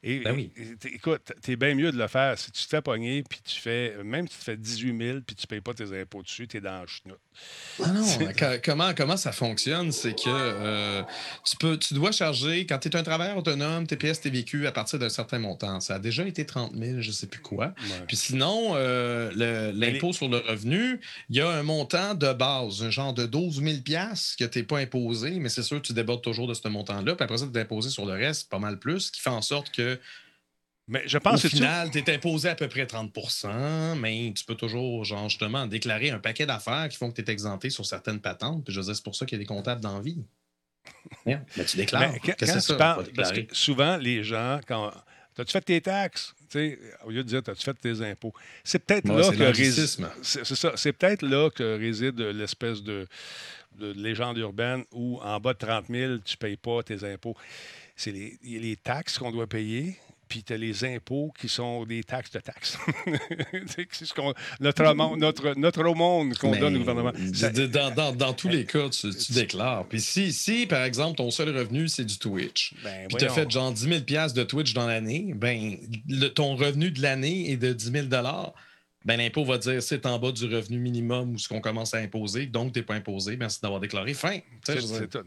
Et, 0.08 0.20
Ben 0.20 0.36
oui. 0.36 0.52
et- 0.56 0.76
t- 0.76 0.94
écoute, 0.94 1.32
t'es 1.42 1.56
bien 1.56 1.74
mieux 1.74 1.92
de 1.92 1.98
le 1.98 2.08
faire. 2.08 2.38
Si 2.38 2.52
tu 2.52 2.64
te 2.64 2.70
fais 2.70 2.82
pogner, 2.82 3.24
puis 3.24 3.40
tu 3.44 3.60
fais, 3.60 3.96
même 4.04 4.28
si 4.28 4.34
tu 4.34 4.40
te 4.40 4.44
fais 4.44 4.58
18 4.58 4.98
000, 4.98 5.20
puis 5.26 5.36
tu 5.36 5.48
payes 5.48 5.62
pas 5.62 5.74
tes 5.74 6.00
impôts 6.00 6.22
dessus, 6.22 6.48
t'es 6.48 6.62
dans 6.62 6.82
la 6.82 6.86
chenoute. 6.86 7.18
Ah 7.84 7.88
non, 7.92 8.06
co- 8.38 8.60
comment, 8.64 8.94
comment 8.94 9.18
ça 9.18 9.32
fonctionne, 9.32 9.92
c'est 9.92 10.14
que 10.14 10.24
euh, 10.28 11.02
tu, 11.44 11.58
peux, 11.58 11.78
tu 11.80 11.96
dois 11.96 12.12
charger, 12.12 12.68
quand 12.68 12.78
tu 12.78 12.88
es 12.90 12.96
un 12.96 13.02
travailleur 13.04 13.38
autonome, 13.38 13.88
TPS, 13.88 14.22
TVQ, 14.22 14.68
à 14.68 14.72
partir 14.72 15.00
d'un 15.00 15.10
certain 15.10 15.40
montant. 15.40 15.80
Ça 15.80 15.96
a 15.96 16.00
déjà 16.00 16.24
été 16.28 16.46
30 16.46 16.74
000, 16.76 17.02
je 17.02 17.12
sais 17.12 17.28
plus 17.28 17.42
quoi. 17.42 17.68
Ouais. 17.82 18.06
Puis 18.08 18.16
sinon, 18.18 18.74
euh, 18.76 19.32
le- 19.36 19.72
l'impôt 19.78 20.14
sur 20.14 20.30
le 20.30 20.38
revenu, 20.38 21.00
il 21.30 21.36
y 21.38 21.42
a 21.42 21.50
un 21.50 21.64
montant 21.64 22.14
de 22.14 22.32
base, 22.32 22.84
un 22.84 22.92
genre 22.92 23.14
de 23.14 23.26
12 23.26 23.62
000 23.64 23.78
que 24.38 24.44
tu 24.46 24.60
n'es 24.60 24.64
pas 24.64 24.78
imposé, 24.80 25.32
mais 25.40 25.50
c'est 25.50 25.64
sûr 25.64 25.82
que 25.82 25.88
tu 25.88 25.94
débordes 25.94 26.22
toujours 26.24 26.48
de 26.48 26.54
ce 26.54 26.68
montant-là. 26.68 27.16
Puis 27.16 27.24
après 27.24 27.38
ça, 27.40 27.48
tu 27.52 27.58
es 27.58 27.62
imposé 27.62 27.90
sur 27.90 28.06
le 28.06 28.14
reste, 28.14 28.35
pas 28.44 28.60
mal 28.60 28.78
plus, 28.80 29.00
ce 29.02 29.12
qui 29.12 29.22
fait 29.22 29.30
en 29.30 29.42
sorte 29.42 29.72
que 29.72 30.00
Mais 30.88 31.02
je 31.08 31.18
au 31.18 31.22
pense 31.22 31.42
que 31.42 31.48
tu- 31.48 31.56
final, 31.56 31.90
tu 31.90 31.98
es 32.00 32.14
imposé 32.14 32.50
à 32.50 32.56
peu 32.56 32.68
près 32.68 32.86
30% 32.86 33.96
mais 33.96 34.32
tu 34.36 34.46
peux 34.46 34.56
toujours, 34.56 35.04
genre, 35.06 35.30
justement, 35.30 35.66
déclarer 35.66 36.12
un 36.12 36.20
paquet 36.20 36.46
d'affaires 36.46 36.88
qui 36.90 36.98
font 36.98 37.10
que 37.12 37.22
tu 37.22 37.28
es 37.28 37.34
exempté 37.34 37.70
sur 37.70 37.86
certaines 37.86 38.20
patentes. 38.22 38.64
Puis 38.66 38.74
je 38.74 38.80
veux 38.80 38.86
dire, 38.86 38.96
c'est 38.96 39.04
pour 39.04 39.16
ça 39.16 39.26
qu'il 39.26 39.38
y 39.38 39.42
a 39.42 39.44
des 39.44 39.48
comptables 39.48 39.82
dans 39.82 39.96
la 39.96 40.02
vie. 40.02 40.24
Mais 41.26 41.40
tu 41.66 41.78
déclares. 41.78 42.12
Mais 42.12 42.20
quand, 42.20 42.34
Qu'est-ce 42.34 42.38
quand 42.38 42.46
que 42.46 42.62
c'est 42.62 42.68
tu 42.68 42.74
ça, 42.74 42.76
parles, 42.76 43.06
pas 43.06 43.12
parce 43.16 43.32
que 43.32 43.42
souvent, 43.56 43.98
les 43.98 44.24
gens, 44.24 44.60
quand. 44.68 44.92
As-tu 45.38 45.52
fait 45.52 45.62
tes 45.62 45.82
taxes? 45.82 46.34
Tu 46.50 46.60
sais, 46.60 46.80
au 47.04 47.10
lieu 47.10 47.22
de 47.22 47.28
dire, 47.28 47.42
as-tu 47.46 47.62
fait 47.64 47.74
tes 47.74 48.02
impôts? 48.02 48.32
C'est 48.64 48.80
peut-être 48.80 49.10
Ouais, 49.10 49.22
là 49.22 49.32
que 49.36 49.44
réside. 49.58 49.86
c'est 50.22 50.46
ça. 50.56 50.72
C'est 50.78 50.94
peut-être 50.94 51.24
là 51.24 51.50
que 51.50 51.78
réside 51.78 52.18
l'espèce 52.22 52.82
de, 52.82 53.06
de 53.78 53.92
légende 53.92 54.38
urbaine 54.38 54.86
où 54.94 55.20
en 55.22 55.38
bas 55.42 55.52
de 55.52 55.58
30 55.58 55.88
000, 55.90 56.20
tu 56.20 56.36
ne 56.36 56.38
payes 56.38 56.56
pas 56.56 56.84
tes 56.84 57.04
impôts. 57.04 57.36
C'est 57.96 58.12
les, 58.12 58.38
les 58.44 58.76
taxes 58.76 59.18
qu'on 59.18 59.32
doit 59.32 59.48
payer, 59.48 59.96
puis 60.28 60.44
tu 60.44 60.54
as 60.54 60.58
les 60.58 60.84
impôts 60.84 61.32
qui 61.40 61.48
sont 61.48 61.86
des 61.86 62.04
taxes 62.04 62.32
de 62.32 62.40
taxes. 62.40 62.78
c'est 63.92 64.06
ce 64.06 64.14
qu'on- 64.14 64.34
notre, 64.60 64.84
amont- 64.84 65.16
notre, 65.18 65.54
notre 65.58 65.84
aumône 65.86 66.34
qu'on 66.36 66.52
donne 66.60 66.76
au 66.76 66.80
gouvernement. 66.80 67.12
Ça- 67.34 67.50
Dans, 67.52 67.92
dans- 67.94 68.12
dans 68.16 68.34
tous 68.34 68.50
les 68.50 68.66
cas, 68.66 68.90
tu, 68.90 69.10
tu 69.16 69.32
déclares. 69.34 69.86
Puis 69.88 70.02
si, 70.02 70.34
si, 70.34 70.66
par 70.66 70.84
exemple, 70.84 71.18
ton 71.18 71.32
seul 71.32 71.56
revenu, 71.56 71.88
c'est 71.88 72.06
du 72.06 72.18
Twitch, 72.18 72.74
Ben, 72.84 73.08
puis 73.08 73.18
tu 73.18 73.26
as 73.26 73.30
fait 73.30 73.50
genre 73.50 73.72
10 73.72 73.82
000 73.84 74.00
de 74.34 74.44
Twitch 74.44 74.74
dans 74.74 74.88
l'année, 74.88 75.34
ben, 75.36 75.78
le- 76.10 76.28
ton 76.30 76.56
revenu 76.56 76.92
de 76.92 77.02
l'année 77.02 77.52
est 77.52 77.58
de 77.58 77.72
10 77.74 77.92
000 77.92 78.08
ben, 79.06 79.18
l'impôt 79.18 79.46
va 79.46 79.58
dire 79.58 79.82
c'est 79.82 80.06
en 80.06 80.18
bas 80.20 80.32
du 80.32 80.46
revenu 80.46 80.80
minimum 80.80 81.34
ou 81.36 81.38
ce 81.38 81.48
qu'on 81.48 81.62
commence 81.62 81.94
à 81.94 81.98
imposer, 82.00 82.48
donc 82.48 82.74
tu 82.74 82.80
n'es 82.80 82.84
pas 82.86 82.96
imposé, 82.96 83.38
merci 83.38 83.60
d'avoir 83.62 83.80
déclaré. 83.80 84.14
Fin. 84.14 84.40
C'est. 84.64 84.76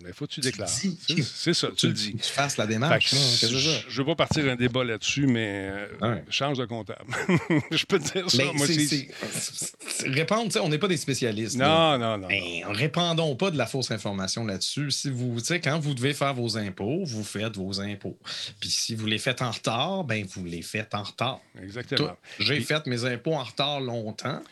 Mais 0.03 0.09
il 0.09 0.13
faut 0.13 0.27
que 0.27 0.33
tu 0.33 0.41
déclares. 0.41 0.69
C'est 0.69 1.55
ça, 1.55 1.69
tu 1.77 1.87
le 1.87 1.93
dis. 1.93 2.15
Tu 2.17 2.29
fasses 2.31 2.57
la 2.57 2.67
démarche. 2.67 3.11
que 3.11 3.17
ça? 3.17 3.47
je 3.47 3.57
ne 3.57 3.93
veux 3.95 4.05
pas 4.05 4.17
partir 4.17 4.49
un 4.51 4.57
débat 4.57 4.85
là-dessus, 4.85 5.27
mais 5.27 5.71
euh, 5.71 5.87
Ouais. 6.01 6.25
change 6.31 6.59
de 6.59 6.65
comptable. 6.65 7.05
je 7.71 7.85
peux 7.87 7.99
te 7.99 8.13
dire 8.13 8.31
ça. 8.31 8.39
Mais 8.39 8.53
moi 8.53 8.67
répondre, 10.07 10.53
sais, 10.53 10.61
on 10.61 10.69
n'est 10.69 10.79
pas 10.79 10.89
des 10.89 10.97
spécialistes. 10.97 11.57
Non, 11.57 11.99
non, 11.99 12.17
non. 12.17 12.19
non. 12.19 12.29
Ben, 12.29 12.65
répandons 12.69 13.37
pas 13.37 13.51
de 13.51 13.59
la 13.59 13.67
fausse 13.67 13.91
information 13.91 14.45
là-dessus. 14.45 14.91
Si 14.91 15.11
vous, 15.11 15.37
quand 15.63 15.79
vous 15.79 15.95
devez 15.95 16.15
faire 16.15 16.35
vos 16.35 16.57
impôts, 16.57 17.05
vous 17.05 17.25
faites 17.25 17.57
vos 17.57 17.81
impôts. 17.81 18.19
Puis 18.61 18.71
si 18.71 18.95
vous 18.95 19.07
les 19.07 19.19
faites 19.19 19.43
en 19.43 19.51
retard, 19.51 20.05
ben 20.05 20.27
vous 20.29 20.45
les 20.45 20.63
faites 20.63 20.95
en 20.95 21.03
retard. 21.03 21.41
Exactement. 21.63 22.17
J'ai 22.39 22.57
Puis- 22.57 22.65
fait 22.65 22.87
mes 22.87 23.05
impôts 23.05 23.35
en 23.35 23.45
retard 23.45 23.68
longtemps. 23.81 24.43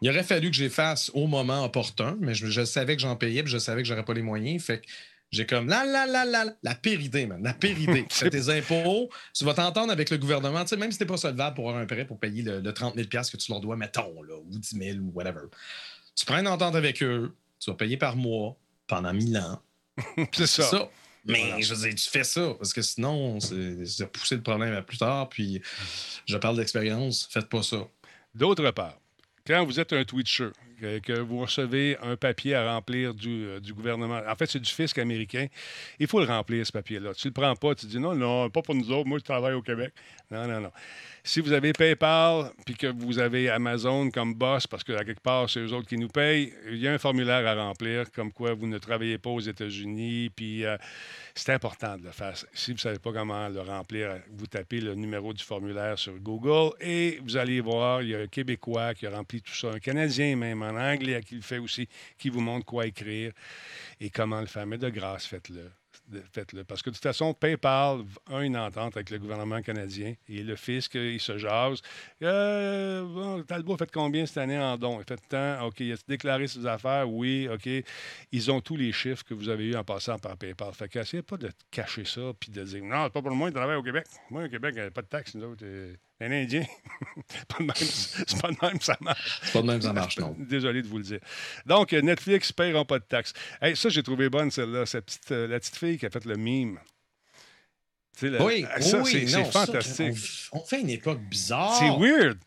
Il 0.00 0.10
aurait 0.10 0.22
fallu 0.22 0.50
que 0.50 0.56
je 0.56 0.62
les 0.64 0.70
fasse 0.70 1.10
au 1.14 1.26
moment 1.26 1.64
opportun, 1.64 2.16
mais 2.20 2.34
je, 2.34 2.46
je 2.46 2.64
savais 2.64 2.94
que 2.94 3.02
j'en 3.02 3.16
payais, 3.16 3.42
puis 3.42 3.50
je 3.50 3.58
savais 3.58 3.82
que 3.82 3.88
j'aurais 3.88 4.04
pas 4.04 4.14
les 4.14 4.22
moyens. 4.22 4.62
Fait 4.62 4.80
que 4.80 4.86
j'ai 5.30 5.44
comme 5.44 5.68
la 5.68 5.84
la 5.84 6.06
la 6.06 6.24
la 6.24 6.44
la, 6.62 6.74
pire 6.74 7.00
idée, 7.00 7.26
man. 7.26 7.42
La 7.42 7.52
pire 7.52 7.78
idée. 7.78 8.06
Tu 8.08 8.14
fais 8.18 8.30
tes 8.30 8.48
impôts, 8.48 9.10
tu 9.34 9.44
vas 9.44 9.54
t'entendre 9.54 9.92
avec 9.92 10.10
le 10.10 10.18
gouvernement, 10.18 10.62
tu 10.62 10.68
sais, 10.68 10.76
même 10.76 10.92
si 10.92 10.98
t'es 10.98 11.06
pas 11.06 11.16
solvable 11.16 11.56
pour 11.56 11.68
avoir 11.68 11.82
un 11.82 11.86
prêt 11.86 12.06
pour 12.06 12.18
payer 12.18 12.42
le, 12.42 12.60
le 12.60 12.72
30 12.72 12.94
000 12.94 13.06
que 13.08 13.36
tu 13.36 13.52
leur 13.52 13.60
dois, 13.60 13.76
mettons, 13.76 14.22
là, 14.22 14.36
ou 14.36 14.58
10 14.58 14.78
000 14.78 14.98
ou 14.98 15.10
whatever. 15.12 15.46
Tu 16.14 16.24
prends 16.24 16.38
une 16.38 16.48
entente 16.48 16.76
avec 16.76 17.02
eux, 17.02 17.34
tu 17.60 17.70
vas 17.70 17.76
payer 17.76 17.96
par 17.96 18.16
mois 18.16 18.56
pendant 18.86 19.12
1000 19.12 19.36
ans. 19.38 19.60
C'est 20.32 20.46
ça. 20.46 20.62
ça. 20.62 20.90
Mais 21.24 21.40
Voilà. 21.40 21.60
je 21.60 21.74
veux 21.74 21.88
dire, 21.88 21.94
tu 21.94 22.08
fais 22.08 22.24
ça, 22.24 22.54
parce 22.56 22.72
que 22.72 22.80
sinon, 22.80 23.38
c'est 23.40 23.84
c'est 23.84 24.06
pousser 24.06 24.36
le 24.36 24.42
problème 24.42 24.72
à 24.72 24.82
plus 24.82 24.96
tard. 24.96 25.28
Puis 25.28 25.60
je 26.26 26.36
parle 26.38 26.56
d'expérience, 26.56 27.28
faites 27.30 27.48
pas 27.48 27.62
ça. 27.62 27.86
D'autre 28.34 28.70
part, 28.70 28.98
quand 29.46 29.64
vous 29.64 29.80
êtes 29.80 29.92
un 29.92 30.04
Twitcher, 30.04 30.50
que, 30.80 31.20
vous 31.20 31.40
recevez 31.40 31.96
un 32.02 32.16
papier 32.16 32.54
à 32.54 32.72
remplir 32.74 33.14
du, 33.14 33.44
euh, 33.44 33.60
du 33.60 33.72
gouvernement, 33.74 34.20
en 34.26 34.36
fait, 34.36 34.46
c'est 34.46 34.60
du 34.60 34.70
fisc 34.70 34.98
américain, 34.98 35.46
il 35.98 36.06
faut 36.06 36.20
le 36.20 36.26
remplir, 36.26 36.66
ce 36.66 36.72
papier-là. 36.72 37.14
Tu 37.14 37.28
ne 37.28 37.30
le 37.30 37.34
prends 37.34 37.54
pas, 37.56 37.74
tu 37.74 37.86
dis 37.86 37.98
non, 37.98 38.14
non, 38.14 38.50
pas 38.50 38.62
pour 38.62 38.74
nous 38.74 38.90
autres, 38.90 39.08
moi 39.08 39.18
je 39.18 39.24
travaille 39.24 39.54
au 39.54 39.62
Québec. 39.62 39.92
Non, 40.30 40.46
non, 40.46 40.60
non. 40.60 40.72
Si 41.24 41.40
vous 41.40 41.52
avez 41.52 41.72
PayPal, 41.72 42.52
puis 42.64 42.74
que 42.74 42.86
vous 42.86 43.18
avez 43.18 43.50
Amazon 43.50 44.10
comme 44.10 44.34
boss, 44.34 44.66
parce 44.66 44.82
que 44.82 44.92
à 44.92 45.04
quelque 45.04 45.20
part, 45.20 45.50
c'est 45.50 45.60
eux 45.60 45.72
autres 45.74 45.86
qui 45.86 45.98
nous 45.98 46.08
payent, 46.08 46.52
il 46.70 46.78
y 46.78 46.88
a 46.88 46.92
un 46.92 46.98
formulaire 46.98 47.46
à 47.46 47.54
remplir, 47.54 48.10
comme 48.12 48.32
quoi 48.32 48.54
vous 48.54 48.66
ne 48.66 48.78
travaillez 48.78 49.18
pas 49.18 49.30
aux 49.30 49.40
États-Unis, 49.40 50.30
puis 50.34 50.64
euh, 50.64 50.76
c'est 51.34 51.52
important 51.52 51.96
de 51.96 52.04
le 52.04 52.12
faire. 52.12 52.34
Si 52.54 52.70
vous 52.70 52.76
ne 52.76 52.80
savez 52.80 52.98
pas 52.98 53.12
comment 53.12 53.48
le 53.48 53.60
remplir, 53.60 54.20
vous 54.36 54.46
tapez 54.46 54.80
le 54.80 54.94
numéro 54.94 55.32
du 55.32 55.44
formulaire 55.44 55.98
sur 55.98 56.14
Google 56.14 56.74
et 56.80 57.18
vous 57.22 57.36
allez 57.36 57.60
voir, 57.60 58.02
il 58.02 58.08
y 58.08 58.14
a 58.14 58.20
un 58.20 58.26
Québécois 58.26 58.94
qui 58.94 59.06
a 59.06 59.10
rempli 59.10 59.42
tout 59.42 59.54
ça, 59.54 59.68
un 59.68 59.80
Canadien 59.80 60.36
même, 60.36 60.62
en 60.68 60.76
anglais 60.76 61.20
qui 61.22 61.34
le 61.36 61.42
fait 61.42 61.58
aussi, 61.58 61.88
qui 62.18 62.28
vous 62.30 62.40
montre 62.40 62.66
quoi 62.66 62.86
écrire 62.86 63.32
et 64.00 64.10
comment 64.10 64.40
le 64.40 64.46
faire. 64.46 64.66
Mais 64.66 64.78
de 64.78 64.88
grâce, 64.88 65.26
faites-le. 65.26 65.70
faites-le. 66.32 66.64
Parce 66.64 66.82
que 66.82 66.90
de 66.90 66.94
toute 66.94 67.02
façon, 67.02 67.34
PayPal 67.34 68.02
a 68.30 68.42
une 68.42 68.56
entente 68.56 68.96
avec 68.96 69.10
le 69.10 69.18
gouvernement 69.18 69.60
canadien 69.62 70.14
et 70.28 70.42
le 70.42 70.56
fisc, 70.56 70.94
il 70.94 71.20
se 71.20 71.36
jase. 71.38 71.80
Euh, 72.22 73.02
bon, 73.02 73.42
Talbot 73.42 73.74
a 73.74 73.78
fait 73.78 73.90
combien 73.92 74.24
cette 74.24 74.38
année 74.38 74.58
en 74.58 74.76
dons? 74.76 75.00
Il 75.00 75.04
fait 75.04 75.20
tant? 75.28 75.66
OK, 75.66 75.80
il 75.80 75.92
a 75.92 75.96
déclaré 76.06 76.46
ses 76.46 76.64
affaires? 76.66 77.08
Oui, 77.10 77.48
OK. 77.52 77.68
Ils 78.32 78.50
ont 78.50 78.60
tous 78.60 78.76
les 78.76 78.92
chiffres 78.92 79.24
que 79.24 79.34
vous 79.34 79.48
avez 79.48 79.66
eus 79.66 79.76
en 79.76 79.84
passant 79.84 80.18
par 80.18 80.36
PayPal. 80.36 80.72
Fait 80.72 80.88
qu'essayez 80.88 81.22
pas 81.22 81.36
de 81.36 81.50
cacher 81.70 82.04
ça 82.04 82.32
puis 82.38 82.50
de 82.50 82.62
dire 82.64 82.82
non, 82.84 83.04
c'est 83.04 83.12
pas 83.12 83.22
pour 83.22 83.32
moi, 83.34 83.48
il 83.48 83.54
travaille 83.54 83.76
au 83.76 83.82
Québec. 83.82 84.06
Moi, 84.30 84.44
au 84.44 84.48
Québec, 84.48 84.74
il 84.76 84.80
n'y 84.80 84.86
a 84.86 84.90
pas 84.90 85.02
de 85.02 85.08
taxes, 85.08 85.34
nous 85.34 85.44
autres. 85.44 85.64
euh, 85.64 85.94
Un 86.20 86.32
Indien. 86.32 86.64
C'est 87.28 87.46
pas 88.40 88.48
de 88.50 88.56
même, 88.60 88.80
ça 88.80 88.96
marche. 89.00 89.40
C'est 89.42 89.52
pas 89.52 89.62
de 89.62 89.66
même, 89.66 89.80
ça 89.82 89.92
marche, 89.92 90.18
non. 90.18 90.34
Désolé 90.38 90.82
de 90.82 90.88
vous 90.88 90.98
le 90.98 91.04
dire. 91.04 91.20
Donc, 91.64 91.92
Netflix 91.92 92.50
ne 92.50 92.54
paiera 92.54 92.84
pas 92.84 92.98
de 92.98 93.04
taxes. 93.04 93.32
Hey, 93.62 93.76
ça, 93.76 93.88
j'ai 93.88 94.02
trouvé 94.02 94.28
bonne, 94.28 94.50
celle-là. 94.50 94.84
Petite, 94.84 95.30
euh, 95.30 95.46
la 95.46 95.60
petite 95.60 95.76
fille 95.76 95.98
qui 95.98 96.06
a 96.06 96.10
fait 96.10 96.24
le 96.24 96.36
mime. 96.36 96.78
Oui, 98.20 98.64
euh, 98.64 98.80
ça, 98.80 99.00
oui, 99.00 99.12
c'est 99.12 99.26
ça, 99.28 99.44
fantastique. 99.44 100.16
on, 100.50 100.58
on 100.58 100.64
fait 100.64 100.80
une 100.80 100.90
époque 100.90 101.20
bizarre. 101.20 101.78
C'est 101.78 101.90
weird. 101.90 102.38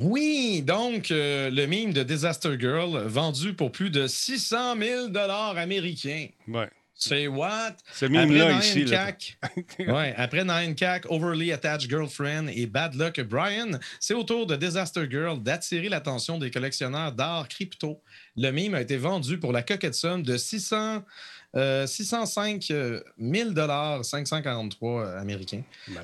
Oui, 0.00 0.62
donc 0.62 1.10
euh, 1.10 1.50
le 1.50 1.66
mime 1.66 1.92
de 1.92 2.02
Disaster 2.02 2.58
Girl 2.58 2.98
vendu 3.08 3.52
pour 3.52 3.70
plus 3.72 3.90
de 3.90 4.06
600 4.06 4.78
000 4.78 5.08
dollars 5.08 5.58
américains. 5.58 6.28
Ouais. 6.48 6.70
C'est 7.08 7.26
what? 7.26 7.76
Ce 7.92 8.04
Après 8.04 8.26
mime-là, 8.26 8.58
ici. 8.58 8.84
là. 8.84 9.06
Cac, 9.12 9.38
ouais, 9.80 10.14
après 10.16 10.44
Nine 10.44 10.74
Cac, 10.74 11.04
Overly 11.10 11.52
Attached 11.52 11.88
Girlfriend 11.90 12.48
et 12.48 12.66
Bad 12.66 12.94
Luck 12.94 13.20
Brian, 13.22 13.72
c'est 13.98 14.14
au 14.14 14.22
tour 14.22 14.46
de 14.46 14.54
Disaster 14.56 15.06
Girl 15.10 15.42
d'attirer 15.42 15.88
l'attention 15.88 16.38
des 16.38 16.50
collectionneurs 16.50 17.12
d'art 17.12 17.48
crypto. 17.48 18.00
Le 18.36 18.50
mime 18.50 18.74
a 18.74 18.80
été 18.80 18.96
vendu 18.96 19.38
pour 19.38 19.52
la 19.52 19.62
coquette 19.62 19.94
somme 19.94 20.22
de 20.22 20.36
600, 20.36 21.02
euh, 21.54 21.86
605 21.86 22.72
000 23.18 23.50
543 24.02 25.02
euh, 25.02 25.20
américains. 25.20 25.62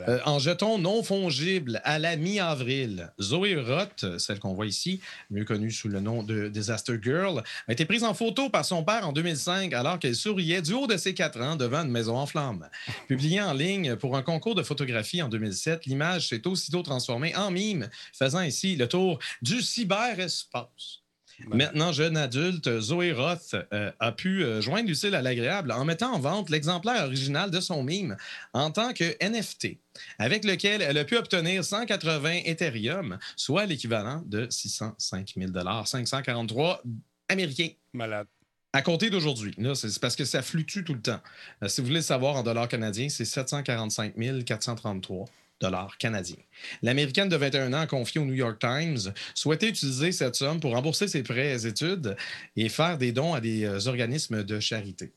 Euh, 0.08 0.18
en 0.26 0.38
jetons 0.38 0.78
non 0.78 1.02
fongibles 1.02 1.80
à 1.84 1.98
la 1.98 2.16
mi-avril. 2.16 3.10
Zoé 3.20 3.56
Roth, 3.56 4.18
celle 4.18 4.38
qu'on 4.38 4.54
voit 4.54 4.66
ici, 4.66 5.00
mieux 5.30 5.44
connue 5.44 5.70
sous 5.70 5.88
le 5.88 6.00
nom 6.00 6.22
de 6.22 6.48
Disaster 6.48 6.98
Girl, 7.02 7.42
a 7.66 7.72
été 7.72 7.84
prise 7.84 8.04
en 8.04 8.14
photo 8.14 8.50
par 8.50 8.64
son 8.64 8.84
père 8.84 9.08
en 9.08 9.12
2005 9.12 9.72
alors 9.72 9.98
qu'elle 9.98 10.16
souriait 10.16 10.62
du 10.62 10.74
haut 10.74 10.86
de 10.86 10.96
ses 10.96 11.14
quatre 11.14 11.40
ans 11.40 11.56
devant 11.56 11.82
une 11.82 11.90
maison 11.90 12.16
en 12.16 12.26
flammes. 12.26 12.68
Publiée 13.06 13.40
en 13.40 13.54
ligne 13.54 13.96
pour 13.96 14.16
un 14.16 14.22
concours 14.22 14.54
de 14.54 14.62
photographie 14.62 15.22
en 15.22 15.28
2007, 15.28 15.86
l'image 15.86 16.28
s'est 16.28 16.46
aussitôt 16.46 16.82
transformée 16.82 17.34
en 17.36 17.50
mime, 17.50 17.88
faisant 18.12 18.38
ainsi 18.38 18.76
le 18.76 18.86
tour 18.86 19.18
du 19.42 19.62
cyberespace. 19.62 21.02
Maintenant, 21.46 21.92
jeune 21.92 22.16
adulte, 22.16 22.80
Zoé 22.80 23.12
Roth 23.12 23.54
euh, 23.72 23.90
a 24.00 24.12
pu 24.12 24.42
euh, 24.42 24.60
joindre 24.60 24.88
l'utile 24.88 25.14
à 25.14 25.22
l'agréable 25.22 25.72
en 25.72 25.84
mettant 25.84 26.12
en 26.12 26.18
vente 26.18 26.50
l'exemplaire 26.50 27.04
original 27.04 27.50
de 27.50 27.60
son 27.60 27.82
mime 27.82 28.16
en 28.52 28.70
tant 28.70 28.92
que 28.92 29.16
NFT, 29.24 29.78
avec 30.18 30.44
lequel 30.44 30.82
elle 30.82 30.98
a 30.98 31.04
pu 31.04 31.16
obtenir 31.16 31.64
180 31.64 32.40
Ethereum, 32.44 33.18
soit 33.36 33.66
l'équivalent 33.66 34.22
de 34.26 34.46
605 34.50 35.34
000 35.36 35.52
543 35.84 36.82
américains. 37.28 37.70
Malade. 37.92 38.26
À 38.72 38.82
compter 38.82 39.08
d'aujourd'hui. 39.08 39.54
C'est 39.74 39.98
parce 39.98 40.14
que 40.14 40.24
ça 40.24 40.42
fluctue 40.42 40.84
tout 40.84 40.94
le 40.94 41.00
temps. 41.00 41.20
Euh, 41.62 41.68
si 41.68 41.80
vous 41.80 41.86
voulez 41.86 42.00
le 42.00 42.04
savoir 42.04 42.36
en 42.36 42.42
dollars 42.42 42.68
canadiens, 42.68 43.08
c'est 43.08 43.24
745 43.24 44.14
433 44.44 45.24
dollars 45.60 45.98
canadiens. 45.98 46.36
L'Américaine 46.82 47.28
de 47.28 47.36
21 47.36 47.72
ans 47.72 47.86
confiée 47.86 48.20
au 48.20 48.24
New 48.24 48.34
York 48.34 48.58
Times 48.58 49.12
souhaitait 49.34 49.68
utiliser 49.68 50.12
cette 50.12 50.34
somme 50.34 50.60
pour 50.60 50.72
rembourser 50.72 51.08
ses 51.08 51.22
prêts 51.22 51.66
études 51.66 52.16
et 52.56 52.68
faire 52.68 52.98
des 52.98 53.12
dons 53.12 53.34
à 53.34 53.40
des 53.40 53.64
euh, 53.64 53.86
organismes 53.86 54.44
de 54.44 54.60
charité. 54.60 55.12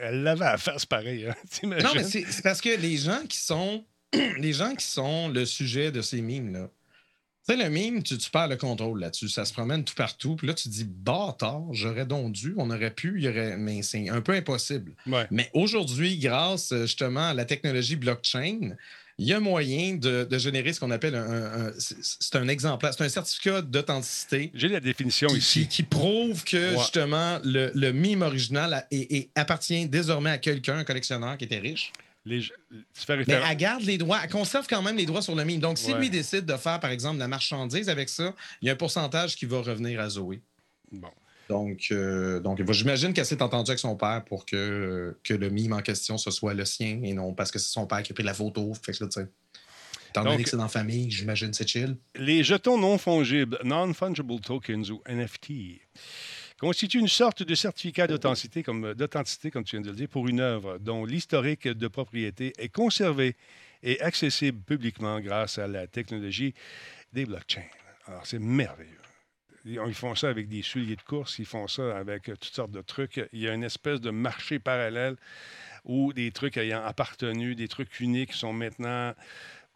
Elle- 0.00 0.22
l'avait 0.22 0.44
à 0.44 0.58
faire, 0.58 0.78
c'est 0.78 0.88
pareil. 0.88 1.26
Hein? 1.26 1.34
Non, 1.62 1.92
mais 1.94 2.04
c'est 2.04 2.42
parce 2.42 2.60
que 2.60 2.76
les 2.76 2.96
gens 2.96 3.22
qui 3.28 3.38
sont 3.38 3.84
les 4.38 4.52
gens 4.52 4.74
qui 4.74 4.86
sont 4.86 5.28
le 5.28 5.44
sujet 5.44 5.90
de 5.90 6.00
ces 6.00 6.22
mimes-là, 6.22 6.70
tu 7.48 7.56
sais, 7.56 7.62
le 7.62 7.70
mime, 7.70 8.02
tu, 8.02 8.18
tu 8.18 8.28
perds 8.28 8.48
le 8.48 8.56
contrôle 8.56 8.98
là-dessus. 8.98 9.28
Ça 9.28 9.44
se 9.44 9.52
promène 9.52 9.84
tout 9.84 9.94
partout. 9.94 10.34
Puis 10.34 10.48
là, 10.48 10.54
tu 10.54 10.64
te 10.64 10.74
dis, 10.74 10.84
bâtard, 10.84 11.62
j'aurais 11.72 12.04
donc 12.04 12.32
dû, 12.32 12.54
on 12.56 12.70
aurait 12.70 12.90
pu, 12.90 13.14
il 13.18 13.24
y 13.24 13.28
aurait... 13.28 13.56
mais 13.56 13.82
c'est 13.82 14.08
un 14.08 14.20
peu 14.20 14.32
impossible. 14.32 14.94
Ouais. 15.06 15.26
Mais 15.30 15.48
aujourd'hui, 15.54 16.18
grâce 16.18 16.72
euh, 16.72 16.82
justement 16.86 17.28
à 17.28 17.34
la 17.34 17.44
technologie 17.44 17.94
blockchain, 17.94 18.74
il 19.18 19.26
y 19.26 19.32
a 19.32 19.40
moyen 19.40 19.94
de, 19.94 20.24
de 20.30 20.38
générer 20.38 20.72
ce 20.74 20.80
qu'on 20.80 20.90
appelle 20.90 21.14
un, 21.14 21.72
c'est 21.78 22.36
un 22.36 22.48
exemplaire, 22.48 22.92
c'est 22.92 23.04
un 23.04 23.08
certificat 23.08 23.62
d'authenticité 23.62 24.50
J'ai 24.54 24.68
la 24.68 24.80
définition 24.80 25.28
qui, 25.28 25.36
ici. 25.38 25.60
qui- 25.62 25.68
qui 25.68 25.82
prouve 25.84 26.44
que 26.44 26.72
Ouais. 26.74 26.78
justement 26.78 27.38
le, 27.44 27.70
le 27.74 27.92
mime 27.92 28.22
original 28.22 28.74
a- 28.74 28.84
appartient 29.40 29.86
désormais 29.88 30.30
à 30.30 30.38
quelqu'un, 30.38 30.78
un 30.78 30.84
collectionneur 30.84 31.38
qui 31.38 31.44
était 31.44 31.58
riche. 31.58 31.92
Les, 32.26 32.40
tu 32.40 32.52
fais 32.92 33.16
Mais 33.18 33.24
elle 33.28 33.56
garde 33.56 33.82
les 33.84 33.98
droits, 33.98 34.18
elle 34.22 34.28
conserve 34.30 34.66
quand 34.68 34.82
même 34.82 34.96
les 34.96 35.06
droits 35.06 35.22
sur 35.22 35.36
le 35.36 35.44
mime. 35.44 35.60
Donc, 35.60 35.78
si 35.78 35.92
Ouais. 35.92 36.00
lui 36.00 36.10
décide 36.10 36.44
de 36.44 36.56
faire, 36.56 36.80
par 36.80 36.90
exemple, 36.90 37.14
de 37.14 37.20
la 37.20 37.28
marchandise 37.28 37.88
avec 37.88 38.08
ça, 38.08 38.34
il 38.60 38.66
y 38.66 38.68
a 38.68 38.72
un 38.72 38.76
pourcentage 38.76 39.36
qui 39.36 39.46
va 39.46 39.58
revenir 39.62 40.00
à 40.00 40.08
Zoé. 40.10 40.40
Bon. 40.90 41.08
Donc, 41.48 41.88
euh, 41.92 42.40
donc 42.40 42.60
j'imagine 42.72 43.12
qu'elle 43.12 43.26
s'est 43.26 43.42
entendue 43.42 43.70
avec 43.70 43.78
son 43.78 43.96
père 43.96 44.24
pour 44.24 44.44
que, 44.46 45.16
que 45.22 45.34
le 45.34 45.48
mime 45.48 45.72
en 45.72 45.82
question, 45.82 46.18
ce 46.18 46.30
soit 46.30 46.54
le 46.54 46.64
sien 46.64 47.00
et 47.02 47.12
non 47.12 47.34
parce 47.34 47.50
que 47.50 47.58
c'est 47.58 47.72
son 47.72 47.86
père 47.86 48.02
qui 48.02 48.12
a 48.12 48.14
pris 48.14 48.24
la 48.24 48.34
photo. 48.34 48.72
Fait 48.82 48.92
que 48.92 49.04
là, 49.04 49.10
tu 49.10 49.20
sais, 49.20 49.28
étant 50.10 50.24
donné 50.24 50.42
que 50.42 50.50
c'est 50.50 50.56
dans 50.56 50.64
la 50.64 50.68
famille, 50.68 51.10
j'imagine 51.10 51.52
c'est 51.52 51.68
chill. 51.68 51.96
Les 52.16 52.42
jetons 52.42 52.78
non 52.78 52.98
fongibles, 52.98 53.58
non-fungible 53.64 54.40
tokens 54.40 54.90
ou 54.90 55.02
NFT, 55.08 55.80
constituent 56.60 57.00
une 57.00 57.08
sorte 57.08 57.42
de 57.42 57.54
certificat 57.54 58.06
d'authenticité, 58.06 58.62
comme, 58.62 58.94
d'authenticité, 58.94 59.50
comme 59.50 59.64
tu 59.64 59.76
viens 59.76 59.82
de 59.82 59.90
le 59.90 59.96
dire, 59.96 60.08
pour 60.08 60.26
une 60.26 60.40
œuvre 60.40 60.78
dont 60.78 61.04
l'historique 61.04 61.68
de 61.68 61.88
propriété 61.88 62.54
est 62.58 62.70
conservé 62.70 63.36
et 63.82 64.00
accessible 64.00 64.62
publiquement 64.62 65.20
grâce 65.20 65.58
à 65.58 65.66
la 65.66 65.86
technologie 65.86 66.54
des 67.12 67.26
blockchains. 67.26 67.68
Alors, 68.06 68.26
c'est 68.26 68.38
merveilleux. 68.38 69.05
Ils 69.66 69.94
font 69.94 70.14
ça 70.14 70.28
avec 70.28 70.48
des 70.48 70.62
souliers 70.62 70.96
de 70.96 71.02
course, 71.02 71.38
ils 71.38 71.46
font 71.46 71.66
ça 71.66 71.96
avec 71.96 72.28
euh, 72.28 72.36
toutes 72.36 72.54
sortes 72.54 72.70
de 72.70 72.82
trucs. 72.82 73.20
Il 73.32 73.40
y 73.40 73.48
a 73.48 73.52
une 73.52 73.64
espèce 73.64 74.00
de 74.00 74.10
marché 74.10 74.58
parallèle 74.58 75.16
où 75.84 76.12
des 76.12 76.30
trucs 76.30 76.56
ayant 76.56 76.84
appartenu, 76.84 77.54
des 77.54 77.68
trucs 77.68 78.00
uniques 78.00 78.32
sont 78.32 78.52
maintenant 78.52 79.14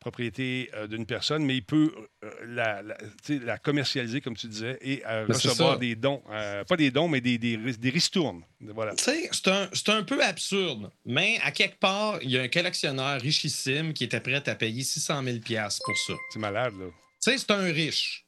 propriété 0.01 0.71
euh, 0.75 0.87
d'une 0.87 1.07
personne, 1.07 1.45
mais 1.45 1.57
il 1.57 1.63
peut 1.63 1.93
euh, 2.25 2.83
la, 3.29 3.59
commercialiser, 3.59 4.21
comme 4.21 4.37
tu 4.37 4.49
disais, 4.49 4.79
et 4.81 5.03
euh, 5.07 5.27
Ben, 5.27 5.35
recevoir 5.35 5.79
des 5.79 5.95
dons. 5.95 6.23
Euh, 6.31 6.65
pas 6.65 6.77
des 6.77 6.91
dons, 6.91 7.07
mais 7.07 7.21
des, 7.21 7.39
des, 7.39 7.57
des 7.57 7.91
ristournes. 7.91 8.43
Voilà. 8.61 8.95
C'est 8.97 9.49
un, 9.49 9.69
c'est 9.73 9.91
un 9.91 10.03
peu 10.03 10.25
absurde, 10.25 10.91
mais 11.05 11.39
à 11.43 11.53
quelque 11.53 11.79
part, 11.79 12.19
il 12.23 12.31
y 12.31 12.39
a 12.39 12.43
un 12.43 12.49
collectionneur 12.49 13.21
richissime 13.21 13.93
qui 13.93 14.05
était 14.05 14.21
prêt 14.21 14.49
à 14.49 14.55
payer 14.55 14.83
600 14.83 15.23
000 15.23 15.37
pour 15.85 15.99
ça. 15.99 16.15
C'est 16.33 16.39
malade, 16.39 16.73
là. 16.81 16.87
C'est 17.21 17.51
un 17.51 17.65
riche. 17.65 18.25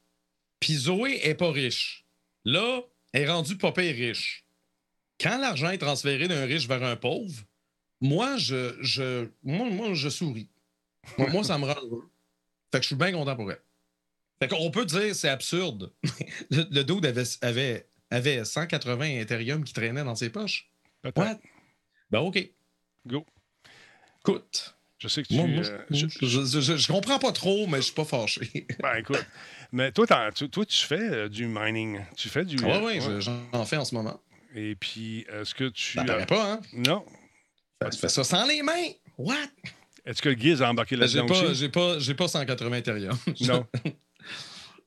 Puis 0.62 0.74
Zoé 0.74 1.18
est 1.24 1.34
pas 1.34 1.50
riche. 1.50 2.06
Là, 2.44 2.82
elle 3.12 3.22
est 3.22 3.30
rendue 3.30 3.58
pas 3.58 3.72
pire 3.72 3.94
riche. 3.96 4.46
Quand 5.20 5.36
l'argent 5.38 5.70
est 5.70 5.78
transféré 5.78 6.28
d'un 6.28 6.44
riche 6.44 6.68
vers 6.68 6.84
un 6.84 6.94
pauvre, 6.94 7.42
moi, 8.00 8.36
je, 8.36 8.76
je, 8.80 9.28
moi, 9.42 9.68
moi, 9.68 9.92
je 9.94 10.08
souris. 10.08 10.48
Moi, 11.18 11.28
moi, 11.30 11.42
ça 11.42 11.58
me 11.58 11.66
rend 11.66 11.80
heureux. 11.82 12.08
Fait 12.70 12.78
que 12.78 12.82
je 12.84 12.86
suis 12.86 12.96
bien 12.96 13.10
content 13.10 13.34
pour 13.34 13.50
elle. 13.50 13.60
Fait 14.40 14.46
qu'on 14.46 14.70
peut 14.70 14.84
dire 14.84 15.14
c'est 15.16 15.28
absurde. 15.28 15.92
le, 16.50 16.64
le 16.70 16.84
dude 16.84 17.06
avait, 17.06 17.24
avait, 17.40 17.88
avait 18.10 18.44
180 18.44 19.20
Ethereum 19.20 19.64
qui 19.64 19.72
traînaient 19.72 20.04
dans 20.04 20.14
ses 20.14 20.30
poches. 20.30 20.70
What? 21.04 21.40
Ben, 22.08 22.20
OK. 22.20 22.38
Go. 23.04 23.26
Écoute. 24.20 24.76
Je 25.02 25.08
sais 25.08 25.22
que 25.22 25.28
tu. 25.28 25.34
Moi, 25.34 25.48
moi, 25.48 25.64
euh, 25.64 25.78
je, 25.90 26.06
je- 26.06 26.44
je- 26.46 26.60
je- 26.60 26.76
je 26.76 26.86
comprends 26.92 27.18
pas 27.18 27.32
trop, 27.32 27.66
mais 27.66 27.78
je 27.78 27.82
suis 27.82 27.92
pas 27.94 28.04
fâché. 28.04 28.66
ben, 28.80 28.94
écoute. 28.98 29.26
Mais 29.72 29.90
toi, 29.90 30.06
tu, 30.32 30.48
toi, 30.48 30.64
tu 30.64 30.86
fais 30.86 30.94
euh, 31.00 31.28
du 31.28 31.46
mining. 31.48 31.98
Tu 32.16 32.28
fais 32.28 32.44
du. 32.44 32.54
Oui, 32.62 32.70
euh, 32.70 32.80
oui, 32.84 33.00
ouais. 33.00 33.20
j'en 33.20 33.64
fais 33.64 33.78
en 33.78 33.84
ce 33.84 33.96
moment. 33.96 34.20
Et 34.54 34.76
puis, 34.76 35.26
est-ce 35.28 35.54
que 35.56 35.68
tu. 35.70 35.94
Ça 35.94 36.04
paraît 36.04 36.26
pas, 36.26 36.52
hein? 36.52 36.60
Non. 36.72 37.04
Tu 37.90 37.98
fais 37.98 38.08
ça 38.08 38.22
sans 38.22 38.46
les 38.46 38.62
mains. 38.62 38.90
What? 39.18 39.34
Est-ce 40.04 40.22
que 40.22 40.38
Giz 40.38 40.62
a 40.62 40.70
embarqué 40.70 40.96
Ben, 40.96 41.08
J'ai 41.08 41.18
là-dedans 41.18 41.34
pas, 41.34 41.42
aussi? 41.46 41.54
j'ai 41.56 41.68
pas, 41.68 41.98
j'ai 41.98 42.14
pas 42.14 42.28
180 42.28 42.76
Ethereum. 42.76 43.18
Non. 43.40 43.66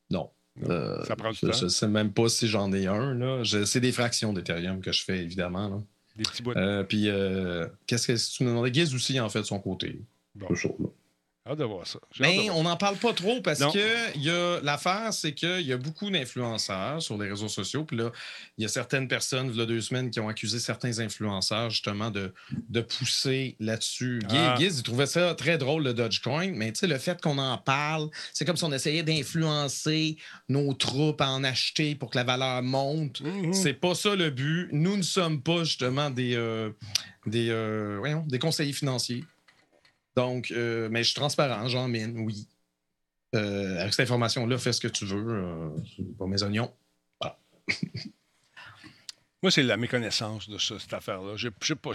non. 0.10 0.30
Euh, 0.70 1.04
Ça 1.04 1.16
prend 1.18 1.32
du 1.32 1.40
je, 1.42 1.48
temps. 1.48 1.58
je 1.58 1.68
sais 1.68 1.88
même 1.90 2.14
pas 2.14 2.30
si 2.30 2.48
j'en 2.48 2.72
ai 2.72 2.88
un. 2.88 3.14
Là. 3.14 3.44
C'est 3.66 3.82
des 3.82 3.92
fractions 3.92 4.32
d'Ethereum 4.32 4.80
que 4.82 4.92
je 4.94 5.04
fais, 5.04 5.18
évidemment. 5.20 5.68
là. 5.68 5.82
Des 6.16 6.24
petits 6.24 6.44
bouts. 6.44 6.54
Euh, 6.56 6.84
puis, 6.84 7.10
euh, 7.10 7.68
qu'est-ce 7.88 8.08
que 8.08 8.36
tu 8.38 8.44
me 8.44 8.50
demandais? 8.50 8.74
Giz 8.74 8.94
aussi 8.96 9.20
en 9.20 9.30
fait 9.30 9.40
de 9.40 9.44
son 9.46 9.60
côté. 9.60 10.02
Bon. 10.36 10.48
Hâte 11.48 11.60
de 11.60 11.64
voir 11.64 11.86
ça. 11.86 12.00
Mais 12.20 12.50
on 12.50 12.64
n'en 12.64 12.76
parle 12.76 12.96
pas 12.98 13.14
trop 13.14 13.40
parce 13.40 13.60
Non. 13.60 13.72
que 13.72 14.16
il 14.16 14.24
y 14.24 14.32
a 14.32 14.60
l'affaire, 14.64 15.14
c'est 15.14 15.34
qu'il 15.34 15.62
y 15.62 15.74
a 15.74 15.78
beaucoup 15.78 16.10
d'influenceurs 16.10 17.04
sur 17.04 17.20
les 17.22 17.30
réseaux 17.30 17.48
sociaux. 17.50 17.84
Puis 17.84 17.98
là, 17.98 18.12
il 18.58 18.64
y 18.64 18.66
a 18.66 18.68
certaines 18.68 19.08
personnes, 19.08 19.52
il 19.54 19.60
y 19.60 19.62
a 19.62 19.68
deux 19.68 19.82
semaines, 19.82 20.10
qui 20.10 20.20
ont 20.20 20.28
accusé 20.28 20.58
certains 20.58 20.98
influenceurs 20.98 21.70
justement 21.70 22.10
de, 22.10 22.34
de 22.70 22.82
pousser 22.82 23.56
là-dessus. 23.60 24.22
Ah. 24.32 24.56
Giz, 24.58 24.80
il 24.80 24.84
trouvait 24.84 25.06
ça 25.06 25.36
très 25.36 25.60
drôle, 25.60 25.84
le 25.84 25.94
Dogecoin, 25.94 26.52
mais 26.56 26.72
tu 26.72 26.80
sais, 26.80 26.88
le 26.88 26.98
fait 26.98 27.22
qu'on 27.22 27.38
en 27.38 27.60
parle, 27.60 28.10
c'est 28.34 28.44
comme 28.44 28.58
si 28.58 28.64
on 28.64 28.72
essayait 28.74 29.04
d'influencer 29.04 30.18
nos 30.50 30.74
troupes 30.74 31.22
à 31.22 31.30
en 31.30 31.44
acheter 31.44 31.94
pour 31.94 32.10
que 32.10 32.18
la 32.18 32.24
valeur 32.24 32.64
monte. 32.64 33.22
Mhm. 33.22 33.54
C'est 33.54 33.74
pas 33.74 33.94
ça 33.94 34.16
le 34.16 34.32
but. 34.32 34.70
Nous 34.72 34.98
ne 34.98 35.04
sommes 35.04 35.42
pas 35.44 35.64
justement 35.64 36.10
des, 36.10 36.36
euh, 36.36 36.72
des, 37.28 37.50
euh, 37.52 37.98
voyons, 38.00 38.24
des 38.28 38.40
conseillers 38.40 38.74
financiers. 38.74 39.24
Donc, 40.16 40.52
euh, 40.52 40.88
mais 40.90 41.04
je 41.04 41.10
suis 41.10 41.16
transparent, 41.16 41.68
j'en 41.68 41.88
mine, 41.88 42.20
oui. 42.20 42.48
Euh, 43.36 43.80
avec 43.82 43.94
cette 43.94 44.06
information-là, 44.06 44.58
fais 44.58 44.72
ce 44.72 44.80
que 44.80 44.88
tu 44.88 45.06
veux. 45.06 45.34
euh, 45.34 45.70
c'est 45.96 46.18
pas 46.18 46.26
mes 46.26 46.42
oignons. 46.42 46.72
Moi, 49.44 49.52
c'est 49.52 49.64
la 49.64 49.78
méconnaissance 49.78 50.50
de 50.50 50.58
cette 50.58 50.94
affaire-là. 50.94 51.36
Je 51.36 51.50
je 51.62 51.68
sais 51.68 51.76
pas. 51.76 51.92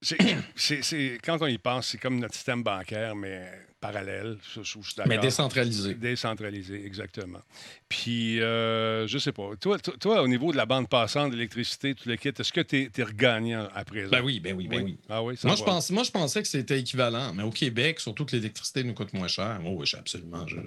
C'est- 0.00 1.18
quand 1.24 1.38
on 1.40 1.46
y 1.46 1.58
pense, 1.58 1.88
c'est 1.88 1.98
comme 1.98 2.18
notre 2.20 2.34
système 2.34 2.62
bancaire, 2.62 3.16
mais 3.16 3.50
parallèle. 3.80 4.38
Je, 4.54 4.62
je 4.62 4.68
suis 4.70 4.80
d'accord. 4.96 5.06
Mais 5.08 5.18
décentralisé. 5.18 5.94
Décentralisé, 5.94 6.84
exactement. 6.84 7.40
Puis, 7.88 8.40
euh, 8.40 9.06
je 9.06 9.18
sais 9.18 9.32
pas. 9.32 9.50
Toi, 9.60 9.78
toi, 9.78 9.94
toi, 10.00 10.22
au 10.22 10.28
niveau 10.28 10.50
de 10.52 10.56
la 10.56 10.66
bande 10.66 10.88
passante, 10.88 11.30
d'électricité, 11.30 11.94
tout 11.94 12.08
le 12.08 12.16
kit, 12.16 12.28
est-ce 12.36 12.52
que 12.52 12.60
tu 12.60 12.90
es, 12.96 13.02
regagnant 13.02 13.68
à 13.74 13.84
présent? 13.84 14.10
Ben 14.10 14.22
oui, 14.22 14.40
ben 14.40 14.56
oui, 14.56 14.66
ben 14.68 14.82
oui. 14.82 14.98
Ah 15.08 15.22
oui, 15.22 15.36
ça 15.36 15.46
Moi 15.46 15.54
va. 15.54 15.60
je, 15.60 15.64
pense, 15.64 15.90
moi, 15.90 16.02
je 16.02 16.10
pensais 16.10 16.42
que 16.42 16.48
c'était 16.48 16.78
équivalent, 16.80 17.32
mais 17.34 17.42
au 17.44 17.50
Québec, 17.50 18.00
surtout 18.00 18.24
que 18.24 18.34
l'électricité 18.36 18.82
nous 18.84 18.94
coûte 18.94 19.12
moins 19.12 19.28
cher. 19.28 19.60
Oh, 19.64 19.74
oui, 19.78 19.88
absolument. 19.96 20.46
Je, 20.46 20.56
Tu 20.56 20.66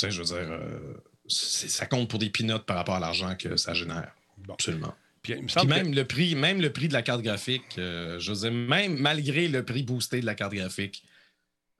sais, 0.00 0.10
je 0.10 0.18
veux 0.22 0.26
dire, 0.26 0.52
euh, 0.52 0.94
ça 1.28 1.86
compte 1.86 2.08
pour 2.08 2.18
des 2.18 2.30
peanuts 2.30 2.58
par 2.66 2.76
rapport 2.76 2.94
à 2.96 3.00
l'argent 3.00 3.34
que 3.36 3.56
ça 3.56 3.74
génère. 3.74 4.12
Bon. 4.38 4.54
Absolument. 4.54 4.94
Puis, 5.22 5.34
il 5.34 5.38
me 5.42 5.46
Puis 5.46 5.52
semble 5.52 5.68
que- 5.70 5.74
même 5.78 5.94
le 5.94 6.04
prix, 6.04 6.34
même 6.34 6.60
le 6.60 6.72
prix 6.72 6.88
de 6.88 6.92
la 6.92 7.02
carte 7.02 7.22
graphique, 7.22 7.78
euh, 7.78 8.18
je 8.18 8.32
veux 8.32 8.38
dire, 8.40 8.52
même 8.52 8.96
malgré 8.98 9.46
le 9.48 9.64
prix 9.64 9.82
boosté 9.84 10.20
de 10.20 10.26
la 10.26 10.34
carte 10.34 10.52
graphique, 10.52 11.04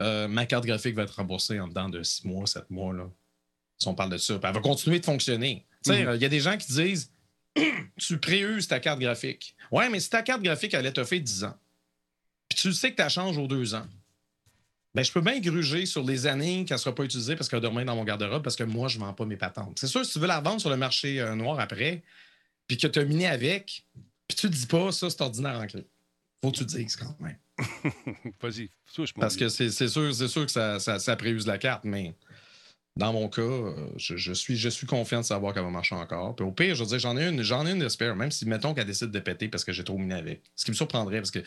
euh, 0.01 0.28
ma 0.28 0.47
carte 0.47 0.64
graphique 0.64 0.94
va 0.94 1.02
être 1.02 1.16
remboursée 1.16 1.59
en 1.60 1.69
dedans 1.69 1.89
de 1.89 2.02
6 2.02 2.24
mois, 2.27 2.47
7 2.47 2.70
mois. 2.70 2.93
Là, 2.94 3.09
si 3.78 3.89
on 3.89 3.94
parle 3.94 4.10
de 4.10 4.19
ça. 4.19 4.39
Puis 4.39 4.48
elle 4.48 4.55
va 4.55 4.60
continuer 4.60 5.01
de 5.01 5.05
fonctionner. 5.05 5.66
Tu 5.85 5.90
sais, 5.93 6.05
Mhm. 6.05 6.14
il 6.14 6.23
y 6.23 6.24
a 6.24 6.28
des 6.28 6.40
gens 6.40 6.56
qui 6.56 6.73
disent 6.73 7.10
Tu 7.98 8.19
préuses 8.19 8.66
ta 8.69 8.81
carte 8.81 8.98
graphique. 9.01 9.55
Ouais, 9.70 9.89
mais 9.90 10.01
si 10.01 10.09
ta 10.09 10.23
carte 10.23 10.43
graphique, 10.43 10.73
elle 10.74 10.86
est 10.86 11.05
fait 11.05 11.20
10 11.20 11.44
ans, 11.44 11.55
puis 12.48 12.59
tu 12.59 12.73
sais 12.73 12.90
que 12.93 12.97
tu 12.97 13.02
la 13.02 13.09
changes 13.09 13.36
aux 13.39 13.47
2 13.48 13.74
ans, 13.74 13.86
ben, 14.94 15.02
je 15.05 15.10
peux 15.12 15.20
bien 15.20 15.39
gruger 15.40 15.85
sur 15.86 16.02
les 16.05 16.27
années 16.27 16.64
qu'elle 16.64 16.77
ne 16.77 16.81
sera 16.81 16.94
pas 16.94 17.05
utilisée 17.05 17.35
parce 17.36 17.48
qu'elle 17.48 17.59
va 17.59 17.62
dormir 17.69 17.85
dans 17.85 17.97
mon 17.97 18.05
garde-robe 18.05 18.43
parce 18.43 18.56
que 18.56 18.64
moi, 18.64 18.89
je 18.89 18.98
ne 18.98 19.05
vends 19.05 19.12
pas 19.14 19.24
mes 19.27 19.36
patentes. 19.36 19.78
C'est 19.78 19.86
sûr, 19.86 20.05
si 20.05 20.12
tu 20.12 20.19
veux 20.19 20.27
la 20.27 20.40
vendre 20.40 20.60
sur 20.60 20.70
le 20.70 20.77
marché 20.77 21.20
euh, 21.20 21.35
noir 21.35 21.59
après, 21.60 22.02
puis 22.77 22.89
que 22.89 22.93
tu 22.93 22.99
as 22.99 23.05
miné 23.05 23.27
avec, 23.27 23.85
puis 24.27 24.36
tu 24.36 24.47
ne 24.47 24.53
dis 24.53 24.66
pas, 24.66 24.93
ça, 24.93 25.11
c'est 25.11 25.20
ordinaire 25.20 25.61
en 25.61 25.66
clé. 25.66 25.85
Faut 26.43 26.51
que 26.51 26.57
tu 26.57 26.62
le 26.62 26.69
dises 26.85 26.97
quand 26.97 27.15
même. 27.20 27.36
Vas-y, 28.40 28.70
touche 28.94 29.12
Parce 29.12 29.36
que 29.36 29.49
c'est 29.51 29.70
c'est 29.70 29.89
sûr, 29.89 30.15
c'est 30.15 30.28
sûr 30.28 30.47
que 30.47 30.51
ça, 30.51 30.81
ça, 30.81 30.99
ça 30.99 31.16
préuse 31.16 31.47
la 31.47 31.59
carte, 31.59 31.85
mais 31.85 32.15
dans 32.97 33.12
mon 33.12 33.28
cas, 33.28 33.74
je, 33.97 34.16
je 34.16 34.32
suis, 34.32 34.57
je 34.57 34.70
suis 34.70 34.86
confiant 34.86 35.20
de 35.20 35.27
savoir 35.27 35.53
qu'elle 35.53 35.62
va 35.65 35.70
marcher 35.70 35.94
encore. 35.94 36.35
Puis 36.35 36.47
au 36.47 36.51
pire, 36.51 36.74
je 36.74 36.82
veux 36.82 36.89
dire, 36.89 36.99
j'en 36.99 37.16
ai 37.19 37.28
une, 37.28 37.43
j'en 37.43 37.66
ai 37.66 37.73
une 37.73 37.78
de 37.78 37.89
spare, 37.89 38.16
même 38.16 38.31
si, 38.31 38.47
mettons 38.47 38.73
qu'elle 38.73 38.86
décide 38.86 39.11
de 39.11 39.20
péter 39.20 39.49
parce 39.49 39.65
que 39.65 39.73
j'ai 39.73 39.85
trop 39.85 39.99
miné 39.99 40.15
avec. 40.15 40.43
Ce 40.57 40.65
qui 40.65 40.70
me 40.70 40.77
surprendrait, 40.77 41.19
parce 41.19 41.31
que 41.31 41.43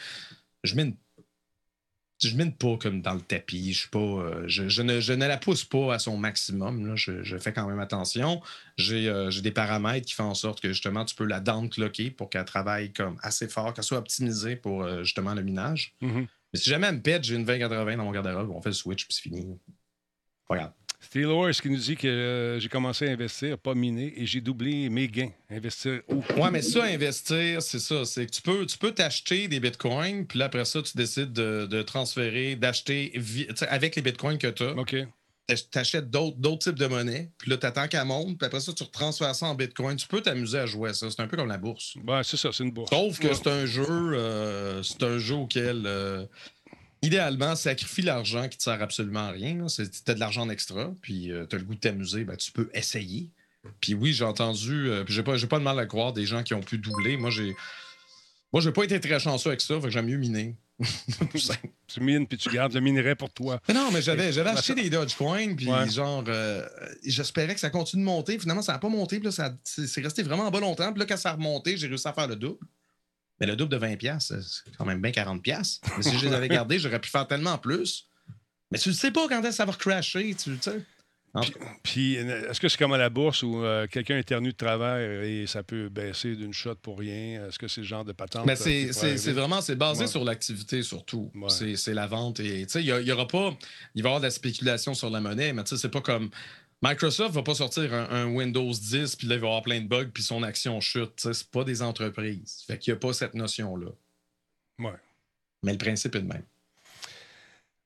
je 0.64 0.76
mine. 0.76 0.96
Je 2.26 2.36
mine 2.36 2.54
pas 2.54 2.78
comme 2.78 3.02
dans 3.02 3.14
le 3.14 3.22
tapis. 3.22 3.74
Je, 3.74 3.80
suis 3.80 3.90
pas, 3.90 4.00
euh, 4.00 4.44
je, 4.48 4.68
je 4.70 4.82
ne, 4.82 5.00
je 5.00 5.14
ne 5.14 5.26
la 5.26 5.38
pousse 5.38 5.64
pas 5.64 5.94
à 5.94 6.00
son 6.00 6.18
maximum. 6.18 6.86
là. 6.88 6.96
Je, 6.96 7.24
je 7.24 7.38
fais 7.38 7.54
quand 7.54 7.68
même 7.68 7.80
attention. 7.80 8.42
J'ai 8.78 9.08
euh, 9.10 9.30
j'ai 9.30 9.42
des 9.42 9.52
paramètres 9.52 10.06
qui 10.06 10.14
font 10.14 10.26
en 10.26 10.34
sorte 10.34 10.62
que 10.62 10.70
justement, 10.70 11.06
tu 11.06 11.16
peux 11.16 11.26
la 11.26 11.40
downclocker 11.40 12.12
pour 12.12 12.30
qu'elle 12.30 12.46
travaille 12.46 12.92
comme 12.92 13.18
assez 13.22 13.48
fort, 13.48 13.74
qu'elle 13.74 13.84
soit 13.84 13.98
optimisée 13.98 14.56
pour 14.56 14.84
euh, 14.84 15.04
justement 15.04 15.34
le 15.34 15.44
minage. 15.44 15.94
Mhm. 16.02 16.28
Mais 16.54 16.60
si 16.60 16.70
jamais 16.70 16.88
elle 16.88 16.96
me 16.96 17.02
pète, 17.02 17.24
j'ai 17.24 17.36
une 17.36 17.46
2080 17.46 17.98
dans 17.98 18.06
mon 18.06 18.12
garde-robe, 18.12 18.50
on 18.52 18.62
fait 18.62 18.70
le 18.70 18.76
switch, 18.76 19.06
puis 19.06 19.14
c'est 19.14 19.22
fini. 19.22 19.58
Regarde. 20.48 20.72
Steel 21.06 21.28
Wars 21.28 21.52
qui 21.52 21.70
nous 21.70 21.78
dit 21.78 21.96
que 21.96 22.08
euh, 22.08 22.60
j'ai 22.60 22.70
commencé 22.70 23.08
à 23.08 23.12
investir, 23.12 23.58
pas 23.58 23.74
miner, 23.76 24.14
et 24.16 24.26
j'ai 24.26 24.42
doublé 24.42 24.90
mes 24.90 25.08
gains. 25.08 25.32
Investir 25.50 26.02
où? 26.10 26.24
Ouais, 26.42 26.52
mais 26.52 26.62
ça, 26.62 26.84
investir, 26.86 27.62
c'est 27.62 27.80
ça. 27.80 28.06
C'est 28.06 28.26
que 28.26 28.32
tu 28.32 28.42
peux, 28.42 28.66
tu 28.66 28.78
peux 28.78 28.92
t'acheter 28.92 29.48
des 29.48 29.60
bitcoins, 29.60 30.26
puis 30.26 30.40
là, 30.40 30.46
après 30.46 30.66
ça, 30.66 30.82
tu 30.82 30.98
décides 30.98 31.34
de, 31.34 31.66
de 31.70 31.82
transférer, 31.82 32.56
d'acheter 32.56 33.14
avec 33.70 33.96
les 33.96 34.02
bitcoins 34.02 34.38
que 34.38 34.48
tu 34.48 34.64
as. 34.64 34.72
OK. 34.72 34.96
Tu 35.48 35.78
achètes 35.78 36.10
d'autres, 36.10 36.38
d'autres 36.38 36.64
types 36.72 36.80
de 36.80 36.88
monnaies, 36.88 37.30
puis 37.38 37.52
là, 37.52 37.58
tu 37.58 37.68
attends 37.68 37.88
qu'elle 37.88 38.06
monte, 38.06 38.36
puis 38.40 38.48
après 38.48 38.60
ça, 38.60 38.74
tu 38.74 38.82
retransfères 38.82 39.36
ça 39.36 39.46
en 39.46 39.54
bitcoin. 39.54 39.96
Tu 39.96 40.08
peux 40.08 40.20
t'amuser 40.22 40.58
à 40.58 40.66
jouer 40.66 40.90
à 40.90 40.94
ça. 40.96 41.12
C'est 41.12 41.22
un 41.22 41.28
peu 41.28 41.38
comme 41.38 41.50
la 41.50 41.60
bourse. 41.60 41.96
C'est 42.24 42.38
ça, 42.38 42.50
c'est 42.52 42.64
une 42.64 42.72
bourse. 42.72 42.90
Sauf 42.90 43.20
que 43.20 43.28
Ouais. 43.28 43.34
c'est 43.36 43.48
un 43.48 43.66
jeu, 43.68 43.86
euh, 43.88 44.82
c'est 44.82 45.04
un 45.04 45.20
jeu 45.20 45.36
auquel, 45.36 45.84
euh, 45.86 46.26
idéalement, 47.06 47.56
sacrifie 47.56 48.02
l'argent 48.02 48.48
qui 48.50 48.58
te 48.58 48.64
sert 48.64 48.82
absolument 48.82 49.28
à 49.28 49.32
rien. 49.32 49.68
C'est- 49.68 50.04
T'as 50.04 50.14
de 50.14 50.20
l'argent 50.20 50.42
en 50.44 50.50
extra, 50.50 50.94
puis 51.02 51.30
tu 51.32 51.48
t'as 51.50 51.58
le 51.58 51.64
goût 51.64 51.76
de 51.76 51.80
t'amuser, 51.80 52.24
ben, 52.24 52.36
tu 52.36 52.52
peux 52.52 52.70
essayer. 52.74 53.32
Puis 53.82 53.94
oui, 53.94 54.14
j'ai 54.14 54.26
entendu, 54.26 54.90
euh, 54.90 55.04
puis 55.04 55.14
j'ai 55.14 55.24
pas, 55.24 55.38
j'ai 55.38 55.48
pas 55.48 55.58
de 55.60 55.64
mal 55.64 55.80
à 55.80 55.86
croire 55.88 56.14
des 56.14 56.26
gens 56.26 56.44
qui 56.44 56.54
ont 56.54 56.62
pu 56.62 56.78
doubler. 56.78 57.18
Moi, 57.18 57.32
j'ai, 57.32 57.56
moi, 58.54 58.62
j'ai 58.62 58.72
pas 58.72 58.84
été 58.84 59.00
très 59.00 59.20
chanceux 59.20 59.50
avec 59.50 59.62
ça, 59.62 59.76
fait 59.80 59.88
que 59.88 59.90
j'aime 59.90 60.06
mieux 60.06 60.18
miner. 60.18 60.56
Tu 61.88 62.00
mines 62.02 62.28
puis 62.28 62.38
tu 62.38 62.50
gardes 62.50 62.74
le 62.74 62.80
minerai 62.82 63.16
pour 63.16 63.30
toi. 63.32 63.60
Mais 63.68 63.74
non, 63.74 63.90
mais 63.92 64.02
j'avais, 64.02 64.34
j'avais 64.34 64.50
acheté 64.50 64.74
des 64.76 64.90
Dogecoin, 64.90 65.56
puis 65.56 65.68
Ouais. 65.68 65.90
genre, 65.90 66.24
euh, 66.28 66.68
j'espérais 67.06 67.54
que 67.54 67.60
ça 67.60 67.70
continue 67.70 68.02
de 68.02 68.06
monter. 68.08 68.38
Finalement, 68.40 68.62
ça 68.64 68.74
n'a 68.74 68.80
pas 68.80 68.90
monté, 68.90 69.18
puis 69.18 69.26
là, 69.26 69.32
ça, 69.32 69.56
c'est, 69.64 69.88
c'est 69.88 70.02
resté 70.02 70.24
vraiment 70.24 70.44
en 70.48 70.52
bas 70.52 70.60
longtemps. 70.60 70.92
Puis 70.92 71.00
là, 71.00 71.06
quand 71.06 71.16
ça 71.18 71.30
a 71.30 71.34
remonté, 71.34 71.78
j'ai 71.78 71.88
réussi 71.88 72.08
à 72.08 72.14
faire 72.14 72.28
le 72.28 72.36
double. 72.36 72.58
Mais 73.40 73.48
le 73.48 73.56
double 73.56 73.72
de 73.72 73.78
20$, 73.80 73.98
piastres, 73.98 74.36
c'est 74.42 74.76
quand 74.78 74.86
même 74.86 75.02
bien 75.02 75.12
40$. 75.12 75.42
piastres. 75.42 75.88
Mais 75.98 76.04
si 76.04 76.18
je 76.18 76.26
les 76.28 76.34
avais 76.34 76.48
gardés, 76.48 76.80
j'aurais 76.80 77.02
pu 77.02 77.10
faire 77.10 77.28
tellement 77.28 77.58
plus. 77.58 78.08
Mais 78.72 78.78
tu 78.80 78.90
ne 78.90 78.94
sais 78.94 79.12
pas 79.12 79.28
quand 79.28 79.40
est-ce 79.40 79.50
que 79.50 79.56
ça 79.56 79.66
va 79.66 79.74
crasher, 79.74 80.34
tu 80.36 80.58
sais. 80.62 80.82
Puis, 81.84 82.18
euh, 82.18 82.50
est-ce 82.50 82.60
que 82.60 82.70
c'est 82.70 82.78
comme 82.78 82.94
à 82.94 82.98
la 82.98 83.10
bourse 83.10 83.44
où 83.44 83.62
euh, 83.64 83.88
quelqu'un 83.88 84.18
éternue 84.18 84.52
de 84.52 84.58
travers 84.58 85.22
et 85.22 85.46
ça 85.48 85.64
peut 85.64 85.90
baisser 85.90 86.36
d'une 86.36 86.54
shot 86.54 86.76
pour 86.76 87.00
rien? 87.00 87.48
Est-ce 87.48 87.60
que 87.60 87.68
c'est 87.68 87.82
le 87.82 87.88
genre 87.88 88.06
de 88.06 88.14
patente? 88.14 88.48
Euh, 88.48 88.56
c'est, 88.56 89.34
vraiment 89.34 89.62
c'est 89.62 89.76
basé 89.76 90.02
Ouais. 90.02 90.08
sur 90.08 90.24
l'activité 90.24 90.82
surtout. 90.82 91.32
Ouais. 91.36 91.76
C'est, 91.76 91.94
la 91.94 92.08
vente. 92.08 92.40
Et 92.40 92.62
y, 92.62 92.78
il 92.80 92.86
y 92.86 93.12
aura 93.12 93.28
pas. 93.28 93.58
Il 93.96 94.04
va 94.04 94.10
y 94.10 94.12
avoir 94.12 94.22
de 94.22 94.26
la 94.28 94.32
spéculation 94.32 94.94
sur 94.94 95.10
la 95.10 95.20
monnaie, 95.20 95.52
mais 95.52 95.64
tu 95.64 95.72
sais, 95.76 95.82
c'est 95.82 95.90
pas 95.90 96.02
comme. 96.02 96.30
Microsoft 96.82 97.34
va 97.34 97.42
pas 97.44 97.56
sortir 97.56 97.94
un, 97.94 98.10
un 98.12 98.26
Windows 98.28 98.72
10 98.72 99.16
puis 99.16 99.28
là, 99.28 99.36
il 99.36 99.42
va 99.42 99.48
y 99.48 99.50
avoir 99.50 99.64
plein 99.64 99.82
de 99.82 99.88
bugs 99.88 100.10
puis 100.14 100.24
son 100.24 100.44
action 100.44 100.80
chute. 100.82 101.14
C'est 101.32 101.50
pas 101.50 101.64
des 101.64 101.82
entreprises. 101.82 102.64
Fait 102.68 102.78
qu'il 102.78 102.94
n'y 102.94 102.98
a 102.98 103.00
pas 103.00 103.14
cette 103.14 103.34
notion-là. 103.34 103.88
Ouais. 104.80 104.92
Mais 105.64 105.72
le 105.72 105.78
principe 105.78 106.16
est 106.16 106.20
le 106.20 106.26
même. 106.28 106.44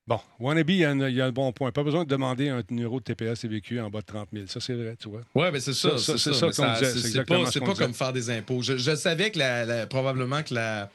Bon, 0.08 0.20
Wannabe, 0.40 0.72
il 0.72 0.78
y, 0.78 0.86
a 0.86 0.90
un, 0.90 1.08
il 1.08 1.16
y 1.16 1.22
a 1.22 1.26
un 1.28 1.32
bon 1.32 1.52
point. 1.54 1.72
Pas 1.72 1.84
besoin 1.84 2.04
de 2.04 2.10
demander 2.10 2.50
un 2.50 2.64
numéro 2.72 3.00
de 3.00 3.04
TPS 3.04 3.42
TVQ 3.42 3.80
en 3.80 3.92
bas 3.92 4.02
de 4.02 4.06
30 4.08 4.30
000. 4.34 4.48
Ça, 4.48 4.60
c'est 4.60 4.74
vrai, 4.74 4.96
tu 5.00 5.08
vois. 5.08 5.22
Ouais, 5.36 5.52
mais 5.52 5.60
c'est 5.60 5.74
ça. 5.76 6.00
Ça, 6.00 6.18
c'est 6.18 6.34
ça, 6.34 6.34
ça. 6.34 6.52
ça 6.52 6.66
qu'on 6.66 6.74
disait, 6.80 6.86
c'est- 7.12 7.24
pas, 7.26 7.46
ce 7.52 7.60
pas 7.60 7.66
disait. 7.68 7.84
comme 7.84 7.94
faire 7.94 8.12
des 8.12 8.32
impôts. 8.32 8.64
Je, 8.64 8.76
je 8.78 8.96
savais 8.96 9.30
que 9.30 9.38
la, 9.38 9.66
la- 9.66 9.86
probablement 9.88 10.42
que 10.42 10.56
la, 10.56 10.90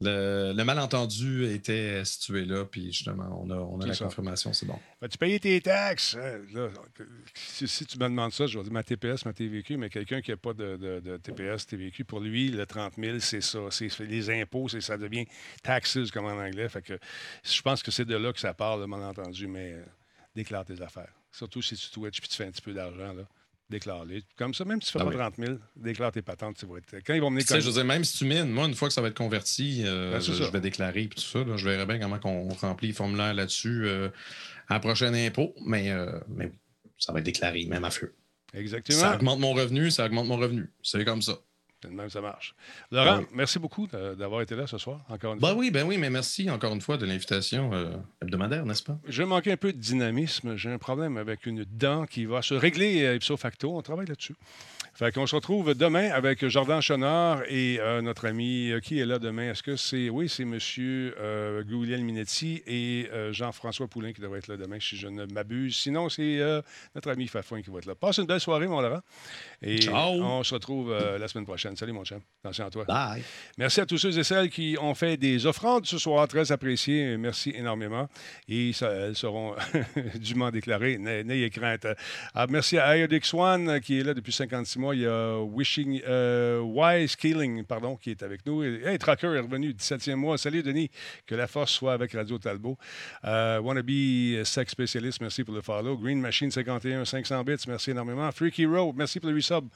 le, 0.00 0.52
le 0.54 0.64
malentendu 0.64 1.46
était 1.46 2.04
situé 2.04 2.44
là, 2.44 2.64
puis 2.66 2.92
justement, 2.92 3.42
on 3.42 3.50
a, 3.50 3.54
on 3.56 3.80
a 3.80 3.86
la 3.86 3.94
ça. 3.94 4.04
confirmation, 4.04 4.52
c'est 4.52 4.66
bon. 4.66 4.78
Vas-tu 5.00 5.16
payer 5.16 5.40
tes 5.40 5.58
taxes? 5.62 6.14
Euh, 6.18 6.44
là, 6.52 6.68
si, 7.34 7.66
si 7.66 7.86
tu 7.86 7.98
me 7.98 8.04
demandes 8.04 8.32
ça, 8.32 8.46
je 8.46 8.58
vais 8.58 8.64
dire 8.64 8.72
ma 8.72 8.82
TPS, 8.82 9.24
ma 9.24 9.32
TVQ, 9.32 9.78
mais 9.78 9.88
quelqu'un 9.88 10.20
qui 10.20 10.30
n'a 10.32 10.36
pas 10.36 10.52
de, 10.52 10.76
de- 10.76 11.00
de 11.00 11.16
TPS, 11.16 11.66
TVQ, 11.66 12.04
pour 12.04 12.20
lui, 12.20 12.48
le 12.50 12.66
30 12.66 12.94
000, 12.98 13.18
c'est 13.20 13.40
ça. 13.40 13.60
C'est 13.70 13.98
les 14.00 14.28
impôts, 14.30 14.68
ça 14.68 14.98
devient 14.98 15.24
taxes, 15.62 16.10
comme 16.12 16.26
en 16.26 16.38
anglais. 16.38 16.68
Fait 16.68 16.82
que 16.82 16.98
je 17.42 17.62
pense 17.62 17.82
que 17.82 17.90
c'est 17.90 18.04
de 18.04 18.16
là 18.16 18.32
que 18.34 18.40
ça 18.40 18.52
part, 18.52 18.76
le 18.76 18.86
malentendu, 18.86 19.46
mais 19.46 19.72
euh, 19.72 19.84
déclare 20.34 20.64
tes 20.66 20.80
affaires. 20.82 21.12
Surtout 21.32 21.62
si 21.62 21.74
tu 21.76 21.90
Twitch 21.90 22.20
puis 22.20 22.28
tu 22.28 22.36
fais 22.36 22.44
un 22.44 22.50
petit 22.50 22.62
peu 22.62 22.72
d'argent, 22.74 23.12
là. 23.14 23.26
Déclare-les. 23.68 24.22
Comme 24.36 24.54
ça, 24.54 24.64
même 24.64 24.80
si 24.80 24.86
tu 24.86 24.92
fais 24.92 25.00
Ah 25.00 25.04
pas 25.04 25.10
oui. 25.10 25.16
30 25.16 25.34
000, 25.38 25.58
déclare 25.74 26.12
tes 26.12 26.22
patentes. 26.22 26.56
Tu 26.56 26.66
vas 26.66 26.78
être... 26.78 26.96
Quand 27.04 27.14
ils 27.14 27.20
vont 27.20 27.30
venir 27.30 27.44
je 27.48 27.66
veux 27.66 27.72
dire, 27.72 27.84
même 27.84 28.04
si 28.04 28.18
tu 28.18 28.24
mines, 28.24 28.48
moi, 28.48 28.66
une 28.66 28.74
fois 28.74 28.86
que 28.88 28.94
ça 28.94 29.00
va 29.00 29.08
être 29.08 29.16
converti, 29.16 29.82
euh, 29.84 30.12
Ben, 30.12 30.20
je, 30.20 30.44
vais 30.44 30.60
déclarer 30.60 31.08
puis 31.08 31.20
tout 31.20 31.26
ça. 31.26 31.42
là. 31.42 31.56
je 31.56 31.68
verrai 31.68 31.84
bien 31.84 31.98
comment 31.98 32.20
on 32.24 32.54
remplit 32.54 32.88
le 32.88 32.94
formulaire 32.94 33.34
là-dessus 33.34 33.86
euh, 33.86 34.08
à 34.68 34.74
la 34.74 34.80
prochaine 34.80 35.16
impôt. 35.16 35.52
Mais, 35.64 35.90
euh, 35.90 36.20
mais 36.28 36.52
ça 36.96 37.12
va 37.12 37.18
être 37.18 37.24
déclaré, 37.24 37.64
même 37.66 37.84
à 37.84 37.90
feu. 37.90 38.14
Exactement. 38.54 38.98
Ça 39.00 39.14
augmente 39.16 39.40
mon 39.40 39.52
revenu, 39.52 39.90
ça 39.90 40.06
augmente 40.06 40.28
mon 40.28 40.36
revenu. 40.36 40.70
C'est 40.82 41.04
comme 41.04 41.22
ça. 41.22 41.38
Même 41.90 42.10
ça 42.10 42.20
marche. 42.20 42.54
Laurent, 42.90 43.18
Oui. 43.18 43.26
merci 43.32 43.58
beaucoup 43.58 43.86
d'avoir 43.86 44.40
été 44.42 44.54
là 44.56 44.66
ce 44.66 44.78
soir, 44.78 45.00
encore 45.08 45.34
une 45.34 45.40
Ben 45.40 45.48
fois. 45.48 45.56
oui, 45.56 45.70
ben 45.70 45.86
oui, 45.86 45.98
mais 45.98 46.10
merci 46.10 46.48
encore 46.50 46.72
une 46.74 46.80
fois 46.80 46.96
de 46.96 47.06
l'invitation 47.06 47.72
euh, 47.72 47.90
hebdomadaire, 48.22 48.64
n'est-ce 48.66 48.82
pas? 48.82 48.98
Je 49.06 49.22
manquais 49.22 49.52
un 49.52 49.56
peu 49.56 49.72
de 49.72 49.78
dynamisme. 49.78 50.56
J'ai 50.56 50.70
un 50.70 50.78
problème 50.78 51.16
avec 51.16 51.46
une 51.46 51.64
dent 51.64 52.06
qui 52.06 52.24
va 52.24 52.42
se 52.42 52.54
régler 52.54 53.04
euh, 53.04 53.16
ipso 53.16 53.36
facto. 53.36 53.76
On 53.76 53.82
travaille 53.82 54.06
là-dessus. 54.06 54.34
Fait 54.94 55.12
qu'on 55.12 55.26
se 55.26 55.34
retrouve 55.36 55.74
demain 55.74 56.10
avec 56.10 56.46
Jordan 56.48 56.80
Chonard 56.80 57.42
et 57.50 57.78
euh, 57.80 58.00
notre 58.00 58.26
ami 58.26 58.70
euh, 58.70 58.80
qui 58.80 58.98
est 58.98 59.04
là 59.04 59.18
demain. 59.18 59.50
Est-ce 59.50 59.62
que 59.62 59.76
c'est. 59.76 60.08
Oui, 60.08 60.26
c'est 60.26 60.44
M. 60.44 60.58
Euh, 60.78 61.62
Gouliel 61.64 62.02
Minetti 62.02 62.62
et 62.66 63.06
Jean-François 63.30 63.88
Poulain 63.88 64.14
qui 64.14 64.22
devraient 64.22 64.38
être 64.38 64.48
là 64.48 64.56
demain, 64.56 64.78
si 64.80 64.96
je 64.96 65.06
ne 65.08 65.26
m'abuse. 65.26 65.76
Sinon, 65.76 66.08
c'est 66.08 66.40
notre 66.94 67.10
ami 67.10 67.26
Fafouin 67.28 67.60
qui 67.60 67.68
va 67.70 67.78
être 67.78 67.84
là. 67.86 67.94
Passe 67.94 68.16
une 68.18 68.24
belle 68.26 68.40
soirée, 68.40 68.66
mon 68.68 68.80
Laurent. 68.80 69.00
Et 69.60 69.78
Ciao. 69.82 70.22
on 70.22 70.42
se 70.42 70.54
retrouve 70.54 70.90
la 70.96 71.28
semaine 71.28 71.44
prochaine. 71.44 71.75
Salut, 71.76 71.92
mon 71.92 72.04
chum. 72.04 72.20
Attention 72.42 72.66
à 72.66 72.70
toi. 72.70 72.84
Bye. 72.84 73.22
Merci 73.58 73.80
à 73.80 73.86
tous 73.86 73.98
ceux 73.98 74.18
et 74.18 74.24
celles 74.24 74.50
qui 74.50 74.76
ont 74.80 74.94
fait 74.94 75.16
des 75.16 75.46
offrandes 75.46 75.86
ce 75.86 75.98
soir, 75.98 76.26
très 76.28 76.50
appréciées. 76.52 77.16
Merci 77.16 77.52
énormément. 77.54 78.08
Et 78.48 78.72
ça, 78.72 78.90
elles 78.90 79.16
seront 79.16 79.54
dûment 80.16 80.50
déclarées. 80.50 80.98
N'ay- 80.98 81.24
N'ayez 81.24 81.50
crainte. 81.50 81.86
Ah, 82.34 82.46
merci 82.48 82.78
à 82.78 82.96
Iodix 82.96 83.32
One 83.34 83.80
qui 83.80 84.00
est 84.00 84.04
là 84.04 84.14
depuis 84.14 84.32
56 84.32 84.78
mois. 84.78 84.94
Il 84.94 85.02
y 85.02 85.06
a 85.06 85.40
Wishing 85.42 86.00
euh, 86.06 86.60
Wise 86.60 87.16
Killing, 87.16 87.64
pardon, 87.64 87.96
qui 87.96 88.10
est 88.10 88.22
avec 88.22 88.44
nous. 88.46 88.62
Hey, 88.62 88.98
Tracker 88.98 89.28
est 89.34 89.40
revenu 89.40 89.70
17e 89.72 90.14
mois. 90.14 90.38
Salut, 90.38 90.62
Denis. 90.62 90.90
Que 91.26 91.34
la 91.34 91.46
force 91.46 91.72
soit 91.72 91.92
avec 91.92 92.12
Radio 92.12 92.38
Talbot. 92.38 92.78
Euh, 93.24 93.58
Wannabe 93.60 94.44
Sex 94.44 94.70
Specialist, 94.72 95.20
merci 95.20 95.44
pour 95.44 95.54
le 95.54 95.62
follow. 95.62 95.96
Green 95.96 96.20
Machine 96.20 96.50
51, 96.50 97.04
500 97.04 97.44
bits, 97.44 97.56
merci 97.68 97.90
énormément. 97.90 98.30
Freaky 98.32 98.66
Row, 98.66 98.92
merci 98.96 99.20
pour 99.20 99.28
le 99.30 99.36
resub. 99.36 99.66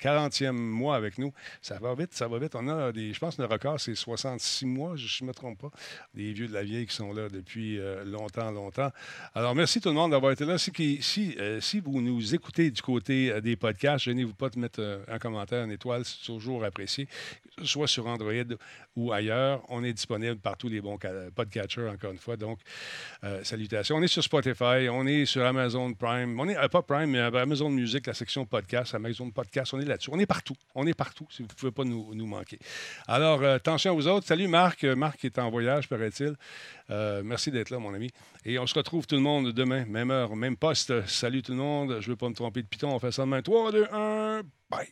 40e 0.00 0.52
mois 0.52 0.96
avec 0.96 1.18
nous. 1.18 1.32
Ça 1.62 1.78
va 1.78 1.94
vite, 1.94 2.12
ça 2.14 2.28
va 2.28 2.38
vite. 2.38 2.54
On 2.54 2.68
a 2.68 2.92
des, 2.92 3.12
je 3.12 3.18
pense 3.18 3.36
que 3.36 3.42
le 3.42 3.48
record, 3.48 3.80
c'est 3.80 3.94
66 3.94 4.66
mois, 4.66 4.94
je 4.96 5.22
ne 5.24 5.28
me 5.28 5.34
trompe 5.34 5.60
pas. 5.60 5.70
Des 6.14 6.32
vieux 6.32 6.48
de 6.48 6.52
la 6.54 6.62
vieille 6.62 6.86
qui 6.86 6.94
sont 6.94 7.12
là 7.12 7.28
depuis 7.28 7.78
euh, 7.78 8.04
longtemps, 8.04 8.50
longtemps. 8.50 8.90
Alors, 9.34 9.54
merci 9.54 9.80
tout 9.80 9.88
le 9.88 9.94
monde 9.94 10.10
d'avoir 10.12 10.32
été 10.32 10.44
là. 10.44 10.58
Si, 10.58 10.70
si, 11.00 11.36
euh, 11.38 11.60
si 11.60 11.80
vous 11.80 12.00
nous 12.00 12.34
écoutez 12.34 12.70
du 12.70 12.82
côté 12.82 13.30
euh, 13.32 13.40
des 13.40 13.56
podcasts, 13.56 14.04
gênez-vous 14.04 14.34
pas 14.34 14.48
de 14.50 14.58
mettre 14.58 15.04
un 15.08 15.18
commentaire, 15.18 15.64
une 15.64 15.70
étoile, 15.72 16.04
c'est 16.04 16.24
toujours 16.24 16.64
apprécié. 16.64 17.08
Soit 17.64 17.88
sur 17.88 18.06
Android 18.06 18.32
ou 18.96 19.12
ailleurs, 19.12 19.62
on 19.70 19.82
est 19.82 19.92
disponible 19.94 20.36
par 20.36 20.56
tous 20.58 20.68
les 20.68 20.80
bons 20.82 20.98
ca- 21.00 21.30
podcatchers, 21.34 21.88
encore 21.88 22.12
une 22.12 22.18
fois. 22.18 22.36
Donc, 22.36 22.58
salutations. 23.42 23.96
On 23.96 24.02
est 24.02 24.08
sur 24.08 24.22
Spotify, 24.22 24.88
on 24.90 25.06
est 25.06 25.24
sur 25.24 25.44
Amazon 25.44 25.92
Prime, 25.94 26.38
on 26.38 26.48
est 26.48 26.68
pas 26.68 26.82
Prime, 26.82 27.10
mais 27.10 27.18
Amazon 27.20 27.70
Music, 27.70 28.06
la 28.06 28.14
section 28.14 28.44
podcast, 28.44 28.94
Amazon 28.94 29.30
Podcast, 29.30 29.72
on 29.74 29.80
est 29.80 29.85
là-dessus. 29.88 30.10
On 30.12 30.18
est 30.18 30.26
partout. 30.26 30.56
On 30.74 30.86
est 30.86 30.94
partout, 30.94 31.26
si 31.30 31.42
vous 31.42 31.48
ne 31.48 31.54
pouvez 31.54 31.72
pas 31.72 31.84
nous, 31.84 32.26
manquer. 32.26 32.58
Alors, 33.06 33.42
euh, 33.42 33.56
attention 33.56 33.94
aux 33.94 34.06
autres. 34.06 34.26
Salut 34.26 34.48
Marc. 34.48 34.84
Euh, 34.84 34.96
Marc 34.96 35.24
est 35.24 35.38
en 35.38 35.50
voyage, 35.50 35.88
paraît-il. 35.88 36.36
Euh, 36.90 37.22
merci 37.24 37.50
d'être 37.50 37.70
là, 37.70 37.78
mon 37.78 37.94
ami. 37.94 38.10
Et 38.44 38.58
on 38.58 38.66
se 38.66 38.74
retrouve 38.74 39.06
tout 39.06 39.16
le 39.16 39.22
monde 39.22 39.52
demain, 39.52 39.84
même 39.86 40.10
heure, 40.10 40.36
même 40.36 40.56
poste. 40.56 41.06
Salut 41.06 41.42
tout 41.42 41.52
le 41.52 41.58
monde. 41.58 41.98
Je 42.00 42.06
ne 42.06 42.12
veux 42.12 42.16
pas 42.16 42.28
me 42.28 42.34
tromper 42.34 42.62
de 42.62 42.68
piton. 42.68 42.90
On 42.90 42.98
fait 42.98 43.12
ça 43.12 43.22
demain. 43.22 43.42
3, 43.42 43.72
2, 43.72 43.86
1, 43.92 44.42
bye. 44.70 44.88